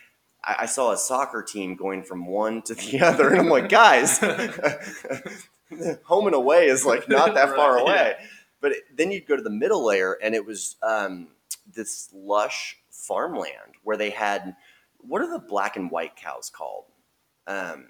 I, 0.45 0.57
I 0.61 0.67
saw 0.67 0.93
a 0.93 0.97
soccer 0.97 1.43
team 1.43 1.77
going 1.77 2.03
from 2.03 2.27
one 2.27 2.63
to 2.63 2.75
the 2.75 3.01
other 3.09 3.31
and 3.31 3.39
i'm 3.41 3.49
like 3.49 3.69
guys 3.69 4.19
home 6.05 6.27
and 6.27 6.35
away 6.35 6.67
is 6.67 6.85
like 6.85 7.09
not 7.09 7.35
that 7.35 7.51
far 7.57 7.77
Right, 7.77 7.83
away 7.83 8.17
but 8.63 8.73
it- 8.73 8.97
then 8.97 9.11
you'd 9.13 9.27
go 9.27 9.37
to 9.37 9.43
the 9.43 9.51
middle 9.51 9.85
layer 9.85 10.15
and 10.23 10.35
it 10.35 10.47
was 10.47 10.77
um, 10.83 11.29
this 11.71 12.09
lush 12.15 12.79
farmland 12.91 13.75
where 13.83 13.97
they 13.99 14.09
had 14.11 14.57
what 14.99 15.21
are 15.21 15.31
the 15.31 15.39
black 15.47 15.77
and 15.77 15.91
white 15.91 16.17
cows 16.17 16.49
called 16.49 16.85
um, 17.47 17.89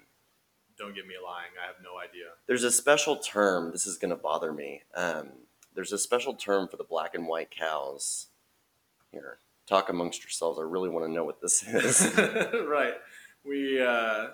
Don't 0.77 0.95
get 0.95 1.05
me 1.07 1.13
lying. 1.23 1.51
I 1.63 1.67
have 1.67 1.75
no 1.83 1.97
idea. 1.99 2.25
there's 2.47 2.63
a 2.65 2.71
special 2.71 3.15
term 3.17 3.71
this 3.71 3.85
is 3.87 3.97
going 3.97 4.09
to 4.09 4.15
bother 4.21 4.51
me 4.51 4.81
um, 4.95 5.29
there's 5.75 5.93
a 5.93 5.97
special 5.97 6.33
term 6.33 6.67
for 6.67 6.77
the 6.77 6.83
black 6.83 7.15
and 7.15 7.27
white 7.27 7.51
cows 7.51 8.27
here 9.11 9.37
talk 9.67 9.87
amongst 9.89 10.21
yourselves 10.23 10.59
i 10.59 10.61
really 10.61 10.89
want 10.89 11.05
to 11.05 11.11
know 11.11 11.23
what 11.23 11.39
this 11.41 11.63
is 11.67 12.13
right. 12.67 12.95
We 13.45 13.81
uh, 13.81 14.27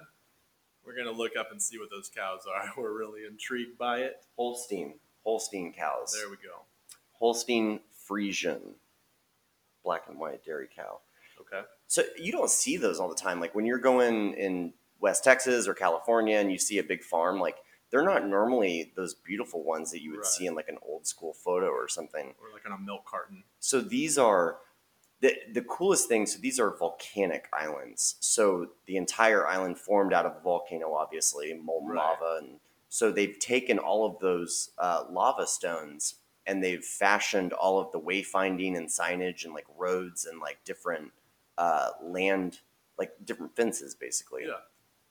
we're 0.86 0.96
gonna 0.96 1.12
look 1.16 1.36
up 1.38 1.52
and 1.52 1.62
see 1.62 1.78
what 1.80 1.90
those 1.90 2.10
cows 2.16 2.42
are. 2.52 2.72
We're 2.82 2.96
really 2.98 3.22
intrigued 3.30 3.78
by 3.78 4.00
it. 4.02 4.18
holstein 4.38 4.94
holstein 5.24 5.74
cows 5.74 6.14
There 6.20 6.30
we 6.30 6.36
go. 6.38 6.64
holstein 7.14 7.80
friesian 8.10 8.74
black 9.84 10.04
and 10.08 10.20
white 10.20 10.44
dairy 10.44 10.68
cow 10.74 11.00
Okay. 11.42 11.66
So 11.88 12.04
you 12.18 12.32
don't 12.34 12.50
see 12.50 12.76
those 12.76 13.00
all 13.00 13.08
the 13.08 13.16
time. 13.16 13.40
Like 13.40 13.56
when 13.56 13.66
you're 13.66 13.78
going 13.80 14.34
in 14.34 14.74
West 15.00 15.24
Texas 15.24 15.70
or 15.70 15.74
California 15.74 16.38
and 16.38 16.52
you 16.52 16.58
see 16.60 16.80
a 16.80 16.84
big 16.84 17.02
farm, 17.02 17.40
like 17.40 17.56
they're 17.90 18.04
not 18.04 18.28
normally 18.28 18.92
those 18.98 19.14
beautiful 19.16 19.64
ones 19.64 19.90
that 19.92 20.02
you 20.02 20.12
would 20.12 20.18
Right. 20.20 20.26
see 20.28 20.46
in 20.48 20.54
like 20.54 20.68
an 20.68 20.78
old 20.82 21.08
school 21.08 21.34
photo 21.34 21.68
or 21.68 21.88
something. 21.88 22.36
We're 22.42 22.52
like 22.54 22.66
on 22.66 22.74
a 22.74 22.78
milk 22.78 23.06
carton. 23.06 23.46
So 23.62 23.80
these 23.80 24.18
are 24.18 24.58
the 25.22 25.34
the 25.54 25.62
coolest 25.62 26.10
thing. 26.10 26.26
So 26.26 26.40
these 26.42 26.60
are 26.60 26.76
volcanic 26.78 27.48
islands. 27.54 28.18
So 28.20 28.72
the 28.86 28.98
entire 28.98 29.48
island 29.48 29.80
formed 29.80 30.12
out 30.14 30.26
of 30.26 30.36
a 30.36 30.42
volcano, 30.42 30.94
obviously 30.94 31.54
molten 31.54 31.90
Right. 31.92 31.98
lava, 32.20 32.40
and 32.44 32.60
so 32.90 33.12
they've 33.12 33.40
taken 33.40 33.80
all 33.80 34.06
of 34.06 34.20
those 34.20 34.72
uh, 34.78 35.04
lava 35.10 35.48
stones 35.48 36.16
and 36.46 36.64
they've 36.64 36.84
fashioned 36.84 37.54
all 37.54 37.80
of 37.80 37.92
the 37.92 38.00
wayfinding 38.00 38.76
and 38.76 38.88
signage 38.88 39.46
and 39.46 39.54
like 39.54 39.68
roads 39.78 40.26
and 40.26 40.42
like 40.42 40.64
different 40.66 41.12
uh, 41.58 41.92
land, 42.04 42.60
like 42.98 43.12
different 43.24 43.56
fences, 43.56 43.96
basically. 43.96 44.44
Yeah. 44.46 44.54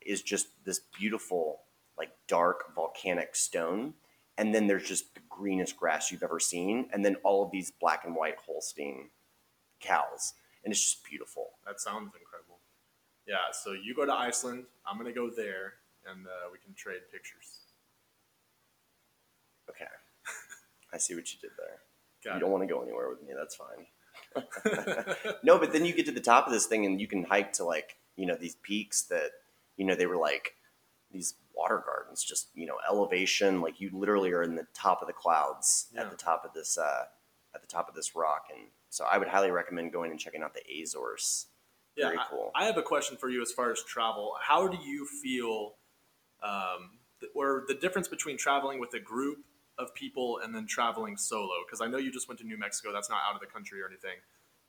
Is 0.05 0.23
just 0.23 0.49
this 0.65 0.81
beautiful, 0.99 1.61
like 1.97 2.11
dark 2.27 2.75
volcanic 2.75 3.37
stone 3.37 3.95
and 4.39 4.55
then 4.55 4.69
there's 4.69 4.87
just 4.87 5.15
the 5.15 5.21
greenest 5.29 5.77
grass 5.77 6.11
you've 6.11 6.23
ever 6.23 6.39
seen, 6.39 6.89
and 6.93 7.05
then 7.05 7.17
all 7.25 7.45
of 7.45 7.51
these 7.51 7.73
black 7.73 8.05
and 8.05 8.15
white 8.15 8.37
Holstein 8.47 9.11
cows, 9.81 10.35
and 10.65 10.73
it's 10.73 10.83
just 10.83 11.05
beautiful. 11.05 11.51
That 11.67 11.81
sounds 11.81 12.13
incredible. 12.19 12.61
Yeah. 13.27 13.51
So 13.53 13.73
you 13.73 13.95
go 13.95 14.07
to 14.07 14.13
Iceland. 14.13 14.65
I'm 14.87 14.97
gonna 14.97 15.13
go 15.13 15.29
there, 15.29 15.75
and 16.09 16.25
uh, 16.27 16.49
we 16.53 16.59
can 16.65 16.73
trade 16.75 17.01
pictures. 17.13 17.59
Okay, 19.71 19.87
I 20.93 20.99
see 20.99 21.15
what 21.15 21.33
you 21.33 21.39
did 21.41 21.51
there. 21.59 21.79
Got 22.25 22.31
you 22.33 22.37
it. 22.37 22.41
don't 22.41 22.51
want 22.51 22.63
to 22.69 22.73
go 22.75 22.83
anywhere 22.83 23.09
with 23.09 23.23
me, 23.23 23.35
that's 23.37 23.57
fine. 23.57 23.87
no, 25.43 25.59
but 25.59 25.73
then 25.73 25.85
you 25.85 25.95
get 25.95 26.07
to 26.07 26.13
the 26.13 26.21
top 26.21 26.47
of 26.47 26.53
this 26.53 26.67
thing, 26.67 26.85
and 26.87 27.01
you 27.01 27.07
can 27.07 27.25
hike 27.25 27.53
to 27.55 27.65
like 27.65 27.97
you 28.17 28.27
know 28.27 28.37
these 28.37 28.57
peaks 28.57 29.03
that 29.03 29.31
you 29.77 29.85
know 29.85 29.95
they 29.95 30.07
were 30.07 30.17
like 30.17 30.55
these 31.13 31.35
water 31.55 31.83
gardens, 31.85 32.23
just 32.25 32.49
you 32.55 32.67
know 32.67 32.77
elevation, 32.89 33.61
like 33.61 33.81
you 33.81 33.91
literally 33.93 34.33
are 34.33 34.43
in 34.43 34.55
the 34.57 34.67
top 34.75 35.01
of 35.01 35.07
the 35.07 35.13
clouds 35.15 35.87
Yeah. 35.95 36.03
at 36.03 36.11
the 36.11 36.17
top 36.17 36.45
of 36.45 36.53
this 36.53 36.77
uh, 36.79 37.05
at 37.55 37.61
the 37.61 37.67
top 37.69 37.89
of 37.89 37.95
this 37.95 38.15
rock, 38.17 38.47
and 38.55 38.69
so 38.91 39.05
I 39.11 39.19
would 39.19 39.29
highly 39.29 39.51
recommend 39.51 39.93
going 39.93 40.11
and 40.11 40.19
checking 40.21 40.43
out 40.43 40.55
the 40.55 40.63
Azores. 40.83 41.47
Yeah, 41.97 42.07
Very 42.07 42.19
I- 42.19 42.25
cool. 42.31 42.51
I, 42.55 42.65
have 42.67 42.77
a 42.77 42.83
question 42.83 43.17
for 43.17 43.29
you 43.29 43.43
as 43.43 43.51
far 43.53 43.71
as 43.73 43.83
travel. 43.83 44.35
How 44.41 44.69
do 44.69 44.77
you 44.77 45.05
feel, 45.07 45.75
um, 46.43 46.99
or 47.35 47.65
the 47.67 47.75
difference 47.75 48.07
between 48.09 48.37
traveling 48.39 48.79
with 48.79 48.95
a 48.95 49.01
group 49.01 49.39
of 49.79 49.95
people 49.95 50.41
and 50.43 50.55
then 50.55 50.67
traveling 50.67 51.17
solo? 51.17 51.55
Because 51.67 51.81
I 51.81 51.87
know 51.87 51.99
you 51.99 52.13
just 52.13 52.29
went 52.29 52.41
to 52.41 52.47
New 52.47 52.59
Mexico. 52.59 52.93
That's 52.93 53.11
not 53.11 53.21
out 53.29 53.35
of 53.35 53.41
the 53.41 53.47
country 53.47 53.81
or 53.81 53.87
anything. 53.87 54.17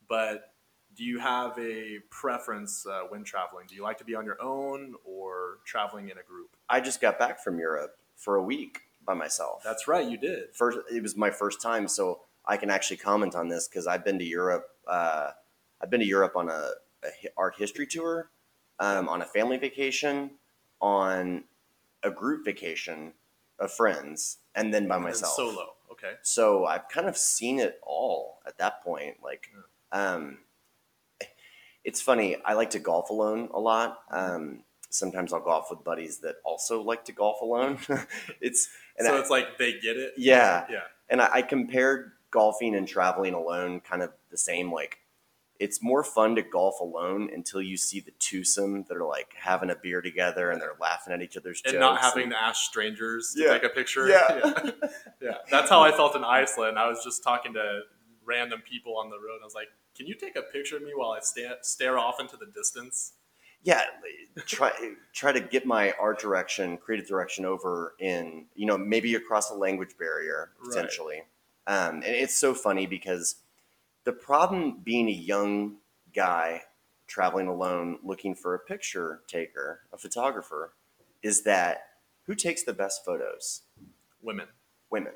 But 0.08 0.54
do 0.96 1.04
you 1.04 1.18
have 1.18 1.56
a 1.58 1.98
preference 2.10 2.84
uh, 2.86 3.02
when 3.08 3.24
traveling? 3.24 3.66
Do 3.68 3.74
you 3.74 3.82
like 3.82 3.98
to 3.98 4.04
be 4.04 4.14
on 4.14 4.24
your 4.24 4.40
own 4.42 4.94
or 5.04 5.58
traveling 5.64 6.08
in 6.08 6.18
a 6.18 6.22
group? 6.22 6.56
I 6.68 6.80
just 6.80 7.00
got 7.00 7.18
back 7.18 7.42
from 7.42 7.58
Europe 7.58 7.96
for 8.16 8.36
a 8.36 8.42
week 8.42 8.80
by 9.04 9.14
myself. 9.14 9.62
That's 9.64 9.88
right, 9.88 10.06
you 10.08 10.18
did. 10.18 10.54
first. 10.54 10.78
It 10.92 11.02
was 11.02 11.16
my 11.16 11.30
first 11.30 11.62
time, 11.62 11.88
so 11.88 12.20
I 12.44 12.56
can 12.56 12.70
actually 12.70 12.98
comment 12.98 13.34
on 13.34 13.48
this 13.48 13.68
because 13.68 13.86
I've 13.86 14.04
been 14.04 14.18
to 14.18 14.24
Europe. 14.24 14.66
Uh, 14.86 15.30
I've 15.80 15.90
been 15.90 16.00
to 16.00 16.06
Europe 16.06 16.36
on 16.36 16.48
a, 16.48 16.70
a 17.04 17.08
art 17.36 17.54
history 17.56 17.86
tour, 17.86 18.30
um, 18.78 19.08
on 19.08 19.22
a 19.22 19.26
family 19.26 19.56
vacation, 19.56 20.32
on 20.80 21.44
a 22.02 22.10
group 22.10 22.44
vacation 22.44 23.12
of 23.60 23.70
friends, 23.70 24.38
and 24.54 24.72
then 24.74 24.88
by 24.88 24.96
And 24.96 25.04
then 25.04 25.10
myself. 25.12 25.34
solo. 25.34 25.74
Okay. 25.92 26.14
So 26.22 26.64
I've 26.66 26.88
kind 26.88 27.08
of 27.08 27.16
seen 27.16 27.58
it 27.60 27.78
all 27.82 28.40
at 28.46 28.58
that 28.58 28.82
point. 28.82 29.18
Like, 29.22 29.50
um, 29.92 30.38
it's 31.84 32.00
funny. 32.00 32.36
I 32.44 32.54
like 32.54 32.70
to 32.70 32.78
golf 32.78 33.10
alone 33.10 33.48
a 33.52 33.60
lot. 33.60 33.98
Um, 34.10 34.64
sometimes 34.88 35.32
I'll 35.32 35.40
golf 35.40 35.68
with 35.70 35.84
buddies 35.84 36.18
that 36.20 36.36
also 36.44 36.82
like 36.82 37.04
to 37.06 37.12
golf 37.12 37.40
alone. 37.40 37.78
it's 38.40 38.68
and 38.98 39.06
so 39.06 39.16
I, 39.16 39.20
it's 39.20 39.30
like 39.30 39.58
they 39.58 39.72
get 39.72 39.96
it. 39.96 40.14
Yeah. 40.16 40.66
Yeah. 40.70 40.80
and 41.08 41.20
I, 41.20 41.28
I 41.34 41.42
compared 41.42 42.12
golfing 42.30 42.74
and 42.74 42.86
traveling 42.86 43.34
alone 43.34 43.80
kind 43.80 44.02
of 44.02 44.12
the 44.30 44.38
same. 44.38 44.72
Like, 44.72 44.98
it's 45.60 45.82
more 45.82 46.02
fun 46.02 46.34
to 46.36 46.42
golf 46.42 46.80
alone 46.80 47.28
until 47.32 47.60
you 47.62 47.76
see 47.76 48.00
the 48.00 48.10
twosome 48.18 48.84
that 48.88 48.96
are 48.96 49.04
like 49.04 49.34
having 49.36 49.70
a 49.70 49.76
beer 49.76 50.00
together 50.00 50.50
and 50.50 50.60
they're 50.60 50.74
laughing 50.80 51.12
at 51.12 51.20
each 51.22 51.36
other's 51.36 51.62
And 51.64 51.74
jokes. 51.74 51.80
not 51.80 52.00
having 52.00 52.30
to 52.30 52.42
ask 52.42 52.62
strangers 52.64 53.34
to 53.36 53.42
Yeah. 53.44 53.52
take 53.52 53.64
a 53.64 53.68
picture. 53.68 54.08
Yeah. 54.08 54.22
yeah. 54.44 54.70
Yeah. 55.20 55.34
That's 55.50 55.68
how 55.70 55.82
I 55.82 55.92
felt 55.92 56.16
in 56.16 56.24
Iceland. 56.24 56.78
I 56.78 56.88
was 56.88 57.04
just 57.04 57.22
talking 57.22 57.52
to 57.54 57.82
random 58.24 58.62
people 58.68 58.96
on 58.96 59.10
the 59.10 59.16
road. 59.18 59.38
I 59.42 59.44
was 59.44 59.54
like, 59.54 59.68
"Can 59.96 60.06
you 60.06 60.14
take 60.14 60.34
a 60.36 60.42
picture 60.42 60.76
of 60.76 60.82
me 60.82 60.92
while 60.96 61.10
I 61.10 61.20
sta- 61.20 61.58
stare 61.62 61.98
off 61.98 62.18
into 62.20 62.36
the 62.36 62.46
distance?" 62.46 63.12
yeah 63.62 63.82
try 64.46 64.72
try 65.12 65.32
to 65.32 65.40
get 65.40 65.66
my 65.66 65.92
art 66.00 66.18
direction 66.18 66.78
creative 66.78 67.06
direction 67.06 67.44
over 67.44 67.94
in 68.00 68.46
you 68.54 68.64
know 68.64 68.78
maybe 68.78 69.14
across 69.14 69.50
a 69.50 69.54
language 69.54 69.90
barrier 69.98 70.52
Right. 70.62 70.70
potentially 70.74 71.22
um, 71.66 71.96
and 71.96 72.04
it's 72.04 72.34
so 72.38 72.54
funny 72.54 72.86
because 72.86 73.34
the 74.10 74.16
problem 74.16 74.80
being 74.82 75.08
a 75.08 75.12
young 75.12 75.76
guy 76.12 76.62
traveling 77.06 77.46
alone 77.46 77.96
looking 78.02 78.34
for 78.34 78.54
a 78.56 78.58
picture 78.58 79.20
taker 79.28 79.82
a 79.92 79.96
photographer 79.96 80.72
is 81.22 81.42
that 81.42 81.82
who 82.26 82.34
takes 82.34 82.64
the 82.64 82.72
best 82.72 83.04
photos 83.04 83.62
Women. 84.20 84.48
women 84.90 85.12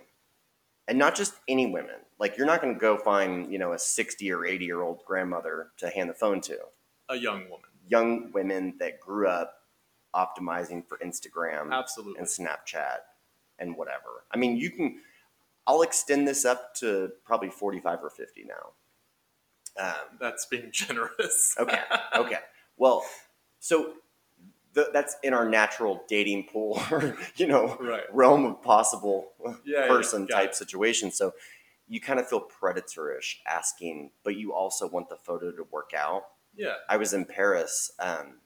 and 0.87 0.97
not 0.97 1.17
just 1.17 1.35
any 1.49 1.67
women 1.67 1.97
like 2.21 2.37
you're 2.39 2.47
not 2.47 2.63
going 2.63 2.73
to 2.75 2.79
go 2.81 2.97
find 2.97 3.51
you 3.53 3.59
know 3.59 3.73
a 3.73 3.79
60 3.81 4.31
or 4.31 4.47
80 4.47 4.65
year 4.65 4.81
old 4.83 5.05
grandmother 5.05 5.71
to 5.79 5.89
hand 5.91 6.09
the 6.09 6.15
phone 6.15 6.41
to 6.43 6.57
A 7.09 7.17
young 7.17 7.49
woman. 7.51 7.71
young 7.89 8.31
women 8.33 8.75
that 8.79 9.01
grew 9.01 9.27
up 9.27 9.63
optimizing 10.15 10.87
for 10.87 10.99
Instagram 10.99 11.73
Absolutely. 11.73 12.21
and 12.21 12.29
Snapchat 12.29 12.99
and 13.59 13.77
whatever. 13.77 14.25
I 14.33 14.37
mean, 14.37 14.57
you 14.57 14.71
can. 14.71 15.01
I'll 15.67 15.83
extend 15.83 16.29
this 16.29 16.45
up 16.45 16.75
to 16.77 17.11
probably 17.25 17.51
forty-five 17.51 17.99
or 18.03 18.11
fifty 18.11 18.45
now. 18.45 18.73
Um, 19.81 19.95
That's 20.21 20.47
being 20.47 20.71
generous. 20.73 21.55
okay, 21.61 21.81
okay. 22.17 22.39
Well, 22.77 23.05
so 23.61 23.95
th- 24.75 24.89
that's 24.93 25.17
in 25.23 25.35
our 25.35 25.49
natural 25.49 26.05
dating 26.09 26.45
pool, 26.53 26.81
or 26.91 27.17
you 27.37 27.47
know, 27.47 27.77
Right. 27.81 28.05
realm 28.13 28.45
of 28.47 28.63
possible 28.63 29.33
Yeah. 29.45 29.53
yeah, 29.65 29.87
person 29.89 30.27
got 30.27 30.37
type 30.37 30.51
it. 30.51 30.55
situation. 30.57 31.11
So 31.11 31.35
you 31.89 32.01
kind 32.01 32.19
of 32.21 32.29
feel 32.29 32.41
predatorish 32.63 33.37
asking, 33.47 34.11
but 34.23 34.37
you 34.37 34.55
also 34.55 34.89
want 34.89 35.09
the 35.09 35.17
photo 35.17 35.51
to 35.53 35.65
work 35.71 35.91
out. 35.97 36.25
Yeah. 36.57 36.75
I 36.89 36.97
was 36.97 37.13
in 37.13 37.25
Paris. 37.25 37.91
Um, 37.99 38.39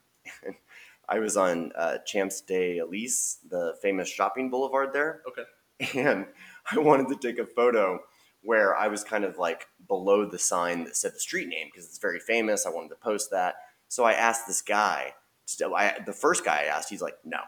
I 1.09 1.18
was 1.20 1.37
on 1.37 1.72
uh, 1.76 1.99
Champs 2.05 2.41
de 2.43 2.79
Elise, 2.79 3.39
the 3.49 3.76
famous 3.81 4.09
shopping 4.09 4.51
boulevard 4.51 4.93
there, 4.93 5.22
Okay. 5.29 5.99
and 5.99 6.26
I 6.70 6.79
wanted 6.79 7.09
to 7.09 7.16
take 7.16 7.39
a 7.39 7.47
photo 7.47 8.01
where 8.43 8.74
I 8.76 8.89
was 8.89 9.05
kind 9.05 9.24
of 9.24 9.39
like 9.39 9.66
below 9.86 10.24
the 10.24 10.39
sign 10.39 10.84
that 10.84 10.97
said 10.97 11.14
the 11.14 11.20
street 11.20 11.49
name 11.49 11.68
because 11.72 11.86
it's 11.86 11.99
very 11.99 12.20
famous. 12.20 12.66
I 12.66 12.70
wanted 12.70 12.91
to 12.91 12.95
post 12.97 13.30
that, 13.30 13.57
so 13.89 14.05
I 14.05 14.12
asked 14.12 14.47
this 14.47 14.62
guy. 14.62 15.14
So 15.47 15.74
I, 15.74 15.99
the 16.05 16.12
first 16.12 16.45
guy 16.45 16.62
I 16.62 16.64
asked, 16.64 16.91
he's 16.91 17.03
like, 17.03 17.16
"No," 17.24 17.39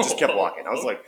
just 0.00 0.18
kept 0.18 0.34
walking. 0.34 0.66
I 0.66 0.70
was 0.70 0.84
like, 0.84 1.02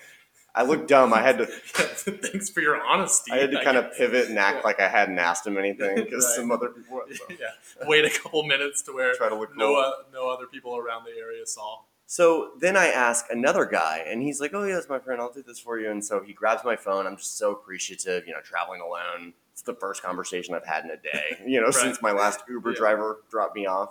I 0.54 0.62
looked 0.62 0.86
dumb. 0.88 1.12
I 1.12 1.20
had 1.22 1.38
to, 1.38 1.46
Thanks 1.46 2.48
for 2.50 2.60
your 2.60 2.80
honesty. 2.80 3.32
I 3.32 3.38
had 3.38 3.50
to 3.50 3.64
kind 3.64 3.76
of 3.76 3.92
pivot 3.96 4.28
and 4.28 4.38
act 4.38 4.58
Yeah. 4.58 4.62
like 4.62 4.78
I 4.80 4.88
hadn't 4.88 5.18
asked 5.18 5.44
him 5.46 5.58
anything 5.58 5.96
because 6.04 6.24
Right. 6.24 6.36
some 6.36 6.52
other 6.52 6.68
people 6.76 7.02
so 7.12 7.24
yeah. 7.30 7.86
Wait 7.88 8.04
a 8.04 8.10
couple 8.10 8.44
minutes 8.44 8.80
to 8.82 8.92
where 8.92 9.14
try 9.14 9.28
to 9.28 9.34
look 9.34 9.56
no 9.56 9.74
cool. 9.74 9.76
uh, 9.84 9.92
no 10.12 10.28
other 10.28 10.46
people 10.46 10.76
around 10.76 11.04
the 11.04 11.18
area 11.20 11.44
saw. 11.46 11.78
So 12.06 12.52
then 12.60 12.76
I 12.76 12.88
ask 12.88 13.26
another 13.30 13.64
guy, 13.64 14.04
and 14.06 14.22
he's 14.22 14.40
like, 14.40 14.52
"Oh 14.54 14.64
yeah, 14.64 14.76
it's 14.78 14.88
my 14.88 14.98
friend. 14.98 15.20
I'll 15.20 15.32
do 15.32 15.42
this 15.42 15.58
for 15.58 15.78
you." 15.78 15.90
And 15.90 16.04
so 16.04 16.20
he 16.22 16.32
grabs 16.32 16.64
my 16.64 16.76
phone. 16.76 17.06
I'm 17.06 17.16
just 17.16 17.38
so 17.38 17.52
appreciative, 17.52 18.26
you 18.26 18.32
know, 18.34 18.40
traveling 18.42 18.80
alone. 18.80 19.32
It's 19.52 19.62
the 19.62 19.74
first 19.74 20.02
conversation 20.02 20.54
I've 20.54 20.66
had 20.66 20.84
in 20.84 20.90
a 20.90 20.96
day, 20.96 21.38
you 21.46 21.60
know, 21.60 21.66
Right. 21.66 21.74
since 21.74 22.02
my 22.02 22.12
last 22.12 22.40
Uber 22.48 22.70
Yeah. 22.72 22.76
driver 22.76 23.20
dropped 23.30 23.56
me 23.56 23.66
off. 23.66 23.90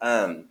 Um, 0.00 0.44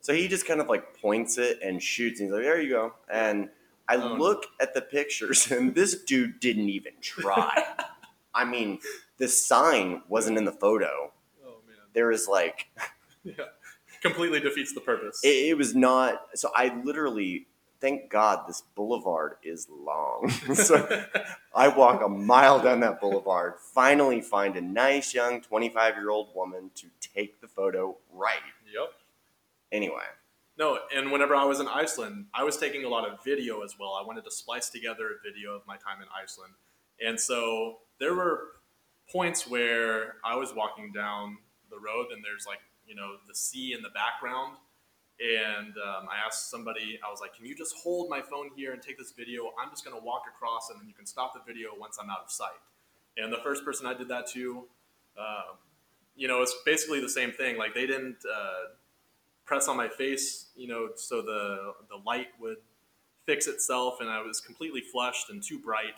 so 0.00 0.14
he 0.14 0.26
just 0.28 0.46
kind 0.46 0.60
of 0.60 0.68
like 0.68 0.98
points 1.00 1.36
it 1.38 1.60
and 1.62 1.82
shoots. 1.82 2.20
And 2.20 2.28
he's 2.28 2.34
like, 2.34 2.44
"There 2.44 2.60
you 2.60 2.70
go." 2.70 2.94
And 3.10 3.50
I 3.88 3.96
Oh, 3.96 4.08
no. 4.08 4.14
look 4.14 4.46
at 4.60 4.72
the 4.72 4.80
pictures, 4.80 5.50
and 5.52 5.74
this 5.74 6.02
dude 6.02 6.40
didn't 6.40 6.70
even 6.70 6.94
try. 7.02 7.74
I 8.34 8.44
mean, 8.44 8.80
the 9.18 9.28
sign 9.28 10.02
wasn't 10.08 10.38
in 10.38 10.44
the 10.46 10.52
photo. 10.52 11.12
Oh 11.46 11.58
man. 11.68 11.76
There 11.92 12.10
is 12.10 12.26
like 12.26 12.66
Yeah. 13.22 13.34
Completely 14.04 14.38
defeats 14.40 14.74
the 14.74 14.80
purpose. 14.80 15.20
it, 15.24 15.48
it 15.48 15.56
was 15.56 15.74
not 15.74 16.26
so 16.34 16.50
i 16.54 16.78
literally 16.84 17.46
thank 17.80 18.10
god 18.10 18.46
this 18.46 18.62
boulevard 18.74 19.36
is 19.42 19.66
long 19.70 20.28
so 20.54 21.04
i 21.54 21.68
walk 21.68 22.02
a 22.04 22.08
mile 22.08 22.60
down 22.62 22.80
that 22.80 23.00
boulevard 23.00 23.54
finally 23.58 24.20
find 24.20 24.56
a 24.56 24.60
nice 24.60 25.14
young 25.14 25.40
25 25.40 25.96
year 25.96 26.10
old 26.10 26.28
woman 26.34 26.70
to 26.74 26.86
take 27.00 27.40
the 27.40 27.48
photo 27.48 27.96
right 28.12 28.36
yep. 28.72 28.90
anyway 29.72 30.04
No, 30.56 30.78
and 30.94 31.10
whenever 31.10 31.34
I 31.34 31.44
was 31.44 31.58
in 31.58 31.66
Iceland, 31.66 32.26
I 32.32 32.44
was 32.44 32.56
taking 32.56 32.84
a 32.84 32.88
lot 32.88 33.08
of 33.08 33.24
video 33.24 33.62
as 33.62 33.74
well. 33.78 33.94
I 34.00 34.06
wanted 34.06 34.24
to 34.24 34.30
splice 34.30 34.68
together 34.70 35.06
a 35.10 35.18
video 35.28 35.50
of 35.56 35.66
my 35.66 35.76
time 35.76 36.00
in 36.00 36.06
Iceland. 36.22 36.52
And 37.04 37.18
so 37.18 37.78
there 37.98 38.14
were 38.14 38.38
points 39.10 39.48
where 39.48 40.14
I 40.24 40.36
was 40.36 40.54
walking 40.54 40.92
down 40.92 41.38
the 41.70 41.76
road 41.76 42.06
and 42.12 42.22
there's 42.24 42.46
like, 42.46 42.60
you 42.86 42.94
know, 42.94 43.16
the 43.28 43.34
sea 43.34 43.72
in 43.72 43.82
the 43.82 43.90
background. 43.90 44.56
And 45.20 45.74
um, 45.78 46.08
I 46.10 46.26
asked 46.26 46.50
somebody, 46.50 46.98
I 47.06 47.10
was 47.10 47.20
like, 47.20 47.36
can 47.36 47.46
you 47.46 47.54
just 47.54 47.74
hold 47.76 48.10
my 48.10 48.20
phone 48.20 48.50
here 48.56 48.72
and 48.72 48.82
take 48.82 48.98
this 48.98 49.12
video? 49.12 49.52
I'm 49.60 49.70
just 49.70 49.84
going 49.84 49.96
to 49.96 50.04
walk 50.04 50.24
across 50.28 50.70
and 50.70 50.80
then 50.80 50.88
you 50.88 50.94
can 50.94 51.06
stop 51.06 51.34
the 51.34 51.40
video 51.46 51.70
once 51.78 51.98
I'm 52.00 52.10
out 52.10 52.22
of 52.24 52.30
sight. 52.30 52.60
And 53.16 53.32
the 53.32 53.38
first 53.38 53.64
person 53.64 53.86
I 53.86 53.94
did 53.94 54.08
that 54.08 54.26
to, 54.32 54.64
um, 55.16 55.56
you 56.16 56.26
know, 56.26 56.42
it's 56.42 56.56
basically 56.66 57.00
the 57.00 57.08
same 57.08 57.30
thing. 57.30 57.56
Like 57.56 57.74
they 57.74 57.86
didn't. 57.86 58.18
Uh, 58.24 58.74
press 59.44 59.68
on 59.68 59.76
my 59.76 59.88
face, 59.88 60.46
you 60.56 60.66
know, 60.66 60.90
so 60.96 61.22
the 61.22 61.74
the 61.88 61.96
light 62.04 62.28
would 62.40 62.58
fix 63.26 63.46
itself, 63.46 63.98
and 64.00 64.08
I 64.08 64.22
was 64.22 64.40
completely 64.40 64.80
flushed 64.80 65.30
and 65.30 65.42
too 65.42 65.58
bright. 65.58 65.94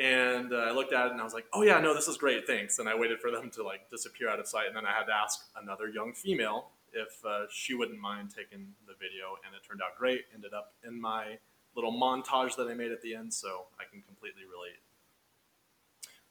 And 0.00 0.52
uh, 0.52 0.56
I 0.56 0.72
looked 0.72 0.92
at 0.92 1.06
it 1.06 1.12
and 1.12 1.20
I 1.20 1.24
was 1.24 1.34
like, 1.34 1.46
"Oh 1.52 1.62
yeah, 1.62 1.78
no, 1.80 1.94
this 1.94 2.08
is 2.08 2.16
great, 2.16 2.46
thanks." 2.46 2.78
And 2.80 2.88
I 2.88 2.94
waited 2.96 3.20
for 3.20 3.30
them 3.30 3.50
to 3.50 3.62
like 3.62 3.88
disappear 3.90 4.28
out 4.28 4.40
of 4.40 4.48
sight, 4.48 4.66
and 4.66 4.76
then 4.76 4.84
I 4.86 4.92
had 4.92 5.04
to 5.04 5.12
ask 5.14 5.46
another 5.60 5.88
young 5.88 6.12
female 6.12 6.68
if 6.92 7.24
uh, 7.24 7.46
she 7.50 7.74
wouldn't 7.74 8.00
mind 8.00 8.30
taking 8.36 8.74
the 8.86 8.94
video, 8.94 9.36
and 9.46 9.54
it 9.54 9.62
turned 9.68 9.80
out 9.82 9.96
great. 9.98 10.22
Ended 10.34 10.52
up 10.52 10.72
in 10.86 11.00
my 11.00 11.38
little 11.76 11.92
montage 11.92 12.56
that 12.56 12.68
I 12.68 12.74
made 12.74 12.90
at 12.92 13.02
the 13.02 13.14
end, 13.14 13.32
so 13.34 13.66
I 13.78 13.84
can 13.90 14.02
completely 14.02 14.42
relate. 14.42 14.78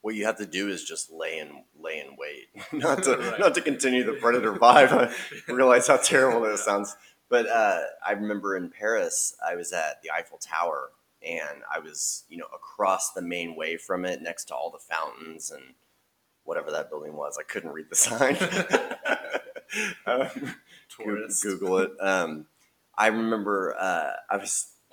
what 0.02 0.14
you 0.14 0.26
have 0.26 0.36
to 0.36 0.46
do 0.46 0.68
is 0.68 0.84
just 0.84 1.10
lay 1.10 1.38
in 1.38 1.64
lay 1.80 1.98
in 2.00 2.16
wait 2.18 2.48
not 2.72 3.02
to 3.04 3.16
Right. 3.16 3.40
not 3.40 3.54
to 3.54 3.60
continue 3.62 4.04
the 4.04 4.12
predator 4.14 4.52
vibe 4.52 4.92
i 5.48 5.52
realize 5.52 5.86
how 5.86 5.96
terrible 5.96 6.42
that 6.42 6.58
sounds 6.58 6.94
but 7.30 7.46
uh, 7.48 7.80
i 8.06 8.12
remember 8.12 8.56
in 8.56 8.68
paris 8.70 9.34
i 9.46 9.54
was 9.56 9.72
at 9.72 10.02
the 10.02 10.10
eiffel 10.10 10.38
tower 10.38 10.90
and 11.26 11.62
i 11.74 11.78
was 11.78 12.24
you 12.28 12.36
know 12.36 12.46
across 12.54 13.12
the 13.12 13.22
main 13.22 13.56
way 13.56 13.76
from 13.76 14.04
it 14.04 14.22
next 14.22 14.44
to 14.46 14.54
all 14.54 14.70
the 14.70 14.78
fountains 14.78 15.50
and 15.50 15.74
whatever 16.44 16.70
that 16.70 16.90
building 16.90 17.14
was 17.16 17.38
i 17.38 17.42
couldn't 17.42 17.72
read 17.72 17.86
the 17.90 17.96
sign 17.96 18.36
um, 20.06 20.28
Tourist. 20.88 21.42
Google 21.42 21.78
it. 21.78 21.90
Um, 22.00 22.46
I 22.96 23.08
remember 23.08 23.74
uh, 23.78 24.12
I 24.30 24.36
was 24.36 24.68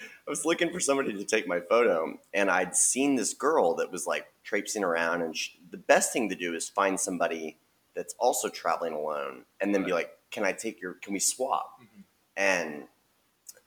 I 0.00 0.30
was 0.30 0.44
looking 0.44 0.72
for 0.72 0.80
somebody 0.80 1.12
to 1.14 1.24
take 1.24 1.46
my 1.46 1.60
photo, 1.60 2.18
and 2.32 2.50
I'd 2.50 2.76
seen 2.76 3.16
this 3.16 3.34
girl 3.34 3.74
that 3.76 3.90
was 3.90 4.06
like 4.06 4.26
traipsing 4.44 4.84
around. 4.84 5.22
And 5.22 5.36
she, 5.36 5.58
the 5.70 5.76
best 5.76 6.12
thing 6.12 6.28
to 6.28 6.34
do 6.34 6.54
is 6.54 6.68
find 6.68 6.98
somebody 6.98 7.58
that's 7.94 8.14
also 8.18 8.48
traveling 8.48 8.94
alone, 8.94 9.44
and 9.60 9.74
then 9.74 9.84
be 9.84 9.92
like, 9.92 10.10
"Can 10.30 10.44
I 10.44 10.52
take 10.52 10.80
your? 10.80 10.94
Can 10.94 11.12
we 11.12 11.18
swap?" 11.20 11.78
Mhm. 11.80 12.04
And 12.36 12.84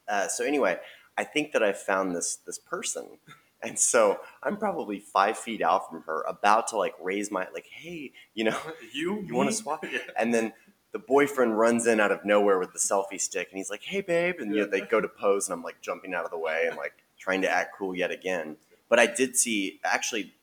uh, 0.08 0.28
so 0.28 0.44
anyway, 0.44 0.78
I 1.16 1.24
think 1.24 1.52
that 1.52 1.62
I 1.62 1.72
found 1.72 2.14
this 2.14 2.36
this 2.36 2.58
person. 2.58 3.18
And 3.64 3.78
so 3.78 4.18
I'm 4.42 4.56
probably 4.56 4.98
five 4.98 5.38
feet 5.38 5.62
out 5.62 5.88
from 5.88 6.02
her, 6.02 6.22
about 6.22 6.66
to 6.68 6.76
like 6.76 6.94
raise 7.00 7.30
my 7.30 7.46
like, 7.54 7.66
hey, 7.70 8.12
you 8.34 8.44
know, 8.44 8.58
You 8.92 9.22
You 9.26 9.34
wanna 9.34 9.52
swap? 9.52 9.84
Yeah. 9.84 9.98
and 10.18 10.34
then 10.34 10.52
the 10.92 10.98
boyfriend 10.98 11.58
runs 11.58 11.86
in 11.86 12.00
out 12.00 12.12
of 12.12 12.24
nowhere 12.24 12.58
with 12.58 12.72
the 12.72 12.78
selfie 12.78 13.20
stick 13.20 13.48
and 13.50 13.56
he's 13.58 13.70
like, 13.70 13.82
hey, 13.82 14.00
babe. 14.00 14.36
And 14.40 14.54
you 14.54 14.60
know, 14.62 14.66
they 14.66 14.80
go 14.82 15.00
to 15.00 15.08
pose 15.08 15.48
and 15.48 15.54
I'm 15.54 15.62
like 15.62 15.80
jumping 15.80 16.12
out 16.12 16.24
of 16.24 16.30
the 16.30 16.38
way 16.38 16.64
and 16.66 16.76
like 16.76 16.92
trying 17.18 17.40
to 17.42 17.50
act 17.50 17.74
cool 17.78 17.94
yet 17.94 18.10
again. 18.10 18.56
But 18.88 18.98
I 18.98 19.06
did 19.06 19.36
see, 19.36 19.80
actually, 19.84 20.34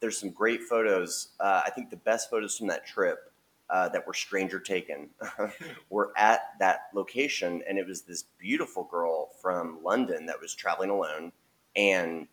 there's 0.00 0.16
some 0.16 0.30
great 0.30 0.62
photos. 0.62 1.28
Uh, 1.38 1.60
I 1.66 1.70
think 1.70 1.90
the 1.90 1.96
best 1.96 2.30
photos 2.30 2.56
from 2.56 2.68
that 2.68 2.86
trip 2.86 3.29
uh, 3.70 3.88
that 3.90 4.06
were 4.06 4.14
stranger 4.14 4.58
taken 4.58 5.08
were 5.90 6.12
at 6.16 6.40
that 6.58 6.88
location, 6.94 7.62
and 7.68 7.78
it 7.78 7.86
was 7.86 8.02
this 8.02 8.24
beautiful 8.38 8.84
girl 8.84 9.30
from 9.40 9.78
London 9.82 10.26
that 10.26 10.40
was 10.40 10.54
traveling 10.54 10.90
alone, 10.90 11.32
and 11.76 12.26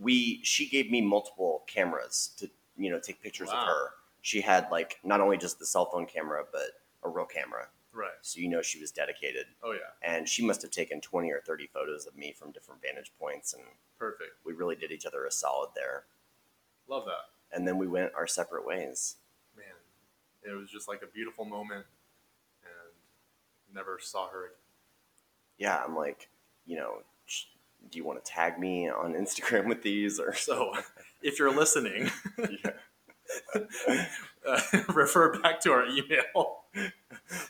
we 0.00 0.40
she 0.44 0.68
gave 0.68 0.90
me 0.90 1.00
multiple 1.00 1.64
cameras 1.66 2.30
to 2.38 2.48
you 2.76 2.90
know 2.90 2.98
take 2.98 3.22
pictures 3.22 3.48
Wow. 3.48 3.60
of 3.62 3.66
her. 3.68 3.90
She 4.22 4.40
had 4.40 4.68
like 4.70 4.98
not 5.04 5.20
only 5.20 5.36
just 5.38 5.58
the 5.58 5.66
cell 5.66 5.86
phone 5.90 6.06
camera, 6.06 6.44
but 6.50 6.70
a 7.04 7.08
real 7.08 7.26
camera, 7.26 7.68
Right. 7.92 8.10
so 8.22 8.40
you 8.40 8.48
know 8.48 8.62
she 8.62 8.80
was 8.80 8.90
dedicated. 8.90 9.46
Oh 9.62 9.72
yeah. 9.72 9.90
And 10.02 10.28
she 10.28 10.44
must 10.44 10.62
have 10.62 10.70
taken 10.70 11.00
twenty 11.00 11.30
or 11.30 11.40
thirty 11.40 11.66
photos 11.66 12.06
of 12.06 12.16
me 12.16 12.32
from 12.32 12.50
different 12.52 12.80
vantage 12.82 13.12
points, 13.18 13.52
and 13.54 13.62
Perfect. 13.98 14.30
we 14.44 14.52
really 14.54 14.76
did 14.76 14.90
each 14.90 15.06
other 15.06 15.24
a 15.26 15.30
solid 15.30 15.70
there. 15.74 16.04
Love 16.88 17.04
that. 17.04 17.56
And 17.56 17.66
then 17.66 17.78
we 17.78 17.86
went 17.86 18.12
our 18.14 18.26
separate 18.26 18.66
ways. 18.66 19.16
It 20.44 20.52
was 20.56 20.70
just 20.70 20.88
like 20.88 21.02
a 21.02 21.06
beautiful 21.06 21.44
moment, 21.44 21.84
and 22.62 23.74
never 23.74 23.98
saw 24.00 24.28
her. 24.30 24.44
again. 24.46 24.54
yeah, 25.58 25.82
I'm 25.84 25.96
like, 25.96 26.28
you 26.66 26.76
know, 26.76 26.98
do 27.90 27.98
you 27.98 28.04
want 28.04 28.24
to 28.24 28.30
tag 28.30 28.58
me 28.58 28.88
on 28.88 29.14
Instagram 29.14 29.66
with 29.68 29.82
these 29.82 30.18
or 30.18 30.34
So, 30.34 30.72
if 31.22 31.38
you're 31.38 31.54
listening, 31.54 32.10
uh, 33.54 34.60
refer 34.94 35.38
back 35.40 35.60
to 35.62 35.72
our 35.72 35.86
email. 35.86 36.60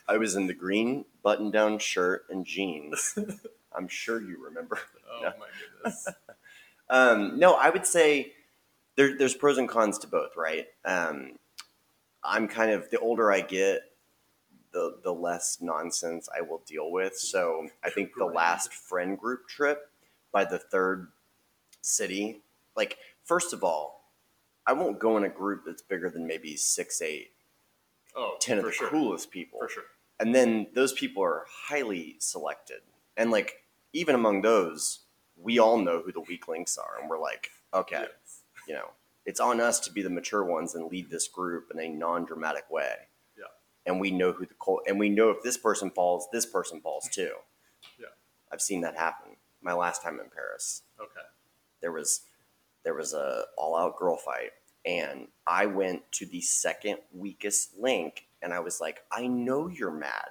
I 0.07 0.17
was 0.17 0.35
in 0.35 0.47
the 0.47 0.53
green 0.53 1.05
button-down 1.23 1.79
shirt 1.79 2.25
and 2.29 2.45
jeans. 2.45 3.17
I'm 3.75 3.87
sure 3.87 4.21
you 4.21 4.43
remember. 4.43 4.79
Oh 5.11 5.23
No. 5.23 5.33
my 5.39 5.47
goodness. 5.83 6.07
Um, 6.87 7.39
no, 7.39 7.55
I 7.55 7.71
would 7.71 7.87
say 7.87 8.33
there, 8.95 9.17
there's 9.17 9.33
pros 9.33 9.57
and 9.57 9.67
cons 9.67 9.97
to 9.99 10.07
both, 10.07 10.37
right? 10.37 10.67
Um, 10.85 11.38
I'm 12.29 12.47
kind 12.47 12.71
of 12.71 12.89
the 12.91 12.99
older 12.99 13.31
I 13.31 13.41
get, 13.41 13.81
the 14.71 14.97
the 15.03 15.13
less 15.13 15.57
nonsense 15.61 16.29
I 16.35 16.41
will 16.41 16.61
deal 16.65 16.91
with. 16.91 17.17
So 17.17 17.67
I 17.83 17.89
think 17.89 18.11
the 18.17 18.25
last 18.25 18.73
friend 18.73 19.17
group 19.17 19.47
trip 19.47 19.89
by 20.31 20.45
the 20.45 20.59
third 20.59 21.07
city, 21.81 22.41
like 22.75 22.97
first 23.23 23.53
of 23.53 23.63
all, 23.63 24.11
I 24.67 24.73
won't 24.73 24.99
go 24.99 25.17
in 25.17 25.23
a 25.23 25.29
group 25.29 25.63
that's 25.65 25.81
bigger 25.81 26.09
than 26.09 26.27
maybe 26.27 26.55
six, 26.55 27.01
eight, 27.01 27.31
Oh, 28.15 28.35
ten 28.39 28.57
of 28.59 28.65
the 28.65 28.71
sure. 28.71 28.89
coolest 28.89 29.31
people. 29.31 29.59
For 29.59 29.69
sure. 29.69 29.83
and 30.19 30.33
then 30.35 30.67
those 30.73 30.93
people 30.93 31.23
are 31.23 31.45
highly 31.49 32.15
selected 32.19 32.81
and 33.17 33.31
like 33.31 33.63
even 33.93 34.13
among 34.15 34.41
those 34.41 34.99
we 35.41 35.57
all 35.59 35.77
know 35.77 36.01
who 36.03 36.11
the 36.11 36.19
weak 36.21 36.47
links 36.47 36.77
are 36.77 36.99
and 36.99 37.09
we're 37.09 37.19
like 37.19 37.49
okay 37.73 38.01
Yes. 38.01 38.41
you 38.67 38.73
know 38.73 38.89
it's 39.29 39.39
on 39.39 39.61
us 39.61 39.79
to 39.81 39.91
be 39.91 40.01
the 40.01 40.09
mature 40.09 40.43
ones 40.43 40.73
and 40.75 40.91
lead 40.91 41.09
this 41.09 41.27
group 41.27 41.69
in 41.73 41.79
a 41.79 41.87
non-dramatic 41.87 42.65
way 42.69 42.93
Yeah. 43.37 43.43
and 43.85 43.99
we 44.01 44.09
know 44.11 44.31
who 44.31 44.45
the 44.45 44.55
col- 44.55 44.81
and 44.87 44.97
we 44.99 45.09
know 45.09 45.29
if 45.29 45.43
this 45.43 45.57
person 45.57 45.91
falls 45.91 46.27
this 46.33 46.45
person 46.45 46.81
falls 46.81 47.07
too 47.11 47.33
Yeah. 47.99 48.07
i've 48.51 48.61
seen 48.61 48.81
that 48.81 48.97
happen 48.97 49.35
my 49.61 49.73
last 49.73 50.01
time 50.01 50.19
in 50.19 50.29
paris 50.35 50.81
Okay. 50.99 51.27
there 51.81 51.91
was 51.91 52.21
there 52.83 52.95
was 52.95 53.13
a 53.13 53.43
all 53.57 53.75
out 53.77 53.97
girl 53.97 54.17
fight 54.17 54.51
and 54.85 55.27
i 55.45 55.65
went 55.65 56.01
to 56.13 56.25
the 56.25 56.41
second 56.41 56.97
weakest 57.13 57.77
link 57.77 58.25
and 58.41 58.53
i 58.53 58.59
was 58.59 58.79
like 58.81 59.01
i 59.11 59.27
know 59.27 59.67
you're 59.67 59.91
mad 59.91 60.29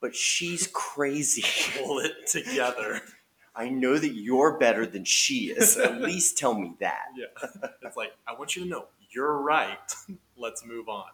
but 0.00 0.14
she's 0.14 0.66
crazy 0.72 1.44
Pull 1.78 1.98
it 2.00 2.26
together. 2.26 3.00
i 3.58 3.68
know 3.68 3.98
that 3.98 4.14
you're 4.14 4.56
better 4.58 4.86
than 4.86 5.04
she 5.04 5.50
is 5.50 5.76
at 5.76 6.00
least 6.08 6.38
tell 6.38 6.54
me 6.54 6.72
that 6.80 7.06
Yeah. 7.16 7.48
It's 7.82 7.96
like, 7.96 8.12
I 8.26 8.32
want 8.38 8.56
you 8.56 8.62
to 8.64 8.68
know 8.68 8.86
you're 9.10 9.38
right. 9.38 9.78
Let's 10.36 10.64
move 10.64 10.88
on. 10.88 11.10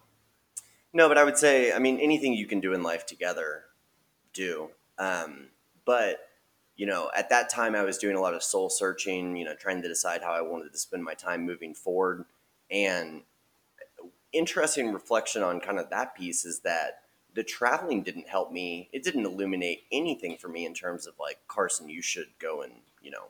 no 0.93 1.07
but 1.07 1.17
i 1.17 1.23
would 1.23 1.37
say 1.37 1.73
i 1.73 1.79
mean 1.79 1.99
anything 1.99 2.33
you 2.33 2.45
can 2.45 2.59
do 2.61 2.73
in 2.73 2.83
life 2.83 3.05
together 3.05 3.63
do 4.33 4.69
um, 4.97 5.47
but 5.85 6.29
you 6.77 6.85
know 6.85 7.09
at 7.15 7.29
that 7.29 7.49
time 7.49 7.73
i 7.75 7.83
was 7.83 7.97
doing 7.97 8.15
a 8.15 8.21
lot 8.21 8.33
of 8.33 8.43
soul 8.43 8.69
searching 8.69 9.35
you 9.37 9.45
know 9.45 9.55
trying 9.55 9.81
to 9.81 9.87
decide 9.87 10.21
how 10.21 10.31
i 10.31 10.41
wanted 10.41 10.71
to 10.71 10.77
spend 10.77 11.03
my 11.03 11.13
time 11.13 11.45
moving 11.45 11.73
forward 11.73 12.25
and 12.69 13.21
interesting 14.33 14.91
reflection 14.91 15.41
on 15.41 15.59
kind 15.61 15.79
of 15.79 15.89
that 15.89 16.15
piece 16.15 16.43
is 16.45 16.59
that 16.61 16.99
the 17.35 17.43
traveling 17.43 18.01
didn't 18.01 18.27
help 18.27 18.51
me. 18.51 18.89
It 18.91 19.03
didn't 19.03 19.25
illuminate 19.25 19.83
anything 19.91 20.37
for 20.37 20.47
me 20.47 20.65
in 20.65 20.73
terms 20.73 21.05
of 21.05 21.13
like 21.19 21.37
carson 21.47 21.89
you 21.89 22.01
should 22.01 22.29
go 22.39 22.61
and 22.61 22.73
you 23.01 23.11
know 23.11 23.25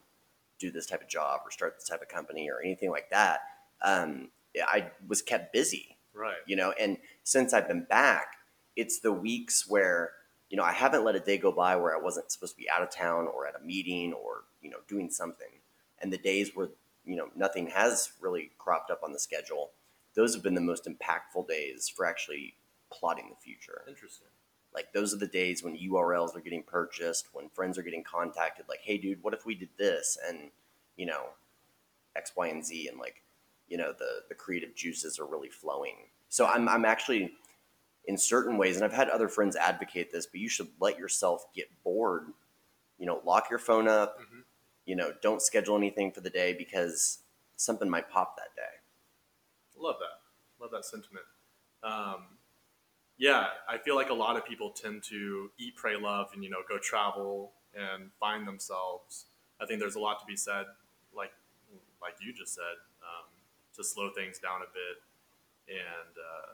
do 0.60 0.72
this 0.72 0.86
type 0.86 1.02
of 1.02 1.10
job 1.10 1.42
or 1.44 1.52
start 1.52 1.76
this 1.78 1.90
type 1.90 2.02
of 2.02 2.08
company 2.08 2.50
or 2.50 2.62
anything 2.62 2.92
like 2.92 3.10
that. 3.10 3.42
Um, 3.82 4.30
i 4.68 4.90
was 5.06 5.22
kept 5.22 5.52
busy. 5.52 5.98
Right. 6.14 6.38
you 6.46 6.56
know 6.56 6.74
and 6.80 6.98
since 7.26 7.54
i've 7.54 7.68
been 7.68 7.84
back 7.84 8.38
it's 8.78 9.00
the 9.00 9.12
weeks 9.12 9.68
where 9.68 10.12
you 10.50 10.56
know 10.56 10.64
i 10.64 10.72
haven't 10.72 11.04
let 11.04 11.14
a 11.16 11.20
day 11.20 11.38
go 11.38 11.52
by 11.52 11.76
where 11.76 11.94
i 11.94 12.00
wasn't 12.00 12.32
supposed 12.32 12.54
to 12.54 12.58
be 12.58 12.70
out 12.70 12.82
of 12.82 12.90
town 12.90 13.28
or 13.28 13.46
at 13.46 13.60
a 13.60 13.66
meeting 13.66 14.14
or 14.14 14.44
you 14.62 14.70
know 14.70 14.78
doing 14.88 15.10
something. 15.10 15.60
And 16.02 16.12
the 16.12 16.18
days 16.18 16.52
where 16.56 16.70
you 17.06 17.16
know 17.16 17.28
nothing 17.36 17.68
has 17.68 18.14
really 18.22 18.52
cropped 18.58 18.90
up 18.90 19.02
on 19.04 19.14
the 19.14 19.20
schedule 19.20 19.72
those 20.16 20.34
have 20.34 20.44
been 20.44 20.56
the 20.56 20.62
most 20.62 20.88
impactful 20.88 21.48
days 21.48 21.90
for 21.94 22.06
actually 22.06 22.56
plotting 23.00 23.30
the 23.30 23.36
future 23.36 23.82
Interesting. 23.88 24.28
like 24.74 24.92
those 24.94 25.14
are 25.14 25.18
the 25.18 25.28
days 25.28 25.64
when 25.64 25.78
urls 25.78 26.36
are 26.36 26.40
getting 26.42 26.64
purchased 26.64 27.28
when 27.34 27.50
friends 27.50 27.78
are 27.78 27.84
getting 27.84 28.04
contacted 28.04 28.66
like 28.70 28.80
hey 28.82 28.98
dude 28.98 29.22
what 29.24 29.34
if 29.34 29.46
we 29.46 29.56
did 29.56 29.70
this 29.78 30.18
and 30.28 30.50
you 30.98 31.06
know 31.06 31.26
x 32.16 32.32
y 32.36 32.48
and 32.48 32.66
z 32.66 32.88
and 32.88 33.00
like 33.00 33.22
you 33.68 33.78
know 33.78 33.92
the 33.98 34.22
the 34.30 34.36
creative 34.36 34.76
juices 34.76 35.20
are 35.20 35.26
really 35.26 35.50
flowing 35.50 35.96
so 36.30 36.46
i'm, 36.46 36.68
I'm 36.70 36.86
actually 36.86 37.34
in 38.08 38.18
certain 38.18 38.58
ways 38.58 38.76
and 38.76 38.86
i've 38.86 38.94
had 38.94 39.10
other 39.10 39.28
friends 39.28 39.56
advocate 39.56 40.12
this 40.12 40.26
but 40.28 40.40
you 40.40 40.50
should 40.50 40.68
let 40.80 40.98
yourself 41.00 41.46
get 41.54 41.68
bored 41.84 42.28
you 43.00 43.06
know 43.06 43.22
lock 43.26 43.50
your 43.50 43.60
phone 43.60 43.88
up 43.88 44.20
Mhm. 44.20 44.44
you 44.86 44.96
know 44.96 45.12
don't 45.22 45.42
schedule 45.42 45.76
anything 45.76 46.12
for 46.12 46.22
the 46.22 46.30
day 46.30 46.54
because 46.54 47.20
something 47.58 47.90
might 47.90 48.10
pop 48.10 48.36
that 48.38 48.56
day 48.56 48.62
Love 49.78 49.98
that. 50.00 50.64
Love 50.64 50.72
that 50.72 50.86
sentiment. 50.86 51.26
Um, 51.84 52.35
yeah, 53.18 53.48
I 53.68 53.78
feel 53.78 53.96
like 53.96 54.10
a 54.10 54.14
lot 54.14 54.36
of 54.36 54.46
people 54.46 54.72
tend 54.72 55.04
to 55.04 55.50
eat, 55.58 55.76
pray, 55.76 55.96
love, 55.96 56.30
and 56.34 56.44
you 56.44 56.50
know, 56.50 56.64
go 56.68 56.78
travel 56.78 57.54
and 57.74 58.12
find 58.20 58.48
themselves. 58.48 59.26
I 59.62 59.66
think 59.66 59.80
there's 59.80 59.96
a 59.96 60.00
lot 60.00 60.20
to 60.20 60.26
be 60.26 60.36
said, 60.36 60.66
like 61.16 61.32
like 62.02 62.16
you 62.22 62.34
just 62.34 62.54
said, 62.54 62.78
um, 63.02 63.26
to 63.76 63.84
slow 63.84 64.10
things 64.12 64.38
down 64.38 64.62
a 64.62 64.70
bit 64.72 65.02
and 65.68 66.14
uh, 66.18 66.54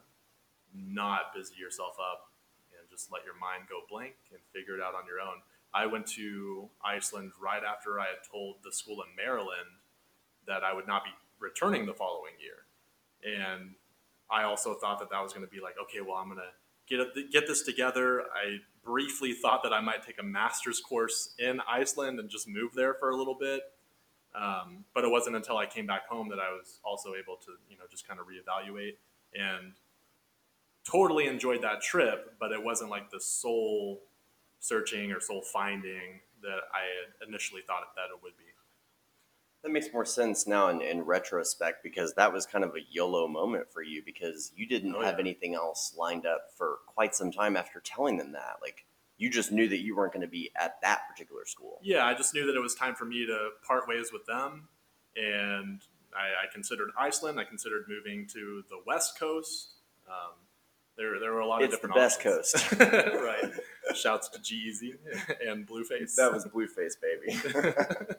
not 0.73 1.33
busy 1.35 1.55
yourself 1.59 1.97
up 1.99 2.31
and 2.71 2.89
just 2.89 3.11
let 3.11 3.25
your 3.25 3.35
mind 3.35 3.63
go 3.69 3.81
blank 3.89 4.15
and 4.31 4.39
figure 4.53 4.75
it 4.75 4.81
out 4.81 4.95
on 4.95 5.05
your 5.05 5.19
own. 5.19 5.41
I 5.73 5.85
went 5.87 6.05
to 6.15 6.69
Iceland 6.83 7.31
right 7.41 7.63
after 7.63 7.99
I 7.99 8.05
had 8.05 8.23
told 8.29 8.57
the 8.63 8.71
school 8.71 9.03
in 9.03 9.15
Maryland 9.15 9.81
that 10.47 10.63
I 10.63 10.73
would 10.73 10.87
not 10.87 11.03
be 11.03 11.11
returning 11.39 11.85
the 11.85 11.93
following 11.93 12.33
year 12.39 12.65
and 13.23 13.75
I 14.31 14.43
also 14.43 14.73
thought 14.73 14.99
that 14.99 15.09
that 15.09 15.21
was 15.21 15.33
going 15.33 15.45
to 15.45 15.51
be 15.51 15.61
like, 15.61 15.75
okay, 15.83 16.01
well, 16.01 16.17
I'm 16.17 16.27
going 16.27 16.39
to 16.39 16.51
get 16.87 17.31
get 17.31 17.47
this 17.47 17.63
together. 17.63 18.21
I 18.21 18.57
briefly 18.83 19.33
thought 19.33 19.63
that 19.63 19.73
I 19.73 19.81
might 19.81 20.03
take 20.03 20.19
a 20.19 20.23
master's 20.23 20.79
course 20.79 21.33
in 21.37 21.61
Iceland 21.67 22.19
and 22.19 22.29
just 22.29 22.47
move 22.47 22.73
there 22.73 22.93
for 22.95 23.09
a 23.11 23.15
little 23.15 23.35
bit, 23.35 23.61
um, 24.35 24.85
but 24.93 25.03
it 25.03 25.11
wasn't 25.11 25.35
until 25.35 25.57
I 25.57 25.65
came 25.65 25.85
back 25.85 26.07
home 26.07 26.29
that 26.29 26.39
I 26.39 26.51
was 26.51 26.79
also 26.83 27.09
able 27.09 27.37
to, 27.37 27.51
you 27.69 27.77
know, 27.77 27.83
just 27.89 28.07
kind 28.07 28.19
of 28.19 28.25
reevaluate 28.27 28.95
and 29.33 29.73
totally 30.89 31.27
enjoyed 31.27 31.61
that 31.61 31.81
trip. 31.81 32.35
But 32.39 32.51
it 32.51 32.63
wasn't 32.63 32.89
like 32.89 33.11
the 33.11 33.19
soul 33.19 34.01
searching 34.59 35.11
or 35.11 35.19
soul 35.19 35.41
finding 35.41 36.21
that 36.41 36.61
I 36.73 36.81
had 36.81 37.27
initially 37.27 37.61
thought 37.61 37.83
that 37.95 38.09
it 38.15 38.21
would 38.23 38.37
be. 38.37 38.45
That 39.63 39.71
makes 39.71 39.93
more 39.93 40.05
sense 40.05 40.47
now 40.47 40.69
in, 40.69 40.81
in 40.81 41.01
retrospect 41.03 41.83
because 41.83 42.13
that 42.15 42.33
was 42.33 42.45
kind 42.47 42.63
of 42.63 42.71
a 42.75 42.79
YOLO 42.89 43.27
moment 43.27 43.71
for 43.71 43.83
you 43.83 44.01
because 44.03 44.51
you 44.55 44.67
didn't 44.67 44.95
Oh, 44.95 45.01
have 45.01 45.15
yeah. 45.15 45.19
anything 45.21 45.53
else 45.53 45.93
lined 45.97 46.25
up 46.25 46.47
for 46.57 46.79
quite 46.87 47.13
some 47.13 47.31
time 47.31 47.55
after 47.55 47.79
telling 47.79 48.17
them 48.17 48.31
that. 48.31 48.57
Like, 48.61 48.85
you 49.17 49.29
just 49.29 49.51
knew 49.51 49.67
that 49.69 49.81
you 49.81 49.95
weren't 49.95 50.13
going 50.13 50.25
to 50.25 50.27
be 50.27 50.49
at 50.59 50.81
that 50.81 51.01
particular 51.07 51.45
school. 51.45 51.77
yeah, 51.83 52.03
I 52.05 52.15
just 52.15 52.33
knew 52.33 52.47
that 52.47 52.55
it 52.55 52.59
was 52.59 52.73
time 52.73 52.95
for 52.95 53.05
me 53.05 53.27
to 53.27 53.49
part 53.63 53.87
ways 53.87 54.11
with 54.11 54.25
them. 54.25 54.67
And 55.15 55.81
I, 56.15 56.47
I 56.47 56.51
considered 56.51 56.89
Iceland. 56.97 57.39
I 57.39 57.43
considered 57.43 57.85
moving 57.87 58.25
to 58.33 58.63
the 58.67 58.79
West 58.87 59.19
Coast. 59.19 59.73
Um, 60.07 60.33
there, 61.01 61.19
there 61.19 61.33
were 61.33 61.39
a 61.39 61.47
lot 61.47 61.63
It's 61.63 61.73
of 61.73 61.81
the 61.81 61.87
different 61.87 61.95
best 61.95 62.25
options. 62.25 62.51
coast. 62.69 62.79
right. 62.79 63.51
Shouts 63.95 64.29
to 64.29 64.41
G-Eazy 64.41 64.95
and 65.45 65.67
Blueface. 65.67 66.15
That 66.15 66.31
was 66.31 66.45
Blueface, 66.45 66.93
baby. 67.01 67.37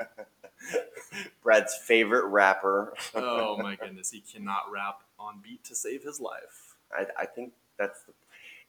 Brad's 1.42 1.74
favorite 1.76 2.26
rapper. 2.26 2.94
oh 3.14 3.56
my 3.62 3.76
goodness, 3.76 4.10
he 4.10 4.20
cannot 4.20 4.62
rap 4.72 5.00
on 5.18 5.40
beat 5.42 5.62
to 5.64 5.74
save 5.74 6.02
his 6.02 6.20
life. 6.20 6.74
I, 6.92 7.06
I 7.18 7.26
think 7.26 7.52
that's 7.78 8.02
the, 8.02 8.12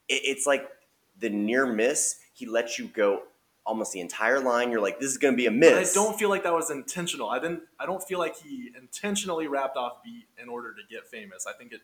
it, 0.09 0.22
it's 0.24 0.45
like 0.45 0.70
the 1.20 1.30
near 1.30 1.66
miss. 1.66 2.20
He 2.34 2.45
lets 2.45 2.78
you 2.78 2.88
go 2.88 3.24
almost 3.66 3.93
the 3.93 3.99
entire 4.01 4.39
line. 4.39 4.72
You're 4.72 4.82
like, 4.82 4.99
this 4.99 5.09
is 5.09 5.18
going 5.18 5.34
to 5.34 5.38
be 5.38 5.45
a 5.45 5.51
miss. 5.51 5.91
I 5.91 5.93
don't 5.93 6.18
feel 6.18 6.30
like 6.30 6.43
that 6.43 6.53
was 6.53 6.70
intentional. 6.70 7.30
I 7.30 7.39
didn't. 7.39 7.61
I 7.80 7.86
don't 7.86 8.03
feel 8.03 8.20
like 8.20 8.36
he 8.38 8.72
intentionally 8.80 9.47
rapped 9.47 9.78
off 9.78 10.03
beat 10.03 10.26
in 10.41 10.49
order 10.49 10.74
to 10.74 10.82
get 10.89 11.07
famous. 11.07 11.45
I 11.47 11.53
think 11.53 11.74
it 11.74 11.82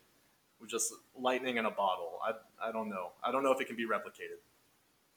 was 0.61 0.69
just 0.69 0.93
lightning 1.17 1.57
in 1.57 1.65
a 1.65 1.71
bottle. 1.71 2.19
I 2.25 2.33
I 2.69 2.71
don't 2.71 2.89
know. 2.89 3.11
I 3.23 3.31
don't 3.31 3.43
know 3.43 3.51
if 3.51 3.61
it 3.61 3.67
can 3.67 3.75
be 3.75 3.87
replicated. 3.87 4.39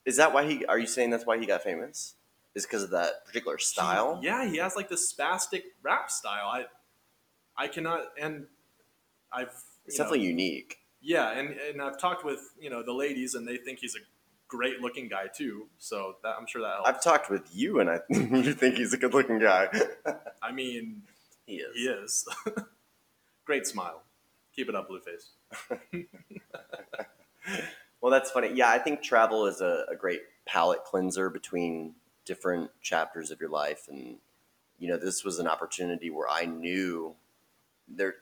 Is 0.05 0.17
that 0.17 0.33
why 0.33 0.45
he? 0.47 0.65
Are 0.67 0.79
you 0.79 0.87
saying 0.87 1.11
that's 1.11 1.27
why 1.27 1.39
he 1.39 1.47
got 1.47 1.63
famous? 1.63 2.15
Is 2.55 2.67
because 2.67 2.83
of 2.83 2.91
that 2.91 3.25
particular 3.27 3.59
style? 3.59 4.19
He- 4.21 4.27
yeah, 4.27 4.45
he 4.47 4.59
has 4.59 4.77
like 4.77 4.89
this 4.89 5.13
spastic 5.13 5.63
rap 5.83 6.11
style. 6.11 6.47
I 6.49 6.67
I 7.57 7.69
cannot 7.69 8.01
and 8.21 8.47
I've 9.33 9.49
It's 9.87 9.97
you 9.97 10.05
know, 10.05 10.05
definitely 10.11 10.27
unique. 10.27 10.79
yeah, 11.01 11.31
and 11.31 11.51
and 11.51 11.81
I've 11.83 11.99
talked 11.99 12.25
with 12.25 12.41
you 12.61 12.69
know 12.71 12.83
the 12.83 12.93
ladies 12.93 13.35
and 13.35 13.47
they 13.49 13.57
think 13.57 13.79
he's 13.79 13.95
a 13.97 14.01
great 14.49 14.81
looking 14.81 15.09
guy 15.09 15.29
too. 15.35 15.69
So 15.79 16.17
that 16.23 16.35
I'm 16.39 16.47
sure 16.47 16.61
that 16.63 16.75
helps. 16.75 16.89
I've 16.91 17.03
talked 17.03 17.31
with 17.31 17.49
you, 17.55 17.81
and 17.81 17.89
I 17.89 18.01
you 18.11 18.53
think 18.55 18.77
he's 18.77 18.93
a 18.93 18.99
good-looking 18.99 19.39
guy. 19.39 19.69
I 20.43 20.53
mean, 20.53 21.03
he 21.47 21.55
is. 21.57 21.75
he 21.77 21.83
is. 21.89 22.29
great 23.47 23.67
smile. 23.67 24.03
Keep 24.55 24.69
it 24.69 24.75
up, 24.75 24.89
Blueface. 24.89 25.31
Well, 28.01 28.11
that's 28.11 28.31
funny. 28.33 28.51
Yeah, 28.55 28.69
I 28.71 28.79
think 28.79 29.03
travel 29.03 29.47
is 29.47 29.61
a, 29.61 29.85
a 29.89 29.97
great 29.97 30.23
palate 30.45 30.85
cleanser 30.85 31.31
between 31.31 31.95
different 32.25 32.71
chapters 32.81 33.31
of 33.31 33.41
your 33.41 33.51
life, 33.51 33.87
and 33.89 34.17
you 34.79 34.89
know, 34.89 34.97
this 34.97 35.25
was 35.25 35.39
an 35.39 35.47
opportunity 35.47 36.11
where 36.11 36.29
I 36.29 36.45
knew 36.47 37.15
there. 37.89 38.15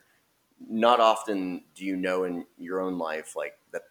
Not 0.69 1.01
often 1.01 1.65
do 1.75 1.85
you 1.87 1.97
know 1.97 2.25
in 2.25 2.45
your 2.59 2.81
own 2.81 2.99
life 2.99 3.35
like 3.37 3.55
that. 3.73 3.83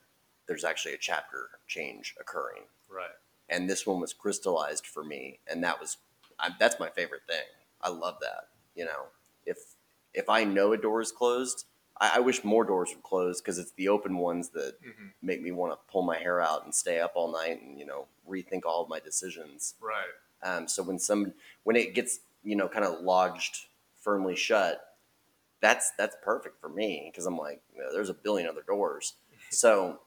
There's 0.48 0.64
actually 0.64 0.94
a 0.94 1.00
chapter 1.00 1.50
change 1.68 2.16
occurring, 2.20 2.64
Right. 2.88 3.10
and 3.50 3.70
this 3.70 3.88
one 3.88 4.00
was 4.00 4.14
crystallized 4.14 4.86
for 4.86 5.04
me, 5.04 5.40
and 5.48 5.64
that 5.64 5.80
was 5.80 5.98
I, 6.40 6.52
that's 6.60 6.80
my 6.80 6.90
favorite 6.90 7.24
thing. 7.28 7.46
I 7.82 7.90
love 7.90 8.18
that. 8.22 8.50
You 8.76 8.86
know, 8.86 9.06
if 9.46 9.58
if 10.14 10.30
I 10.30 10.44
know 10.44 10.74
a 10.74 10.78
door 10.78 11.02
is 11.02 11.12
closed, 11.12 11.66
I, 12.00 12.14
I 12.16 12.20
wish 12.20 12.44
more 12.44 12.64
doors 12.64 12.90
would 12.94 13.04
close 13.04 13.42
because 13.42 13.58
it's 13.58 13.72
the 13.72 13.90
open 13.90 14.18
ones 14.18 14.50
that 14.50 14.76
hmm 14.84 15.08
make 15.22 15.42
me 15.42 15.52
want 15.52 15.74
to 15.74 15.78
pull 15.92 16.02
my 16.02 16.18
hair 16.18 16.40
out 16.40 16.64
and 16.64 16.74
stay 16.74 17.02
up 17.02 17.12
all 17.16 17.30
night 17.32 17.62
and 17.62 17.78
you 17.78 17.86
know 17.86 18.08
rethink 18.30 18.62
all 18.66 18.84
of 18.84 18.90
my 18.90 19.00
decisions. 19.00 19.76
Right. 19.82 20.14
Um, 20.42 20.68
so 20.68 20.82
when 20.84 20.98
some 20.98 21.34
when 21.64 21.76
it 21.76 21.94
gets 21.94 22.20
you 22.44 22.56
know 22.56 22.68
kind 22.70 22.86
of 22.86 23.02
lodged 23.02 23.66
firmly 24.02 24.36
shut, 24.36 24.96
that's 25.62 25.92
that's 25.98 26.16
perfect 26.24 26.62
for 26.62 26.70
me 26.70 27.10
because 27.12 27.26
I'm 27.26 27.38
like 27.38 27.62
you 27.76 27.82
know, 27.82 27.92
there's 27.92 28.10
a 28.10 28.14
billion 28.14 28.48
other 28.50 28.64
doors. 28.66 29.14
So 29.52 30.02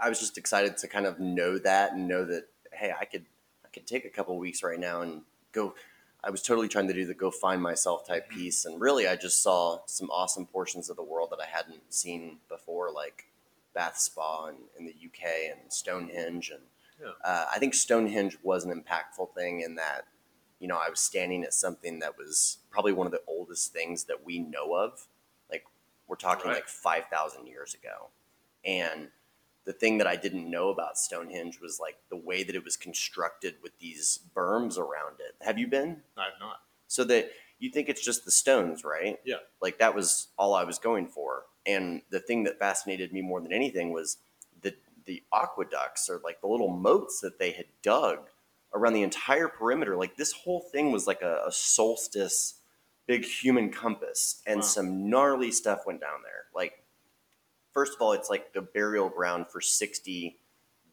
I 0.00 0.08
was 0.08 0.18
just 0.18 0.36
excited 0.36 0.76
to 0.78 0.88
kind 0.88 1.06
of 1.06 1.20
know 1.20 1.58
that 1.58 1.92
and 1.92 2.08
know 2.08 2.24
that 2.24 2.48
hey 2.72 2.92
I 3.00 3.04
could 3.04 3.24
I 3.64 3.68
could 3.68 3.86
take 3.86 4.04
a 4.04 4.08
couple 4.10 4.36
weeks 4.36 4.62
right 4.64 4.80
now 4.80 5.00
and 5.02 5.22
go. 5.52 5.74
I 6.22 6.30
was 6.30 6.42
totally 6.42 6.68
trying 6.68 6.88
to 6.88 6.94
do 6.94 7.04
the 7.06 7.14
go 7.14 7.30
find 7.30 7.62
myself 7.62 8.06
type 8.06 8.26
Mhm. 8.28 8.34
piece, 8.36 8.64
and 8.64 8.80
really 8.80 9.06
I 9.06 9.16
just 9.16 9.40
saw 9.42 9.80
some 9.86 10.10
awesome 10.10 10.46
portions 10.46 10.90
of 10.90 10.96
the 10.96 11.02
world 11.02 11.30
that 11.30 11.40
I 11.40 11.46
hadn't 11.46 11.92
seen 11.94 12.40
before, 12.48 12.90
like 12.90 13.26
Bath 13.72 13.98
Spa 13.98 14.46
in, 14.46 14.56
in 14.76 14.84
the 14.86 14.94
UK 14.94 15.48
and 15.50 15.72
Stonehenge, 15.72 16.50
and 16.50 16.68
Yeah. 17.00 17.12
uh, 17.24 17.46
I 17.52 17.58
think 17.60 17.74
Stonehenge 17.74 18.38
was 18.42 18.64
an 18.64 18.72
impactful 18.82 19.32
thing 19.34 19.60
in 19.60 19.76
that 19.76 20.06
you 20.58 20.66
know 20.66 20.76
I 20.76 20.88
was 20.90 20.98
standing 21.00 21.44
at 21.44 21.54
something 21.54 22.00
that 22.00 22.18
was 22.18 22.58
probably 22.70 22.92
one 22.92 23.06
of 23.06 23.12
the 23.12 23.22
oldest 23.28 23.72
things 23.72 24.04
that 24.04 24.24
we 24.24 24.40
know 24.40 24.74
of, 24.74 25.06
like 25.50 25.64
we're 26.08 26.16
talking 26.16 26.48
Right. 26.48 26.56
like 26.56 26.68
five 26.68 27.06
thousand 27.08 27.46
years 27.46 27.74
ago, 27.74 28.10
and 28.64 29.12
the 29.68 29.74
thing 29.74 29.98
that 29.98 30.06
I 30.06 30.16
didn't 30.16 30.50
know 30.50 30.70
about 30.70 30.96
Stonehenge 30.96 31.60
was 31.60 31.78
like 31.78 31.96
the 32.08 32.16
way 32.16 32.42
that 32.42 32.56
it 32.56 32.64
was 32.64 32.74
constructed 32.78 33.56
with 33.62 33.78
these 33.78 34.18
berms 34.34 34.78
around 34.78 35.16
it. 35.20 35.34
Have 35.44 35.58
you 35.58 35.66
been? 35.66 35.98
I've 36.16 36.40
not. 36.40 36.60
So 36.86 37.04
that 37.04 37.32
you 37.58 37.68
think 37.70 37.90
it's 37.90 38.02
just 38.02 38.24
the 38.24 38.30
stones, 38.30 38.82
right? 38.82 39.18
Yeah. 39.26 39.36
Like 39.60 39.78
that 39.78 39.94
was 39.94 40.28
all 40.38 40.54
I 40.54 40.64
was 40.64 40.78
going 40.78 41.06
for. 41.06 41.42
And 41.66 42.00
the 42.08 42.18
thing 42.18 42.44
that 42.44 42.58
fascinated 42.58 43.12
me 43.12 43.20
more 43.20 43.42
than 43.42 43.52
anything 43.52 43.92
was 43.92 44.16
the 44.62 44.74
the 45.04 45.22
aqueducts 45.34 46.08
or 46.08 46.22
like 46.24 46.40
the 46.40 46.46
little 46.48 46.70
moats 46.70 47.20
that 47.20 47.38
they 47.38 47.50
had 47.50 47.66
dug 47.82 48.20
around 48.72 48.94
the 48.94 49.02
entire 49.02 49.48
perimeter. 49.48 49.96
Like 49.98 50.16
this 50.16 50.32
whole 50.32 50.62
thing 50.72 50.92
was 50.92 51.06
like 51.06 51.20
a, 51.20 51.42
a 51.46 51.52
solstice 51.52 52.54
big 53.06 53.26
human 53.26 53.70
compass 53.70 54.40
and 54.46 54.60
Wow. 54.60 54.66
some 54.66 55.10
gnarly 55.10 55.50
stuff 55.50 55.80
went 55.86 56.00
down 56.00 56.22
there. 56.22 56.44
Like 56.54 56.77
first 57.72 57.94
of 57.94 58.02
all, 58.02 58.12
it's 58.12 58.30
like 58.30 58.52
the 58.52 58.62
burial 58.62 59.08
ground 59.08 59.46
for 59.50 59.60
60 59.60 60.38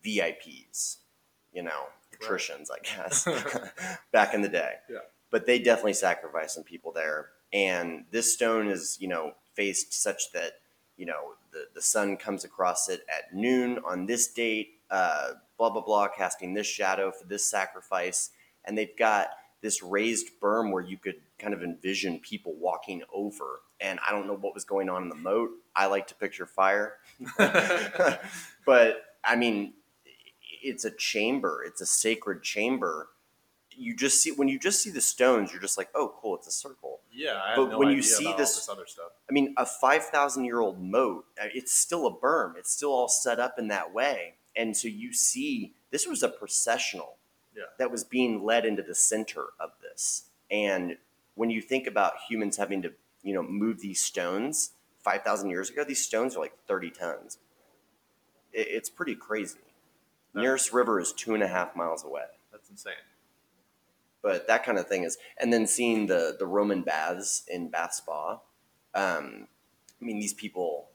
VIPs, 0.06 0.98
you 1.52 1.64
know, 1.64 1.86
patricians, 2.12 2.70
I 2.72 2.80
guess, 2.84 3.28
back 4.12 4.34
in 4.34 4.42
the 4.42 4.50
day. 4.50 4.74
Yeah. 4.90 5.00
But 5.32 5.46
they 5.46 5.60
definitely 5.60 5.94
sacrificed 5.94 6.56
some 6.56 6.64
people 6.64 6.92
there. 6.92 7.30
And 7.52 8.06
this 8.12 8.34
stone 8.34 8.68
is, 8.68 8.98
you 9.00 9.08
know, 9.08 9.34
faced 9.54 9.94
such 9.94 10.32
that, 10.34 10.54
you 10.98 11.06
know, 11.06 11.34
the, 11.52 11.66
the 11.74 11.82
sun 11.82 12.18
comes 12.18 12.44
across 12.44 12.90
it 12.90 13.06
at 13.10 13.34
noon 13.34 13.80
on 13.86 14.06
this 14.06 14.32
date, 14.32 14.80
uh, 14.90 15.32
blah, 15.58 15.70
blah, 15.70 15.82
blah, 15.82 16.08
casting 16.08 16.54
this 16.54 16.68
shadow 16.68 17.12
for 17.12 17.26
this 17.28 17.50
sacrifice. 17.50 18.32
And 18.66 18.78
they've 18.78 18.98
got 18.98 19.30
this 19.66 19.82
raised 19.82 20.28
berm 20.40 20.72
where 20.72 20.84
you 20.84 20.96
could 20.96 21.16
kind 21.40 21.54
of 21.56 21.64
envision 21.64 22.20
people 22.20 22.54
walking 22.54 23.02
over. 23.12 23.62
And 23.82 24.00
I 24.08 24.12
don't 24.12 24.28
know 24.28 24.36
what 24.36 24.54
was 24.54 24.64
going 24.64 24.90
on 24.90 25.02
in 25.02 25.10
the 25.10 25.16
moat. 25.16 25.50
I 25.76 25.88
like 25.88 26.06
to 26.08 26.16
picture 26.16 26.46
fire. 26.46 26.98
but 28.66 29.04
I 29.24 29.36
mean, 29.36 29.74
it's 30.62 30.86
a 30.86 30.92
chamber. 30.92 31.64
It's 31.66 31.82
a 31.82 31.86
sacred 31.86 32.44
chamber. 32.44 33.10
You 33.78 33.96
just 33.96 34.22
see 34.22 34.32
when 34.32 34.48
you 34.48 34.58
just 34.60 34.82
see 34.84 34.92
the 34.92 35.02
stones, 35.02 35.52
you're 35.52 35.62
just 35.62 35.78
like, 35.78 35.90
oh, 35.96 36.14
cool, 36.22 36.36
it's 36.36 36.48
a 36.48 36.52
circle. 36.52 37.02
Yeah, 37.12 37.34
I 37.44 37.56
But 37.56 37.72
no 37.72 37.80
when 37.80 37.90
you 37.90 38.02
see 38.04 38.32
this- 38.38 38.56
this 38.56 38.70
other 38.70 38.86
stuff. 38.86 39.12
I 39.30 39.34
mean, 39.34 39.54
a 39.58 39.66
five 39.66 40.06
thousand 40.06 40.46
year 40.46 40.60
old 40.60 40.80
moat. 40.82 41.26
uh, 41.42 41.48
It's 41.54 41.74
still 41.74 42.06
a 42.08 42.14
berm. 42.16 42.56
It's 42.58 42.72
still 42.72 42.92
all 42.94 43.10
set 43.10 43.40
up 43.40 43.56
in 43.58 43.68
that 43.70 43.94
way, 43.94 44.36
and 44.56 44.78
so 44.78 44.88
you 44.88 45.12
see 45.12 45.74
this 45.92 46.06
was 46.08 46.24
a 46.24 46.30
processional 46.30 47.15
Yeah. 47.56 47.64
that 47.80 47.92
was 47.92 48.04
being 48.04 48.44
led 48.44 48.66
into 48.66 48.84
the 48.84 48.96
center 48.96 49.46
of 49.60 49.72
this. 49.82 50.26
And 50.52 50.98
when 51.36 51.50
you 51.50 51.62
think 51.62 51.88
about 51.88 52.14
humans 52.30 52.58
having 52.58 52.82
to, 52.84 52.94
you 53.24 53.34
know, 53.34 53.44
move 53.44 53.80
these 53.82 54.02
stones 54.02 54.72
five 55.04 55.22
thousand 55.24 55.50
years 55.50 55.70
ago, 55.70 55.84
these 55.84 56.04
stones 56.04 56.36
are 56.36 56.40
like 56.40 56.58
thirty 56.68 56.90
tons. 56.92 57.38
It, 58.54 58.68
it's 58.70 58.90
pretty 58.90 59.16
crazy. 59.16 59.60
That- 60.34 60.42
Nearest 60.42 60.74
river 60.74 61.00
is 61.00 61.14
two 61.14 61.34
and 61.34 61.42
a 61.44 61.48
half 61.48 61.76
miles 61.78 62.04
away 62.04 62.26
That's 62.52 62.70
insane. 62.70 62.94
but 64.22 64.48
that 64.48 64.66
kind 64.66 64.78
of 64.78 64.88
thing 64.88 65.04
is 65.04 65.18
and 65.40 65.54
then 65.54 65.66
seeing 65.66 66.08
the 66.08 66.36
the 66.38 66.46
roman 66.46 66.82
baths 66.82 67.44
in 67.48 67.70
bath 67.70 67.94
spa 67.94 68.40
um, 68.94 69.48
i 70.02 70.04
mean 70.06 70.20
these 70.20 70.34
people 70.34 70.90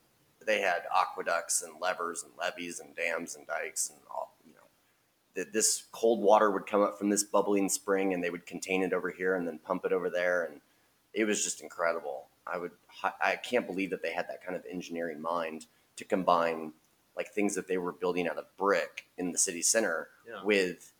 they 0.46 0.60
had 0.60 0.82
aqueducts 0.94 1.62
and 1.62 1.80
levers 1.80 2.22
and 2.22 2.32
levees 2.38 2.80
and 2.80 2.94
dams 2.94 3.34
and 3.34 3.46
dikes 3.46 3.88
and 3.88 3.98
all 4.10 4.36
that 5.36 5.52
this 5.52 5.84
cold 5.92 6.20
water 6.20 6.50
would 6.50 6.66
come 6.66 6.82
up 6.82 6.98
from 6.98 7.08
this 7.10 7.24
bubbling 7.24 7.68
spring 7.68 8.12
and 8.14 8.22
they 8.22 8.30
would 8.30 8.46
contain 8.46 8.82
it 8.82 8.92
over 8.92 9.10
here 9.10 9.34
and 9.36 9.46
then 9.46 9.58
pump 9.58 9.84
it 9.84 9.92
over 9.92 10.10
there 10.10 10.44
and 10.44 10.60
it 11.14 11.24
was 11.24 11.42
just 11.44 11.60
incredible 11.62 12.26
i 12.46 12.56
would 12.58 12.72
i 13.22 13.36
can't 13.36 13.66
believe 13.66 13.90
that 13.90 14.02
they 14.02 14.12
had 14.12 14.26
that 14.28 14.42
kind 14.44 14.56
of 14.56 14.64
engineering 14.70 15.20
mind 15.20 15.66
to 15.96 16.04
combine 16.04 16.72
like 17.16 17.28
things 17.32 17.54
that 17.54 17.68
they 17.68 17.78
were 17.78 17.92
building 17.92 18.26
out 18.28 18.38
of 18.38 18.44
brick 18.56 19.04
in 19.18 19.32
the 19.32 19.38
city 19.38 19.62
center 19.62 20.08
Yeah. 20.28 20.42
with 20.44 20.92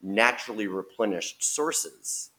naturally 0.00 0.68
replenished 0.68 1.42
sources. 1.42 2.30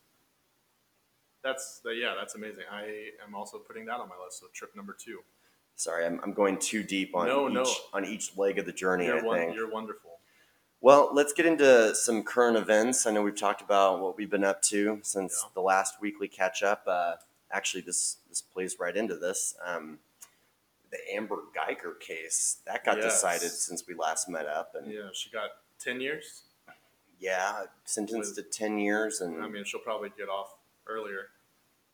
That's 1.44 1.80
the, 1.84 1.92
yeah, 1.92 2.16
that's 2.18 2.36
amazing. 2.36 2.64
I 2.72 3.10
am 3.26 3.36
also 3.36 3.58
putting 3.58 3.86
that 3.86 4.00
on 4.00 4.10
my 4.10 4.16
list. 4.24 4.40
So 4.40 4.48
trip 4.54 4.76
number 4.76 4.96
two. 4.98 5.20
Sorry, 5.76 6.06
I'm, 6.06 6.20
I'm 6.24 6.34
going 6.34 6.58
too 6.58 6.84
deep 6.84 7.16
on 7.16 7.28
No, 7.28 7.48
each 7.48 7.54
no. 7.54 7.66
on 7.94 8.06
each 8.06 8.36
leg 8.38 8.60
of 8.60 8.66
the 8.66 8.74
journey. 8.74 9.06
I 9.06 9.16
You're, 9.16 9.24
one, 9.26 9.54
you're 9.54 9.70
wonderful. 9.72 10.20
Well, 10.82 11.10
let's 11.14 11.34
get 11.34 11.46
into 11.46 11.94
some 11.94 12.24
current 12.24 12.56
events. 12.56 13.06
I 13.06 13.12
know 13.12 13.22
we've 13.22 13.36
talked 13.38 13.62
about 13.62 14.00
what 14.00 14.16
we've 14.18 14.30
been 14.30 14.46
up 14.46 14.62
to 14.64 15.00
since 15.04 15.42
Yeah. 15.44 15.50
the 15.54 15.62
last 15.62 16.00
weekly 16.00 16.28
catch 16.30 16.64
up. 16.64 16.84
Uh, 16.88 17.18
actually, 17.52 17.82
this 17.82 18.18
this 18.30 18.42
plays 18.42 18.80
right 18.80 18.96
into 18.96 19.16
this. 19.18 19.56
Um, 19.62 20.00
the 20.92 20.98
Amber 21.14 21.38
Guyger 21.56 22.00
case 22.00 22.58
that 22.66 22.84
got 22.86 22.98
Yes. 22.98 23.14
decided 23.14 23.52
since 23.52 23.86
we 23.88 23.94
last 23.94 24.30
met 24.30 24.46
up, 24.48 24.74
and 24.76 24.92
yeah, 24.92 25.10
she 25.14 25.30
got 25.30 25.52
ten 25.80 26.00
years. 26.00 26.44
Yeah, 27.20 27.66
sentenced 27.84 28.36
With- 28.38 28.46
to 28.46 28.52
ten 28.52 28.80
years, 28.80 29.20
and 29.20 29.44
I 29.44 29.48
mean, 29.50 29.66
she'll 29.66 29.82
probably 29.82 30.10
get 30.12 30.30
off 30.30 30.56
earlier. 30.88 31.32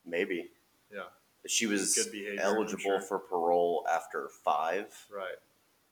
maybe 0.08 0.52
Yeah, 0.88 1.08
she 1.48 1.66
was 1.66 1.96
behavior, 2.12 2.40
eligible 2.40 2.80
sure. 2.80 3.00
for 3.00 3.18
parole 3.18 3.84
after 3.90 4.28
five. 4.28 5.06
right. 5.10 5.38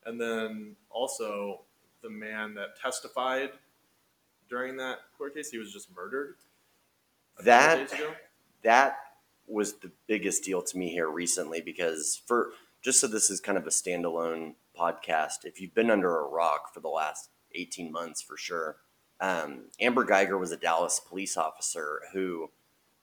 And 0.05 0.20
then 0.20 0.76
also 0.88 1.64
the 2.05 2.11
man 2.11 2.55
that 2.55 2.78
testified 2.80 3.50
during 4.48 4.76
that 4.76 4.98
court 5.18 5.34
case, 5.34 5.50
he 5.50 5.59
was 5.59 5.72
just 5.72 5.88
murdered. 5.96 6.36
That 7.42 7.90
that 8.62 8.96
was 9.48 9.74
the 9.74 9.90
biggest 10.07 10.44
deal 10.44 10.62
to 10.62 10.78
me 10.78 10.90
here 10.90 11.09
recently 11.09 11.61
because 11.61 12.22
for 12.26 12.50
just 12.82 13.00
so 13.00 13.07
this 13.09 13.30
is 13.30 13.40
kind 13.40 13.59
of 13.59 13.66
a 13.66 13.70
standalone 13.70 14.55
podcast 14.78 15.44
if 15.44 15.61
you've 15.61 15.74
been 15.74 15.90
under 15.90 16.18
a 16.18 16.28
rock 16.28 16.72
for 16.72 16.80
the 16.80 16.88
last 16.88 17.28
18 17.55 17.90
months 17.92 18.22
for 18.22 18.36
sure 18.36 18.76
Um, 19.20 19.66
Amber 19.80 20.05
Guyger 20.07 20.38
was 20.38 20.52
a 20.52 20.57
Dallas 20.57 21.00
police 21.00 21.36
officer 21.36 22.00
who 22.12 22.50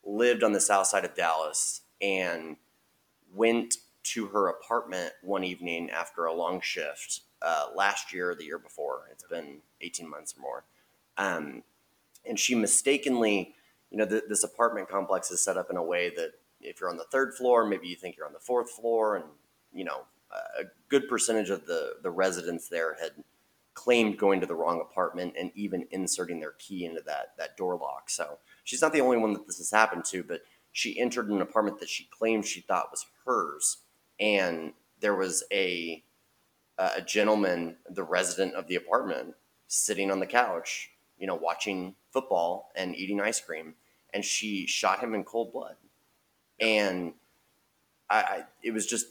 lived 0.03 0.43
on 0.43 0.51
the 0.53 0.59
south 0.59 0.87
side 0.87 1.05
of 1.05 1.15
Dallas 1.15 1.81
and 2.01 2.57
went 3.33 3.75
to 4.13 4.27
her 4.27 4.49
apartment 4.49 5.13
one 5.21 5.43
evening 5.43 5.89
after 5.89 6.25
a 6.25 6.33
long 6.33 6.61
shift 6.61 7.21
uh, 7.41 7.67
last 7.75 8.13
year 8.13 8.31
or 8.31 8.35
the 8.35 8.45
year 8.45 8.59
before. 8.59 9.07
It's 9.11 9.23
been 9.23 9.59
18 9.81 10.09
months 10.09 10.35
or 10.37 10.41
more. 10.41 10.63
Um, 11.17 11.63
and 12.27 12.39
she 12.39 12.55
mistakenly, 12.55 13.55
you 13.89 13.97
know, 13.97 14.05
th- 14.05 14.23
this 14.29 14.43
apartment 14.43 14.89
complex 14.89 15.31
is 15.31 15.43
set 15.43 15.57
up 15.57 15.69
in 15.69 15.77
a 15.77 15.83
way 15.83 16.11
that 16.15 16.33
if 16.61 16.79
you're 16.79 16.89
on 16.89 16.97
the 16.97 17.05
third 17.05 17.33
floor, 17.33 17.65
maybe 17.65 17.87
you 17.87 17.95
think 17.95 18.15
you're 18.15 18.27
on 18.27 18.33
the 18.33 18.39
fourth 18.39 18.69
floor, 18.69 19.15
and 19.15 19.25
you 19.73 19.83
know, 19.83 20.03
a 20.59 20.63
good 20.89 21.07
percentage 21.09 21.49
of 21.49 21.65
the 21.65 21.93
the 22.03 22.11
residents 22.11 22.69
there 22.69 22.95
had 23.01 23.11
claimed 23.73 24.17
going 24.17 24.39
to 24.39 24.45
the 24.45 24.55
wrong 24.55 24.81
apartment 24.81 25.33
and 25.39 25.51
even 25.55 25.87
inserting 25.91 26.39
their 26.39 26.53
key 26.59 26.85
into 26.85 27.01
that 27.01 27.33
that 27.37 27.57
door 27.57 27.75
lock. 27.75 28.09
So 28.09 28.37
she's 28.63 28.81
not 28.81 28.93
the 28.93 29.01
only 29.01 29.17
one 29.17 29.33
that 29.33 29.47
this 29.47 29.57
has 29.57 29.71
happened 29.71 30.05
to, 30.05 30.23
but 30.23 30.41
she 30.71 30.99
entered 30.99 31.29
an 31.29 31.41
apartment 31.41 31.79
that 31.79 31.89
she 31.89 32.07
claimed 32.11 32.45
she 32.45 32.61
thought 32.61 32.91
was 32.91 33.05
hers, 33.25 33.77
and 34.21 34.71
there 35.01 35.15
was 35.15 35.43
a 35.51 36.03
a 36.77 37.01
gentleman, 37.01 37.75
the 37.91 38.03
resident 38.03 38.55
of 38.55 38.67
the 38.67 38.75
apartment, 38.75 39.35
sitting 39.67 40.09
on 40.09 40.19
the 40.19 40.25
couch, 40.25 40.89
you 41.19 41.27
know, 41.27 41.35
watching 41.35 41.93
football 42.11 42.71
and 42.75 42.95
eating 42.95 43.21
ice 43.21 43.39
cream, 43.39 43.75
and 44.15 44.25
she 44.25 44.65
shot 44.65 44.99
him 44.99 45.13
in 45.13 45.23
cold 45.23 45.53
blood, 45.53 45.75
and 46.59 47.13
I, 48.09 48.15
I 48.15 48.43
it 48.63 48.71
was 48.71 48.85
just 48.87 49.07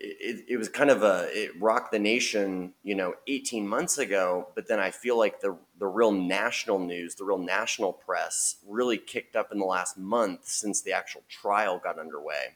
it, 0.00 0.46
it 0.48 0.56
was 0.56 0.68
kind 0.68 0.90
of 0.90 1.02
a 1.02 1.28
it 1.30 1.52
rocked 1.60 1.92
the 1.92 1.98
nation 1.98 2.72
you 2.82 2.94
know 2.94 3.14
18 3.26 3.68
months 3.68 3.98
ago 3.98 4.48
but 4.54 4.66
then 4.66 4.80
i 4.80 4.90
feel 4.90 5.18
like 5.18 5.40
the 5.40 5.56
the 5.78 5.86
real 5.86 6.10
national 6.10 6.78
news 6.78 7.16
the 7.16 7.24
real 7.24 7.38
national 7.38 7.92
press 7.92 8.56
really 8.66 8.96
kicked 8.96 9.36
up 9.36 9.52
in 9.52 9.58
the 9.58 9.64
last 9.64 9.98
month 9.98 10.46
since 10.46 10.80
the 10.80 10.92
actual 10.92 11.22
trial 11.28 11.78
got 11.78 11.98
underway 11.98 12.54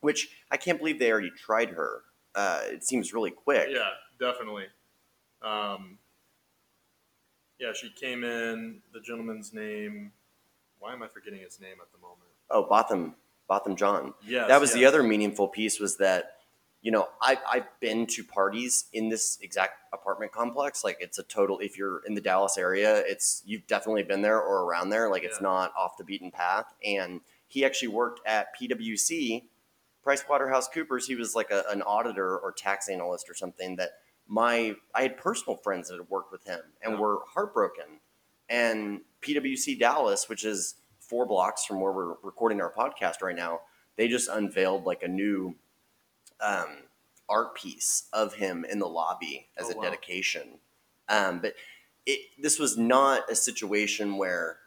which 0.00 0.28
i 0.50 0.56
can't 0.56 0.78
believe 0.78 0.98
they 0.98 1.10
already 1.10 1.30
tried 1.30 1.70
her 1.70 2.02
uh, 2.34 2.60
it 2.66 2.84
seems 2.84 3.12
really 3.12 3.30
quick 3.32 3.68
Yeah, 3.70 3.88
definitely. 4.20 4.66
Um, 5.42 5.98
yeah, 7.58 7.72
she 7.72 7.90
came 7.90 8.22
in. 8.22 8.80
The 8.92 9.00
gentleman's 9.00 9.52
name. 9.52 10.12
Why 10.78 10.92
am 10.92 11.02
I 11.02 11.08
forgetting 11.08 11.40
his 11.40 11.60
name 11.60 11.76
at 11.80 11.90
the 11.90 11.98
moment? 11.98 12.28
oh 12.50 12.62
botham 12.68 13.14
botham 13.48 13.76
john 13.76 14.14
Yeah, 14.26 14.46
that 14.46 14.60
was 14.60 14.72
the 14.72 14.84
other 14.84 15.02
meaningful 15.02 15.48
piece 15.48 15.80
was 15.80 15.96
that 15.96 16.36
you 16.80 16.90
know 16.92 17.08
I, 17.20 17.38
i've 17.50 17.66
been 17.80 18.06
to 18.06 18.22
parties 18.24 18.84
in 18.92 19.08
this 19.08 19.38
exact 19.42 19.72
apartment 19.92 20.32
complex 20.32 20.84
like 20.84 20.98
it's 21.00 21.18
a 21.18 21.22
total 21.24 21.58
if 21.58 21.76
you're 21.76 22.02
in 22.06 22.14
the 22.14 22.20
dallas 22.20 22.56
area 22.56 23.02
it's 23.06 23.42
you've 23.44 23.66
definitely 23.66 24.04
been 24.04 24.22
there 24.22 24.40
or 24.40 24.64
around 24.64 24.90
there 24.90 25.10
like 25.10 25.24
it's 25.24 25.40
not 25.40 25.72
off 25.76 25.96
the 25.98 26.04
beaten 26.04 26.30
path 26.30 26.66
and 26.84 27.20
he 27.48 27.64
actually 27.64 27.88
worked 27.88 28.20
at 28.26 28.46
pwc 28.58 29.42
pricewaterhousecoopers 30.06 31.06
he 31.06 31.14
was 31.14 31.34
like 31.34 31.50
a, 31.50 31.64
an 31.70 31.82
auditor 31.82 32.38
or 32.38 32.52
tax 32.52 32.88
analyst 32.88 33.28
or 33.28 33.34
something 33.34 33.76
that 33.76 33.90
my 34.26 34.74
i 34.94 35.02
had 35.02 35.16
personal 35.16 35.56
friends 35.56 35.88
that 35.88 35.96
had 35.98 36.08
worked 36.08 36.32
with 36.32 36.44
him 36.44 36.60
and 36.82 36.98
were 36.98 37.20
heartbroken 37.34 38.00
and 38.48 39.00
pwc 39.22 39.78
dallas 39.78 40.28
which 40.28 40.44
is 40.44 40.76
four 41.00 41.26
blocks 41.26 41.64
from 41.64 41.80
where 41.80 41.92
we're 41.92 42.14
recording 42.22 42.60
our 42.60 42.72
podcast 42.72 43.22
right 43.22 43.36
now 43.36 43.60
they 43.96 44.08
just 44.08 44.28
unveiled 44.28 44.84
like 44.84 45.02
a 45.02 45.08
new 45.08 45.54
um, 46.40 46.84
art 47.28 47.54
piece 47.56 48.04
of 48.12 48.34
him 48.34 48.64
in 48.64 48.78
the 48.78 48.86
lobby 48.86 49.48
as 49.56 49.66
Oh, 49.66 49.72
a 49.72 49.76
wow. 49.76 49.82
dedication. 49.82 50.60
Um, 51.08 51.40
but 51.40 51.54
it, 52.06 52.20
this 52.40 52.58
was 52.58 52.78
not 52.78 53.30
a 53.30 53.34
situation 53.34 54.16
where, 54.16 54.58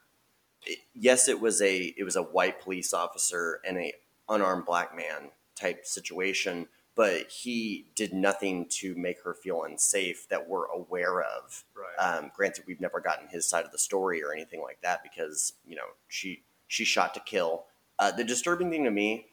it, 0.65 0.79
yes, 0.93 1.27
it 1.27 1.39
was 1.39 1.61
a 1.61 1.93
it 1.97 2.03
was 2.03 2.15
a 2.15 2.21
white 2.23 2.59
police 2.61 2.93
officer 2.93 3.61
and 3.65 3.77
a 3.77 3.93
unarmed 4.32 4.65
black 4.65 4.95
man 4.95 5.29
type 5.55 5.86
situation, 5.86 6.67
but 6.95 7.29
he 7.29 7.86
did 7.95 8.13
nothing 8.13 8.65
to 8.69 8.95
make 8.95 9.21
her 9.23 9.34
feel 9.34 9.63
unsafe 9.63 10.27
that 10.29 10.47
we're 10.49 10.65
aware 10.65 11.21
of. 11.21 11.63
Right. 11.75 12.03
Um, 12.03 12.32
granted, 12.36 12.63
we've 12.67 12.82
never 12.82 12.99
gotten 12.99 13.27
his 13.27 13.47
side 13.47 13.65
of 13.65 13.71
the 13.71 13.77
story 13.77 14.23
or 14.23 14.34
anything 14.34 14.61
like 14.61 14.79
that 14.82 15.03
because 15.03 15.53
you 15.65 15.75
know 15.75 15.88
she 16.07 16.43
she 16.67 16.84
shot 16.86 17.13
to 17.13 17.19
kill. 17.19 17.65
Uh, 17.99 18.11
the 18.11 18.23
disturbing 18.23 18.71
thing 18.71 18.84
to 18.86 18.91
me, 18.91 19.27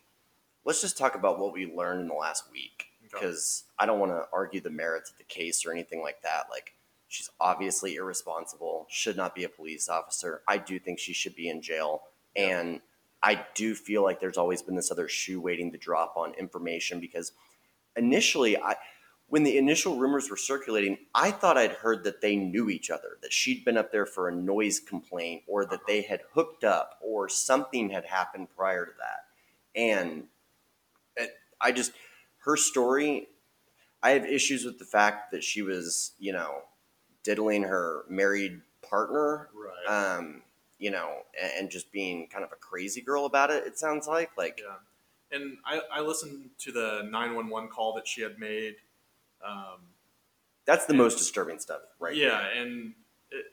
let's 0.64 0.80
just 0.82 0.98
talk 0.98 1.14
about 1.14 1.38
what 1.38 1.52
we 1.52 1.72
learned 1.72 2.00
in 2.02 2.08
the 2.08 2.14
last 2.14 2.44
week 2.52 2.86
Okay. 3.06 3.24
because 3.24 3.64
I 3.78 3.86
don't 3.86 3.98
want 4.00 4.12
to 4.12 4.26
argue 4.32 4.60
the 4.60 4.68
merits 4.70 5.10
of 5.10 5.16
the 5.16 5.24
case 5.24 5.64
or 5.64 5.72
anything 5.72 6.02
like 6.02 6.20
that. 6.22 6.46
Like 6.50 6.74
she's 7.08 7.30
obviously 7.40 7.94
irresponsible, 7.94 8.86
should 8.90 9.16
not 9.16 9.34
be 9.34 9.44
a 9.44 9.48
police 9.48 9.88
officer. 9.88 10.42
I 10.46 10.58
do 10.58 10.78
think 10.78 10.98
she 10.98 11.14
should 11.14 11.34
be 11.34 11.48
in 11.48 11.62
jail, 11.62 12.02
Yeah. 12.36 12.58
and 12.60 12.80
I 13.22 13.44
do 13.54 13.74
feel 13.74 14.02
like 14.02 14.20
there's 14.20 14.38
always 14.38 14.62
been 14.62 14.76
this 14.76 14.90
other 14.90 15.08
shoe 15.08 15.40
waiting 15.40 15.72
to 15.72 15.78
drop 15.78 16.16
on 16.16 16.34
information 16.34 17.00
because 17.00 17.32
initially 17.96 18.56
I 18.56 18.76
when 19.28 19.42
the 19.42 19.58
initial 19.58 19.96
rumors 19.96 20.30
were 20.30 20.36
circulating, 20.38 20.96
I 21.14 21.30
thought 21.30 21.58
I'd 21.58 21.72
heard 21.72 22.04
that 22.04 22.22
they 22.22 22.34
knew 22.34 22.70
each 22.70 22.90
other, 22.90 23.18
that 23.20 23.32
she'd 23.32 23.64
been 23.64 23.76
up 23.76 23.92
there 23.92 24.06
for 24.06 24.28
a 24.28 24.34
noise 24.34 24.80
complaint 24.80 25.42
or 25.46 25.66
that 25.66 25.86
they 25.86 26.00
had 26.00 26.22
hooked 26.32 26.64
up 26.64 26.98
or 27.02 27.28
something 27.28 27.90
had 27.90 28.06
happened 28.06 28.48
prior 28.56 28.86
to 28.86 28.92
that. 28.98 29.78
And 29.78 30.24
it, 31.16 31.30
I 31.60 31.72
just, 31.72 31.92
her 32.44 32.56
story, 32.56 33.28
I 34.02 34.10
have 34.10 34.24
issues 34.24 34.64
with 34.64 34.78
the 34.78 34.86
fact 34.86 35.32
that 35.32 35.44
she 35.44 35.60
was, 35.60 36.12
you 36.18 36.32
know, 36.32 36.62
diddling 37.22 37.64
her 37.64 38.04
married 38.08 38.62
partner, 38.88 39.50
right. 39.54 40.16
um, 40.16 40.42
you 40.78 40.90
know, 40.90 41.22
and, 41.40 41.52
and 41.58 41.70
just 41.70 41.90
being 41.92 42.28
kind 42.28 42.44
of 42.44 42.52
a 42.52 42.56
crazy 42.56 43.00
girl 43.00 43.24
about 43.24 43.50
it, 43.50 43.66
it 43.66 43.78
sounds 43.78 44.06
like. 44.06 44.30
Like, 44.36 44.60
yeah. 44.60 44.76
And 45.36 45.58
I, 45.64 45.80
I 45.92 46.00
listened 46.00 46.50
to 46.60 46.72
the 46.72 47.02
911 47.10 47.68
call 47.68 47.94
that 47.94 48.08
she 48.08 48.22
had 48.22 48.38
made. 48.38 48.76
Um, 49.46 49.80
that's 50.64 50.86
the 50.86 50.94
most 50.94 51.18
disturbing 51.18 51.58
stuff, 51.58 51.80
right? 51.98 52.14
Yeah, 52.14 52.46
and 52.54 52.92
it, 53.30 53.46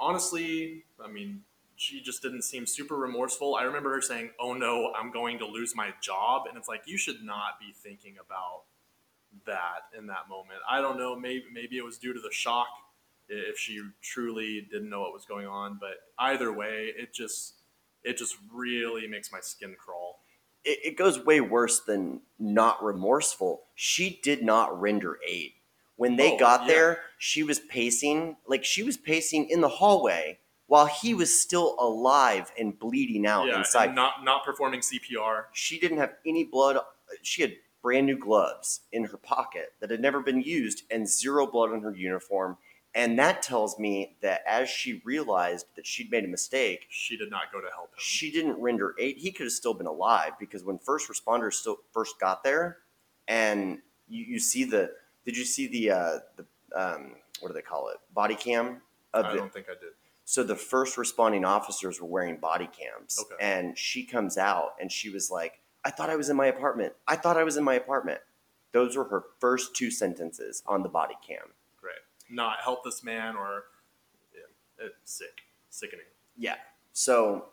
honestly, 0.00 0.84
I 1.02 1.08
mean, 1.08 1.42
she 1.76 2.00
just 2.00 2.22
didn't 2.22 2.42
seem 2.42 2.66
super 2.66 2.96
remorseful. 2.96 3.56
I 3.56 3.62
remember 3.64 3.92
her 3.94 4.00
saying, 4.00 4.30
"Oh 4.38 4.54
no, 4.54 4.92
I'm 4.94 5.10
going 5.10 5.38
to 5.38 5.46
lose 5.46 5.74
my 5.74 5.92
job," 6.00 6.42
and 6.48 6.56
it's 6.56 6.68
like 6.68 6.82
you 6.86 6.96
should 6.96 7.22
not 7.22 7.58
be 7.60 7.72
thinking 7.74 8.16
about 8.24 8.62
that 9.46 9.98
in 9.98 10.06
that 10.06 10.28
moment. 10.28 10.60
I 10.68 10.80
don't 10.80 10.98
know. 10.98 11.14
Maybe 11.14 11.44
maybe 11.52 11.78
it 11.78 11.84
was 11.84 11.98
due 11.98 12.12
to 12.12 12.20
the 12.20 12.32
shock 12.32 12.68
if 13.30 13.58
she 13.58 13.80
truly 14.02 14.66
didn't 14.70 14.90
know 14.90 15.00
what 15.00 15.12
was 15.14 15.24
going 15.24 15.46
on. 15.46 15.78
But 15.80 15.94
either 16.18 16.52
way, 16.52 16.92
it 16.96 17.14
just 17.14 17.54
it 18.04 18.16
just 18.18 18.36
really 18.52 19.06
makes 19.06 19.32
my 19.32 19.40
skin 19.40 19.76
crawl. 19.78 20.20
it, 20.64 20.78
it 20.84 20.96
goes 20.98 21.24
way 21.24 21.40
worse 21.40 21.80
than 21.80 22.20
not 22.38 22.82
remorseful. 22.84 23.62
She 23.74 24.20
did 24.22 24.42
not 24.42 24.78
render 24.80 25.18
aid. 25.26 25.52
When 25.96 26.16
they 26.16 26.34
Oh, 26.34 26.38
got 26.38 26.62
yeah. 26.62 26.66
there, 26.68 26.98
she 27.18 27.42
was 27.42 27.58
pacing, 27.58 28.36
like 28.46 28.64
she 28.64 28.82
was 28.82 28.96
pacing 28.96 29.50
in 29.50 29.60
the 29.60 29.68
hallway 29.68 30.38
while 30.66 30.86
he 30.86 31.12
was 31.14 31.38
still 31.40 31.76
alive 31.78 32.50
and 32.58 32.78
bleeding 32.78 33.26
out 33.26 33.46
yeah, 33.48 33.58
inside. 33.58 33.94
not 33.94 34.24
not 34.24 34.44
performing 34.44 34.80
CPR. 34.80 35.44
she 35.52 35.78
didn't 35.78 35.98
have 35.98 36.14
any 36.26 36.44
blood. 36.44 36.78
She 37.22 37.42
had 37.42 37.54
brand 37.82 38.06
new 38.06 38.18
gloves 38.18 38.80
in 38.92 39.04
her 39.04 39.16
pocket 39.18 39.72
that 39.80 39.90
had 39.90 40.00
never 40.00 40.20
been 40.20 40.42
used 40.42 40.82
and 40.90 41.08
zero 41.08 41.46
blood 41.46 41.70
on 41.72 41.80
her 41.82 41.94
uniform. 41.94 42.56
And 42.94 43.18
that 43.20 43.42
tells 43.42 43.78
me 43.78 44.16
that 44.20 44.42
as 44.46 44.68
she 44.68 45.00
realized 45.04 45.66
that 45.76 45.86
she'd 45.86 46.10
made 46.10 46.24
a 46.24 46.28
mistake, 46.28 46.86
She 46.90 47.16
did 47.16 47.30
not 47.30 47.52
go 47.52 47.60
to 47.60 47.68
help 47.72 47.90
him. 47.90 47.98
she 47.98 48.32
didn't 48.32 48.60
render 48.60 48.94
aid. 48.98 49.16
He 49.18 49.30
could 49.30 49.44
have 49.46 49.52
still 49.52 49.74
been 49.74 49.86
alive 49.86 50.32
because 50.40 50.64
when 50.64 50.78
first 50.78 51.08
responders 51.08 51.54
still 51.54 51.78
first 51.92 52.18
got 52.18 52.42
there, 52.42 52.78
and 53.28 53.78
you, 54.08 54.24
you 54.24 54.38
see 54.40 54.64
the 54.64 54.92
did 55.24 55.36
you 55.36 55.44
see 55.44 55.68
the 55.68 55.90
uh, 55.92 56.18
the 56.36 56.44
um, 56.74 57.12
what 57.40 57.48
do 57.48 57.54
they 57.54 57.62
call 57.62 57.88
it 57.90 57.98
body 58.12 58.34
cam 58.34 58.80
of 59.14 59.24
I 59.26 59.32
the 59.32 59.38
don't 59.38 59.52
think 59.52 59.66
I 59.68 59.74
did. 59.74 59.92
so 60.24 60.42
the 60.42 60.56
first 60.56 60.98
responding 60.98 61.44
officers 61.44 62.00
were 62.00 62.08
wearing 62.08 62.38
body 62.38 62.68
cams, 62.76 63.18
Okay. 63.20 63.36
and 63.40 63.78
she 63.78 64.04
comes 64.04 64.36
out 64.36 64.74
and 64.80 64.90
she 64.90 65.10
was 65.10 65.30
like, 65.30 65.60
"I 65.84 65.90
thought 65.90 66.10
I 66.10 66.16
was 66.16 66.28
in 66.28 66.36
my 66.36 66.46
apartment. 66.46 66.94
I 67.06 67.14
thought 67.14 67.36
I 67.36 67.44
was 67.44 67.56
in 67.56 67.62
my 67.62 67.74
apartment." 67.74 68.20
Those 68.72 68.96
were 68.96 69.04
her 69.04 69.24
first 69.40 69.74
two 69.76 69.90
sentences 69.92 70.62
on 70.66 70.82
the 70.82 70.88
body 70.88 71.14
cam. 71.26 71.52
Not 72.30 72.58
help 72.62 72.84
this 72.84 73.02
man 73.02 73.36
or 73.36 73.64
yeah, 74.34 74.86
it's 74.86 75.12
sick, 75.12 75.40
sickening. 75.68 76.04
Yeah. 76.36 76.56
So 76.92 77.46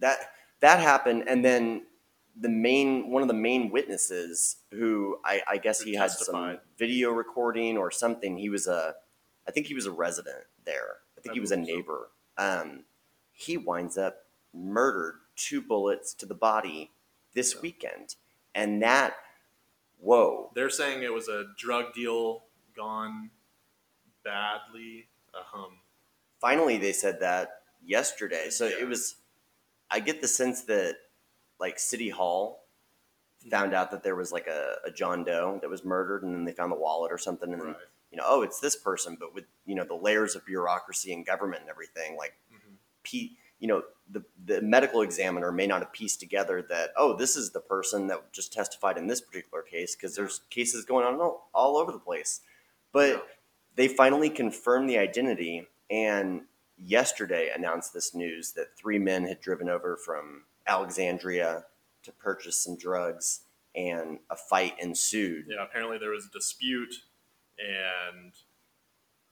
that 0.00 0.18
that 0.60 0.80
happened, 0.80 1.24
and 1.28 1.44
then 1.44 1.86
the 2.38 2.48
main 2.48 3.10
one 3.10 3.22
of 3.22 3.28
the 3.28 3.34
main 3.34 3.70
witnesses, 3.70 4.56
who 4.72 5.18
I, 5.24 5.42
I 5.48 5.56
guess 5.58 5.80
he 5.80 5.94
had 5.94 6.10
some 6.10 6.58
video 6.78 7.10
recording 7.12 7.78
or 7.78 7.90
something. 7.90 8.36
He 8.36 8.48
was 8.50 8.66
a, 8.66 8.94
I 9.46 9.50
think 9.52 9.66
he 9.66 9.74
was 9.74 9.86
a 9.86 9.90
resident 9.92 10.44
there. 10.64 10.98
I 11.16 11.20
think 11.20 11.32
I 11.32 11.34
he 11.34 11.40
was 11.40 11.50
a 11.52 11.56
believe 11.56 11.68
so. 11.68 11.76
neighbor. 11.76 12.08
Um, 12.38 12.84
he 13.32 13.56
winds 13.56 13.96
up 13.96 14.16
murdered 14.52 15.14
two 15.36 15.60
bullets 15.62 16.14
to 16.14 16.26
the 16.26 16.34
body 16.34 16.90
this 17.34 17.54
Yeah. 17.54 17.60
weekend, 17.62 18.16
and 18.54 18.82
that, 18.82 19.14
whoa, 19.98 20.50
They're 20.54 20.70
saying 20.70 21.02
it 21.02 21.12
was 21.12 21.28
a 21.28 21.44
drug 21.58 21.92
deal 21.94 22.44
gone 22.74 23.30
badly. 24.26 25.06
Um, 25.54 25.78
finally 26.40 26.76
they 26.78 26.92
said 26.92 27.20
that 27.20 27.62
yesterday. 27.84 28.50
So 28.50 28.66
Yeah. 28.66 28.80
it 28.80 28.88
was. 28.88 29.16
I 29.90 30.00
get 30.00 30.20
the 30.20 30.28
sense 30.28 30.62
that 30.64 30.96
like 31.60 31.78
City 31.78 32.08
Hall 32.10 32.64
found 33.50 33.72
out 33.72 33.92
that 33.92 34.02
there 34.02 34.16
was 34.16 34.32
like 34.32 34.48
a, 34.48 34.76
a 34.84 34.90
John 34.90 35.22
Doe 35.22 35.58
that 35.62 35.70
was 35.70 35.84
murdered, 35.84 36.24
and 36.24 36.34
then 36.34 36.44
they 36.44 36.52
found 36.52 36.72
the 36.72 36.76
wallet 36.76 37.12
or 37.12 37.18
something, 37.18 37.52
and 37.52 37.62
then 37.62 37.76
you 38.10 38.18
know, 38.18 38.24
oh, 38.26 38.42
it's 38.42 38.58
this 38.60 38.74
person, 38.76 39.16
but 39.18 39.32
with 39.34 39.44
you 39.64 39.74
know 39.76 39.84
the 39.84 39.94
layers 39.94 40.34
of 40.34 40.44
bureaucracy 40.44 41.12
and 41.12 41.24
government 41.24 41.62
and 41.62 41.70
everything, 41.70 42.16
like 42.16 42.34
Mhm. 42.52 42.74
P, 43.04 43.38
you 43.60 43.68
know, 43.68 43.84
the 44.10 44.24
the 44.44 44.60
medical 44.60 45.02
examiner 45.02 45.52
may 45.52 45.66
not 45.68 45.82
have 45.82 45.92
pieced 45.92 46.18
together 46.18 46.62
that 46.62 46.92
oh, 46.96 47.14
this 47.16 47.36
is 47.36 47.50
the 47.52 47.60
person 47.60 48.08
that 48.08 48.32
just 48.32 48.52
testified 48.52 48.98
in 48.98 49.06
this 49.06 49.20
particular 49.20 49.62
case 49.62 49.94
because 49.94 50.16
there's 50.16 50.40
cases 50.50 50.84
going 50.84 51.06
on 51.06 51.20
all, 51.20 51.48
all 51.54 51.76
over 51.76 51.92
the 51.92 51.98
place, 52.00 52.40
but 52.92 53.08
Yeah. 53.10 53.20
They 53.76 53.88
finally 53.88 54.30
confirmed 54.30 54.88
the 54.88 54.98
identity 54.98 55.68
and 55.90 56.42
yesterday 56.78 57.50
announced 57.54 57.94
this 57.94 58.14
news 58.14 58.52
that 58.52 58.76
three 58.76 58.98
men 58.98 59.24
had 59.24 59.40
driven 59.40 59.68
over 59.68 59.96
from 59.96 60.42
Alexandria 60.66 61.64
to 62.02 62.12
purchase 62.12 62.56
some 62.56 62.76
drugs 62.76 63.40
and 63.74 64.18
a 64.30 64.36
fight 64.36 64.74
ensued. 64.80 65.46
Yeah, 65.48 65.62
apparently 65.62 65.98
there 65.98 66.10
was 66.10 66.26
a 66.26 66.30
dispute, 66.30 66.94
and 67.58 68.32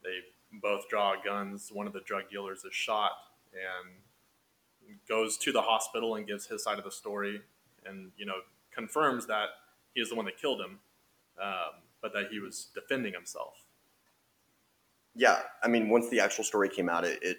they 0.03 0.19
both 0.61 0.89
draw 0.89 1.15
guns. 1.23 1.71
One 1.73 1.87
of 1.87 1.93
the 1.93 2.01
drug 2.01 2.29
dealers 2.31 2.65
is 2.65 2.75
shot 2.75 3.13
and 3.53 4.99
goes 5.09 5.39
to 5.39 5.53
the 5.53 5.63
hospital 5.63 6.17
and 6.17 6.27
gives 6.27 6.47
his 6.47 6.63
side 6.63 6.79
of 6.79 6.85
the 6.85 6.91
story, 6.91 7.41
and 7.87 8.13
you 8.19 8.27
know 8.27 8.41
confirms 8.71 9.27
that 9.27 9.49
he 9.95 10.01
is 10.01 10.11
the 10.11 10.15
one 10.15 10.27
that 10.27 10.37
killed 10.37 10.61
him, 10.61 10.81
um, 11.43 11.81
but 12.03 12.13
that 12.13 12.29
he 12.31 12.39
was 12.39 12.69
defending 12.75 13.15
himself. 13.15 13.64
Yeah, 15.15 15.41
I 15.63 15.69
mean, 15.69 15.89
once 15.89 16.09
the 16.09 16.21
actual 16.21 16.45
story 16.45 16.69
came 16.69 16.89
out, 16.89 17.05
it, 17.05 17.19
it 17.23 17.37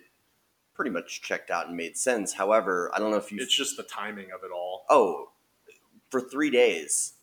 pretty 0.73 0.91
much 0.91 1.21
checked 1.21 1.51
out 1.51 1.67
and 1.67 1.75
made 1.77 1.97
sense. 1.97 2.33
However, 2.33 2.91
I 2.93 2.99
don't 2.99 3.11
know 3.11 3.17
if 3.17 3.31
you. 3.31 3.39
It's 3.41 3.55
just 3.55 3.77
the 3.77 3.83
timing 3.83 4.31
of 4.31 4.43
it 4.43 4.51
all. 4.53 4.85
oh, 4.89 5.31
for 6.09 6.21
three 6.21 6.49
days, 6.49 7.13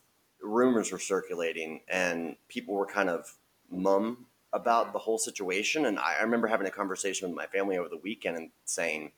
rumors 0.42 0.92
were 0.92 0.98
circulating, 0.98 1.80
and 1.88 2.36
people 2.48 2.74
were 2.74 2.86
kind 2.86 3.08
of 3.08 3.36
mum 3.70 4.26
about 4.52 4.92
the 4.92 4.98
whole 4.98 5.18
situation. 5.18 5.86
And 5.86 5.98
I, 5.98 6.16
I 6.18 6.22
remember 6.22 6.46
having 6.48 6.66
a 6.66 6.70
conversation 6.70 7.28
with 7.28 7.36
my 7.36 7.46
family 7.46 7.78
over 7.78 7.88
the 7.88 7.96
weekend 7.96 8.36
and 8.36 8.50
saying, 8.64 9.12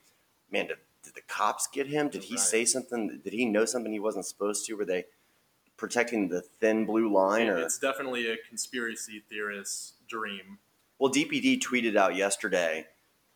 "Man, 0.52 0.69
did, 0.69 0.77
did 1.02 1.15
the 1.15 1.23
cops 1.23 1.66
get 1.66 1.86
him? 1.89 2.09
Did 2.09 2.24
he 2.24 2.35
Right. 2.35 2.40
say 2.40 2.65
something? 2.65 3.20
Did 3.24 3.32
he 3.32 3.44
know 3.47 3.65
something 3.65 3.93
he 3.93 3.98
wasn't 4.01 4.27
supposed 4.27 4.66
to? 4.66 4.74
Were 4.74 4.85
they 4.85 5.06
protecting 5.77 6.28
the 6.28 6.43
thin 6.43 6.85
blue 6.86 7.12
line?" 7.12 7.48
Or 7.48 7.59
It's 7.59 7.78
definitely 7.78 8.31
a 8.31 8.36
conspiracy 8.36 9.24
theorist's 9.28 9.94
dream. 10.06 10.59
Well, 10.99 11.12
DPD 11.12 11.61
tweeted 11.61 11.97
out 11.97 12.15
yesterday, 12.16 12.87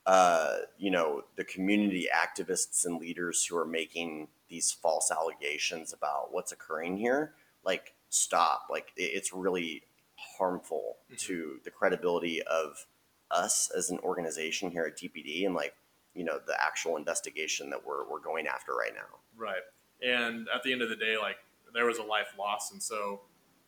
uh, 0.06 0.59
you 0.78 0.90
know, 0.90 1.24
the 1.36 1.44
community 1.44 2.09
activists 2.14 2.86
and 2.86 2.98
leaders 2.98 3.44
who 3.44 3.56
are 3.56 3.66
making 3.66 4.28
these 4.48 4.72
false 4.72 5.10
allegations 5.10 5.93
about 5.93 6.32
what's 6.32 6.52
occurring 6.52 6.97
here, 6.97 7.35
like, 7.64 7.94
stop. 8.09 8.68
Like, 8.70 8.93
it's 8.97 9.32
really 9.32 9.82
harmful 10.16 10.97
Mhm. 11.10 11.18
to 11.18 11.60
the 11.64 11.70
credibility 11.70 12.43
of 12.43 12.86
us 13.30 13.70
as 13.70 13.90
an 13.90 13.98
organization 13.98 14.70
here 14.70 14.85
at 14.85 14.97
DPD 14.97 15.44
and, 15.44 15.55
like, 15.55 15.76
you 16.14 16.24
know, 16.24 16.39
the 16.39 16.60
actual 16.64 16.97
investigation 16.97 17.68
that 17.70 17.85
we're, 17.85 18.09
we're 18.09 18.18
going 18.20 18.47
after 18.47 18.74
right 18.74 18.94
now. 18.94 19.20
Right. 19.36 19.62
And 20.01 20.48
at 20.48 20.62
the 20.62 20.72
end 20.72 20.80
of 20.82 20.89
the 20.89 20.97
day, 20.97 21.16
like 21.18 21.36
there 21.74 21.85
was 21.85 21.98
a 21.98 22.02
life 22.02 22.28
lost, 22.39 22.72
and 22.72 22.82
so 22.82 23.20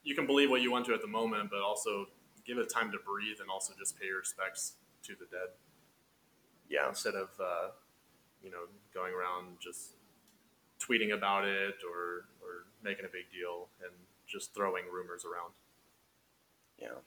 you 0.03 0.15
can 0.15 0.27
believe 0.27 0.49
what 0.49 0.63
you 0.63 0.71
want 0.71 0.87
to 0.87 0.95
at 0.95 1.03
the 1.03 1.07
moment, 1.07 1.51
but 1.51 1.61
also 1.61 2.09
give 2.51 2.59
it 2.59 2.69
time 2.69 2.91
to 2.91 2.99
breathe, 2.99 3.37
and 3.41 3.49
also 3.49 3.73
just 3.79 3.99
pay 3.99 4.07
your 4.07 4.19
respects 4.19 4.73
to 5.05 5.15
the 5.15 5.27
dead 5.27 5.51
Yeah. 6.69 6.89
instead 6.89 7.15
of 7.15 7.29
uh, 7.41 7.69
you 8.43 8.51
know 8.51 8.65
going 8.93 9.13
around 9.15 9.61
just 9.61 9.93
tweeting 10.81 11.13
about 11.15 11.45
it 11.45 11.77
or 11.89 12.27
or 12.43 12.65
making 12.83 13.05
a 13.05 13.09
big 13.09 13.31
deal 13.31 13.69
and 13.83 13.93
just 14.27 14.53
throwing 14.55 14.85
rumors 14.93 15.25
around. 15.25 15.53
Yeah. 16.79 16.99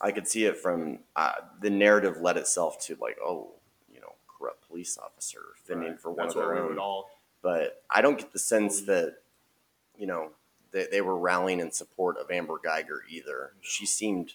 I 0.00 0.10
could 0.12 0.26
see 0.26 0.46
it 0.46 0.56
from 0.56 1.00
uh, 1.14 1.32
the 1.60 1.68
narrative 1.68 2.22
led 2.22 2.38
itself 2.38 2.80
to, 2.86 2.96
like, 2.98 3.18
oh, 3.22 3.50
you 3.92 4.00
know, 4.00 4.14
corrupt 4.26 4.66
police 4.66 4.96
officer 4.96 5.40
fending 5.66 5.90
Right. 5.90 6.00
for 6.00 6.10
one 6.10 6.26
That's 6.26 6.34
of 6.34 6.40
their 6.42 6.56
own. 6.56 6.78
all. 6.78 7.10
but 7.42 7.84
I 7.90 8.00
don't 8.00 8.18
get 8.18 8.32
the 8.32 8.38
sense 8.38 8.82
that 8.82 9.18
you 9.98 10.06
know 10.06 10.30
that 10.72 10.90
they 10.90 11.00
were 11.00 11.18
rallying 11.18 11.60
in 11.60 11.72
support 11.72 12.16
of 12.16 12.30
Amber 12.30 12.60
Guyger 12.64 13.00
either. 13.08 13.52
She 13.60 13.86
seemed 13.86 14.34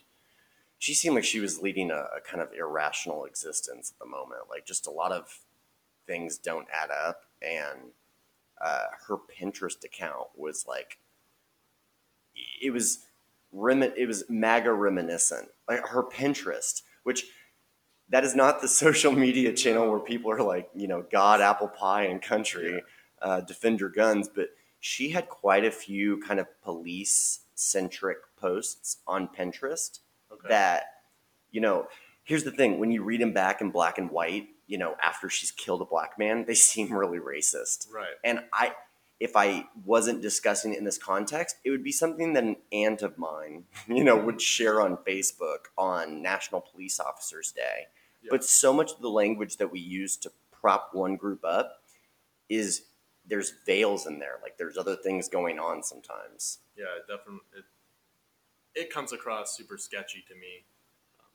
she 0.78 0.94
seemed 0.94 1.16
like 1.16 1.24
she 1.24 1.40
was 1.40 1.62
leading 1.62 1.90
a, 1.90 2.08
a 2.18 2.22
kind 2.24 2.42
of 2.42 2.50
irrational 2.54 3.26
existence 3.26 3.92
at 3.92 4.00
the 4.00 4.10
moment. 4.10 4.42
Like 4.50 4.66
just 4.66 4.88
a 4.88 4.92
lot 4.92 5.12
of 5.12 5.40
things 6.06 6.38
don't 6.38 6.68
add 6.72 6.92
up, 6.92 7.22
and 7.42 7.92
uh, 8.64 8.86
her 9.08 9.18
Pinterest 9.18 9.84
account 9.84 10.28
was 10.36 10.66
like 10.68 11.00
it 12.62 12.72
was 12.72 13.00
remi- 13.52 13.94
it 13.96 14.08
was 14.08 14.24
MAGA 14.30 14.74
reminiscent. 14.74 15.50
Like 15.68 15.88
her 15.88 16.04
Pinterest, 16.04 16.82
which 17.04 17.26
that 18.10 18.24
is 18.24 18.36
not 18.36 18.62
the 18.62 18.68
social 18.84 19.12
media 19.12 19.54
channel 19.54 19.90
where 19.90 20.00
people 20.00 20.32
are 20.32 20.44
like, 20.44 20.70
you 20.76 20.88
know, 20.88 21.04
God, 21.12 21.42
apple 21.42 21.68
pie, 21.68 22.04
and 22.04 22.22
country, 22.22 22.84
uh, 23.22 23.42
defend 23.42 23.80
your 23.80 23.90
guns. 23.90 24.30
But 24.34 24.50
she 24.86 25.10
had 25.10 25.28
quite 25.30 25.66
a 25.66 25.72
few 25.72 26.20
kind 26.22 26.40
of 26.40 26.46
police 26.62 27.40
centric 27.56 28.20
posts 28.40 28.98
on 29.08 29.28
Pinterest 29.28 30.00
Okay. 30.32 30.48
that, 30.50 30.84
you 31.50 31.60
know, 31.60 31.88
here's 32.24 32.44
the 32.44 32.52
thing 32.52 32.78
when 32.80 32.92
you 32.92 33.02
read 33.04 33.20
them 33.20 33.32
back 33.34 33.62
in 33.62 33.72
black 33.72 33.98
and 33.98 34.12
white, 34.12 34.48
you 34.68 34.78
know, 34.78 34.96
after 35.02 35.28
she's 35.28 35.50
killed 35.50 35.82
a 35.82 35.86
black 35.86 36.20
man, 36.20 36.46
they 36.46 36.54
seem 36.72 36.94
really 36.94 37.18
racist. 37.18 37.92
right. 37.92 38.14
And 38.24 38.42
I, 38.54 38.74
if 39.20 39.36
I 39.36 39.66
wasn't 39.86 40.22
discussing 40.22 40.74
it 40.74 40.78
in 40.78 40.84
this 40.86 41.00
context, 41.00 41.56
it 41.64 41.72
would 41.72 41.84
be 41.84 41.92
something 41.92 42.34
that 42.34 42.44
an 42.44 42.58
aunt 42.72 43.02
of 43.02 43.18
mine, 43.18 43.64
you 43.88 44.04
know, 44.04 44.16
would 44.18 44.40
share 44.40 44.82
on 44.82 44.98
Facebook 44.98 45.66
on 45.80 46.22
National 46.22 46.62
Police 46.62 47.00
Officers 47.00 47.52
Day. 47.52 47.88
Yeah. 48.22 48.28
But 48.30 48.44
so 48.44 48.72
much 48.72 48.92
of 48.92 49.02
the 49.02 49.10
language 49.10 49.58
that 49.58 49.72
we 49.72 49.80
use 49.80 50.16
to 50.18 50.32
prop 50.52 50.90
one 50.94 51.16
group 51.16 51.44
up 51.44 51.82
is 52.50 52.84
there's 53.28 53.54
veils 53.66 54.06
in 54.08 54.20
there. 54.20 54.40
Like 54.42 54.58
there's 54.58 54.78
other 54.78 54.96
things 54.96 55.28
going 55.28 55.60
on 55.60 55.84
sometimes. 55.84 56.60
Yeah, 56.78 56.86
it 56.98 57.08
definitely. 57.08 57.42
It, 57.58 57.66
it 58.82 58.94
comes 58.94 59.14
across 59.14 59.56
super 59.56 59.78
sketchy 59.78 60.24
to 60.28 60.36
me. 60.36 60.64
Um, 61.20 61.26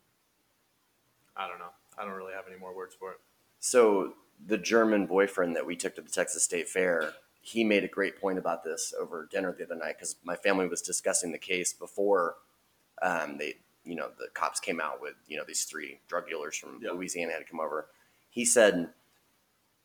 I 1.44 1.48
don't 1.48 1.58
know. 1.58 1.72
I 1.98 2.04
don't 2.04 2.14
really 2.14 2.34
have 2.34 2.44
any 2.48 2.58
more 2.58 2.74
words 2.74 2.94
for 2.94 3.12
it. 3.12 3.18
So 3.58 4.14
the 4.46 4.58
German 4.58 5.06
boyfriend 5.06 5.56
that 5.56 5.66
we 5.66 5.76
took 5.76 5.94
to 5.96 6.02
the 6.02 6.10
Texas 6.10 6.44
State 6.44 6.68
Fair, 6.68 7.12
he 7.42 7.64
made 7.64 7.84
a 7.84 7.88
great 7.88 8.20
point 8.20 8.38
about 8.38 8.64
this 8.64 8.94
over 8.98 9.28
dinner 9.30 9.52
the 9.56 9.64
other 9.64 9.74
night 9.76 9.96
because 9.98 10.16
my 10.24 10.36
family 10.36 10.66
was 10.66 10.82
discussing 10.82 11.32
the 11.32 11.38
case 11.38 11.72
before 11.72 12.36
um, 13.02 13.38
they, 13.38 13.54
you 13.84 13.94
know, 13.94 14.08
the 14.18 14.28
cops 14.34 14.60
came 14.60 14.80
out 14.80 15.00
with 15.00 15.14
you 15.26 15.36
know 15.36 15.44
these 15.46 15.64
three 15.64 15.98
drug 16.08 16.28
dealers 16.28 16.56
from 16.56 16.80
Yeah. 16.82 16.92
Louisiana 16.92 17.32
had 17.32 17.38
to 17.40 17.44
come 17.44 17.60
over. 17.60 17.86
He 18.30 18.44
said, 18.44 18.90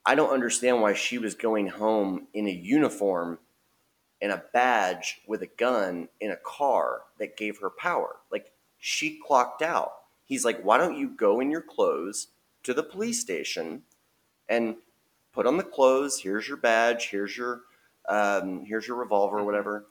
"I 0.05 0.15
don't 0.15 0.31
understand 0.33 0.81
why 0.81 0.93
she 0.93 1.17
was 1.17 1.35
going 1.35 1.67
home 1.67 2.27
in 2.33 2.47
a 2.47 2.51
uniform." 2.51 3.39
And 4.21 4.31
a 4.31 4.43
badge 4.53 5.21
with 5.27 5.41
a 5.43 5.45
gun 5.57 6.07
in 6.21 6.31
a 6.31 6.37
car 6.37 7.01
that 7.19 7.35
gave 7.37 7.59
her 7.59 7.69
power. 7.69 8.15
Like 8.31 8.53
she 8.79 9.19
clocked 9.19 9.61
out. 9.61 9.91
He's 10.25 10.45
like, 10.45 10.61
why 10.61 10.77
don't 10.77 10.97
you 10.97 11.09
go 11.09 11.41
in 11.41 11.51
your 11.51 11.61
clothes 11.61 12.27
to 12.63 12.73
the 12.73 12.81
police 12.81 13.19
station 13.19 13.83
and 14.49 14.77
put 15.33 15.45
on 15.45 15.57
the 15.57 15.63
clothes. 15.63 16.21
Here's 16.21 16.47
your 16.47 16.57
badge. 16.57 17.09
Here's 17.09 17.37
your 17.37 17.63
um, 18.07 18.63
here's 18.65 18.87
your 18.87 18.97
revolver 18.97 19.39
Mhm. 19.41 19.45
whatever. 19.45 19.85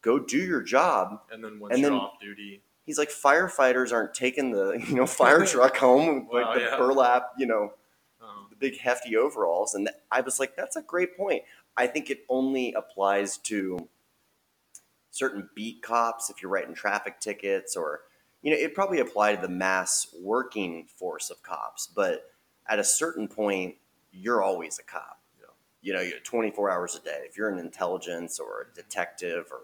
Go 0.00 0.18
do 0.18 0.38
your 0.38 0.62
job. 0.62 1.20
And 1.30 1.44
then 1.44 1.60
once 1.60 1.74
And 1.74 1.82
you're 1.82 1.90
then- 1.90 2.00
off 2.00 2.18
duty, 2.18 2.62
He's 2.86 2.98
like 2.98 3.10
firefighters 3.10 3.92
aren't 3.92 4.14
taking 4.14 4.50
the 4.52 4.72
you 4.88 4.94
know 4.96 5.06
fire 5.06 5.44
truck 5.46 5.76
home 5.76 6.26
with 6.28 6.42
Wow, 6.42 6.48
like 6.50 6.58
the 6.58 6.64
yeah. 6.64 6.76
burlap 6.78 7.32
you 7.36 7.46
know 7.46 7.74
the 8.58 8.70
big 8.70 8.80
hefty 8.80 9.16
overalls. 9.16 9.74
And 9.74 9.90
I 10.10 10.20
was 10.20 10.40
like, 10.40 10.56
that's 10.56 10.76
a 10.76 10.82
great 10.82 11.16
point. 11.16 11.42
I 11.76 11.86
think 11.86 12.10
it 12.10 12.24
only 12.28 12.72
applies 12.72 13.38
to 13.38 13.88
certain 15.10 15.48
beat 15.54 15.82
cops 15.82 16.30
if 16.30 16.42
you're 16.42 16.50
writing 16.50 16.74
traffic 16.74 17.20
tickets 17.20 17.74
or 17.74 18.00
you 18.42 18.50
know 18.50 18.56
it 18.56 18.74
probably 18.74 19.00
apply 19.00 19.34
to 19.34 19.40
the 19.40 19.48
mass 19.48 20.14
working 20.20 20.86
force 20.94 21.30
of 21.30 21.42
cops 21.42 21.86
but 21.86 22.30
at 22.68 22.78
a 22.78 22.84
certain 22.84 23.26
point 23.26 23.76
you're 24.12 24.42
always 24.42 24.78
a 24.78 24.82
cop 24.82 25.16
you 25.86 25.94
know 25.94 26.00
you're 26.00 26.18
24 26.18 26.70
hours 26.70 26.96
a 26.96 27.00
day 27.00 27.20
if 27.28 27.36
you're 27.36 27.48
an 27.48 27.58
intelligence 27.58 28.40
or 28.40 28.62
a 28.62 28.74
detective 28.74 29.46
or 29.52 29.60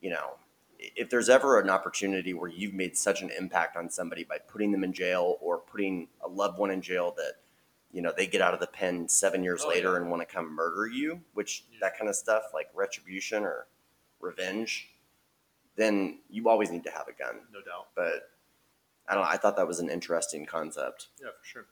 you 0.00 0.08
know 0.08 0.32
if 0.78 1.10
there's 1.10 1.28
ever 1.28 1.60
an 1.60 1.68
opportunity 1.68 2.32
where 2.32 2.48
you've 2.48 2.72
made 2.72 2.96
such 2.96 3.20
an 3.20 3.30
impact 3.38 3.76
on 3.76 3.90
somebody 3.90 4.24
by 4.24 4.38
putting 4.38 4.72
them 4.72 4.82
in 4.82 4.92
jail 4.92 5.36
or 5.40 5.58
putting 5.58 6.08
a 6.24 6.28
loved 6.28 6.58
one 6.58 6.70
in 6.70 6.80
jail 6.80 7.12
that 7.16 7.34
you 7.92 8.02
know 8.02 8.12
they 8.16 8.26
get 8.26 8.40
out 8.42 8.54
of 8.54 8.60
the 8.60 8.66
pen 8.66 9.08
seven 9.08 9.42
years 9.42 9.62
Oh, 9.64 9.68
later 9.68 9.90
yeah. 9.92 9.96
and 9.96 10.10
want 10.10 10.20
to 10.26 10.34
come 10.34 10.54
murder 10.54 10.86
you 10.86 11.20
which 11.34 11.64
Yeah. 11.72 11.78
that 11.82 11.98
kind 11.98 12.08
of 12.08 12.16
stuff 12.16 12.44
like 12.54 12.68
retribution 12.74 13.44
or 13.44 13.66
revenge 14.20 14.90
then 15.76 16.18
you 16.28 16.48
always 16.48 16.70
need 16.70 16.84
to 16.84 16.90
have 16.90 17.06
a 17.08 17.12
gun 17.12 17.36
no 17.52 17.60
doubt. 17.60 17.88
but 17.94 18.30
i 19.08 19.14
don't 19.14 19.22
know 19.24 19.30
i 19.30 19.36
thought 19.36 19.56
that 19.56 19.66
was 19.66 19.78
an 19.80 19.88
interesting 19.88 20.44
concept 20.46 21.08
Yeah, 21.20 21.28
for 21.40 21.44
sure. 21.46 21.66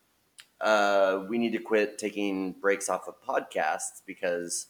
uh, 0.61 1.25
we 1.29 1.39
need 1.39 1.53
to 1.53 1.59
quit 1.59 1.99
taking 1.99 2.53
breaks 2.53 2.89
off 2.89 3.09
of 3.09 3.15
podcasts 3.23 4.01
because 4.07 4.69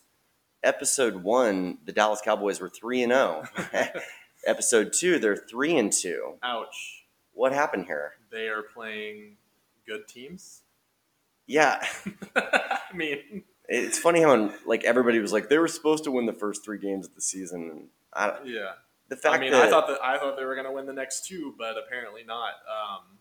episode 0.64 1.23
one, 1.23 1.78
the 1.85 1.93
Dallas 1.93 2.20
Cowboys 2.24 2.59
were 2.60 2.68
three 2.68 3.02
and 3.05 3.12
zero. 3.12 3.44
episode 4.47 4.93
two, 4.93 5.18
they're 5.20 5.36
three 5.36 5.77
and 5.77 5.93
two. 5.93 6.35
Ouch. 6.43 7.05
What 7.35 7.52
happened 7.52 7.86
here? 7.86 8.14
They 8.32 8.48
are 8.48 8.62
playing 8.62 9.36
good 9.86 10.09
teams. 10.09 10.62
Yeah, 11.47 11.85
I 12.36 12.81
mean, 12.94 13.44
it's 13.68 13.98
funny 13.98 14.23
how 14.23 14.52
like 14.64 14.85
everybody 14.85 15.18
was 15.18 15.32
like 15.32 15.48
they 15.48 15.59
were 15.59 15.68
supposed 15.68 16.05
to 16.05 16.10
win 16.10 16.27
the 16.27 16.32
first 16.32 16.64
three 16.64 16.78
games 16.78 17.06
of 17.06 17.14
the 17.14 17.20
season. 17.20 17.89
I, 18.12 18.39
yeah. 18.44 18.73
the 19.09 19.16
fact 19.16 19.36
I 19.36 19.40
mean, 19.40 19.52
that 19.52 19.64
I 19.64 19.70
thought 19.70 19.86
that 19.89 20.02
I 20.02 20.18
thought 20.18 20.36
they 20.36 20.44
were 20.44 20.55
going 20.55 20.66
to 20.66 20.73
win 20.73 20.86
the 20.86 20.93
next 20.93 21.27
two, 21.27 21.55
but 21.59 21.77
apparently 21.78 22.23
not. 22.24 22.55
Um, 22.68 23.18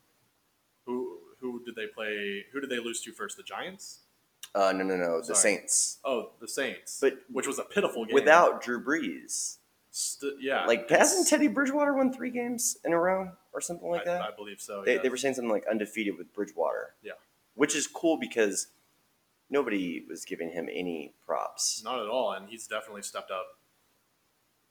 who 0.86 1.18
who 1.40 1.64
did 1.64 1.76
they 1.76 1.88
play? 1.88 2.46
Who 2.54 2.62
did 2.62 2.70
they 2.70 2.80
lose 2.80 3.02
to 3.02 3.12
first? 3.12 3.38
The 3.38 3.44
Giants? 3.44 4.00
uh, 4.56 4.72
no, 4.72 4.84
no, 4.84 4.96
no, 4.96 5.20
the 5.20 5.36
Sorry. 5.36 5.38
Saints 5.38 6.00
Oh, 6.06 6.32
the 6.40 6.48
Saints. 6.48 7.00
But 7.02 7.20
which 7.30 7.46
was 7.46 7.60
a 7.60 7.64
pitiful 7.64 8.06
game. 8.06 8.14
without 8.14 8.62
Drew 8.62 8.84
Brees. 8.84 9.58
St- 9.92 10.34
yeah, 10.42 10.66
Like 10.66 10.90
hasn't 10.90 11.28
Teddy 11.28 11.48
Bridgewater 11.48 11.94
won 11.94 12.12
three 12.12 12.30
games 12.30 12.78
in 12.84 12.92
a 12.92 13.00
row 13.00 13.32
or 13.54 13.62
something 13.62 13.90
like 13.90 14.02
I, 14.02 14.06
that? 14.06 14.22
I 14.22 14.36
believe 14.36 14.60
so. 14.60 14.84
They, 14.86 14.96
yeah. 14.96 15.02
they 15.02 15.10
were 15.10 15.18
saying 15.18 15.36
something 15.36 15.52
like 15.52 15.66
undefeated 15.70 16.18
with 16.18 16.34
Bridgewater. 16.34 16.96
Yeah. 17.02 17.14
Which 17.56 17.76
is 17.76 17.88
cool 17.88 18.18
because 18.20 18.68
nobody 19.50 20.06
was 20.08 20.26
giving 20.26 20.52
him 20.52 20.68
any 20.72 21.14
props. 21.26 21.82
not 21.84 22.00
at 22.00 22.08
all, 22.08 22.32
and 22.34 22.50
he's 22.50 22.68
definitely 22.68 23.02
stepped 23.02 23.32
up. 23.32 23.46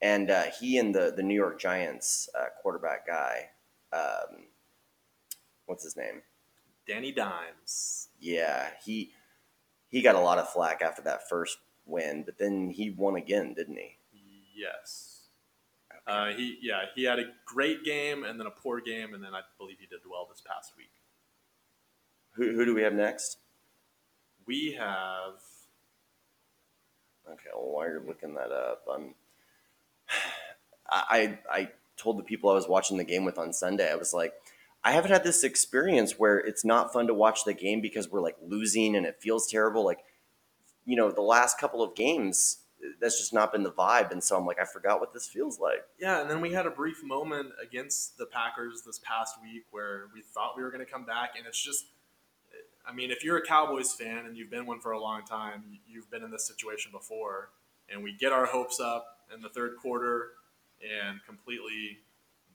And 0.01 0.31
uh, 0.31 0.45
he 0.61 0.79
and 0.79 0.95
the, 0.95 1.13
the 1.17 1.23
New 1.23 1.35
York 1.35 1.59
Giants 1.59 2.29
uh, 2.39 2.47
quarterback 2.61 3.07
guy, 3.07 3.51
um, 3.93 4.45
what's 5.67 5.85
his 5.85 5.97
name? 5.97 6.23
Danny 6.87 7.13
Dimes. 7.13 8.09
Yeah, 8.21 8.71
he 8.85 9.13
he 9.89 10.03
got 10.03 10.15
a 10.15 10.21
lot 10.21 10.39
of 10.39 10.49
flack 10.49 10.83
after 10.83 11.03
that 11.03 11.29
first 11.29 11.59
win, 11.87 12.23
but 12.25 12.39
then 12.39 12.71
he 12.71 12.91
won 12.91 13.17
again, 13.17 13.55
didn't 13.55 13.77
he? 13.77 13.97
Yes. 14.55 15.29
Uh, 16.07 16.33
he 16.33 16.59
yeah 16.61 16.83
he 16.95 17.05
had 17.05 17.19
a 17.19 17.25
great 17.47 17.83
game 17.83 18.25
and 18.25 18.39
then 18.39 18.47
a 18.47 18.51
poor 18.51 18.79
game 18.79 19.15
and 19.15 19.25
then 19.25 19.35
I 19.35 19.41
believe 19.57 19.79
he 19.81 19.87
did 19.87 20.01
well 20.09 20.27
this 20.29 20.43
past 20.47 20.73
week. 20.77 20.91
Who, 22.35 22.53
who 22.53 22.65
do 22.65 22.75
we 22.75 22.83
have 22.83 22.95
next? 22.95 23.39
We 24.47 24.77
have 24.79 25.35
Okay, 27.31 27.51
well, 27.55 27.73
while 27.73 27.89
you're 27.89 28.03
looking 28.07 28.35
that 28.35 28.53
up, 28.53 28.85
I'm. 28.93 29.15
I 30.91 31.39
I 31.51 31.71
told 31.97 32.19
the 32.19 32.23
people 32.23 32.51
I 32.51 32.55
was 32.55 32.69
watching 32.69 32.99
the 32.99 33.05
game 33.05 33.25
with 33.25 33.39
on 33.39 33.53
Sunday, 33.53 33.91
I 33.91 33.95
was 33.95 34.13
like, 34.13 34.35
I 34.83 34.93
haven't 34.93 35.11
had 35.11 35.25
this 35.25 35.43
experience 35.43 36.19
where 36.19 36.39
it's 36.39 36.65
not 36.65 36.93
fun 36.93 37.07
to 37.07 37.15
watch 37.15 37.45
the 37.45 37.55
game 37.55 37.81
because 37.81 38.11
we're 38.11 38.21
like 38.21 38.37
losing 38.43 38.95
and 38.95 39.07
it 39.07 39.17
feels 39.21 39.47
terrible. 39.47 39.85
Like, 39.85 40.01
you 40.85 40.97
know, 40.97 41.11
the 41.11 41.23
last 41.23 41.59
couple 41.59 41.83
of 41.83 41.95
games, 41.95 42.59
that's 43.01 43.19
just 43.19 43.33
not 43.33 43.53
been 43.53 43.63
the 43.63 43.73
vibe, 43.73 44.11
and 44.11 44.23
so 44.23 44.37
I'm 44.37 44.45
like, 44.45 44.61
I 44.61 44.67
forgot 44.67 45.01
what 45.01 45.15
this 45.15 45.27
feels 45.27 45.59
like. 45.59 45.85
yeah, 45.99 46.21
and 46.21 46.31
then 46.31 46.43
we 46.43 46.53
had 46.53 46.67
a 46.67 46.71
brief 46.71 47.03
moment 47.03 47.53
against 47.63 48.19
the 48.19 48.27
Packers 48.27 48.83
this 48.85 49.01
past 49.03 49.37
week 49.43 49.65
where 49.71 50.09
we 50.15 50.21
thought 50.21 50.59
we 50.59 50.63
were 50.63 50.71
going 50.71 50.85
to 50.85 50.93
come 50.93 51.07
back, 51.07 51.31
and 51.39 51.47
it's 51.47 51.63
just. 51.63 51.87
I 52.87 52.93
mean, 52.93 53.11
if 53.11 53.25
you're 53.25 53.39
a 53.39 53.43
Cowboys 53.43 53.93
fan 53.93 54.27
and 54.27 54.37
you've 54.37 54.51
been 54.51 54.67
one 54.67 54.81
for 54.81 54.93
a 54.93 55.01
long 55.01 55.25
time, 55.25 55.65
you've 55.87 56.11
been 56.11 56.23
in 56.23 56.31
this 56.31 56.47
situation 56.47 56.93
before, 56.93 57.51
and 57.89 58.03
we 58.03 58.13
get 58.13 58.33
our 58.33 58.47
hopes 58.47 58.79
up 58.81 59.07
in 59.35 59.41
the 59.41 59.49
third 59.49 59.77
quarter 59.81 60.31
and 60.83 61.19
completely 61.27 61.99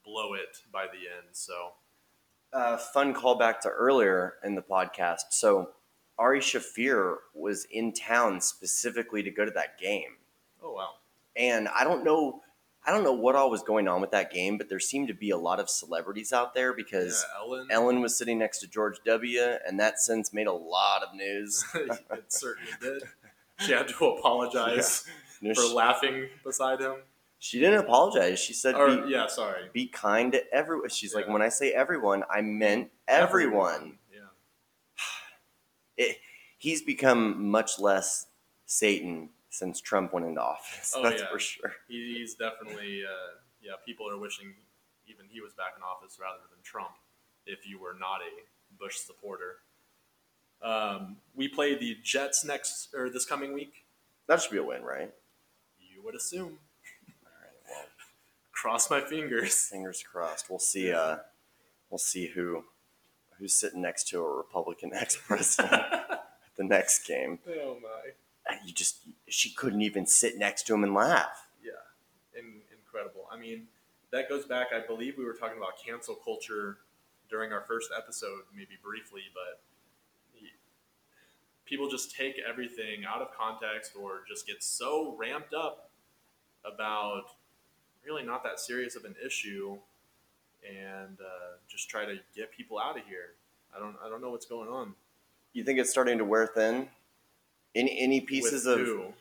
blow 0.04 0.34
it 0.34 0.58
by 0.72 0.86
the 0.86 0.98
end. 1.00 1.28
So 1.32 1.74
uh, 2.54 2.78
fun 2.78 3.14
callback 3.14 3.60
to 3.62 3.70
earlier 3.70 4.36
in 4.44 4.56
the 4.56 4.62
podcast. 4.62 5.32
So 5.32 5.72
Ari 6.18 6.42
Shaffir 6.42 7.16
was 7.34 7.66
in 7.72 7.94
town 7.94 8.42
specifically 8.42 9.24
to 9.24 9.32
go 9.32 9.46
to 9.46 9.52
that 9.52 9.80
game. 9.80 10.18
Oh 10.62 10.74
wow. 10.74 10.90
and 11.36 11.70
I 11.70 11.84
don't 11.86 12.04
know, 12.04 12.42
I 12.86 12.92
don't 12.92 13.04
know 13.04 13.14
what 13.14 13.36
all 13.36 13.50
was 13.52 13.62
going 13.62 13.88
on 13.88 14.02
with 14.02 14.12
that 14.12 14.32
game, 14.32 14.58
but 14.58 14.70
there 14.70 14.80
seemed 14.80 15.10
to 15.10 15.14
be 15.14 15.30
a 15.32 15.38
lot 15.38 15.60
of 15.60 15.70
celebrities 15.70 16.32
out 16.34 16.54
there 16.56 16.74
because 16.74 17.26
Yeah, 17.28 17.42
Ellen. 17.46 17.68
Ellen 17.70 18.02
was 18.02 18.18
sitting 18.18 18.40
next 18.40 18.60
to 18.60 18.68
George 18.68 19.00
W, 19.06 19.42
and 19.68 19.80
that 19.80 20.00
since 20.00 20.34
made 20.34 20.48
a 20.48 20.54
lot 20.54 21.04
of 21.04 21.14
news. 21.14 21.64
it 21.76 22.24
certainly 22.30 22.72
did. 22.82 23.04
She 23.60 23.74
had 23.74 23.88
to 23.90 24.06
apologize 24.06 25.06
No, 25.42 25.54
for 25.54 25.62
she, 25.62 25.74
laughing 25.74 26.30
beside 26.44 26.80
him. 26.80 26.96
she 27.38 27.60
didn't 27.60 27.82
apologize. 27.82 28.40
She 28.40 28.54
said, 28.54 28.76
Or 28.76 28.88
be, 29.04 29.12
yeah, 29.12 29.28
sorry. 29.28 29.64
"Be 29.74 29.88
kind 29.88 30.32
to 30.32 30.54
everyone." 30.54 30.90
She's 30.90 31.14
like, 31.14 31.28
"When 31.28 31.42
I 31.42 31.50
say 31.50 31.72
everyone, 31.74 32.24
I 32.30 32.42
meant 32.42 32.90
everyone." 33.08 33.98
Yeah. 34.12 34.20
It, 35.98 36.18
he's 36.58 36.82
become 36.82 37.50
much 37.52 37.78
less 37.78 38.28
Satan 38.66 39.30
since 39.60 39.82
Trump 39.82 40.14
went 40.14 40.26
into 40.26 40.42
office. 40.42 40.94
Oh, 40.98 41.04
that's 41.04 41.22
yeah. 41.22 41.28
for 41.30 41.40
sure. 41.40 41.74
He's 41.88 42.34
definitely 42.36 43.04
uh, 43.06 43.36
yeah. 43.62 43.74
People 43.86 44.10
are 44.10 44.18
wishing 44.18 44.54
even 45.08 45.26
he 45.30 45.42
was 45.42 45.54
back 45.54 45.74
in 45.78 45.84
office 45.84 46.18
rather 46.20 46.40
than 46.50 46.60
Trump. 46.64 46.92
If 47.46 47.68
you 47.68 47.80
were 47.80 47.96
not 48.00 48.22
a 48.22 48.78
Bush 48.80 48.96
supporter, 48.98 49.58
um, 50.62 51.18
we 51.36 51.48
play 51.48 51.76
the 51.76 51.98
Jets 52.04 52.46
next 52.46 52.94
or 52.96 53.10
this 53.10 53.26
coming 53.26 53.54
week. 53.54 53.86
That 54.28 54.42
should 54.42 54.52
be 54.52 54.58
a 54.58 54.64
win, 54.64 54.84
right? 54.84 55.12
You 55.80 56.02
would 56.04 56.16
assume. 56.16 56.58
All 57.26 57.32
right. 57.42 57.52
Well, 57.70 57.86
Cross 58.52 58.90
my 58.90 59.02
fingers. 59.02 59.68
fingers 59.70 60.04
crossed. 60.04 60.50
We'll 60.50 60.60
see. 60.60 60.92
Uh, 60.94 61.18
we'll 61.90 61.98
see 61.98 62.28
who 62.28 62.64
who's 63.38 63.54
sitting 63.54 63.82
next 63.82 64.08
to 64.10 64.22
a 64.24 64.38
Republican 64.38 64.92
ex-president 64.94 65.72
at 65.74 66.26
the 66.58 66.64
next 66.64 67.06
game. 67.08 67.40
Oh 67.50 67.78
my. 67.82 68.12
And 68.50 68.60
You 68.66 68.74
just 68.74 69.00
she 69.28 69.52
couldn't 69.52 69.82
even 69.82 70.06
sit 70.06 70.38
next 70.38 70.64
to 70.68 70.74
him 70.74 70.84
and 70.84 70.94
laugh. 70.94 71.48
Yeah, 71.64 71.72
in, 72.40 72.62
incredible. 72.72 73.28
I 73.32 73.38
mean, 73.38 73.68
that 74.12 74.30
goes 74.30 74.46
back. 74.46 74.68
I 74.74 74.86
believe 74.86 75.18
we 75.18 75.26
were 75.26 75.34
talking 75.34 75.58
about 75.58 75.74
cancel 75.84 76.16
culture 76.16 76.78
during 77.30 77.52
our 77.52 77.62
first 77.62 77.92
episode, 77.96 78.42
maybe 78.56 78.78
briefly, 78.82 79.22
but 79.34 79.62
people 81.70 81.88
just 81.88 82.16
take 82.16 82.36
everything 82.50 83.06
out 83.06 83.22
of 83.22 83.28
context 83.32 83.92
or 84.00 84.22
just 84.28 84.48
get 84.48 84.64
so 84.64 85.16
ramped 85.18 85.54
up 85.54 85.92
about 86.66 87.26
really 88.04 88.24
not 88.24 88.44
that 88.44 88.60
serious 88.60 88.96
of 88.96 89.06
an 89.06 89.16
issue, 89.24 89.78
and 90.68 91.18
uh, 91.22 91.58
just 91.70 91.90
try 91.90 92.06
to 92.06 92.18
get 92.36 92.52
people 92.52 92.80
out 92.80 92.98
of 92.98 93.06
here. 93.06 93.36
I 93.76 93.80
don't. 93.80 93.96
I 94.04 94.10
don't 94.10 94.22
know 94.22 94.32
what's 94.32 94.48
going 94.48 94.68
on. 94.68 94.96
You 95.54 95.64
think 95.64 95.80
it's 95.80 95.92
starting 95.92 96.18
to 96.18 96.26
wear 96.26 96.48
thin? 96.48 96.88
Any 97.76 98.00
any 98.00 98.22
pieces 98.22 98.66
of 98.66 98.80
who? 98.80 99.14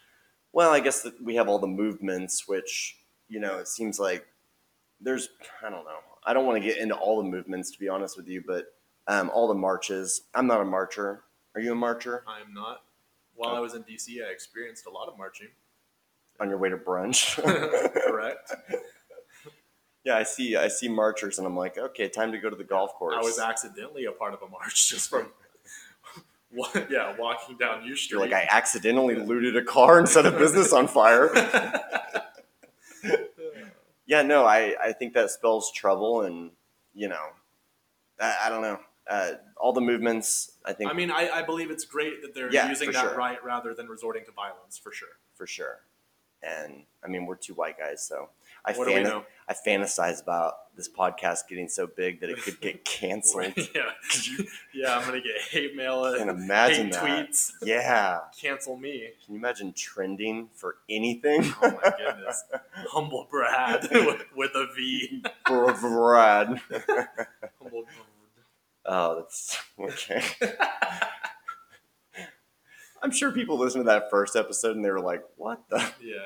well, 0.53 0.71
I 0.71 0.81
guess 0.81 1.03
that 1.03 1.23
we 1.23 1.35
have 1.35 1.49
all 1.49 1.59
the 1.59 1.67
movements, 1.67 2.49
which 2.49 2.97
you 3.29 3.41
know 3.41 3.59
it 3.59 3.69
seems 3.69 3.99
like 3.99 4.27
there's 5.01 5.29
I 5.65 5.71
don't 5.71 5.85
know. 5.85 5.99
I 6.27 6.33
don't 6.33 6.47
want 6.47 6.63
to 6.63 6.67
get 6.67 6.79
into 6.79 6.95
all 6.95 7.23
the 7.23 7.29
movements 7.29 7.71
to 7.73 7.79
be 7.79 7.89
honest 7.89 8.17
with 8.17 8.29
you, 8.29 8.43
but 8.47 8.67
um, 9.07 9.31
all 9.35 9.49
the 9.49 9.55
marches. 9.55 10.23
I'm 10.35 10.47
not 10.47 10.61
a 10.61 10.65
marcher. 10.65 11.25
Are 11.55 11.61
you 11.61 11.73
a 11.73 11.75
marcher 11.75 12.25
I'm 12.27 12.53
not. 12.55 12.83
While 13.35 13.55
I 13.55 13.61
was 13.61 13.75
in 13.75 13.85
DC, 13.85 14.25
I 14.25 14.31
experienced 14.33 14.87
a 14.87 14.91
lot 14.91 15.09
of 15.09 15.17
marching. 15.17 15.49
on 16.41 16.49
your 16.49 16.59
way 16.59 16.69
to 16.69 16.77
brunch? 16.77 17.41
Correct. 18.05 18.53
yeah, 20.05 20.17
I 20.17 20.25
see. 20.25 20.57
I 20.57 20.67
see 20.67 20.89
marchers, 20.89 21.39
and 21.39 21.47
I'm 21.47 21.57
like, 21.57 21.79
okay, 21.79 22.09
time 22.09 22.33
to 22.33 22.39
go 22.39 22.51
to 22.51 22.57
the 22.57 22.65
golf 22.65 22.95
course. 22.95 23.15
I 23.17 23.23
was 23.23 23.39
accidentally 23.39 24.07
a 24.07 24.13
part 24.13 24.35
of 24.35 24.43
a 24.43 24.49
march 24.49 24.89
just 24.89 25.09
from, 25.09 25.31
yeah, 26.91 27.15
walking 27.19 27.57
down 27.57 27.85
U 27.85 27.95
Street. 27.95 28.17
You're 28.17 28.21
like, 28.27 28.33
I 28.33 28.49
accidentally 28.51 29.15
looted 29.17 29.57
a 29.57 29.65
car 29.65 29.99
and 29.99 30.09
set 30.09 30.27
a 30.27 30.31
business 30.31 30.73
on 30.73 30.89
fire. 30.89 31.31
yeah, 34.07 34.23
no, 34.23 34.45
I, 34.45 34.75
I 34.83 34.93
think 34.93 35.15
that 35.15 35.31
spells 35.31 35.71
trouble, 35.73 36.23
and 36.23 36.51
you 36.95 37.09
know, 37.09 37.23
I, 38.21 38.37
I 38.45 38.49
don't 38.49 38.63
know. 38.63 38.81
Uh, 39.09 39.33
all 39.57 39.73
the 39.73 39.81
movements, 39.81 40.53
I 40.67 40.75
think, 40.75 40.91
I 40.91 40.93
mean, 40.93 41.11
I, 41.11 41.31
I 41.31 41.43
believe 41.43 41.71
it's 41.71 41.87
great 41.87 42.21
that 42.21 42.35
they're 42.35 42.53
Yeah, 42.53 42.69
using 42.69 42.93
that 42.93 43.01
sure. 43.01 43.17
right 43.17 43.43
rather 43.43 43.73
than 43.73 43.89
resorting 43.89 44.25
to 44.27 44.33
violence, 44.33 44.77
for 44.77 44.93
sure. 44.93 45.09
for 45.35 45.47
sure. 45.47 45.79
And 46.43 46.83
I 47.03 47.09
mean, 47.09 47.25
we're 47.25 47.37
two 47.37 47.55
white 47.55 47.79
guys, 47.79 48.05
so 48.05 48.29
I 48.69 48.73
What 48.73 48.89
do 48.89 48.95
we 48.95 49.03
know? 49.03 49.25
I 49.49 49.55
fantasize 49.55 50.23
about 50.23 50.75
this 50.77 50.91
podcast 50.91 51.49
getting 51.49 51.69
so 51.69 51.87
big 51.87 52.21
that 52.21 52.29
it 52.29 52.43
could 52.43 52.61
get 52.61 52.85
canceled. 52.85 53.55
yeah, 53.57 53.93
yeah, 54.75 54.99
I'm 54.99 55.07
gonna 55.07 55.23
get 55.23 55.41
hate 55.51 55.75
mail, 55.75 56.05
and 56.05 56.29
imagine 56.29 56.87
hate 56.87 56.93
that. 56.93 57.29
tweets. 57.31 57.53
Yeah. 57.63 58.21
Cancel 58.39 58.77
me. 58.77 59.09
Can 59.25 59.35
you 59.35 59.41
imagine 59.41 59.73
trending 59.73 60.49
for 60.55 60.77
anything? 60.89 61.53
Oh 61.63 61.71
my 61.83 61.93
goodness, 61.97 62.45
humble 62.91 63.27
Brad 63.31 63.89
with, 63.91 64.23
with 64.37 64.51
a 64.55 64.67
V. 64.77 65.23
Brad. 65.47 66.61
Humble. 67.61 67.85
Oh, 68.85 69.17
that's 69.17 69.59
okay. 69.81 70.23
I'm 73.03 73.11
sure 73.11 73.33
people 73.33 73.59
listened 73.59 73.85
to 73.85 73.89
that 73.89 74.11
first 74.11 74.37
episode 74.37 74.77
and 74.77 74.85
they 74.85 74.91
were 74.91 75.01
like, 75.01 75.23
"What 75.37 75.63
the?" 75.69 75.79
Yeah, 76.01 76.19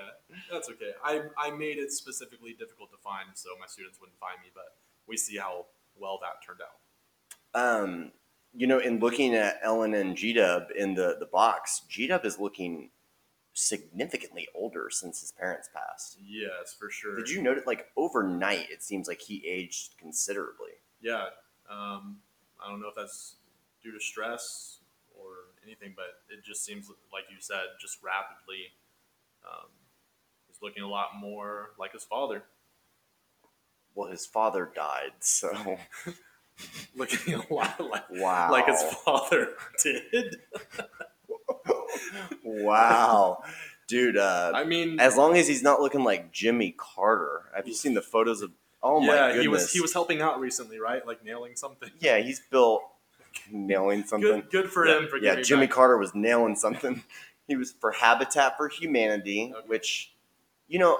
that's 0.51 0.69
okay. 0.71 0.93
I, 1.05 1.23
I 1.39 1.51
made 1.51 1.79
it 1.79 1.93
specifically 1.93 2.55
difficult 2.59 2.91
to 2.91 2.99
find 2.99 3.29
so 3.35 3.51
my 3.61 3.67
students 3.67 4.01
wouldn't 4.01 4.19
find 4.19 4.41
me, 4.43 4.51
but 4.55 4.77
we 5.07 5.17
see 5.17 5.37
how 5.37 5.67
well 5.97 6.19
that 6.23 6.45
turned 6.47 6.61
out. 6.61 6.79
Um, 7.55 8.13
you 8.55 8.67
know, 8.67 8.79
in 8.79 8.99
looking 8.99 9.35
at 9.35 9.59
Ellen 9.63 9.95
and 9.95 10.17
G 10.17 10.33
Dub 10.33 10.65
in 10.77 10.95
the 10.95 11.17
the 11.19 11.27
box, 11.27 11.83
G 11.89 12.07
Dub 12.07 12.25
is 12.25 12.39
looking 12.39 12.91
significantly 13.55 14.49
older 14.55 14.89
since 14.91 15.21
his 15.21 15.33
parents 15.33 15.69
passed. 15.75 16.19
Yes, 16.23 16.75
for 16.79 16.91
sure. 16.91 17.17
Did 17.17 17.29
you 17.29 17.43
notice, 17.43 17.67
like 17.67 17.87
overnight, 17.97 18.71
it 18.71 18.83
seems 18.83 19.09
like 19.09 19.21
he 19.21 19.47
aged 19.47 19.99
considerably. 19.99 20.71
Yeah. 21.01 21.27
Um, 21.71 22.19
I 22.65 22.71
don't 22.71 22.81
know 22.81 22.89
if 22.89 22.95
that's 22.95 23.37
due 23.83 23.93
to 23.93 24.01
stress 24.01 24.79
anything, 25.65 25.95
but 25.97 26.07
it 26.31 26.45
just 26.45 26.65
seems 26.65 26.89
like 27.13 27.25
you 27.31 27.37
said, 27.41 27.65
just 27.81 27.99
rapidly. 28.03 28.73
Um, 29.45 29.69
he's 30.49 30.63
looking 30.63 30.83
a 30.83 30.89
lot 30.89 31.11
more 31.19 31.71
like 31.79 31.93
his 31.93 32.05
father. 32.05 32.45
Well, 33.95 34.11
his 34.11 34.25
father 34.25 34.71
died, 34.75 35.13
so 35.21 35.79
Looking 36.95 37.35
a 37.35 37.53
lot 37.53 37.81
like, 37.81 38.11
wow, 38.11 38.51
like 38.51 38.67
his 38.67 38.83
father 38.83 39.49
did. 39.83 40.37
wow, 42.45 43.43
dude. 43.89 44.17
Uh, 44.17 44.53
I 44.55 44.65
mean, 44.65 45.01
as 45.01 45.17
long 45.17 45.37
as 45.37 45.49
he's 45.49 45.63
not 45.63 45.81
looking 45.81 46.05
like 46.05 46.33
Jimmy 46.33 46.75
Carter. 46.77 47.51
Have 47.57 47.67
you 47.67 47.75
seen 47.75 47.95
the 47.95 48.03
photos 48.03 48.43
of? 48.43 48.53
Oh 48.83 49.01
my 49.01 49.15
yeah, 49.15 49.29
goodness, 49.29 49.43
he 49.43 49.49
was 49.49 49.73
he 49.73 49.81
was 49.81 49.93
helping 49.93 50.21
out 50.21 50.41
recently, 50.41 50.79
right? 50.79 51.07
Like 51.07 51.25
nailing 51.25 51.57
something. 51.57 51.91
Yeah, 52.01 52.19
he's 52.19 52.41
built 52.51 52.83
nailing 53.51 54.05
something. 54.05 54.31
Good, 54.31 54.51
good 54.51 54.71
for 54.71 54.87
yeah, 54.87 54.99
him 54.99 55.09
for 55.09 55.17
yeah. 55.17 55.41
Jimmy 55.41 55.67
back. 55.67 55.75
Carter 55.75 55.99
was 55.99 56.15
nailing 56.15 56.57
something. 56.57 57.03
He 57.49 57.57
was 57.57 57.73
for 57.73 57.91
Habitat 57.91 58.57
for 58.57 58.69
Humanity, 58.69 59.53
Okay. 59.55 59.67
which, 59.67 60.15
you 60.69 60.79
know, 60.79 60.99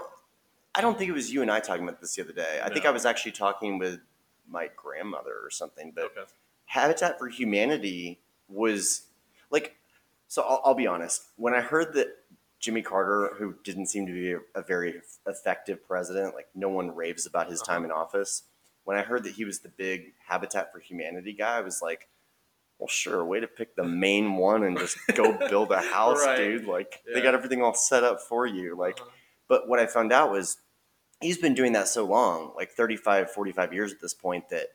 I 0.75 0.81
don't 0.81 0.99
think 0.99 1.09
it 1.09 1.15
was 1.15 1.33
you 1.33 1.41
and 1.41 1.51
I 1.51 1.61
talking 1.61 1.85
about 1.85 2.01
this 2.01 2.17
the 2.17 2.23
other 2.23 2.33
day. 2.33 2.61
I 2.63 2.69
think 2.69 2.85
I 2.85 2.91
was 2.91 3.07
actually 3.07 3.33
talking 3.33 3.79
with 3.79 4.01
my 4.49 4.69
grandmother 4.75 5.35
or 5.43 5.51
something. 5.51 5.93
But 5.95 6.07
Okay. 6.07 6.25
Habitat 6.67 7.19
for 7.19 7.29
Humanity 7.29 8.21
was 8.49 9.03
like, 9.51 9.77
so 10.27 10.43
I'll, 10.43 10.61
I'll 10.65 10.75
be 10.75 10.87
honest. 10.87 11.23
When 11.37 11.55
I 11.55 11.61
heard 11.61 11.95
that 11.95 12.09
Jimmy 12.59 12.83
Carter, 12.83 13.35
who 13.39 13.57
didn't 13.65 13.87
seem 13.87 14.07
to 14.07 14.13
be 14.13 14.33
a, 14.33 14.39
a 14.55 14.63
very 14.63 15.01
effective 15.27 15.87
president, 15.87 16.35
like 16.35 16.49
no 16.55 16.69
one 16.69 16.95
raves 16.95 17.27
about 17.27 17.51
his 17.51 17.61
uh-huh. 17.61 17.73
time 17.73 17.85
in 17.85 17.91
office. 17.91 18.45
When 18.85 18.97
I 18.97 19.03
heard 19.03 19.25
that 19.25 19.35
he 19.35 19.45
was 19.45 19.61
the 19.61 19.69
big 19.69 20.15
Habitat 20.27 20.73
for 20.73 20.81
Humanity 20.81 21.33
guy, 21.33 21.59
I 21.59 21.61
was 21.61 21.83
like, 21.83 22.09
well, 22.79 22.89
sure, 22.89 23.25
way 23.25 23.39
to 23.41 23.47
pick 23.47 23.77
the 23.77 23.85
main 23.85 24.37
one 24.37 24.65
and 24.65 24.77
just 24.79 24.97
go 25.15 25.33
build 25.49 25.71
a 25.73 25.81
house, 25.93 26.25
Right. 26.25 26.37
dude. 26.37 26.67
Like 26.67 27.03
they 27.13 27.21
got 27.21 27.35
everything 27.35 27.63
all 27.63 27.75
set 27.75 28.03
up 28.05 28.21
for 28.21 28.47
you. 28.47 28.77
Like, 28.77 29.01
Uh-huh. 29.01 29.11
but 29.49 29.69
what 29.69 29.79
I 29.79 29.87
found 29.87 30.13
out 30.13 30.31
was 30.33 30.59
he's 31.21 31.39
been 31.39 31.55
doing 31.55 31.73
that 31.75 31.87
so 31.89 32.05
long, 32.05 32.53
like 32.57 32.73
35, 32.73 33.31
45 33.31 33.73
years 33.73 33.93
at 33.93 34.01
this 34.01 34.15
point, 34.15 34.49
that 34.49 34.69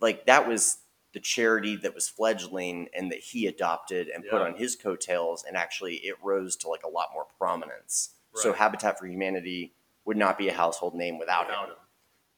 like 0.00 0.26
that 0.26 0.46
was 0.46 0.78
the 1.14 1.20
charity 1.20 1.76
that 1.76 1.94
was 1.94 2.10
fledgling 2.10 2.88
and 2.94 3.10
that 3.10 3.20
he 3.20 3.46
adopted 3.46 4.08
and 4.08 4.22
put 4.28 4.42
on 4.42 4.54
his 4.56 4.76
coattails. 4.76 5.42
And 5.44 5.56
actually, 5.56 5.94
it 5.96 6.16
rose 6.22 6.56
to 6.56 6.68
like 6.68 6.82
a 6.84 6.88
lot 6.90 7.08
more 7.14 7.24
prominence. 7.38 8.10
So 8.34 8.52
Habitat 8.52 8.98
for 8.98 9.06
Humanity 9.06 9.72
would 10.04 10.18
not 10.18 10.36
be 10.36 10.48
a 10.48 10.52
household 10.52 10.94
name 10.94 11.16
without, 11.18 11.46
Without 11.46 11.64
him. 11.64 11.70
him. 11.70 11.76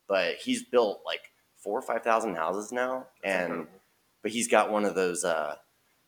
But 0.07 0.37
he's 0.37 0.63
built 0.63 1.01
like 1.05 1.33
four 1.57 1.77
or 1.77 1.83
5,000 1.83 2.37
houses 2.37 2.71
now. 2.71 3.07
That's 3.25 3.35
and 3.35 3.43
incredible. 3.53 3.78
But 4.23 4.31
he's 4.33 4.49
got 4.49 4.71
one 4.71 4.85
of 4.85 4.95
those. 4.95 5.25
Uh, 5.25 5.57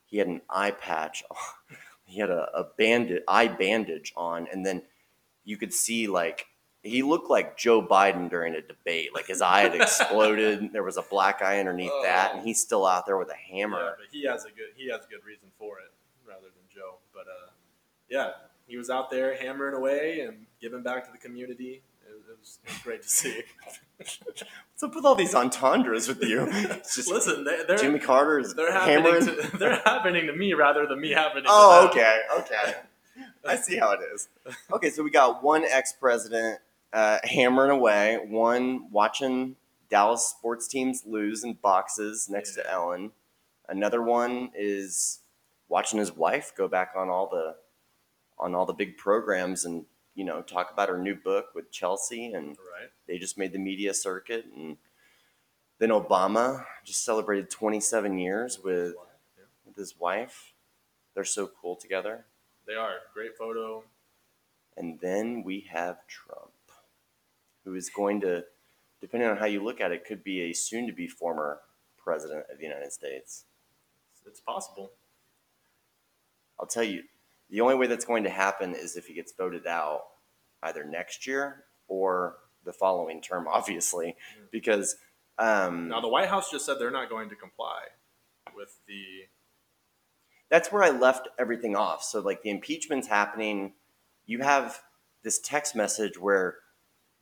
he 0.07 0.19
had 0.19 0.27
an 0.29 0.41
eye 0.51 0.73
patch. 0.73 1.23
he 2.05 2.21
had 2.21 2.31
a, 2.31 2.49
a 2.55 2.65
bandage, 2.77 3.23
eye 3.29 3.49
bandage 3.49 4.13
on, 4.17 4.47
and 4.53 4.65
then 4.67 4.83
you 5.45 5.57
could 5.57 5.73
see 5.73 6.07
like 6.07 6.47
he 6.83 7.03
looked 7.03 7.29
like 7.31 7.57
Joe 7.59 7.83
Biden 7.83 8.31
during 8.31 8.55
a 8.55 8.61
debate. 8.63 9.15
Like 9.15 9.27
his 9.27 9.43
eye 9.43 9.63
had 9.63 9.75
exploded. 9.75 10.71
There 10.73 10.83
was 10.83 10.97
a 10.97 11.03
black 11.03 11.43
eye 11.43 11.59
underneath 11.61 11.93
that, 12.03 12.35
and 12.35 12.47
he's 12.47 12.61
still 12.61 12.87
out 12.87 13.07
there 13.07 13.19
with 13.19 13.29
a 13.29 13.35
Yeah, 13.49 13.57
hammer. 13.61 13.97
but 13.99 14.07
he 14.11 14.25
has 14.27 14.45
a 14.45 14.49
good 14.49 14.71
he 14.77 14.89
has 14.91 15.01
a 15.05 15.09
good 15.09 15.25
reason 15.25 15.49
for 15.59 15.79
it 15.79 15.93
rather 16.27 16.43
than 16.47 16.65
Joe. 16.75 16.95
But 17.13 17.27
uh, 17.29 17.51
yeah, 18.09 18.31
he 18.67 18.77
was 18.77 18.89
out 18.91 19.11
there 19.11 19.37
hammering 19.37 19.75
away 19.75 20.21
and 20.21 20.47
giving 20.61 20.83
back 20.83 21.05
to 21.07 21.13
the 21.13 21.19
community. 21.19 21.83
It, 22.31 22.39
was, 22.39 22.59
it 22.65 22.71
was 22.71 22.79
great 22.83 23.03
to 23.03 23.09
see. 23.09 23.43
What's 23.97 24.83
up 24.83 24.95
with 24.95 25.05
all 25.05 25.17
these 25.17 25.35
entendres 25.35 26.07
with 26.07 26.23
you? 26.23 26.47
It's 26.49 26.95
just 26.97 27.11
Listen, 27.11 27.43
they, 27.45 27.65
they're 27.67 27.77
Jimmy 27.77 27.99
Carter 27.99 28.39
is 28.39 28.55
they're 28.55 28.73
happening 28.73 29.05
hammering. 29.05 29.27
to, 29.27 29.57
they're 29.59 29.83
happening 29.85 30.27
to 30.29 30.33
me 30.33 30.55
rather 30.55 30.87
than 30.87 31.01
me 31.01 31.11
happening. 31.11 31.47
Oh, 31.49 31.89
to 31.89 31.99
them. 31.99 32.07
okay, 32.07 32.21
okay. 32.39 32.75
I 33.47 33.57
see 33.57 33.77
how 33.77 33.93
it 33.93 34.01
is. 34.15 34.29
Okay, 34.73 34.91
so 34.91 35.03
we 35.03 35.11
got 35.11 35.43
one 35.43 35.65
ex-president 35.65 36.61
uh, 36.93 37.19
hammering 37.25 37.73
away, 37.73 38.19
one 38.29 38.91
watching 38.91 39.57
Dallas 39.91 40.25
sports 40.25 40.69
teams 40.69 41.03
lose 41.05 41.43
in 41.43 41.55
boxes 41.55 42.29
next 42.31 42.55
to 42.55 42.71
Ellen. 42.71 43.11
Another 43.69 44.03
one 44.03 44.51
is 44.55 45.19
watching 45.69 45.99
his 45.99 46.13
wife 46.13 46.53
go 46.57 46.69
back 46.69 46.93
on 46.97 47.09
all 47.09 47.29
the 47.29 47.57
on 48.39 48.55
all 48.55 48.67
the 48.67 48.73
big 48.73 48.97
programs 48.97 49.65
and 49.65 49.85
you 50.15 50.25
know 50.25 50.43
talk 50.43 50.71
about 50.73 50.89
her 50.89 50.99
new 50.99 51.15
book 51.15 51.55
with 51.55 51.71
Chelsea 51.71 52.33
and 52.33 52.49
Right. 52.59 52.91
they 53.07 53.19
just 53.19 53.39
made 53.39 53.53
the 53.53 53.59
media 53.59 53.95
circuit 53.95 54.47
and 54.55 54.77
then 55.79 55.91
Obama 55.91 56.67
just 56.85 57.05
celebrated 57.05 57.49
27 57.51 58.19
years 58.19 58.59
with, 58.59 58.95
Yeah. 59.39 59.45
with 59.65 59.77
his 59.77 59.99
wife. 59.99 60.53
They're 61.15 61.25
so 61.25 61.47
cool 61.47 61.75
together. 61.77 62.27
They 62.67 62.75
are 62.75 62.99
great 63.15 63.37
photo. 63.37 63.85
And 64.77 65.01
then 65.01 65.43
we 65.43 65.61
have 65.73 66.07
Trump, 66.07 66.53
who 67.65 67.75
is 67.75 67.89
going 67.91 68.21
to, 68.21 68.45
depending 69.01 69.29
on 69.29 69.39
how 69.39 69.47
you 69.47 69.63
look 69.63 69.81
at 69.81 69.91
it, 69.91 70.05
could 70.05 70.23
be 70.23 70.43
a 70.43 70.53
soon 70.53 70.87
to 70.87 70.93
be 70.93 71.09
former 71.09 71.61
president 71.97 72.45
of 72.53 72.59
the 72.59 72.65
United 72.65 72.93
States. 72.93 73.45
It's, 74.13 74.27
it's 74.27 74.41
possible. 74.41 74.93
I'll 76.59 76.67
tell 76.67 76.85
you, 76.85 77.05
the 77.51 77.61
only 77.61 77.75
way 77.75 77.87
that's 77.87 78.05
going 78.05 78.25
to 78.25 78.31
happen 78.31 78.75
is 78.75 78.97
if 78.97 79.07
he 79.07 79.15
gets 79.15 79.33
voted 79.33 79.67
out 79.67 80.03
either 80.63 80.85
next 80.85 81.27
year 81.27 81.65
or 81.89 82.37
the 82.65 82.73
following 82.73 83.21
term, 83.21 83.47
obviously, 83.53 84.17
because. 84.51 84.97
Um, 85.39 85.89
Now 85.89 86.01
the 86.01 86.09
White 86.09 86.29
House 86.29 86.51
just 86.51 86.67
said 86.67 86.77
they're 86.79 86.91
not 86.91 87.09
going 87.09 87.29
to 87.31 87.37
comply 87.37 87.81
with 88.55 88.79
the. 88.87 89.05
that's 90.51 90.71
where 90.71 90.83
I 90.83 90.91
left 90.91 91.29
everything 91.39 91.77
off. 91.77 92.03
So 92.03 92.21
like 92.21 92.43
the 92.43 92.51
impeachment's 92.51 93.09
happening, 93.09 93.73
you 94.27 94.41
have 94.41 94.83
this 95.23 95.39
text 95.39 95.75
message 95.75 96.19
where 96.19 96.57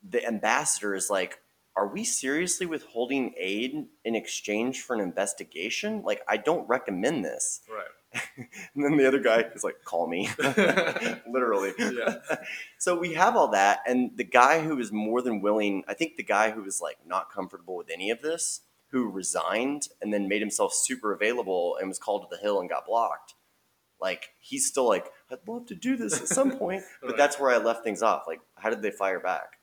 the 0.08 0.24
ambassador 0.26 0.94
is 0.94 1.10
like, 1.10 1.38
"Are 1.76 1.86
we 1.86 2.04
seriously 2.04 2.66
withholding 2.66 3.34
aid 3.36 3.86
in 4.04 4.14
exchange 4.16 4.80
for 4.82 4.94
an 4.94 5.00
investigation? 5.00 6.02
Like 6.02 6.22
I 6.28 6.38
don't 6.38 6.68
recommend 6.68 7.24
this." 7.24 7.60
Right. 7.70 7.84
And 8.74 8.84
then 8.84 8.96
the 8.96 9.06
other 9.06 9.18
guy 9.18 9.40
is 9.54 9.64
like, 9.64 9.82
"Call 9.84 10.06
me." 10.06 10.28
Literally. 11.28 11.72
Yeah. 11.78 12.16
So 12.78 12.96
we 12.98 13.14
have 13.14 13.36
all 13.36 13.48
that 13.48 13.80
and 13.86 14.16
the 14.16 14.24
guy 14.24 14.60
who 14.60 14.78
is 14.78 14.92
more 14.92 15.20
than 15.22 15.40
willing, 15.40 15.84
I 15.88 15.94
think 15.94 16.16
the 16.16 16.22
guy 16.22 16.50
who 16.50 16.62
was 16.62 16.80
like 16.80 16.98
not 17.06 17.30
comfortable 17.32 17.76
with 17.76 17.88
any 17.92 18.10
of 18.10 18.22
this, 18.22 18.60
who 18.90 19.08
resigned 19.10 19.88
and 20.00 20.12
then 20.12 20.28
made 20.28 20.40
himself 20.40 20.72
super 20.72 21.12
available 21.12 21.76
and 21.78 21.88
was 21.88 21.98
called 21.98 22.22
to 22.22 22.28
the 22.34 22.40
hill 22.40 22.60
and 22.60 22.68
got 22.70 22.86
blocked. 22.86 23.34
Like 24.00 24.30
he's 24.38 24.64
still 24.66 24.86
like, 24.88 25.10
I'd 25.30 25.38
love 25.46 25.66
to 25.66 25.74
do 25.74 25.96
this 25.96 26.20
at 26.20 26.28
some 26.28 26.52
point, 26.56 26.84
but 27.00 27.08
Right. 27.08 27.16
that's 27.16 27.38
where 27.38 27.50
I 27.50 27.58
left 27.58 27.82
things 27.84 28.02
off. 28.02 28.24
Like, 28.26 28.40
how 28.56 28.70
did 28.70 28.80
they 28.80 28.90
fire 28.92 29.20
back? 29.20 29.58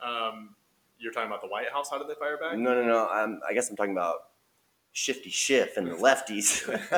Um, 0.00 0.54
you're 0.98 1.12
talking 1.12 1.26
about 1.28 1.42
the 1.42 1.48
White 1.48 1.70
House. 1.70 1.90
How 1.90 1.98
did 1.98 2.08
they 2.08 2.14
fire 2.14 2.38
back? 2.38 2.56
No, 2.56 2.74
no, 2.74 2.84
no. 2.86 3.08
I'm, 3.08 3.40
I 3.48 3.52
guess 3.52 3.68
I'm 3.68 3.76
talking 3.76 3.92
about 3.92 4.29
Shifty 4.92 5.30
Schiff 5.30 5.76
and 5.76 5.86
the 5.86 5.94
lefties. 5.94 6.68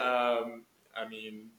um, 0.00 0.64
I 0.96 1.08
mean, 1.08 1.50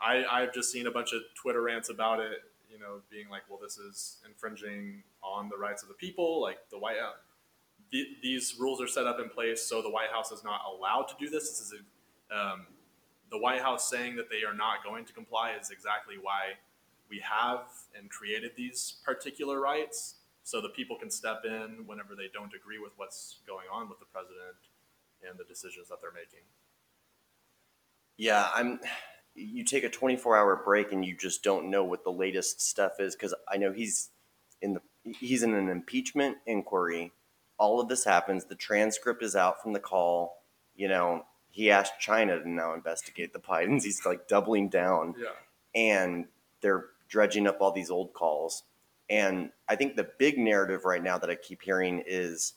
I 0.00 0.24
I've 0.30 0.52
just 0.52 0.72
seen 0.72 0.86
a 0.86 0.90
bunch 0.90 1.12
of 1.12 1.22
Twitter 1.34 1.62
rants 1.62 1.88
about 1.88 2.20
it. 2.20 2.38
You 2.70 2.80
know, 2.80 3.00
being 3.10 3.28
like, 3.30 3.42
well, 3.48 3.60
this 3.62 3.78
is 3.78 4.18
infringing 4.26 5.02
on 5.22 5.48
the 5.48 5.56
rights 5.56 5.82
of 5.82 5.88
the 5.88 5.94
people. 5.94 6.40
Like 6.40 6.58
the 6.70 6.78
White 6.78 6.98
House, 6.98 7.14
the, 7.92 8.04
these 8.22 8.56
rules 8.58 8.82
are 8.82 8.88
set 8.88 9.06
up 9.06 9.20
in 9.20 9.28
place 9.28 9.62
so 9.62 9.80
the 9.80 9.90
White 9.90 10.10
House 10.10 10.32
is 10.32 10.42
not 10.42 10.62
allowed 10.66 11.06
to 11.08 11.14
do 11.18 11.30
this. 11.30 11.48
This 11.48 11.60
is 11.60 11.74
a, 11.74 12.36
um, 12.36 12.66
the 13.30 13.38
White 13.38 13.62
House 13.62 13.88
saying 13.88 14.16
that 14.16 14.28
they 14.28 14.44
are 14.44 14.54
not 14.54 14.82
going 14.84 15.04
to 15.04 15.12
comply 15.12 15.52
is 15.60 15.70
exactly 15.70 16.16
why 16.20 16.54
we 17.08 17.20
have 17.20 17.66
and 17.96 18.10
created 18.10 18.52
these 18.56 18.96
particular 19.04 19.60
rights 19.60 20.16
so 20.42 20.60
the 20.60 20.68
people 20.70 20.96
can 20.96 21.10
step 21.10 21.42
in 21.44 21.84
whenever 21.86 22.14
they 22.14 22.28
don't 22.32 22.52
agree 22.54 22.78
with 22.78 22.92
what's 22.96 23.38
going 23.46 23.66
on 23.72 23.88
with 23.88 23.98
the 24.00 24.06
president 24.06 24.56
and 25.28 25.38
the 25.38 25.44
decisions 25.44 25.88
that 25.88 26.00
they're 26.00 26.12
making. 26.12 26.40
Yeah, 28.16 28.48
I'm. 28.54 28.80
You 29.36 29.64
take 29.64 29.82
a 29.82 29.88
24 29.90 30.36
hour 30.36 30.62
break 30.64 30.92
and 30.92 31.04
you 31.04 31.16
just 31.16 31.42
don't 31.42 31.68
know 31.68 31.82
what 31.82 32.04
the 32.04 32.12
latest 32.12 32.60
stuff 32.60 33.00
is 33.00 33.16
because 33.16 33.34
I 33.52 33.56
know 33.56 33.72
he's 33.72 34.10
in 34.62 34.74
the 34.74 34.80
he's 35.18 35.42
in 35.42 35.54
an 35.54 35.68
impeachment 35.68 36.36
inquiry. 36.46 37.12
All 37.58 37.80
of 37.80 37.88
this 37.88 38.04
happens. 38.04 38.44
The 38.44 38.54
transcript 38.54 39.22
is 39.24 39.34
out 39.34 39.60
from 39.60 39.72
the 39.72 39.80
call. 39.80 40.42
You 40.76 40.86
know, 40.88 41.24
he 41.50 41.70
asked 41.70 41.94
China 41.98 42.38
to 42.40 42.48
now 42.48 42.74
investigate 42.74 43.32
the 43.32 43.40
Bidens. 43.40 43.82
He's 43.82 44.06
like 44.06 44.28
doubling 44.28 44.68
down, 44.68 45.14
Yeah. 45.18 45.30
and 45.74 46.26
they're 46.60 46.86
dredging 47.08 47.46
up 47.48 47.60
all 47.60 47.72
these 47.72 47.90
old 47.90 48.12
calls. 48.12 48.62
And 49.10 49.50
I 49.68 49.76
think 49.76 49.96
the 49.96 50.08
big 50.18 50.38
narrative 50.38 50.84
right 50.84 51.02
now 51.02 51.18
that 51.18 51.28
I 51.28 51.34
keep 51.34 51.62
hearing 51.62 52.02
is 52.06 52.54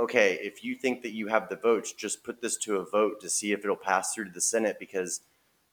okay, 0.00 0.38
if 0.40 0.64
you 0.64 0.74
think 0.74 1.02
that 1.02 1.12
you 1.12 1.28
have 1.28 1.48
the 1.48 1.56
votes, 1.56 1.92
just 1.92 2.24
put 2.24 2.40
this 2.40 2.56
to 2.56 2.76
a 2.76 2.84
vote 2.84 3.20
to 3.20 3.28
see 3.28 3.52
if 3.52 3.60
it'll 3.60 3.76
pass 3.76 4.14
through 4.14 4.24
to 4.24 4.30
the 4.30 4.40
Senate 4.40 4.78
because 4.80 5.20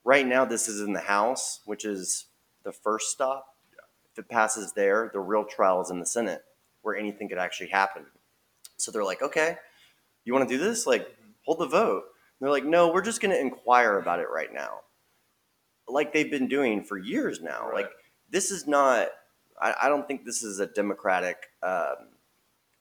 right 0.04 0.28
now 0.28 0.44
this 0.44 0.68
is 0.68 0.82
in 0.82 0.92
the 0.92 1.00
House, 1.00 1.62
which 1.66 1.86
is 1.86 2.26
the 2.64 2.74
first 2.74 3.10
stop. 3.10 3.56
Yeah. 3.72 3.86
If 4.12 4.20
it 4.20 4.30
passes 4.30 4.74
there, 4.74 5.10
the 5.14 5.22
real 5.22 5.46
trial 5.46 5.82
is 5.82 5.90
in 5.90 6.02
the 6.02 6.06
Senate 6.06 6.44
where 6.82 6.96
anything 6.96 7.30
could 7.30 7.38
actually 7.38 7.70
happen. 7.70 8.06
So 8.76 8.92
they're 8.92 9.04
like, 9.04 9.22
okay, 9.22 9.58
you 10.26 10.34
want 10.34 10.48
to 10.48 10.58
do 10.58 10.62
this? 10.62 10.86
Like, 10.86 11.08
hold 11.46 11.60
the 11.60 11.68
vote. 11.68 12.04
And 12.04 12.46
they're 12.46 12.52
like, 12.52 12.66
no, 12.66 12.92
we're 12.92 13.02
just 13.02 13.22
going 13.22 13.34
to 13.34 13.40
inquire 13.40 13.98
about 13.98 14.20
it 14.20 14.28
right 14.30 14.54
now. 14.54 14.82
Like 15.88 16.12
they've 16.12 16.30
been 16.30 16.50
doing 16.50 16.84
for 16.84 16.98
years 16.98 17.42
now. 17.42 17.66
Right. 17.66 17.84
Like, 17.84 17.92
this 18.30 18.52
is 18.52 18.68
not, 18.68 19.08
I, 19.60 19.74
I 19.84 19.90
don't 19.90 20.06
think 20.06 20.26
this 20.26 20.44
is 20.44 20.60
a 20.60 20.68
democratic, 20.68 21.38
um, 21.64 22.10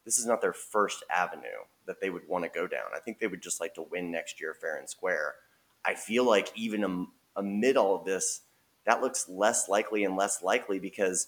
this 0.07 0.19
is 0.19 0.24
not 0.24 0.41
their 0.41 0.55
first 0.55 1.05
avenue 1.11 1.65
that 1.87 2.01
they 2.01 2.09
would 2.09 2.27
want 2.27 2.45
to 2.45 2.49
go 2.51 2.66
down. 2.66 2.87
I 2.97 3.01
think 3.01 3.19
they 3.19 3.27
would 3.27 3.43
just 3.43 3.61
like 3.61 3.74
to 3.74 3.83
win 3.83 4.11
next 4.11 4.41
year 4.41 4.55
fair 4.59 4.77
and 4.78 4.89
square. 4.89 5.35
I 5.85 5.95
feel 5.95 6.24
like 6.24 6.51
even 6.57 6.83
am- 6.85 7.12
amid 7.37 7.77
all 7.77 7.95
of 7.97 8.05
this, 8.07 8.41
that 8.87 9.03
looks 9.03 9.28
less 9.28 9.69
likely 9.69 10.05
and 10.05 10.16
less 10.16 10.43
likely 10.43 10.78
because 10.78 11.27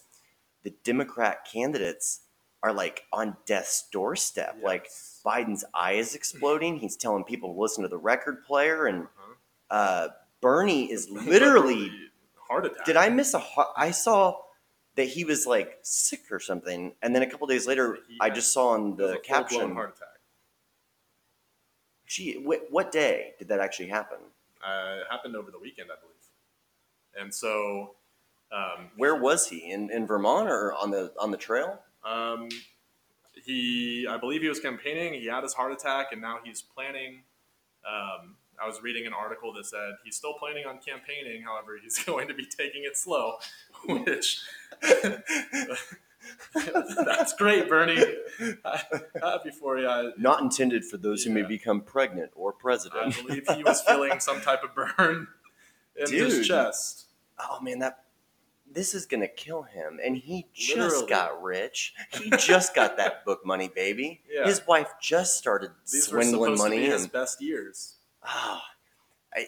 the 0.63 0.73
Democrat 0.83 1.45
candidates 1.51 2.21
are 2.63 2.73
like 2.73 3.03
on 3.13 3.37
death's 3.45 3.87
doorstep. 3.91 4.57
Like 4.63 4.87
Biden's 5.25 5.63
eye 5.73 5.93
is 5.93 6.15
exploding. 6.15 6.79
He's 6.79 6.97
telling 6.97 7.23
people 7.23 7.53
to 7.53 7.61
listen 7.61 7.83
to 7.83 7.87
the 7.89 7.97
record 7.97 8.43
player, 8.45 8.85
and 8.87 9.03
Uh-huh. 9.03 9.33
uh, 9.75 10.07
Bernie 10.41 10.91
is 10.91 11.09
literally. 11.11 11.91
heart 12.47 12.65
attack. 12.65 12.85
Did 12.85 12.97
I 12.97 13.09
miss 13.09 13.33
a? 13.33 13.39
heart- 13.39 13.73
I 13.77 13.91
saw 13.91 14.41
that 14.95 15.05
he 15.07 15.23
was 15.23 15.45
like 15.47 15.79
sick 15.81 16.23
or 16.31 16.39
something, 16.39 16.93
and 17.01 17.15
then 17.15 17.21
a 17.23 17.29
couple 17.29 17.47
days 17.47 17.65
later, 17.67 17.99
He 18.07 18.17
I 18.19 18.25
had- 18.25 18.35
just 18.35 18.51
saw 18.53 18.77
was 18.77 18.97
the 18.97 19.19
caption. 19.19 19.73
heart 19.73 19.95
attack. 19.95 20.07
Gee, 22.05 22.43
wh- 22.43 22.71
what 22.71 22.91
day 22.91 23.35
did 23.37 23.47
that 23.49 23.59
actually 23.59 23.87
happen? 23.87 24.17
Uh, 24.65 24.97
it 25.01 25.07
happened 25.09 25.35
over 25.35 25.51
the 25.51 25.59
weekend, 25.59 25.89
I 25.91 25.95
believe. 26.01 26.15
And 27.19 27.33
so, 27.33 27.95
um, 28.51 28.89
Where 28.97 29.15
was 29.15 29.47
he? 29.47 29.71
In, 29.71 29.89
in 29.91 30.07
Vermont 30.07 30.49
or 30.49 30.73
on 30.73 30.91
the 30.91 31.13
on 31.19 31.31
the 31.31 31.37
trail? 31.37 31.79
um, 32.03 32.49
he, 33.45 34.05
I 34.09 34.17
believe 34.17 34.41
he 34.41 34.49
was 34.49 34.59
campaigning. 34.59 35.13
He 35.13 35.27
had 35.27 35.43
his 35.43 35.53
heart 35.53 35.71
attack, 35.71 36.07
and 36.11 36.21
now 36.21 36.39
he's 36.43 36.61
planning. 36.61 37.23
Um, 37.87 38.35
I 38.61 38.67
was 38.67 38.81
reading 38.81 39.05
an 39.07 39.13
article 39.13 39.53
that 39.53 39.65
said 39.65 39.93
he's 40.03 40.15
still 40.15 40.33
planning 40.33 40.65
on 40.65 40.79
campaigning. 40.79 41.41
However, 41.43 41.77
he's 41.81 42.03
going 42.03 42.27
to 42.27 42.33
be 42.33 42.45
taking 42.45 42.83
it 42.83 42.97
slow, 42.97 43.35
which 43.85 44.41
that's 47.05 47.33
great, 47.33 47.69
Bernie. 47.69 48.03
Happy 49.21 49.51
for 49.51 49.77
you. 49.79 50.13
Not 50.17 50.41
intended 50.41 50.85
for 50.85 50.97
those 50.97 51.23
who 51.23 51.31
may 51.31 51.43
become 51.43 51.81
pregnant 51.81 52.31
or 52.35 52.51
president. 52.53 53.17
I 53.17 53.21
believe 53.21 53.47
he 53.55 53.63
was 53.63 53.81
feeling 53.81 54.19
some 54.19 54.41
type 54.41 54.61
of 54.63 54.75
burn 54.75 55.27
in 55.95 56.05
Dude. 56.05 56.31
his 56.31 56.47
chest. 56.47 57.05
oh 57.39 57.59
man, 57.61 57.79
that 57.79 58.03
this 58.71 58.93
is 58.93 59.05
gonna 59.05 59.27
kill 59.27 59.63
him. 59.63 59.99
And 60.03 60.15
he 60.17 60.47
just 60.53 60.77
Literally. 60.77 61.07
got 61.09 61.41
rich. 61.41 61.93
He 62.13 62.29
just 62.31 62.75
got 62.75 62.97
that 62.97 63.25
book 63.25 63.45
money, 63.45 63.69
baby. 63.73 64.21
Yeah. 64.31 64.45
His 64.45 64.65
wife 64.67 64.89
just 65.01 65.37
started 65.37 65.71
These 65.91 66.05
swindling 66.07 66.57
money. 66.57 66.77
be 66.79 66.85
his 66.85 67.07
best 67.07 67.41
years. 67.41 67.95
Ah, 68.23 68.63
I, 69.33 69.47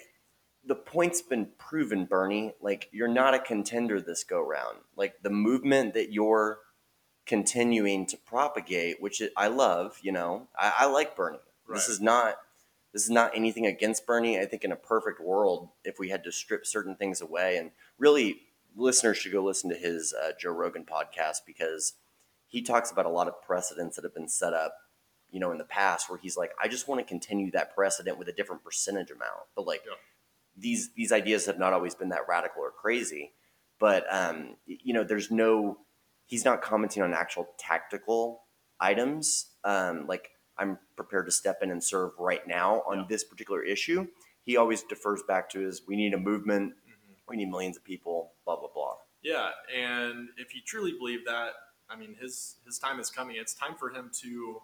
the 0.66 0.76
point's 0.76 1.22
been 1.22 1.50
proven, 1.58 2.06
Bernie. 2.06 2.54
Like 2.62 2.90
you're 2.92 3.08
not 3.08 3.34
a 3.34 3.40
contender 3.40 4.00
this 4.02 4.24
go 4.24 4.42
round. 4.42 4.80
Like 4.96 5.22
the 5.24 5.30
movement 5.30 5.94
that 5.94 6.12
you're 6.12 6.60
continuing 7.26 8.06
to 8.08 8.18
propagate, 8.18 9.02
which 9.02 9.22
I 9.38 9.48
love. 9.48 10.00
You 10.02 10.12
know, 10.12 10.48
I, 10.58 10.74
I 10.80 10.86
like 10.88 11.16
Bernie. 11.16 11.40
This 11.74 11.88
is 11.88 12.02
not. 12.02 12.36
This 12.94 13.04
is 13.04 13.10
not 13.10 13.32
anything 13.34 13.66
against 13.66 14.06
Bernie. 14.06 14.38
I 14.38 14.44
think 14.46 14.66
in 14.66 14.74
a 14.74 14.76
perfect 14.76 15.22
world, 15.22 15.70
if 15.86 15.98
we 15.98 16.10
had 16.10 16.26
to 16.26 16.32
strip 16.32 16.66
certain 16.66 16.96
things 16.98 17.22
away, 17.22 17.56
and 17.56 17.72
really, 17.98 18.42
listeners 18.76 19.18
should 19.18 19.32
go 19.32 19.42
listen 19.42 19.70
to 19.70 19.78
his 19.78 20.14
uh, 20.14 20.32
Joe 20.38 20.52
Rogan 20.52 20.84
podcast 20.84 21.38
because 21.46 21.94
he 22.48 22.62
talks 22.62 22.92
about 22.92 23.06
a 23.06 23.10
lot 23.10 23.30
of 23.30 23.42
precedents 23.42 23.96
that 23.96 24.04
have 24.04 24.14
been 24.14 24.28
set 24.28 24.54
up, 24.54 24.76
you 25.32 25.40
know, 25.40 25.52
in 25.52 25.58
the 25.58 25.64
past 25.64 26.10
where 26.10 26.20
he's 26.20 26.38
like, 26.38 26.52
I 26.62 26.68
just 26.68 26.88
want 26.88 27.00
to 27.00 27.06
continue 27.06 27.52
that 27.52 27.74
precedent 27.76 28.18
with 28.18 28.28
a 28.28 28.34
different 28.34 28.64
percentage 28.64 29.12
amount. 29.12 29.42
But 29.56 29.66
like 29.66 29.82
Yeah. 29.88 29.94
these 30.56 30.92
these 30.94 31.12
ideas 31.12 31.46
have 31.46 31.58
not 31.58 31.74
always 31.74 31.96
been 31.96 32.10
that 32.10 32.28
radical 32.28 32.62
or 32.64 32.72
crazy. 32.72 33.32
But 33.80 34.06
um, 34.14 34.58
you 34.66 34.94
know, 34.94 35.04
there's 35.04 35.32
no 35.32 35.80
he's 36.26 36.46
not 36.46 36.62
commenting 36.62 37.02
on 37.04 37.14
actual 37.14 37.48
tactical 37.58 38.44
items. 38.80 39.52
Um, 39.64 40.06
like 40.08 40.30
I'm 40.58 40.78
prepared 40.96 41.26
to 41.28 41.32
step 41.32 41.60
in 41.64 41.72
and 41.72 41.84
serve 41.84 42.12
right 42.20 42.46
now 42.48 42.82
on 42.88 43.00
Yeah. 43.00 43.06
this 43.10 43.24
particular 43.24 43.64
issue. 43.64 44.08
He 44.44 44.58
always 44.58 44.84
defers 44.84 45.22
back 45.28 45.50
to 45.52 45.60
his 45.60 45.82
we 45.88 45.96
need 45.96 46.14
a 46.14 46.18
movement, 46.18 46.74
Mm-hmm. 46.74 47.14
we 47.30 47.38
need 47.38 47.50
millions 47.50 47.78
of 47.78 47.84
people, 47.84 48.34
blah 48.46 48.58
blah 48.60 48.70
blah. 48.74 48.96
Yeah, 49.24 49.52
and 49.74 50.30
if 50.38 50.54
you 50.56 50.62
truly 50.66 50.94
believe 50.94 51.26
that, 51.26 51.52
I 51.90 51.96
mean, 51.96 52.16
his 52.20 52.56
his 52.66 52.78
time 52.80 53.00
is 53.00 53.10
coming. 53.10 53.36
It's 53.40 53.54
time 53.54 53.76
for 53.76 53.90
him 53.92 54.10
to 54.22 54.62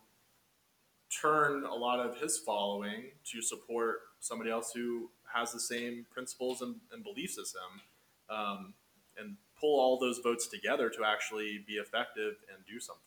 turn 1.21 1.63
a 1.63 1.73
lot 1.73 1.99
of 1.99 2.17
his 2.17 2.37
following 2.37 3.05
to 3.31 3.41
support 3.41 3.99
somebody 4.19 4.49
else 4.51 4.71
who 4.73 5.09
has 5.33 5.51
the 5.51 5.59
same 5.59 6.05
principles 6.11 6.61
and, 6.61 6.75
and 6.91 7.03
beliefs 7.03 7.37
as 7.39 7.53
him, 7.53 8.35
um, 8.35 8.73
and 9.17 9.35
pull 9.59 9.79
all 9.79 9.99
those 9.99 10.19
votes 10.19 10.47
together 10.47 10.89
to 10.89 11.03
actually 11.03 11.63
be 11.67 11.73
effective 11.73 12.35
and 12.53 12.65
do 12.67 12.79
something. 12.79 13.03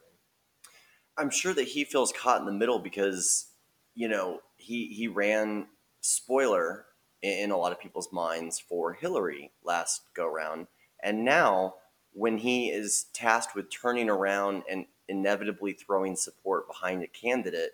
I'm 1.16 1.30
sure 1.30 1.54
that 1.54 1.68
he 1.68 1.84
feels 1.84 2.12
caught 2.12 2.40
in 2.40 2.46
the 2.46 2.52
middle 2.52 2.78
because, 2.78 3.46
you 3.94 4.08
know, 4.08 4.40
he 4.56 4.86
he 4.86 5.08
ran 5.08 5.66
spoiler 6.00 6.86
in, 7.22 7.50
a 7.50 7.56
lot 7.56 7.72
of 7.72 7.80
people's 7.80 8.12
minds 8.12 8.58
for 8.58 8.94
Hillary 8.94 9.50
last 9.64 10.02
go 10.14 10.26
round, 10.26 10.66
and 11.02 11.24
now 11.24 11.74
when 12.12 12.38
he 12.38 12.70
is 12.70 13.06
tasked 13.12 13.54
with 13.54 13.70
turning 13.70 14.08
around 14.08 14.62
and 14.68 14.86
inevitably 15.08 15.72
throwing 15.72 16.16
support 16.16 16.66
behind 16.66 17.02
a 17.02 17.06
candidate, 17.06 17.72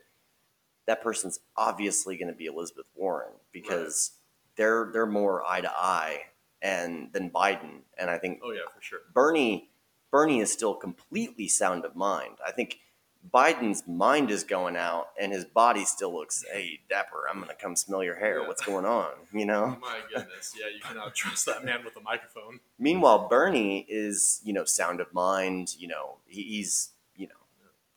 that 0.87 1.03
person's 1.03 1.41
obviously 1.57 2.17
going 2.17 2.29
to 2.29 2.35
be 2.35 2.47
Elizabeth 2.47 2.87
Warren 2.95 3.33
because 3.53 4.13
they're 4.57 4.91
they're 4.93 5.07
more 5.07 5.45
eye 5.45 5.61
to 5.61 5.71
eye 5.71 6.23
and 6.63 7.13
than 7.13 7.31
Biden, 7.31 7.81
and 7.99 8.11
I 8.11 8.19
think 8.19 8.41
Oh 8.43 8.53
yeah, 8.53 8.61
for 8.75 8.81
sure. 8.81 9.01
Bernie 9.13 9.69
Bernie 10.11 10.41
is 10.41 10.53
still 10.53 10.75
completely 10.75 11.49
sound 11.49 11.85
of 11.85 11.95
mind. 11.95 12.37
I 12.47 12.53
think 12.53 12.79
Biden's 13.33 13.87
mind 13.87 14.31
is 14.31 14.45
going 14.45 14.77
out 14.77 15.09
and 15.21 15.33
his 15.33 15.45
body 15.45 15.85
still 15.85 16.15
looks, 16.15 16.45
hey, 16.53 16.81
Dapper, 16.89 17.25
I'm 17.29 17.41
gonna 17.41 17.55
come 17.55 17.75
smell 17.77 18.03
your 18.03 18.15
hair. 18.15 18.41
Yeah. 18.41 18.49
What's 18.49 18.65
going 18.65 18.85
on? 18.85 19.11
You 19.33 19.47
know? 19.53 19.77
My 19.81 19.99
goodness, 20.09 20.55
yeah, 20.59 20.67
you 20.73 20.81
cannot 20.81 21.15
trust 21.15 21.47
that 21.47 21.65
man 21.65 21.85
with 21.85 21.97
a 21.97 22.01
microphone. 22.01 22.61
Meanwhile, 22.79 23.29
Bernie 23.29 23.85
is, 23.89 24.41
you 24.45 24.53
know, 24.53 24.65
sound 24.65 25.01
of 25.01 25.13
mind, 25.13 25.75
you 25.79 25.89
know, 25.89 26.17
he's, 26.27 26.91
you 27.17 27.27
know, 27.27 27.35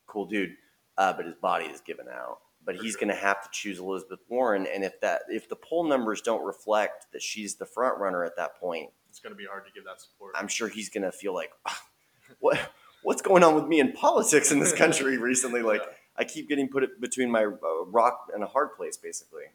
cool 0.08 0.26
dude, 0.26 0.56
uh, 0.98 1.14
but 1.14 1.26
his 1.26 1.36
body 1.36 1.66
is 1.66 1.82
given 1.82 2.08
out. 2.10 2.40
But 2.66 2.76
he's 2.76 2.96
going 2.96 3.08
to 3.08 3.16
have 3.16 3.42
to 3.42 3.50
choose 3.52 3.80
Elizabeth 3.80 4.20
Warren, 4.28 4.68
and 4.68 4.84
if 4.84 5.00
that, 5.02 5.24
if 5.30 5.48
the 5.50 5.56
poll 5.56 5.88
numbers 5.88 6.22
don't 6.22 6.44
reflect 6.44 7.08
that 7.14 7.22
she's 7.22 7.56
the 7.56 7.66
front 7.66 7.98
runner 8.00 8.24
at 8.24 8.36
that 8.36 8.58
point, 8.60 8.92
It's 9.10 9.20
going 9.20 9.34
to 9.34 9.38
be 9.38 9.46
hard 9.46 9.66
to 9.66 9.72
give 9.72 9.86
that 9.86 10.02
support. 10.02 10.34
I'm 10.36 10.48
sure 10.48 10.68
he's 10.68 10.90
gonna 10.90 11.12
feel 11.12 11.34
like, 11.34 11.52
"Ah, 11.66 11.82
what 12.40 12.60
what's 13.02 13.22
going 13.22 13.44
on 13.44 13.56
with 13.56 13.66
me 13.66 13.80
in 13.80 13.94
politics 13.94 14.52
in 14.52 14.60
this 14.60 14.74
country 14.84 15.18
recently? 15.18 15.62
Like, 15.64 15.82
Yeah. 15.82 15.94
I 16.18 16.26
keep 16.26 16.50
getting 16.50 16.68
put 16.68 17.00
between 17.00 17.32
my 17.32 17.46
uh, 17.46 17.86
rock 17.88 18.28
and 18.34 18.44
a 18.44 18.48
hard 18.48 18.76
place, 18.76 18.98
basically. 18.98 19.46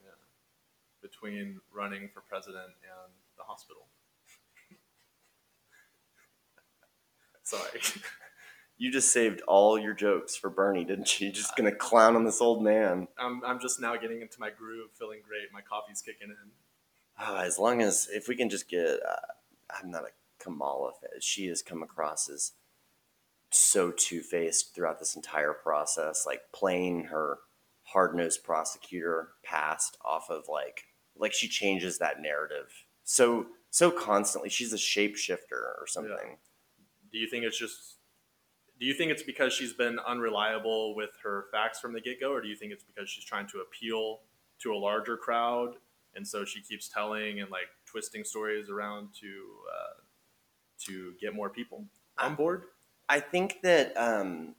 between 1.02 1.60
running 1.70 2.08
for 2.14 2.22
president 2.22 2.72
and 2.82 3.12
the 3.36 3.42
hospital. 3.44 3.86
Sorry. 7.42 7.80
You 8.76 8.90
just 8.90 9.12
saved 9.12 9.40
all 9.42 9.78
your 9.78 9.94
jokes 9.94 10.34
for 10.36 10.50
Bernie, 10.50 10.84
didn't 10.84 11.20
you? 11.20 11.26
You're 11.28 11.34
just 11.34 11.56
gonna 11.56 11.74
clown 11.74 12.16
on 12.16 12.24
this 12.24 12.40
old 12.40 12.62
man. 12.62 13.08
I'm, 13.18 13.42
I'm 13.44 13.60
just 13.60 13.80
now 13.80 13.96
getting 13.96 14.20
into 14.20 14.40
my 14.40 14.50
groove, 14.50 14.90
feeling 14.98 15.20
great. 15.26 15.52
My 15.52 15.60
coffee's 15.60 16.02
kicking 16.02 16.28
in. 16.30 16.50
Ah, 17.18 17.42
as 17.42 17.58
long 17.58 17.80
as 17.80 18.08
if 18.12 18.26
we 18.28 18.36
can 18.36 18.50
just 18.50 18.68
get, 18.68 19.00
uh, 19.08 19.16
I'm 19.70 19.90
not 19.90 20.02
a 20.02 20.42
Kamala 20.42 20.92
fan. 21.00 21.20
She 21.20 21.46
has 21.46 21.62
come 21.62 21.82
across 21.82 22.28
as 22.28 22.52
so 23.50 23.92
two 23.92 24.20
faced 24.20 24.74
throughout 24.74 24.98
this 24.98 25.14
entire 25.14 25.52
process, 25.52 26.24
like 26.26 26.40
playing 26.52 27.04
her 27.04 27.38
hard 27.84 28.16
nosed 28.16 28.42
prosecutor 28.42 29.28
past 29.44 29.96
off 30.04 30.28
of 30.30 30.44
like 30.48 30.84
like 31.16 31.32
she 31.32 31.46
changes 31.46 31.98
that 31.98 32.20
narrative 32.20 32.66
so 33.04 33.46
so 33.70 33.90
constantly. 33.90 34.50
She's 34.50 34.72
a 34.72 34.76
shapeshifter 34.76 35.52
or 35.52 35.84
something. 35.86 36.38
Do 37.12 37.18
you 37.18 37.28
think 37.28 37.44
it's 37.44 37.58
just? 37.58 37.93
Do 38.84 38.88
you 38.88 38.92
think 38.92 39.10
it's 39.10 39.22
because 39.22 39.54
she's 39.54 39.72
been 39.72 39.98
unreliable 39.98 40.94
with 40.94 41.08
her 41.22 41.46
facts 41.50 41.80
from 41.80 41.94
the 41.94 42.02
get 42.02 42.20
go, 42.20 42.34
or 42.34 42.42
do 42.42 42.48
you 42.48 42.54
think 42.54 42.70
it's 42.70 42.84
because 42.84 43.08
she's 43.08 43.24
trying 43.24 43.46
to 43.46 43.60
appeal 43.60 44.20
to 44.58 44.74
a 44.74 44.76
larger 44.76 45.16
crowd, 45.16 45.76
and 46.14 46.28
so 46.28 46.44
she 46.44 46.60
keeps 46.60 46.86
telling 46.86 47.40
and 47.40 47.50
like 47.50 47.68
twisting 47.86 48.24
stories 48.24 48.68
around 48.68 49.08
to 49.22 49.42
uh, 49.72 50.02
to 50.80 51.14
get 51.18 51.34
more 51.34 51.48
people 51.48 51.86
on 52.18 52.34
board? 52.34 52.64
I 53.08 53.20
think 53.20 53.62
that 53.62 53.96
um, 53.96 54.54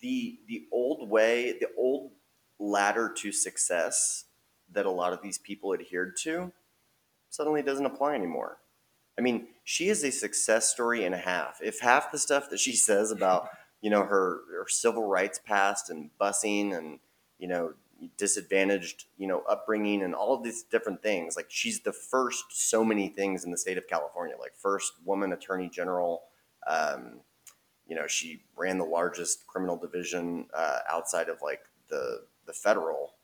the 0.00 0.38
the 0.48 0.66
old 0.72 1.10
way, 1.10 1.58
the 1.60 1.68
old 1.76 2.12
ladder 2.58 3.12
to 3.18 3.32
success 3.32 4.24
that 4.70 4.86
a 4.86 4.90
lot 4.90 5.12
of 5.12 5.20
these 5.20 5.36
people 5.36 5.74
adhered 5.74 6.16
to 6.22 6.50
suddenly 7.28 7.60
doesn't 7.60 7.84
apply 7.84 8.14
anymore. 8.14 8.61
I 9.18 9.20
mean, 9.20 9.48
she 9.64 9.88
is 9.88 10.02
a 10.04 10.10
success 10.10 10.68
story 10.68 11.04
and 11.04 11.14
a 11.14 11.18
half. 11.18 11.60
If 11.62 11.80
half 11.80 12.10
the 12.10 12.18
stuff 12.18 12.50
that 12.50 12.60
she 12.60 12.74
says 12.74 13.10
about, 13.10 13.48
you 13.80 13.90
know, 13.90 14.04
her, 14.04 14.40
her 14.50 14.66
civil 14.68 15.06
rights 15.06 15.38
past 15.44 15.90
and 15.90 16.10
busing 16.20 16.76
and, 16.76 16.98
you 17.38 17.48
know, 17.48 17.74
disadvantaged, 18.16 19.04
you 19.16 19.26
know, 19.26 19.42
upbringing 19.48 20.02
and 20.02 20.14
all 20.14 20.34
of 20.34 20.42
these 20.42 20.62
different 20.64 21.02
things, 21.02 21.36
like 21.36 21.46
she's 21.48 21.80
the 21.80 21.92
first 21.92 22.44
so 22.50 22.84
many 22.84 23.08
things 23.08 23.44
in 23.44 23.50
the 23.50 23.58
state 23.58 23.78
of 23.78 23.86
California, 23.86 24.34
like 24.40 24.54
first 24.56 24.94
woman 25.04 25.32
attorney 25.32 25.68
general. 25.68 26.22
Um, 26.66 27.20
you 27.86 27.96
know, 27.96 28.06
she 28.06 28.42
ran 28.56 28.78
the 28.78 28.84
largest 28.84 29.46
criminal 29.46 29.76
division 29.76 30.46
uh, 30.54 30.78
outside 30.88 31.28
of 31.28 31.42
like 31.42 31.60
the 31.88 32.22
the 32.46 32.52
federal 32.52 33.14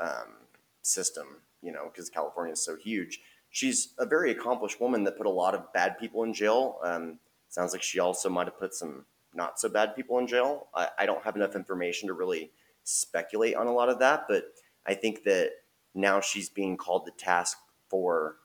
um, 0.00 0.34
system, 0.82 1.42
you 1.62 1.72
know, 1.72 1.90
because 1.92 2.08
California 2.08 2.52
is 2.52 2.64
so 2.64 2.76
huge. 2.76 3.20
She's 3.50 3.94
a 3.98 4.06
very 4.06 4.30
accomplished 4.30 4.80
woman 4.80 5.04
that 5.04 5.16
put 5.16 5.26
a 5.26 5.30
lot 5.30 5.54
of 5.54 5.72
bad 5.72 5.98
people 5.98 6.22
in 6.24 6.34
jail. 6.34 6.78
Um, 6.82 7.18
sounds 7.48 7.72
like 7.72 7.82
she 7.82 7.98
also 7.98 8.28
might 8.28 8.46
have 8.46 8.58
put 8.58 8.74
some 8.74 9.06
not 9.34 9.58
so 9.58 9.68
bad 9.68 9.94
people 9.96 10.18
in 10.18 10.26
jail. 10.26 10.68
I, 10.74 10.88
I 10.98 11.06
don't 11.06 11.24
have 11.24 11.36
enough 11.36 11.54
information 11.54 12.08
to 12.08 12.14
really 12.14 12.50
speculate 12.84 13.54
on 13.54 13.66
a 13.66 13.72
lot 13.72 13.88
of 13.88 13.98
that, 14.00 14.24
but 14.28 14.44
I 14.86 14.94
think 14.94 15.24
that 15.24 15.50
now 15.94 16.20
she's 16.20 16.48
being 16.48 16.76
called 16.76 17.06
to 17.06 17.12
task 17.12 17.58
for, 17.88 18.36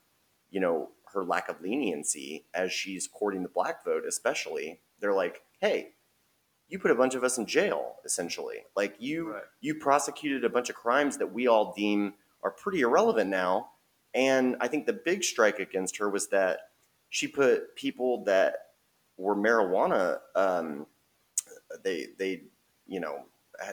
you 0.49 0.59
know, 0.59 0.89
her 1.13 1.23
lack 1.23 1.47
of 1.49 1.61
leniency 1.61 2.45
as 2.53 2.71
she's 2.71 3.07
courting 3.07 3.43
the 3.43 3.49
black 3.49 3.85
vote, 3.85 4.03
especially. 4.07 4.79
They're 4.99 5.13
like, 5.13 5.41
hey, 5.59 5.89
you 6.67 6.79
put 6.79 6.91
a 6.91 6.95
bunch 6.95 7.13
of 7.13 7.23
us 7.23 7.37
in 7.37 7.45
jail, 7.45 7.95
essentially. 8.05 8.63
Like 8.75 8.95
you 8.99 9.33
Right. 9.33 9.43
you 9.61 9.75
prosecuted 9.75 10.43
a 10.43 10.49
bunch 10.49 10.69
of 10.69 10.75
crimes 10.75 11.17
that 11.17 11.31
we 11.31 11.47
all 11.47 11.73
deem 11.73 12.15
are 12.41 12.51
pretty 12.51 12.81
irrelevant 12.81 13.29
now. 13.29 13.69
And 14.13 14.55
I 14.59 14.67
think 14.67 14.85
the 14.85 14.93
big 14.93 15.23
strike 15.23 15.59
against 15.59 15.97
her 15.97 16.09
was 16.09 16.27
that 16.29 16.69
she 17.09 17.27
put 17.27 17.75
people 17.75 18.23
that 18.25 18.55
were 19.17 19.35
marijuana. 19.35 20.19
Um, 20.35 20.85
they 21.83 22.07
they 22.17 22.43
you 22.87 22.99
know 22.99 23.25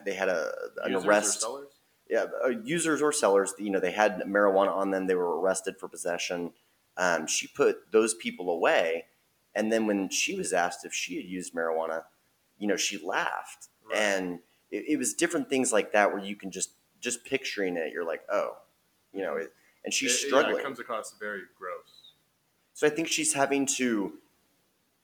they 0.04 0.14
had 0.14 0.28
a 0.28 0.52
an 0.84 0.92
Users 0.92 1.04
or 1.04 1.08
arrest. 1.10 1.40
sellers? 1.40 1.68
Yeah, 2.08 2.26
uh, 2.44 2.48
users 2.48 3.02
or 3.02 3.12
sellers. 3.12 3.54
You 3.58 3.70
know 3.70 3.80
they 3.80 3.92
had 3.92 4.20
marijuana 4.26 4.70
on 4.74 4.90
them. 4.90 5.06
They 5.06 5.14
were 5.14 5.40
arrested 5.40 5.76
for 5.78 5.88
possession. 5.88 6.52
Um, 6.96 7.26
she 7.26 7.46
put 7.46 7.92
those 7.92 8.14
people 8.14 8.50
away, 8.50 9.06
and 9.54 9.70
then 9.72 9.86
when 9.86 10.08
she 10.10 10.36
was 10.36 10.52
asked 10.52 10.84
if 10.84 10.92
she 10.92 11.16
had 11.16 11.24
used 11.26 11.54
marijuana, 11.54 12.04
you 12.58 12.66
know 12.66 12.76
she 12.76 12.98
laughed, 12.98 13.68
Right. 13.88 13.98
and 13.98 14.40
it, 14.70 14.84
it 14.88 14.96
was 14.98 15.14
different 15.14 15.48
things 15.48 15.72
like 15.72 15.92
that 15.92 16.12
where 16.12 16.22
you 16.22 16.34
can 16.36 16.50
just 16.50 16.70
just 17.00 17.24
picturing 17.24 17.76
it, 17.76 17.92
you're 17.92 18.04
like, 18.04 18.22
oh, 18.30 18.56
you 19.14 19.22
know, 19.22 19.36
it, 19.36 19.52
and 19.84 19.92
she's 19.94 20.14
It- 20.16 20.22
yeah, 20.22 20.28
struggling. 20.28 20.60
it 20.60 20.62
comes 20.62 20.78
across 20.80 21.12
very 21.18 21.42
gross. 21.58 22.12
So 22.74 22.86
I 22.86 22.90
think 22.90 23.08
she's 23.08 23.32
having 23.34 23.66
to 23.76 24.18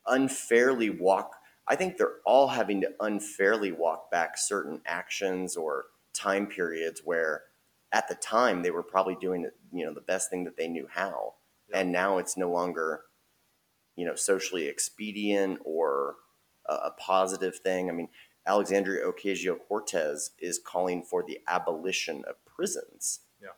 unfairly 0.07 0.91
walk. 0.91 1.37
I 1.67 1.77
think 1.77 1.97
they're 1.97 2.21
all 2.25 2.49
having 2.49 2.81
to 2.83 2.95
unfairly 3.01 3.73
walk 3.73 4.11
back 4.11 4.39
certain 4.39 4.83
actions 4.87 5.57
or 5.57 5.87
time 6.13 6.47
periods 6.47 7.03
where 7.05 7.45
at 7.93 8.09
the 8.09 8.15
time 8.15 8.63
they 8.63 8.71
were 8.71 8.83
probably 8.83 9.17
doing 9.17 9.51
you 9.73 9.85
know 9.85 9.93
the 9.93 10.01
best 10.01 10.31
thing 10.31 10.45
that 10.45 10.57
they 10.57 10.69
knew 10.69 10.87
how 10.91 11.35
Yeah. 11.69 11.81
and 11.81 11.93
now 11.93 12.19
it's 12.19 12.37
no 12.37 12.51
longer 12.51 13.05
you 13.97 14.07
know 14.07 14.15
socially 14.15 14.67
expedient 14.67 15.61
or 15.65 16.17
a, 16.67 16.73
a 16.75 16.91
positive 16.99 17.57
thing 17.59 17.91
i 17.91 17.93
mean 17.93 18.09
alexandria 18.47 19.05
ocasio-cortez 19.07 20.31
is 20.39 20.59
calling 20.59 21.03
for 21.03 21.23
the 21.23 21.41
abolition 21.47 22.25
of 22.27 22.43
prisons 22.47 23.21
Yeah. 23.43 23.51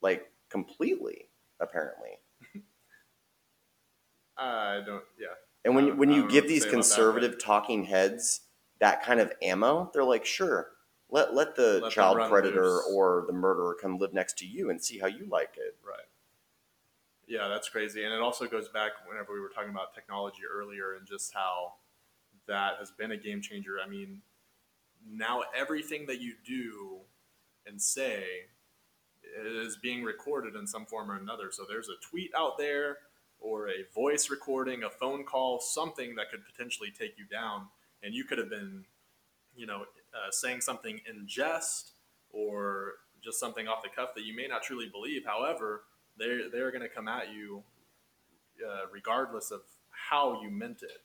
like 0.00 0.32
completely 0.50 1.28
apparently 1.60 2.18
I 4.36 4.80
don't. 4.86 5.02
Yeah. 5.18 5.34
And 5.64 5.74
when 5.74 5.86
you, 5.86 5.96
when 5.96 6.10
you 6.10 6.28
give 6.28 6.46
these 6.46 6.62
about 6.62 6.70
that, 6.70 6.76
conservative 6.76 7.42
talking 7.42 7.84
heads 7.84 8.42
that 8.78 9.02
kind 9.02 9.18
of 9.20 9.32
ammo, 9.42 9.90
they're 9.92 10.04
like, 10.04 10.24
sure, 10.24 10.68
let 11.10 11.34
let 11.34 11.56
the 11.56 11.80
Let 11.82 11.92
child 11.92 12.30
predator 12.30 12.62
loose. 12.62 12.88
or 12.92 13.24
the 13.26 13.32
murderer 13.32 13.76
come 13.80 13.98
live 13.98 14.12
next 14.14 14.38
to 14.38 14.46
you 14.46 14.70
and 14.70 14.82
see 14.82 14.98
how 14.98 15.08
you 15.08 15.26
like 15.28 15.54
it. 15.56 15.76
Right. 15.84 16.06
Yeah, 17.26 17.48
that's 17.48 17.68
crazy. 17.68 18.04
And 18.04 18.14
it 18.14 18.20
also 18.20 18.46
goes 18.46 18.68
back 18.68 18.92
whenever 19.06 19.32
we 19.32 19.40
were 19.40 19.50
talking 19.50 19.70
about 19.70 19.94
technology 19.94 20.42
earlier 20.50 20.94
and 20.94 21.06
just 21.06 21.34
how 21.34 21.74
that 22.46 22.74
has 22.78 22.90
been 22.90 23.10
a 23.10 23.16
game 23.16 23.42
changer. 23.42 23.78
I 23.84 23.88
mean, 23.88 24.22
now 25.10 25.42
everything 25.54 26.06
that 26.06 26.20
you 26.20 26.34
do 26.46 27.00
and 27.66 27.80
say 27.80 28.24
is 29.46 29.76
being 29.76 30.02
recorded 30.02 30.54
in 30.54 30.66
some 30.66 30.86
form 30.86 31.10
or 31.10 31.16
another. 31.16 31.50
So 31.50 31.64
there's 31.68 31.88
a 31.88 32.00
tweet 32.08 32.30
out 32.36 32.58
there 32.58 32.98
or 33.40 33.68
a 33.68 33.84
voice 33.94 34.30
recording, 34.30 34.82
a 34.82 34.90
phone 34.90 35.24
call, 35.24 35.60
something 35.60 36.14
that 36.16 36.30
could 36.30 36.44
potentially 36.44 36.92
take 36.96 37.18
you 37.18 37.24
down. 37.24 37.66
And 38.02 38.14
you 38.14 38.24
could 38.24 38.38
have 38.38 38.50
been, 38.50 38.84
you 39.56 39.66
know, 39.66 39.82
uh, 40.14 40.30
saying 40.30 40.60
something 40.60 41.00
in 41.08 41.26
jest 41.26 41.92
or 42.30 42.94
just 43.22 43.40
something 43.40 43.68
off 43.68 43.82
the 43.82 43.88
cuff 43.88 44.14
that 44.14 44.24
you 44.24 44.34
may 44.34 44.46
not 44.46 44.62
truly 44.62 44.88
believe. 44.88 45.24
However, 45.24 45.82
they're 46.18 46.50
they're 46.50 46.70
going 46.70 46.82
to 46.82 46.88
come 46.88 47.08
at 47.08 47.32
you 47.32 47.62
uh, 48.66 48.86
regardless 48.92 49.50
of 49.50 49.60
how 49.90 50.40
you 50.42 50.50
meant 50.50 50.82
it, 50.82 51.02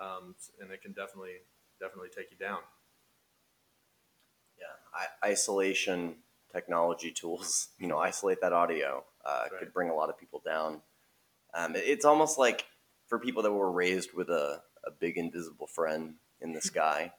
um, 0.00 0.34
and 0.60 0.70
it 0.70 0.82
can 0.82 0.92
definitely 0.92 1.38
definitely 1.80 2.10
take 2.14 2.30
you 2.30 2.36
down. 2.36 2.58
Yeah, 4.58 4.98
I, 5.22 5.30
isolation 5.30 6.16
technology 6.54 7.10
tools, 7.10 7.68
you 7.78 7.86
know, 7.88 7.98
isolate 7.98 8.40
that 8.40 8.52
audio 8.54 9.04
uh, 9.24 9.44
Right. 9.50 9.58
could 9.58 9.72
bring 9.74 9.90
a 9.90 9.94
lot 9.94 10.08
of 10.08 10.16
people 10.18 10.40
down. 10.44 10.80
Um, 11.52 11.74
it- 11.76 11.84
it's 11.86 12.04
almost 12.04 12.38
like 12.38 12.66
for 13.06 13.18
people 13.18 13.42
that 13.42 13.52
were 13.52 13.70
raised 13.70 14.12
with 14.14 14.30
a, 14.30 14.62
a 14.84 14.90
big 14.90 15.18
invisible 15.18 15.66
friend 15.66 16.14
in 16.40 16.52
the 16.52 16.60
sky, 16.72 17.12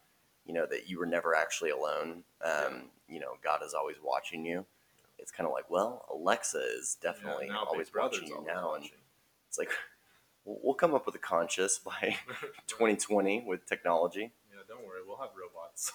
you 0.45 0.53
know, 0.53 0.65
that 0.65 0.89
you 0.89 0.99
were 0.99 1.05
never 1.05 1.35
actually 1.35 1.69
alone. 1.71 2.23
Um, 2.43 2.89
You 3.07 3.19
know, 3.19 3.33
God 3.43 3.61
is 3.63 3.73
always 3.73 3.97
watching 4.03 4.45
you. 4.45 4.65
It's 5.19 5.31
kind 5.31 5.47
of 5.47 5.53
like, 5.53 5.69
well, 5.69 6.05
Alexa 6.11 6.59
is 6.79 6.97
definitely 7.01 7.47
Yeah, 7.47 7.57
always 7.67 7.91
watching 7.93 8.27
you 8.27 8.35
always 8.35 8.47
now, 8.47 8.73
and 8.75 8.89
it's 9.47 9.57
like 9.59 9.69
we'll 10.45 10.59
we'll 10.63 10.73
come 10.83 10.93
up 10.95 11.05
with 11.05 11.15
a 11.15 11.19
conscious 11.33 11.79
by 11.79 12.17
2020 12.67 13.43
with 13.47 13.65
technology. 13.65 14.31
Yeah, 14.51 14.61
don't 14.67 14.85
worry, 14.85 15.01
we'll 15.07 15.17
have 15.17 15.29
robots. 15.39 15.93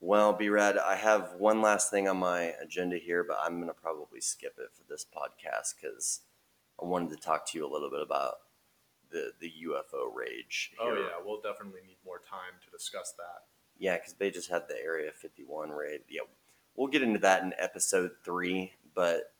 Well, 0.00 0.32
B-Rad, 0.34 0.76
I 0.76 0.96
have 0.96 1.34
one 1.38 1.62
last 1.62 1.90
thing 1.90 2.06
on 2.06 2.18
my 2.18 2.52
agenda 2.60 2.98
here, 2.98 3.24
but 3.24 3.38
I'm 3.42 3.56
going 3.56 3.68
to 3.68 3.74
probably 3.74 4.20
skip 4.20 4.56
it 4.58 4.68
for 4.74 4.82
this 4.88 5.04
podcast 5.04 5.74
because 5.80 6.20
I 6.80 6.84
wanted 6.84 7.10
to 7.10 7.16
talk 7.16 7.46
to 7.50 7.58
you 7.58 7.66
a 7.66 7.72
little 7.72 7.90
bit 7.90 8.02
about 8.02 8.34
the, 9.10 9.32
the 9.40 9.50
UFO 9.68 10.14
rage. 10.14 10.72
oh 10.80 10.94
yeah, 10.94 11.22
we'll 11.24 11.40
definitely 11.40 11.80
need 11.86 11.96
more 12.04 12.18
time 12.18 12.60
to 12.64 12.70
discuss 12.70 13.14
that. 13.16 13.44
Yeah, 13.78 13.96
because 13.96 14.14
they 14.14 14.30
just 14.30 14.50
had 14.50 14.68
the 14.68 14.76
Area 14.82 15.10
51 15.12 15.70
raid. 15.70 16.00
Yeah, 16.08 16.22
we'll 16.74 16.88
get 16.88 17.02
into 17.02 17.18
that 17.20 17.42
in 17.42 17.52
episode 17.58 18.12
three, 18.24 18.72
but 18.94 19.32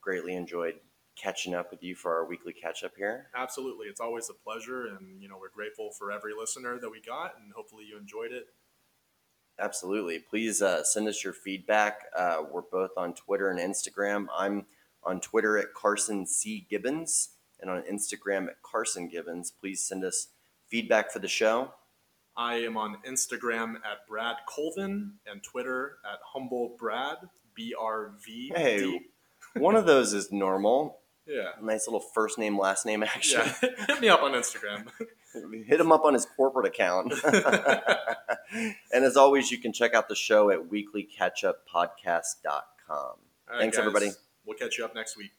greatly 0.00 0.34
enjoyed 0.34 0.74
catching 1.16 1.54
up 1.54 1.70
with 1.70 1.82
you 1.82 1.94
for 1.94 2.14
our 2.14 2.24
weekly 2.24 2.52
catch 2.52 2.82
up 2.84 2.92
here. 2.96 3.28
Absolutely, 3.34 3.86
it's 3.86 4.00
always 4.00 4.28
a 4.30 4.34
pleasure, 4.34 4.86
and 4.86 5.20
you 5.20 5.28
know 5.28 5.36
we're 5.40 5.48
grateful 5.48 5.90
for 5.90 6.12
every 6.12 6.32
listener 6.38 6.78
that 6.78 6.90
we 6.90 7.00
got, 7.00 7.34
and 7.40 7.52
hopefully 7.52 7.84
you 7.88 7.96
enjoyed 7.98 8.32
it. 8.32 8.48
Absolutely. 9.58 10.18
Please 10.18 10.62
uh, 10.62 10.82
send 10.82 11.08
us 11.08 11.22
your 11.22 11.32
feedback. 11.32 12.00
Uh, 12.16 12.42
we're 12.50 12.62
both 12.62 12.90
on 12.96 13.14
Twitter 13.14 13.50
and 13.50 13.60
Instagram. 13.60 14.26
I'm 14.36 14.66
on 15.04 15.20
Twitter 15.20 15.58
at 15.58 15.74
Carson 15.74 16.26
C. 16.26 16.66
Gibbons 16.68 17.30
and 17.60 17.70
on 17.70 17.82
Instagram 17.82 18.48
at 18.48 18.62
Carson 18.62 19.08
Gibbons. 19.08 19.50
Please 19.50 19.80
send 19.86 20.04
us 20.04 20.28
feedback 20.68 21.12
for 21.12 21.20
the 21.20 21.28
show. 21.28 21.72
I 22.36 22.56
am 22.56 22.76
on 22.76 22.96
Instagram 23.08 23.76
at 23.76 24.06
Brad 24.08 24.36
Colvin 24.48 25.14
and 25.26 25.42
Twitter 25.42 25.98
at 26.04 26.18
Humble 26.32 26.74
Brad 26.78 27.18
B 27.54 27.74
R 27.78 28.12
V. 28.24 28.52
Hey, 28.56 29.00
one 29.54 29.76
of 29.76 29.86
those 29.86 30.12
is 30.12 30.32
normal. 30.32 30.98
Yeah. 31.26 31.52
Nice 31.62 31.86
little 31.86 32.00
first 32.00 32.36
name, 32.38 32.58
last 32.58 32.84
name 32.84 33.02
action. 33.02 33.40
Yeah. 33.62 33.70
Hit 33.88 34.00
me 34.02 34.10
up 34.10 34.22
on 34.22 34.32
Instagram. 34.32 34.88
Hit 35.66 35.80
him 35.80 35.92
up 35.92 36.04
on 36.04 36.14
his 36.14 36.26
corporate 36.36 36.66
account. 36.66 37.12
and 38.92 39.04
as 39.04 39.16
always, 39.16 39.50
you 39.50 39.58
can 39.58 39.72
check 39.72 39.94
out 39.94 40.08
the 40.08 40.14
show 40.14 40.50
at 40.50 40.60
weeklycatchuppodcast.com. 40.70 42.64
All 42.88 43.18
right, 43.50 43.60
Thanks, 43.60 43.76
guys. 43.76 43.86
everybody. 43.86 44.10
We'll 44.46 44.56
catch 44.58 44.78
you 44.78 44.84
up 44.84 44.94
next 44.94 45.16
week. 45.16 45.32